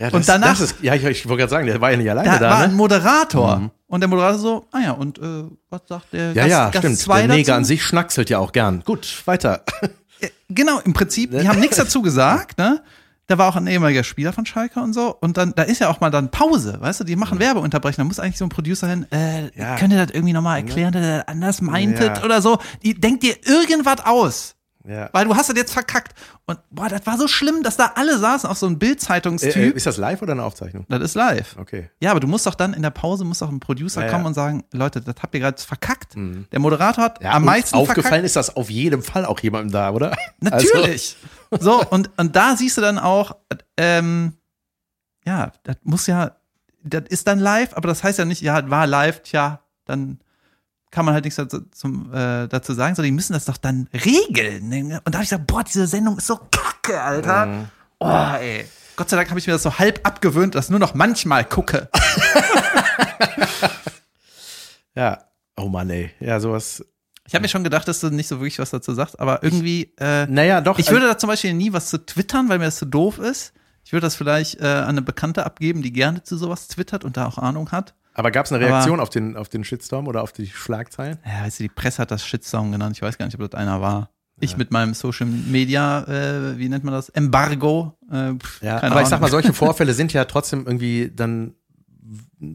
Ja, 0.00 0.06
das, 0.06 0.14
Und 0.14 0.28
danach- 0.28 0.48
Das 0.58 0.60
ist, 0.60 0.76
ja, 0.82 0.94
ich, 0.94 1.04
ich 1.04 1.28
wollte 1.28 1.40
gerade 1.40 1.50
sagen, 1.50 1.66
der 1.66 1.80
war 1.80 1.90
ja 1.90 1.96
nicht 1.98 2.08
alleine 2.10 2.28
Da, 2.28 2.38
da, 2.38 2.50
war 2.50 2.58
ein 2.60 2.70
ne? 2.70 2.76
Moderator. 2.76 3.56
Mhm. 3.58 3.70
Und 3.86 4.00
der 4.00 4.08
Moderator 4.08 4.38
so, 4.38 4.66
ah 4.72 4.78
ja, 4.80 4.92
und 4.92 5.18
äh, 5.18 5.44
was 5.68 5.82
sagt 5.86 6.12
der 6.14 6.28
Ja, 6.28 6.34
Gast, 6.34 6.48
ja, 6.48 6.64
Gast 6.70 6.78
stimmt. 6.78 6.98
zwei 6.98 7.26
Der 7.26 7.36
Neger 7.36 7.54
an 7.54 7.64
sich 7.64 7.84
schnackselt 7.84 8.30
ja 8.30 8.38
auch 8.38 8.52
gern. 8.52 8.82
Gut, 8.86 9.22
weiter. 9.26 9.62
Genau, 10.48 10.78
im 10.80 10.92
Prinzip, 10.92 11.30
die 11.30 11.48
haben 11.48 11.60
nichts 11.60 11.76
dazu 11.76 12.02
gesagt, 12.02 12.58
ne? 12.58 12.82
Da 13.26 13.38
war 13.38 13.48
auch 13.48 13.54
ein 13.56 13.66
ehemaliger 13.68 14.02
Spieler 14.02 14.32
von 14.32 14.44
Schalke 14.44 14.80
und 14.80 14.92
so. 14.92 15.14
Und 15.20 15.36
dann, 15.36 15.52
da 15.54 15.62
ist 15.62 15.78
ja 15.80 15.88
auch 15.88 16.00
mal 16.00 16.10
dann 16.10 16.32
Pause, 16.32 16.78
weißt 16.80 17.00
du, 17.00 17.04
die 17.04 17.14
machen 17.14 17.38
Werbeunterbrechung. 17.38 17.98
Da 17.98 18.04
muss 18.04 18.18
eigentlich 18.18 18.38
so 18.38 18.44
ein 18.44 18.48
Producer 18.48 18.88
hin, 18.88 19.06
äh, 19.12 19.56
Ja. 19.56 19.76
könnt 19.76 19.92
ihr 19.92 20.04
das 20.04 20.12
irgendwie 20.14 20.32
nochmal 20.32 20.56
erklären, 20.58 20.92
dass 20.92 21.02
ihr 21.04 21.18
das 21.18 21.28
anders 21.28 21.60
meintet 21.60 22.18
Ja. 22.18 22.24
oder 22.24 22.42
so. 22.42 22.58
Die 22.82 22.94
denkt 22.98 23.22
dir 23.22 23.36
irgendwas 23.46 24.04
aus. 24.04 24.56
Ja. 24.86 25.10
Weil 25.12 25.26
du 25.26 25.36
hast 25.36 25.50
das 25.50 25.56
jetzt 25.56 25.72
verkackt. 25.74 26.14
Und 26.46 26.58
boah, 26.70 26.88
das 26.88 27.04
war 27.06 27.18
so 27.18 27.28
schlimm, 27.28 27.62
dass 27.62 27.76
da 27.76 27.92
alle 27.96 28.18
saßen 28.18 28.48
auf 28.48 28.56
so 28.56 28.64
einem 28.66 28.76
Äh, 28.76 28.78
Bildzeitungstyp. 28.78 29.54
äh, 29.56 29.68
ist 29.70 29.84
das 29.86 29.98
live 29.98 30.22
oder 30.22 30.32
eine 30.32 30.42
Aufzeichnung? 30.42 30.86
das 30.88 31.02
ist 31.02 31.14
live. 31.14 31.56
Okay. 31.58 31.90
Ja, 32.00 32.12
aber 32.12 32.20
du 32.20 32.26
musst 32.26 32.46
doch 32.46 32.54
dann 32.54 32.72
in 32.72 32.82
der 32.82 32.88
Pause, 32.90 33.24
muss 33.24 33.40
doch 33.40 33.50
ein 33.50 33.60
Producer 33.60 34.00
Ja, 34.00 34.06
ja. 34.06 34.12
kommen 34.12 34.24
und 34.26 34.34
sagen, 34.34 34.64
Leute, 34.72 35.02
das 35.02 35.16
habt 35.22 35.34
ihr 35.34 35.40
gerade 35.40 35.60
verkackt. 35.62 36.14
Der 36.16 36.60
Moderator 36.60 37.04
hat 37.04 37.22
Ja, 37.22 37.32
am 37.32 37.44
meisten 37.44 37.74
aufgefallen 37.76 38.02
verkackt. 38.04 38.24
ist 38.24 38.36
das 38.36 38.56
auf 38.56 38.70
jeden 38.70 39.02
Fall 39.02 39.26
auch 39.26 39.38
jemandem 39.40 39.70
da, 39.72 39.90
oder? 39.90 40.16
Natürlich. 40.40 41.16
So, 41.58 41.82
und, 41.90 42.10
und 42.18 42.34
da 42.34 42.56
siehst 42.56 42.78
du 42.78 42.80
dann 42.80 42.98
auch, 42.98 43.36
ähm, 43.76 44.32
ja, 45.26 45.52
das 45.64 45.76
muss 45.82 46.06
ja, 46.06 46.36
das 46.82 47.02
ist 47.10 47.28
dann 47.28 47.38
live, 47.38 47.74
aber 47.76 47.88
das 47.88 48.02
heißt 48.02 48.18
ja 48.18 48.24
nicht, 48.24 48.40
ja, 48.40 48.70
war 48.70 48.86
live, 48.86 49.22
tja, 49.22 49.60
dann 49.84 50.20
kann 50.90 51.04
man 51.04 51.14
halt 51.14 51.24
nichts 51.24 51.36
dazu, 51.36 51.60
zum, 51.72 52.12
äh, 52.12 52.48
dazu 52.48 52.74
sagen, 52.74 52.94
sondern 52.94 53.10
die 53.10 53.14
müssen 53.16 53.32
das 53.32 53.44
doch 53.44 53.56
dann 53.56 53.88
regeln. 53.92 54.68
ne? 54.68 55.00
Und 55.04 55.14
da 55.14 55.18
habe 55.18 55.24
ich 55.24 55.30
gesagt, 55.30 55.46
boah, 55.46 55.62
diese 55.62 55.86
Sendung 55.86 56.18
ist 56.18 56.26
so 56.26 56.36
kacke, 56.50 57.00
Alter. 57.00 57.46
Mhm. 57.46 57.68
Oh, 58.00 58.32
ey. 58.40 58.64
Gott 58.96 59.08
sei 59.08 59.16
Dank 59.16 59.30
habe 59.30 59.38
ich 59.38 59.46
mir 59.46 59.52
das 59.52 59.62
so 59.62 59.78
halb 59.78 60.06
abgewöhnt, 60.06 60.54
dass 60.54 60.66
ich 60.66 60.70
nur 60.70 60.80
noch 60.80 60.94
manchmal 60.94 61.44
gucke. 61.44 61.88
Also, 61.92 62.20
ja. 64.94 65.18
Oh 65.56 65.68
Mann, 65.68 65.90
ey. 65.90 66.10
Ja, 66.20 66.40
sowas. 66.40 66.84
Ich 67.26 67.34
habe 67.34 67.42
mir 67.42 67.48
schon 67.48 67.64
gedacht, 67.64 67.86
dass 67.86 68.00
du 68.00 68.10
nicht 68.10 68.26
so 68.28 68.38
wirklich 68.38 68.58
was 68.58 68.70
dazu 68.70 68.92
sagst, 68.92 69.20
aber 69.20 69.42
irgendwie, 69.42 69.94
äh, 69.98 70.26
Naja, 70.26 70.60
doch. 70.60 70.78
Ich 70.78 70.90
würde 70.90 71.06
da 71.06 71.16
zum 71.16 71.28
Beispiel 71.28 71.54
nie 71.54 71.72
was 71.72 71.88
zu 71.88 72.04
twittern, 72.04 72.48
weil 72.48 72.58
mir 72.58 72.64
das 72.64 72.76
zu 72.76 72.86
doof 72.86 73.18
ist. 73.18 73.52
Ich 73.84 73.92
würde 73.92 74.06
das 74.06 74.16
vielleicht 74.16 74.60
äh, 74.60 74.66
an 74.66 74.88
eine 74.90 75.02
Bekannte 75.02 75.46
abgeben, 75.46 75.82
die 75.82 75.92
gerne 75.92 76.22
zu 76.22 76.36
sowas 76.36 76.68
twittert 76.68 77.04
und 77.04 77.16
da 77.16 77.26
auch 77.26 77.38
Ahnung 77.38 77.70
hat. 77.72 77.94
Aber 78.14 78.30
gab 78.30 78.46
es 78.46 78.52
eine 78.52 78.64
Reaktion 78.64 79.00
auf 79.00 79.10
den, 79.10 79.36
auf 79.36 79.48
den 79.48 79.64
Shitstorm 79.64 80.08
oder 80.08 80.22
auf 80.22 80.32
die 80.32 80.46
Schlagzeilen? 80.46 81.18
Ja, 81.24 81.44
weißt 81.44 81.60
du, 81.60 81.64
die 81.64 81.68
Presse 81.68 82.02
hat 82.02 82.10
das 82.10 82.24
Shitstorm 82.26 82.72
genannt. 82.72 82.96
Ich 82.96 83.02
weiß 83.02 83.16
gar 83.18 83.26
nicht, 83.26 83.38
ob 83.40 83.50
das 83.50 83.58
einer 83.58 83.80
war. 83.80 84.10
Ich 84.42 84.56
mit 84.56 84.70
meinem 84.70 84.94
Social 84.94 85.26
Media, 85.26 86.02
äh, 86.04 86.56
wie 86.58 86.68
nennt 86.70 86.82
man 86.82 86.94
das? 86.94 87.10
Embargo. 87.10 87.98
Äh, 88.10 88.32
pf, 88.34 88.62
Ja, 88.62 88.82
aber 88.82 89.02
ich 89.02 89.08
sag 89.08 89.16
Ahnung. 89.18 89.20
mal, 89.22 89.30
solche 89.30 89.52
Vorfälle 89.52 89.92
sind 89.92 90.12
ja 90.14 90.24
trotzdem 90.24 90.66
irgendwie 90.66 91.12
dann 91.14 91.54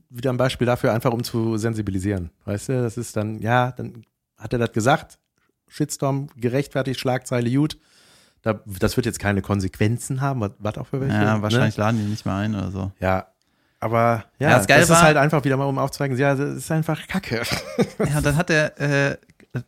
wieder 0.10 0.32
ein 0.32 0.38
Beispiel 0.38 0.66
dafür, 0.66 0.93
einfach 0.93 1.12
um 1.12 1.24
zu 1.24 1.58
sensibilisieren. 1.58 2.32
Weißt 2.45 2.70
du, 2.70 2.82
das 2.82 2.97
ist 2.97 3.16
dann, 3.16 3.39
ja, 3.39 3.72
dann 3.72 4.03
hat 4.38 4.51
er 4.53 4.60
das 4.60 4.72
gesagt, 4.72 5.20
Shitstorm 5.68 6.28
gerechtfertigt, 6.36 6.99
Schlagzeile 6.99 7.51
gut. 7.51 7.78
Da, 8.41 8.60
das 8.66 8.95
wird 8.97 9.06
jetzt 9.06 9.20
keine 9.20 9.41
Konsequenzen 9.41 10.22
haben, 10.22 10.39
was, 10.41 10.51
was 10.60 10.78
auch 10.78 10.88
für 10.88 11.01
welche. 11.01 11.16
Ja, 11.16 11.41
wahrscheinlich 11.41 11.78
Ne? 11.78 11.84
laden 11.84 11.97
die 11.99 12.06
nicht 12.10 12.26
mehr 12.26 12.36
ein 12.36 12.53
oder 12.56 12.72
so. 12.72 12.91
Ja, 12.99 13.28
aber 13.80 14.26
ja, 14.39 14.49
Ja, 14.51 14.57
das 14.57 14.67
das 14.67 14.89
war- 14.89 14.97
ist 14.97 15.03
halt 15.03 15.17
einfach 15.17 15.43
wieder 15.43 15.57
mal, 15.57 15.65
um 15.65 15.78
aufzuzeigen, 15.78 16.17
ja, 16.17 16.36
das 16.36 16.55
ist 16.57 16.71
einfach 16.71 17.07
Kacke. 17.07 17.41
Ja, 18.09 18.21
dann 18.21 18.36
hat 18.38 18.49
er 18.49 18.80
äh, 18.80 19.17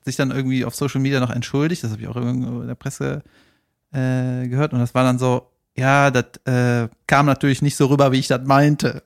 sich 0.03 0.16
dann 0.16 0.32
irgendwie 0.32 0.66
auf 0.66 0.76
Social 0.76 0.99
Media 1.01 1.20
noch 1.20 1.30
entschuldigt. 1.32 1.84
Das 1.84 1.91
habe 1.91 2.01
ich 2.01 2.08
auch 2.08 2.16
irgendwo 2.16 2.62
in 2.62 2.68
der 2.68 2.76
Presse 2.76 3.24
äh, 3.93 4.47
gehört. 4.47 4.74
Und 4.74 4.80
das 4.80 4.93
war 4.95 5.03
dann 5.03 5.18
so, 5.20 5.49
ja, 5.76 6.12
das 6.12 6.26
äh, 6.45 6.89
kam 7.08 7.26
natürlich 7.26 7.62
nicht 7.62 7.76
so 7.78 7.86
rüber, 7.88 8.12
wie 8.12 8.20
ich 8.20 8.28
das 8.28 8.41
meinte. 8.45 9.03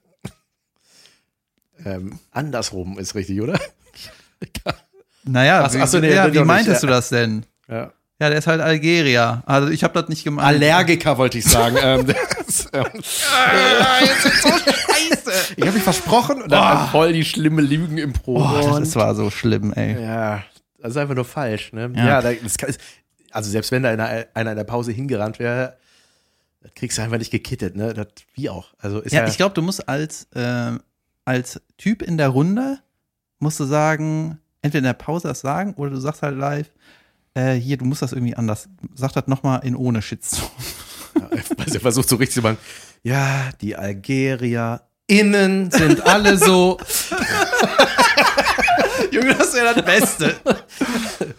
ähm, 1.86 2.20
andersrum 2.32 2.98
ist 3.00 3.16
richtig, 3.16 3.42
oder? 3.42 3.60
Naja, 5.24 5.64
Ach- 5.64 5.74
wie, 5.74 5.80
ach 5.80 5.88
so, 5.88 6.00
nee, 6.00 6.16
ja, 6.16 6.34
wie 6.34 6.40
meintest 6.40 6.70
nicht, 6.70 6.84
du 6.84 6.88
das 6.88 7.10
denn? 7.10 7.46
ja. 7.68 7.92
Ja, 8.22 8.30
der 8.30 8.38
ist 8.38 8.46
halt 8.46 8.62
Algerier. 8.62 9.42
Also 9.48 9.70
ich 9.70 9.84
habe 9.84 10.00
das 10.00 10.08
nicht 10.08 10.24
gemeint. 10.24 10.48
Allergiker 10.48 11.18
wollte 11.18 11.40
ich 11.40 11.46
sagen. 11.46 11.76
ähm, 11.82 12.06
das, 12.06 12.68
ähm, 12.72 12.86
Scheiße. 13.02 14.52
ich 15.56 15.64
habe 15.64 15.72
mich 15.72 15.82
versprochen 15.82 16.44
und 16.44 16.52
dann 16.52 16.82
halt 16.82 16.92
voll 16.92 17.14
die 17.14 17.26
schlimme 17.26 17.64
Lügen 17.64 17.98
im 17.98 18.14
Pro. 18.14 18.36
Boah, 18.36 18.80
das 18.80 18.96
war 18.96 19.16
so 19.16 19.32
schlimm, 19.32 19.74
ey. 19.74 20.00
Ja, 20.00 20.44
das 20.78 20.92
ist 20.92 20.98
einfach 20.98 21.16
nur 21.16 21.26
falsch, 21.26 21.74
ne? 21.74 21.92
Ja. 21.96 22.06
Ja, 22.06 22.22
da, 22.22 22.32
das 22.32 22.60
kann, 22.60 22.72
also 23.32 23.50
selbst 23.50 23.72
wenn 23.72 23.82
da 23.82 23.90
einer, 23.90 24.28
einer 24.36 24.52
in 24.52 24.58
der 24.58 24.66
Pause 24.66 24.92
hingerannt 24.92 25.40
wäre, 25.40 25.78
das 26.62 26.76
kriegst 26.76 27.00
du 27.00 27.02
einfach 27.02 27.18
nicht 27.18 27.32
gekittet, 27.32 27.76
ne? 27.76 27.96
Das, 27.96 28.06
wie 28.36 28.52
auch. 28.52 28.68
Also 28.78 29.00
ist 29.00 29.14
ja, 29.14 29.22
Ja, 29.24 29.30
ich 29.30 29.38
glaube, 29.38 29.56
du 29.56 29.64
musst 29.64 29.90
als, 29.90 30.28
äh, 30.36 30.74
als 31.26 31.60
Typ 31.80 32.04
in 32.04 32.20
der 32.20 32.28
Runde, 32.28 32.78
musst 33.40 33.60
du 33.60 33.64
sagen, 33.64 34.38
entweder 34.62 34.78
in 34.78 34.84
der 34.84 34.94
Pause 34.94 35.30
das 35.30 35.42
sagen 35.42 35.74
oder 35.74 35.90
du 35.90 35.98
sagst 35.98 36.22
halt 36.22 36.38
live, 36.38 36.70
äh, 37.34 37.54
hier, 37.54 37.78
du 37.78 37.86
musst 37.86 38.02
das 38.02 38.12
irgendwie 38.14 38.36
anders. 38.36 38.68
Sag 38.96 39.14
das 39.14 39.28
nochmal 39.28 39.62
in 39.64 39.76
ohne 39.76 40.02
Shitstorm. 40.02 40.50
also 41.58 41.74
er 41.76 41.80
versucht 41.82 42.10
so 42.10 42.16
richtig 42.18 42.36
zu 42.36 42.42
machen, 42.42 42.58
ja, 43.04 43.50
die 43.62 43.76
Algerier 43.76 44.82
innen 45.08 45.70
sind 45.72 46.06
alle 46.08 46.38
so, 46.38 46.78
Junge, 49.12 49.36
das 49.36 49.54
wäre 49.54 49.74
das 49.76 49.84
Beste. 49.86 50.36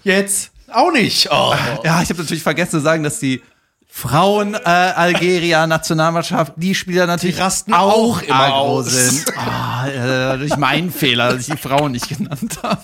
jetzt 0.05 0.51
auch 0.71 0.93
nicht. 0.93 1.29
Oh. 1.31 1.55
Ja, 1.85 2.03
ich 2.03 2.11
habe 2.11 2.21
natürlich 2.21 2.43
vergessen 2.43 2.73
zu 2.73 2.81
sagen, 2.81 3.03
dass 3.03 3.19
die 3.19 3.43
Frauen, 3.89 4.55
äh, 4.55 4.59
Algeria, 4.59 5.67
Nationalmannschaft, 5.67 6.55
die 6.57 6.75
Spieler 6.75 7.07
natürlich 7.07 7.37
Die 7.37 7.43
rasten 7.43 7.75
auch 7.75 8.23
immer 8.23 8.35
aggro 8.35 8.55
aus. 8.79 8.87
sind. 8.87 9.27
Ah, 9.37 9.87
äh, 9.87 10.39
durch 10.39 10.57
meinen 10.57 10.91
Fehler, 10.91 11.33
dass 11.33 11.47
ich 11.49 11.55
die 11.55 11.61
Frauen 11.61 11.93
nicht 11.93 12.09
genannt 12.09 12.59
habe. 12.63 12.81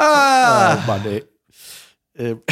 Ah, 0.00 0.78
Oh 0.78 0.86
Mann, 0.86 1.04
ey. 1.06 1.24
Ähm, 2.16 2.42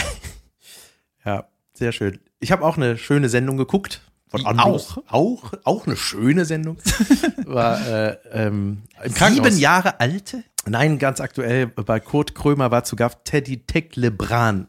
ja, 1.25 1.49
sehr 1.75 1.93
schön. 1.93 2.21
Ich 2.41 2.53
habe 2.53 2.65
auch 2.65 2.77
eine 2.77 2.97
schöne 2.97 3.29
Sendung 3.29 3.57
geguckt. 3.57 4.03
Von 4.29 4.45
Anruf. 4.45 5.01
Auch, 5.09 5.55
auch 5.65 5.87
eine 5.87 5.97
schöne 5.97 6.45
Sendung. 6.45 6.77
War 7.47 7.81
äh, 7.87 8.19
ähm, 8.33 8.83
sieben 9.07 9.57
Jahre 9.57 10.01
alte? 10.01 10.45
Nein, 10.67 10.99
ganz 10.99 11.21
aktuell, 11.21 11.69
bei 11.69 11.99
Kurt 11.99 12.35
Krömer 12.35 12.71
war 12.71 12.85
zu 12.85 12.95
Gast 12.95 13.21
Teddy 13.25 13.65
Teklebran. 13.65 14.67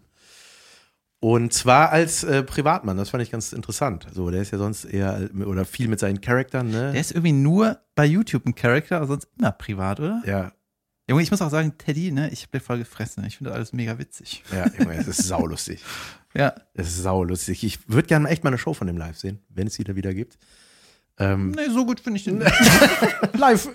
Und 1.20 1.52
zwar 1.52 1.92
als 1.92 2.24
äh, 2.24 2.44
Privatmann, 2.44 2.96
das 2.96 3.10
fand 3.10 3.22
ich 3.22 3.32
ganz 3.32 3.52
interessant. 3.52 4.08
So, 4.14 4.30
der 4.32 4.42
ist 4.42 4.52
ja 4.52 4.58
sonst 4.58 4.86
eher, 4.86 5.30
oder 5.46 5.66
viel 5.66 5.90
mit 5.90 6.00
seinen 6.00 6.22
Charaktern, 6.22 6.70
ne? 6.70 6.94
Der 6.94 7.02
ist 7.02 7.12
irgendwie 7.12 7.34
nur 7.34 7.80
bei 7.96 8.06
YouTube 8.06 8.46
ein 8.46 8.56
Charakter, 8.56 8.98
aber 8.98 9.08
sonst 9.08 9.28
immer 9.38 9.52
privat, 9.52 10.00
oder? 10.00 10.22
ja, 10.26 10.54
Junge, 11.10 11.24
ich 11.24 11.32
muss 11.32 11.42
auch 11.42 11.50
sagen, 11.50 11.74
Teddy, 11.78 12.12
ne, 12.12 12.30
ich 12.30 12.44
hab 12.44 12.52
den 12.52 12.62
voll 12.62 12.78
gefressen. 12.78 13.26
Ich 13.26 13.38
finde 13.38 13.50
das 13.50 13.58
alles 13.58 13.74
mega 13.74 13.98
witzig. 13.98 14.44
ja, 14.54 14.68
Junge, 14.78 14.96
es 14.96 15.08
ist 15.08 15.24
saulustig. 15.28 15.82
Ja. 16.36 16.54
Es 16.76 16.90
ist 16.90 17.02
saulustig. 17.02 17.64
Ich 17.64 17.90
würde 17.90 18.08
gerne 18.08 18.30
echt 18.30 18.44
mal 18.44 18.52
eine 18.52 18.60
Show 18.60 18.76
von 18.76 18.86
dem 18.86 18.98
live 18.98 19.18
sehen, 19.18 19.42
wenn 19.50 19.66
es 19.66 19.80
wieder 19.80 19.96
wieder 19.96 20.14
gibt. 20.14 20.38
Ähm, 21.18 21.54
Nee, 21.54 21.70
so 21.74 21.88
gut 21.88 22.00
finde 22.00 22.18
ich 22.20 22.24
den. 22.26 22.40
live, 23.34 23.68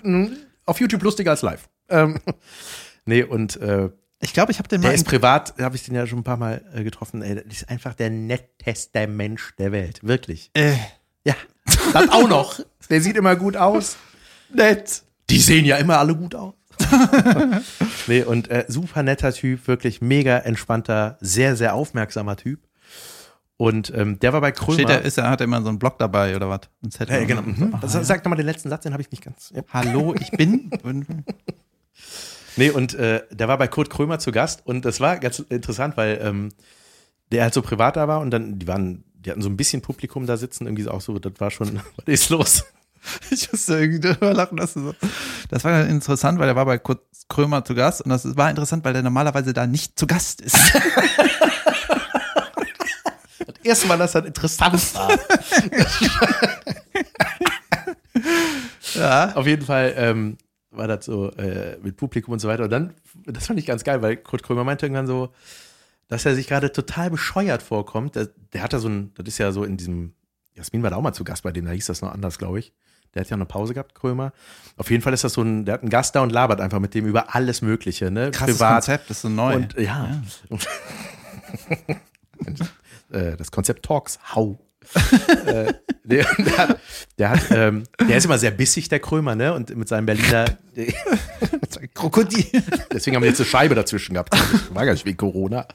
auf 0.65 0.79
YouTube 0.79 1.03
lustiger 1.03 1.31
als 1.31 1.41
live. 1.41 1.67
Ähm, 1.89 2.17
nee, 3.05 3.23
und 3.23 3.57
äh, 3.57 3.89
Ich 4.21 4.31
glaube, 4.31 4.53
ich 4.53 4.59
habe 4.59 4.69
den 4.69 4.79
mal. 4.79 4.87
der 4.87 4.95
ist 4.95 5.05
privat, 5.05 5.53
habe 5.59 5.75
ich 5.75 5.83
den 5.83 5.95
ja 5.95 6.07
schon 6.07 6.19
ein 6.19 6.23
paar 6.23 6.37
Mal 6.37 6.63
äh, 6.73 6.85
getroffen. 6.85 7.21
Ey, 7.21 7.35
das 7.35 7.57
ist 7.63 7.69
einfach 7.69 7.93
der 7.93 8.09
netteste 8.09 9.05
Mensch 9.07 9.53
der 9.57 9.73
Welt. 9.73 9.99
Wirklich. 10.01 10.49
äh, 10.53 10.77
Ja, 11.25 11.35
das 11.91 12.07
auch 12.07 12.29
noch. 12.29 12.61
Der 12.89 13.01
sieht 13.01 13.17
immer 13.17 13.35
gut 13.35 13.57
aus. 13.57 13.97
Nett. 14.49 15.03
Die 15.29 15.39
sehen 15.39 15.65
ja 15.65 15.75
immer 15.75 15.97
alle 15.99 16.15
gut 16.15 16.35
aus. 16.35 16.53
nee, 18.07 18.23
und 18.23 18.49
äh, 18.49 18.65
super 18.67 19.03
netter 19.03 19.33
Typ, 19.33 19.67
wirklich 19.67 20.01
mega 20.01 20.37
entspannter, 20.37 21.17
sehr, 21.21 21.55
sehr 21.55 21.75
aufmerksamer 21.75 22.35
Typ. 22.35 22.59
Und 23.57 23.93
ähm, 23.95 24.19
der 24.19 24.33
war 24.33 24.41
bei 24.41 24.51
Krömer. 24.51 24.73
steht 24.73 24.89
er, 24.89 25.01
ist 25.03 25.17
er, 25.17 25.29
hat 25.29 25.39
er 25.39 25.45
immer 25.45 25.61
so 25.61 25.69
einen 25.69 25.79
Block 25.79 25.97
dabei 25.97 26.35
oder 26.35 26.49
was? 26.49 26.61
Ein 26.83 26.91
Zettel. 26.91 27.21
äh, 27.21 27.25
genau. 27.25 27.41
Mhm. 27.41 27.73
Ja. 27.81 27.87
Sag 27.87 28.23
doch 28.23 28.29
mal 28.29 28.35
den 28.35 28.45
letzten 28.45 28.69
Satz, 28.69 28.83
den 28.83 28.91
habe 28.91 29.01
ich 29.01 29.11
nicht 29.11 29.23
ganz. 29.23 29.51
Ja. 29.55 29.61
Hallo, 29.71 30.13
ich 30.19 30.31
bin. 30.31 30.71
Nee, 32.57 32.69
und 32.69 32.93
äh, 32.93 33.23
der 33.31 33.47
war 33.47 33.57
bei 33.57 33.67
Kurt 33.67 33.89
Krömer 33.89 34.19
zu 34.19 34.31
Gast 34.31 34.65
und 34.65 34.85
das 34.85 34.99
war 34.99 35.17
ganz 35.19 35.39
interessant, 35.39 35.97
weil 35.97 36.19
ähm, 36.21 36.49
der 37.31 37.43
halt 37.43 37.53
so 37.53 37.61
privat 37.61 37.97
da 37.97 38.07
war 38.07 38.21
und 38.21 38.31
dann, 38.31 38.59
die 38.59 38.67
waren, 38.67 39.03
die 39.13 39.31
hatten 39.31 39.41
so 39.41 39.49
ein 39.49 39.57
bisschen 39.57 39.81
Publikum 39.81 40.25
da 40.25 40.37
sitzen, 40.37 40.65
irgendwie 40.65 40.87
auch 40.87 41.01
so, 41.01 41.17
das 41.19 41.33
war 41.39 41.51
schon, 41.51 41.81
was 41.97 42.05
ist 42.05 42.29
los? 42.29 42.65
Ich 43.29 43.51
musste 43.51 43.79
irgendwie 43.79 43.99
drüber 43.99 44.33
lachen. 44.33 44.57
Dass 44.57 44.73
du 44.73 44.81
so. 44.81 44.95
Das 45.49 45.63
war 45.63 45.71
dann 45.71 45.89
interessant, 45.89 46.39
weil 46.39 46.47
er 46.47 46.55
war 46.55 46.65
bei 46.65 46.77
Kurt 46.77 47.01
Krömer 47.27 47.65
zu 47.65 47.75
Gast 47.75 48.01
und 48.01 48.09
das 48.09 48.37
war 48.37 48.49
interessant, 48.49 48.85
weil 48.85 48.93
der 48.93 49.01
normalerweise 49.01 49.53
da 49.53 49.65
nicht 49.65 49.97
zu 49.97 50.07
Gast 50.07 50.41
ist. 50.41 50.57
Das 53.37 53.55
erste 53.63 53.87
Mal, 53.87 53.97
dass 53.97 54.11
das 54.11 54.25
interessant 54.25 54.95
war. 54.95 55.09
ja. 58.93 59.35
Auf 59.35 59.47
jeden 59.47 59.65
Fall 59.65 59.93
ähm, 59.97 60.37
war 60.71 60.87
das 60.87 61.05
so 61.05 61.31
äh, 61.31 61.77
mit 61.81 61.97
Publikum 61.97 62.33
und 62.33 62.39
so 62.39 62.47
weiter. 62.47 62.65
Und 62.65 62.69
dann, 62.69 62.93
das 63.25 63.47
fand 63.47 63.59
ich 63.59 63.65
ganz 63.65 63.83
geil, 63.83 64.01
weil 64.01 64.17
Kurt 64.17 64.43
Krömer 64.43 64.63
meinte 64.63 64.85
irgendwann 64.85 65.07
so, 65.07 65.33
dass 66.07 66.25
er 66.25 66.35
sich 66.35 66.47
gerade 66.47 66.71
total 66.71 67.09
bescheuert 67.09 67.63
vorkommt. 67.63 68.15
Der, 68.15 68.29
der 68.53 68.61
hat 68.61 68.73
da 68.73 68.79
so 68.79 68.87
ein, 68.87 69.11
das 69.15 69.27
ist 69.27 69.37
ja 69.37 69.51
so 69.51 69.63
in 69.63 69.77
diesem, 69.77 70.13
Jasmin 70.53 70.83
war 70.83 70.91
da 70.91 70.97
auch 70.97 71.01
mal 71.01 71.13
zu 71.13 71.23
Gast 71.23 71.43
bei 71.43 71.51
dem, 71.51 71.65
da 71.65 71.71
hieß 71.71 71.87
das 71.87 72.01
noch 72.01 72.11
anders, 72.11 72.37
glaube 72.37 72.59
ich. 72.59 72.73
Der 73.15 73.21
hat 73.21 73.29
ja 73.29 73.35
eine 73.35 73.45
Pause 73.45 73.73
gehabt, 73.73 73.95
Krömer. 73.95 74.33
Auf 74.75 74.91
jeden 74.91 75.01
Fall 75.01 75.13
ist 75.13 75.23
das 75.23 75.33
so 75.33 75.41
ein, 75.41 75.63
der 75.63 75.75
hat 75.75 75.81
einen 75.81 75.89
Gast 75.89 76.15
da 76.15 76.21
und 76.21 76.31
labert 76.31 76.59
einfach 76.59 76.79
mit 76.79 76.93
dem 76.93 77.05
über 77.05 77.33
alles 77.33 77.61
Mögliche, 77.61 78.11
ne? 78.11 78.31
Krasses 78.31 78.59
Konzept, 78.59 79.09
das 79.09 79.17
ist 79.17 79.21
so 79.21 79.29
neu. 79.29 79.55
Und 79.55 79.73
ja. 79.79 80.21
äh, 83.11 83.37
das 83.37 83.51
Konzept 83.51 83.85
Talks, 83.85 84.19
hau. 84.35 84.59
äh, 85.45 85.73
der, 86.03 86.25
der, 86.37 86.57
hat, 86.57 86.79
der, 87.17 87.29
hat, 87.29 87.51
ähm, 87.51 87.83
der 88.07 88.17
ist 88.17 88.25
immer 88.25 88.37
sehr 88.37 88.51
bissig, 88.51 88.89
der 88.89 88.99
Krömer, 88.99 89.33
ne? 89.33 89.53
Und 89.53 89.73
mit 89.75 89.87
seinem 89.87 90.05
Berliner. 90.05 90.45
Krokodil. 91.93 92.45
Deswegen 92.91 93.15
haben 93.15 93.23
wir 93.23 93.29
jetzt 93.29 93.39
eine 93.39 93.49
Scheibe 93.49 93.75
dazwischen 93.75 94.13
gehabt. 94.13 94.35
War 94.73 94.85
gar 94.85 94.91
nicht 94.91 95.05
wegen 95.05 95.17
Corona. 95.17 95.67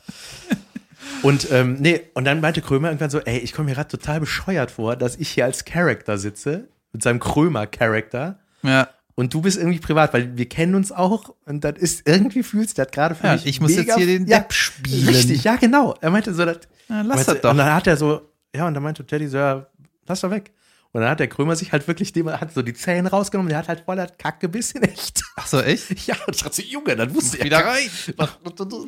Und 1.22 1.50
ähm, 1.50 1.76
nee, 1.80 2.02
und 2.14 2.24
dann 2.24 2.40
meinte 2.40 2.62
Krömer 2.62 2.88
irgendwann 2.88 3.10
so, 3.10 3.20
ey, 3.20 3.38
ich 3.38 3.52
komme 3.52 3.70
mir 3.70 3.74
gerade 3.74 3.88
total 3.88 4.20
bescheuert 4.20 4.70
vor, 4.70 4.96
dass 4.96 5.16
ich 5.16 5.30
hier 5.30 5.44
als 5.44 5.64
Charakter 5.64 6.18
sitze, 6.18 6.68
mit 6.92 7.02
seinem 7.02 7.20
Krömer-Charakter. 7.20 8.38
Ja. 8.62 8.88
Und 9.14 9.34
du 9.34 9.42
bist 9.42 9.58
irgendwie 9.58 9.78
privat, 9.80 10.14
weil 10.14 10.36
wir 10.36 10.48
kennen 10.48 10.74
uns 10.74 10.92
auch 10.92 11.34
und 11.44 11.62
das 11.62 11.74
ist 11.78 12.08
irgendwie 12.08 12.42
fühlst 12.42 12.78
du 12.78 12.82
das 12.84 12.90
gerade 12.92 13.14
für 13.14 13.26
Ja, 13.26 13.32
mich. 13.34 13.44
ich 13.46 13.60
muss 13.60 13.74
jetzt 13.74 13.94
hier 13.96 14.06
den 14.06 14.24
Depp 14.26 14.52
spielen. 14.52 15.08
Richtig, 15.08 15.44
ja, 15.44 15.56
genau. 15.56 15.94
Er 16.00 16.10
meinte 16.10 16.32
so, 16.32 16.44
das, 16.44 16.60
Ja, 16.88 17.02
lass 17.02 17.26
das 17.26 17.40
doch. 17.40 17.50
Und 17.50 17.58
dann 17.58 17.74
hat 17.74 17.86
er 17.86 17.96
so, 17.98 18.30
ja, 18.54 18.66
und 18.66 18.72
dann 18.74 18.82
meinte 18.82 19.04
Teddy 19.06 19.28
so, 19.28 19.36
ja, 19.36 19.66
lass 20.06 20.20
doch 20.22 20.30
weg. 20.30 20.52
Und 20.92 21.02
dann 21.02 21.10
hat 21.10 21.20
der 21.20 21.28
Krömer 21.28 21.54
sich 21.54 21.70
halt 21.70 21.86
wirklich, 21.86 22.12
dem, 22.12 22.28
hat 22.32 22.52
so 22.52 22.62
die 22.62 22.72
Zähne 22.74 23.10
rausgenommen, 23.10 23.48
der 23.50 23.58
hat 23.58 23.68
halt 23.68 23.80
voll 23.84 23.94
das 23.96 24.16
Kackgebiss 24.18 24.72
in 24.72 24.82
echt. 24.82 25.22
Ach 25.36 25.46
so, 25.46 25.60
echt? 25.60 26.06
Ja, 26.08 26.16
und 26.26 26.34
ich 26.34 26.42
dachte 26.42 26.56
so, 26.56 26.62
Junge, 26.62 26.96
dann 26.96 27.14
wusste 27.14 27.38
er. 27.38 27.44
Wieder 27.44 27.58
rein. 27.64 27.88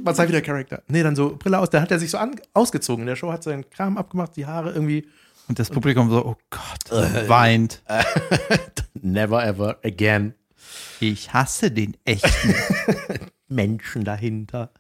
Was 0.03 0.16
sei 0.16 0.26
wieder 0.28 0.40
Charakter? 0.40 0.82
Nee, 0.88 1.03
dann 1.03 1.14
so 1.14 1.36
Brille 1.36 1.59
aus, 1.59 1.70
dann 1.70 1.82
hat 1.82 1.90
er 1.92 1.98
sich 1.98 2.11
so 2.11 2.18
an, 2.18 2.40
ausgezogen 2.55 3.03
in 3.03 3.07
der 3.07 3.16
Show, 3.16 3.30
hat 3.32 3.42
seinen 3.44 3.68
Kram 3.70 3.96
abgemacht, 3.98 4.34
die 4.36 4.46
Haare 4.46 4.72
irgendwie, 4.72 5.07
Und 5.49 5.59
das 5.59 5.70
Publikum 5.70 6.11
so, 6.11 6.24
oh 6.24 6.36
Gott, 6.51 7.28
weint. 7.28 7.82
never 8.95 9.45
ever 9.45 9.78
again. 9.84 10.34
Ich 11.01 11.32
hasse 11.32 11.70
den 11.70 11.97
echten. 12.05 12.55
Menschen 13.49 14.05
dahinter. 14.05 14.70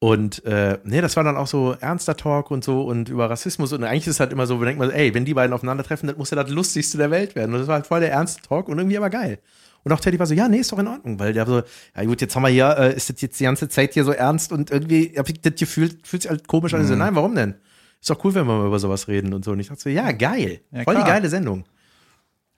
Und 0.00 0.44
äh, 0.44 0.78
nee, 0.84 1.00
das 1.00 1.16
war 1.16 1.24
dann 1.24 1.36
auch 1.36 1.48
so 1.48 1.72
ernster 1.72 2.16
Talk 2.16 2.52
und 2.52 2.62
so 2.62 2.82
und 2.82 3.08
über 3.08 3.28
Rassismus. 3.28 3.72
Und 3.72 3.82
eigentlich 3.82 4.06
ist 4.06 4.14
es 4.14 4.20
halt 4.20 4.32
immer 4.32 4.46
so, 4.46 4.60
wir 4.60 4.66
denken 4.66 4.78
mal, 4.78 4.92
ey, 4.92 5.12
wenn 5.12 5.24
die 5.24 5.34
beiden 5.34 5.52
aufeinandertreffen, 5.52 6.06
das 6.06 6.16
muss 6.16 6.30
ja 6.30 6.40
das 6.40 6.50
Lustigste 6.50 6.98
der 6.98 7.10
Welt 7.10 7.34
werden. 7.34 7.52
Und 7.52 7.60
das 7.60 7.68
war 7.68 7.74
halt 7.74 7.86
voll 7.86 8.00
der 8.00 8.12
ernste 8.12 8.42
Talk 8.42 8.68
und 8.68 8.78
irgendwie 8.78 8.96
aber 8.96 9.10
geil. 9.10 9.40
Und 9.82 9.92
auch 9.92 10.00
Teddy 10.00 10.18
war 10.18 10.26
so, 10.26 10.34
ja, 10.34 10.48
nee, 10.48 10.58
ist 10.58 10.70
doch 10.70 10.78
in 10.78 10.86
Ordnung, 10.86 11.18
weil 11.18 11.32
der 11.32 11.46
so, 11.46 11.62
ja 11.96 12.04
gut, 12.04 12.20
jetzt 12.20 12.36
haben 12.36 12.42
wir 12.42 12.48
hier, 12.48 12.76
äh, 12.78 12.96
ist 12.96 13.10
das 13.10 13.20
jetzt 13.20 13.40
die 13.40 13.44
ganze 13.44 13.68
Zeit 13.68 13.94
hier 13.94 14.04
so 14.04 14.12
ernst 14.12 14.52
und 14.52 14.70
irgendwie 14.70 15.14
hab 15.16 15.28
ich 15.28 15.40
das 15.40 15.54
Gefühl, 15.54 15.90
fühlt 16.04 16.22
sich 16.22 16.30
halt 16.30 16.46
komisch 16.46 16.74
an. 16.74 16.82
Ich 16.82 16.88
so, 16.88 16.94
nein, 16.94 17.14
warum 17.14 17.34
denn? 17.34 17.54
Ist 18.00 18.10
doch 18.10 18.24
cool, 18.24 18.34
wenn 18.34 18.46
wir 18.46 18.58
mal 18.58 18.66
über 18.66 18.78
sowas 18.78 19.08
reden 19.08 19.34
und 19.34 19.44
so. 19.44 19.52
Und 19.52 19.60
ich 19.60 19.68
dachte 19.68 19.80
so, 19.82 19.88
ja, 19.88 20.12
geil. 20.12 20.60
Ja, 20.70 20.84
voll 20.84 20.96
die 20.96 21.02
geile 21.02 21.28
Sendung. 21.28 21.64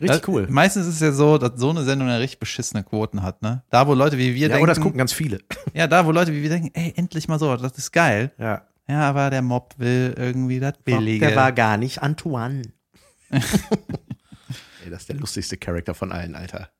Richtig 0.00 0.20
Das- 0.20 0.28
cool. 0.28 0.46
Meistens 0.50 0.86
ist 0.86 0.94
es 0.94 1.00
ja 1.00 1.12
so, 1.12 1.36
dass 1.38 1.52
so 1.60 1.70
eine 1.70 1.82
Sendung 1.84 2.08
ja 2.08 2.16
richtig 2.16 2.38
beschissene 2.40 2.82
Quoten 2.84 3.22
hat, 3.22 3.42
ne? 3.42 3.62
Da, 3.70 3.86
wo 3.86 3.94
Leute 3.94 4.16
wie 4.18 4.34
wir 4.34 4.42
Ja, 4.42 4.48
denken. 4.48 4.62
oder 4.62 4.74
das 4.74 4.82
gucken 4.82 4.98
ganz 4.98 5.12
viele. 5.12 5.38
Ja, 5.74 5.86
da, 5.86 6.06
wo 6.06 6.10
Leute 6.12 6.32
wie 6.32 6.42
wir 6.42 6.48
denken, 6.48 6.70
ey, 6.74 6.92
endlich 6.96 7.28
mal 7.28 7.38
so, 7.38 7.54
das 7.56 7.76
ist 7.78 7.92
geil. 7.92 8.32
Ja. 8.38 8.66
Ja, 8.88 9.08
aber 9.08 9.30
der 9.30 9.42
Mob 9.42 9.74
will 9.78 10.14
irgendwie 10.16 10.58
das 10.58 10.74
Billige. 10.84 11.24
Der 11.26 11.36
war 11.36 11.52
gar 11.52 11.76
nicht 11.76 12.02
Antoine. 12.02 12.62
Ey, 13.30 14.90
das 14.90 15.02
ist 15.02 15.08
der 15.08 15.16
lustigste 15.16 15.56
Charakter 15.56 15.94
von 15.94 16.10
allen, 16.12 16.34
Alter. 16.34 16.70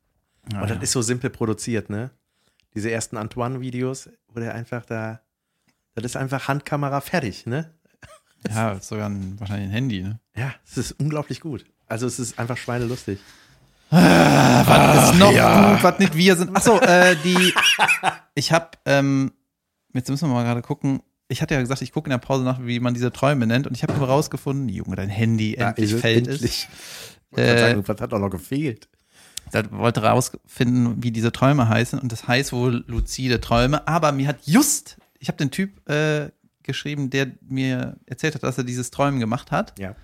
Ja, 0.52 0.62
Und 0.62 0.70
das 0.70 0.78
ja. 0.78 0.82
ist 0.82 0.92
so 0.92 1.02
simpel 1.02 1.30
produziert, 1.30 1.90
ne? 1.90 2.10
Diese 2.74 2.90
ersten 2.90 3.16
Antoine-Videos, 3.16 4.10
wo 4.28 4.40
der 4.40 4.54
einfach 4.54 4.84
da, 4.86 5.20
das 5.94 6.04
ist 6.06 6.16
einfach 6.16 6.48
Handkamera 6.48 7.00
fertig, 7.00 7.46
ne? 7.46 7.72
Ja, 8.48 8.72
ist 8.72 8.88
sogar 8.88 9.08
ein, 9.08 9.38
wahrscheinlich 9.38 9.68
ein 9.68 9.72
Handy, 9.72 10.02
ne? 10.02 10.20
Ja, 10.36 10.54
es 10.66 10.76
ist 10.78 10.92
unglaublich 10.92 11.40
gut. 11.40 11.64
Also 11.86 12.06
es 12.06 12.18
ist 12.18 12.38
einfach 12.38 12.56
schweinelustig. 12.56 13.18
was 13.90 15.10
ist 15.10 15.18
noch 15.18 15.30
gut, 15.30 15.82
was 15.82 15.98
nicht 15.98 16.16
wir 16.16 16.36
sind. 16.36 16.54
Achso, 16.54 16.78
äh, 16.78 17.16
die, 17.24 17.52
ich 18.34 18.52
hab, 18.52 18.78
ähm, 18.86 19.32
jetzt 19.92 20.08
müssen 20.08 20.28
wir 20.28 20.34
mal 20.34 20.44
gerade 20.44 20.62
gucken. 20.62 21.02
Ich 21.26 21.42
hatte 21.42 21.54
ja 21.54 21.60
gesagt, 21.60 21.82
ich 21.82 21.92
gucke 21.92 22.06
in 22.06 22.12
der 22.12 22.18
Pause 22.18 22.44
nach, 22.44 22.60
wie 22.62 22.80
man 22.80 22.94
diese 22.94 23.12
Träume 23.12 23.46
nennt. 23.46 23.66
Und 23.66 23.76
ich 23.76 23.82
habe 23.82 23.94
rausgefunden, 23.94 24.68
Junge, 24.68 24.96
dein 24.96 25.08
Handy, 25.08 25.54
endlich 25.54 25.92
ist 25.92 26.00
fällt 26.00 26.28
endlich. 26.28 26.68
wollte 27.30 27.50
Äh, 27.50 27.58
sagen, 27.58 27.82
was 27.86 28.00
hat 28.00 28.12
auch 28.12 28.18
noch 28.18 28.30
gefehlt? 28.30 28.88
Ich 29.52 29.72
wollte 29.72 30.02
rausfinden, 30.02 31.02
wie 31.02 31.10
diese 31.10 31.32
Träume 31.32 31.68
heißen. 31.68 31.98
Und 31.98 32.12
das 32.12 32.28
heißt 32.28 32.52
wohl 32.52 32.84
luzide 32.86 33.40
Träume. 33.40 33.86
Aber 33.88 34.12
mir 34.12 34.28
hat 34.28 34.38
just, 34.44 34.96
ich 35.18 35.28
habe 35.28 35.38
den 35.38 35.50
Typ 35.50 35.88
äh, 35.88 36.30
geschrieben, 36.70 37.10
der 37.10 37.28
mir 37.48 37.96
erzählt 38.06 38.34
hat, 38.34 38.42
dass 38.42 38.58
er 38.58 38.64
dieses 38.64 38.90
Träumen 38.90 39.20
gemacht 39.20 39.50
hat. 39.50 39.78
Ja. 39.78 39.94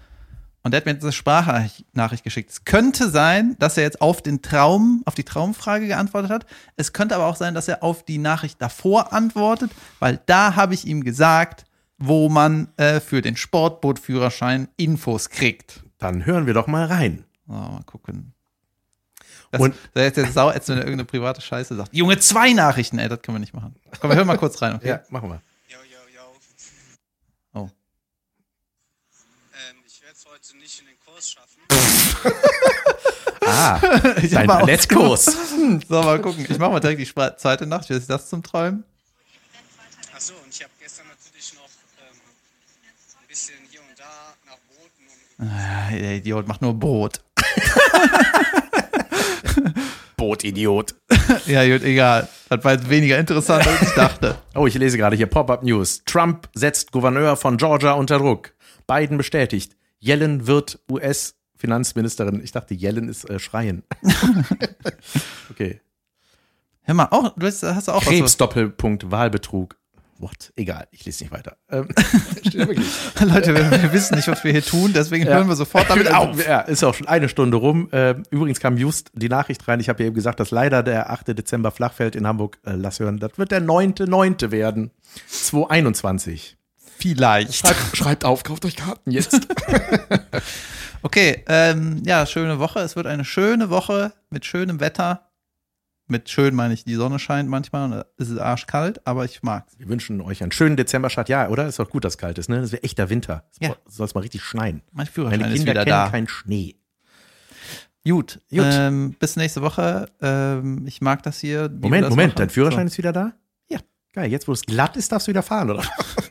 Und 0.62 0.72
der 0.72 0.78
hat 0.80 0.86
mir 0.86 0.92
jetzt 0.92 1.04
eine 1.04 1.12
Sprachnachricht 1.12 2.24
geschickt. 2.24 2.50
Es 2.50 2.64
könnte 2.64 3.08
sein, 3.08 3.54
dass 3.60 3.76
er 3.76 3.84
jetzt 3.84 4.00
auf 4.00 4.20
den 4.20 4.42
Traum, 4.42 5.02
auf 5.04 5.14
die 5.14 5.22
Traumfrage 5.22 5.86
geantwortet 5.86 6.30
hat. 6.30 6.46
Es 6.76 6.92
könnte 6.92 7.14
aber 7.14 7.26
auch 7.26 7.36
sein, 7.36 7.54
dass 7.54 7.68
er 7.68 7.84
auf 7.84 8.04
die 8.04 8.18
Nachricht 8.18 8.60
davor 8.60 9.12
antwortet, 9.12 9.70
weil 10.00 10.18
da 10.26 10.56
habe 10.56 10.74
ich 10.74 10.84
ihm 10.84 11.04
gesagt, 11.04 11.66
wo 11.98 12.28
man 12.28 12.68
äh, 12.78 12.98
für 13.00 13.22
den 13.22 13.36
Sportbootführerschein 13.36 14.68
Infos 14.76 15.30
kriegt. 15.30 15.84
Dann 15.98 16.26
hören 16.26 16.46
wir 16.46 16.54
doch 16.54 16.66
mal 16.66 16.84
rein. 16.86 17.24
So, 17.46 17.52
mal 17.54 17.82
gucken. 17.86 18.32
Das, 19.52 19.60
Und- 19.60 19.74
da 19.94 20.02
ist 20.04 20.16
der 20.16 20.26
Sau, 20.32 20.48
als 20.48 20.68
wenn 20.68 20.78
er 20.78 20.82
irgendeine 20.84 21.04
private 21.04 21.40
Scheiße 21.40 21.76
sagt. 21.76 21.94
Junge, 21.94 22.18
zwei 22.18 22.52
Nachrichten, 22.52 22.98
ey, 22.98 23.08
das 23.08 23.22
können 23.22 23.36
wir 23.36 23.40
nicht 23.40 23.54
machen. 23.54 23.76
Komm, 24.00 24.10
wir 24.10 24.16
hören 24.16 24.26
mal 24.26 24.36
kurz 24.36 24.60
rein, 24.60 24.74
okay? 24.74 24.88
Ja, 24.88 25.00
machen 25.10 25.30
wir. 25.30 25.40
Heute 30.36 30.56
nicht 30.58 30.80
in 30.80 30.86
den 30.86 30.96
Kurs 31.04 31.30
schaffen. 31.30 31.62
Ah, 33.48 33.80
Ich 34.22 34.32
dein 34.32 34.48
Ballettkurs. 34.48 35.24
So, 35.88 36.02
mal 36.02 36.20
gucken. 36.20 36.44
Ich 36.50 36.58
mache 36.58 36.72
mal 36.72 36.80
direkt 36.80 37.00
die 37.00 37.06
zweite 37.06 37.64
Nacht. 37.64 37.88
Wie 37.88 37.94
ist 37.94 38.10
das 38.10 38.28
zum 38.28 38.42
Träumen? 38.42 38.82
Achso, 40.14 40.34
und 40.44 40.52
ich 40.52 40.62
habe 40.62 40.72
gestern 40.80 41.06
natürlich 41.06 41.54
noch 41.54 41.62
ähm, 42.00 42.16
ein 43.22 43.28
bisschen 43.28 43.54
hier 43.70 43.80
und 43.80 43.96
da 43.96 44.34
nach 44.46 44.58
Broten 44.68 45.06
und 45.38 45.48
Ah, 45.48 45.90
der 45.92 46.16
Idiot 46.16 46.48
macht 46.48 46.60
nur 46.60 46.74
Brot. 46.74 47.20
Boot-Idiot. 50.16 50.94
Ja, 51.46 51.64
gut, 51.68 51.84
egal. 51.84 52.28
Das 52.48 52.64
war 52.64 52.72
jetzt 52.72 52.90
weniger 52.90 53.18
interessant, 53.18 53.66
als 53.66 53.82
ich 53.82 53.94
dachte. 53.94 54.36
Oh, 54.56 54.66
ich 54.66 54.74
lese 54.74 54.98
gerade 54.98 55.14
hier 55.16 55.26
Pop-Up 55.26 55.62
News. 55.62 56.02
Trump 56.04 56.48
setzt 56.54 56.90
Gouverneur 56.90 57.36
von 57.36 57.58
Georgia 57.58 57.92
unter 57.92 58.18
Druck. 58.18 58.52
Biden 58.88 59.18
bestätigt. 59.18 59.75
Yellen 60.00 60.46
wird 60.46 60.80
US-Finanzministerin. 60.90 62.42
Ich 62.42 62.52
dachte, 62.52 62.74
Yellen 62.74 63.08
ist 63.08 63.28
äh, 63.28 63.38
Schreien. 63.38 63.82
okay. 65.50 65.80
Hör 66.82 66.94
mal, 66.94 67.08
auch, 67.10 67.34
du 67.36 67.46
hast, 67.46 67.62
hast 67.62 67.88
du 67.88 67.92
auch. 67.92 68.02
Krebs-Doppelpunkt 68.02 69.10
Wahlbetrug. 69.10 69.76
What? 70.18 70.52
Egal, 70.56 70.88
ich 70.92 71.04
lese 71.04 71.24
nicht 71.24 71.32
weiter. 71.32 71.58
Ähm. 71.70 71.88
Leute, 72.44 73.54
wir, 73.54 73.70
wir 73.70 73.92
wissen 73.92 74.14
nicht, 74.16 74.28
was 74.28 74.44
wir 74.44 74.52
hier 74.52 74.64
tun, 74.64 74.92
deswegen 74.94 75.26
hören 75.26 75.48
wir 75.48 75.56
sofort 75.56 75.90
damit 75.90 76.06
Genau, 76.06 76.30
auf. 76.30 76.46
Ja, 76.46 76.60
ist 76.60 76.82
auch 76.84 76.94
schon 76.94 77.06
eine 77.06 77.28
Stunde 77.28 77.58
rum. 77.58 77.88
Ähm, 77.92 78.22
übrigens 78.30 78.60
kam 78.60 78.78
just 78.78 79.10
die 79.14 79.28
Nachricht 79.28 79.66
rein. 79.68 79.80
Ich 79.80 79.88
habe 79.88 80.02
ja 80.02 80.06
eben 80.06 80.14
gesagt, 80.14 80.40
dass 80.40 80.50
leider 80.50 80.82
der 80.82 81.10
8. 81.10 81.28
Dezember 81.28 81.70
Flachfeld 81.70 82.16
in 82.16 82.26
Hamburg, 82.26 82.58
äh, 82.64 82.72
lass 82.72 82.98
hören, 82.98 83.18
das 83.18 83.36
wird 83.36 83.50
der 83.50 83.60
9.9. 83.60 84.50
werden. 84.50 84.90
2021. 85.28 86.56
Vielleicht. 87.14 87.54
Schreibt, 87.54 87.96
schreibt 87.96 88.24
auf, 88.24 88.42
kauft 88.42 88.64
euch 88.64 88.76
Karten 88.76 89.10
jetzt. 89.10 89.46
Okay, 91.02 91.44
ähm, 91.46 92.02
ja, 92.04 92.26
schöne 92.26 92.58
Woche. 92.58 92.80
Es 92.80 92.96
wird 92.96 93.06
eine 93.06 93.24
schöne 93.24 93.70
Woche 93.70 94.12
mit 94.30 94.44
schönem 94.44 94.80
Wetter. 94.80 95.30
Mit 96.08 96.28
schön 96.30 96.54
meine 96.54 96.74
ich, 96.74 96.84
die 96.84 96.94
Sonne 96.94 97.18
scheint 97.20 97.48
manchmal, 97.48 97.92
und 97.92 98.04
es 98.16 98.28
ist 98.28 98.38
arschkalt, 98.38 99.06
aber 99.06 99.24
ich 99.24 99.42
mag's. 99.42 99.74
Wir 99.78 99.88
wünschen 99.88 100.20
euch 100.20 100.42
einen 100.42 100.50
schönen 100.52 100.76
Dezemberstart. 100.76 101.28
Ja, 101.28 101.48
oder? 101.48 101.66
Ist 101.66 101.78
doch 101.78 101.90
gut, 101.90 102.04
dass 102.04 102.14
es 102.14 102.18
kalt 102.18 102.38
ist, 102.38 102.48
ne? 102.48 102.60
Das 102.60 102.72
wäre 102.72 102.82
echter 102.82 103.08
Winter. 103.08 103.44
Es 103.52 103.58
Ja. 103.60 103.76
soll 103.88 104.06
es 104.06 104.14
mal 104.14 104.22
richtig 104.22 104.42
schneien. 104.42 104.82
Mein 104.92 105.06
Führerschein 105.06 105.40
Meine 105.40 105.52
ist 105.52 105.58
Kinder 105.60 105.72
wieder 105.72 105.84
kennen 105.84 105.96
da. 105.96 106.08
keinen 106.10 106.28
Schnee. 106.28 106.74
Gut, 108.04 108.40
Gut. 108.50 108.60
Ähm, 108.64 109.14
bis 109.18 109.36
nächste 109.36 109.62
Woche. 109.62 110.08
Ähm, 110.20 110.86
ich 110.86 111.00
mag 111.02 111.22
das 111.22 111.38
hier. 111.38 111.68
Moment, 111.68 112.04
das 112.04 112.10
Moment, 112.10 112.28
machen. 112.34 112.38
dein 112.38 112.50
Führerschein 112.50 112.86
ist 112.88 112.98
wieder 112.98 113.12
da? 113.12 113.32
Ja. 113.68 113.78
Geil, 114.12 114.30
jetzt 114.30 114.48
wo 114.48 114.52
es 114.52 114.62
glatt 114.62 114.96
ist, 114.96 115.12
darfst 115.12 115.26
du 115.28 115.30
wieder 115.30 115.42
fahren, 115.42 115.70
oder? 115.70 115.82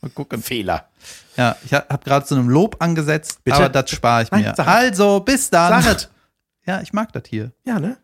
Mal 0.00 0.10
gucken. 0.10 0.42
Fehler. 0.42 0.88
Ja, 1.36 1.56
ich 1.64 1.72
habe 1.74 1.98
gerade 2.04 2.24
zu 2.24 2.34
einem 2.34 2.48
Lob 2.48 2.76
angesetzt, 2.80 3.44
Bitte? 3.44 3.56
aber 3.56 3.68
das 3.68 3.90
spare 3.90 4.22
ich 4.22 4.30
Nein, 4.30 4.42
mir. 4.42 4.58
Also, 4.58 5.20
bis 5.20 5.50
dann. 5.50 5.82
Sag 5.82 5.96
es. 5.96 6.10
Ja, 6.66 6.80
ich 6.80 6.92
mag 6.92 7.12
das 7.12 7.24
hier. 7.28 7.52
Ja, 7.64 7.78
ne? 7.78 7.98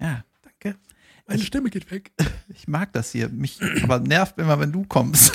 Ja, 0.00 0.24
Danke. 0.42 0.78
Meine 1.26 1.42
Stimme 1.42 1.70
geht 1.70 1.90
weg. 1.90 2.12
ich 2.48 2.68
mag 2.68 2.92
das 2.92 3.12
hier. 3.12 3.28
Mich 3.28 3.58
aber 3.82 3.98
nervt 4.00 4.38
immer, 4.38 4.58
wenn 4.58 4.72
du 4.72 4.84
kommst. 4.84 5.32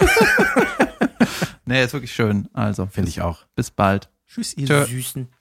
nee, 1.66 1.84
ist 1.84 1.94
wirklich 1.94 2.14
schön. 2.14 2.50
Also, 2.54 2.88
Finde 2.88 3.10
ich 3.10 3.22
auch. 3.22 3.46
bis 3.56 3.72
bald. 3.72 4.10
Tschüss, 4.28 4.56
ihr 4.58 4.68
Tschö. 4.68 4.86
Süßen. 4.86 5.33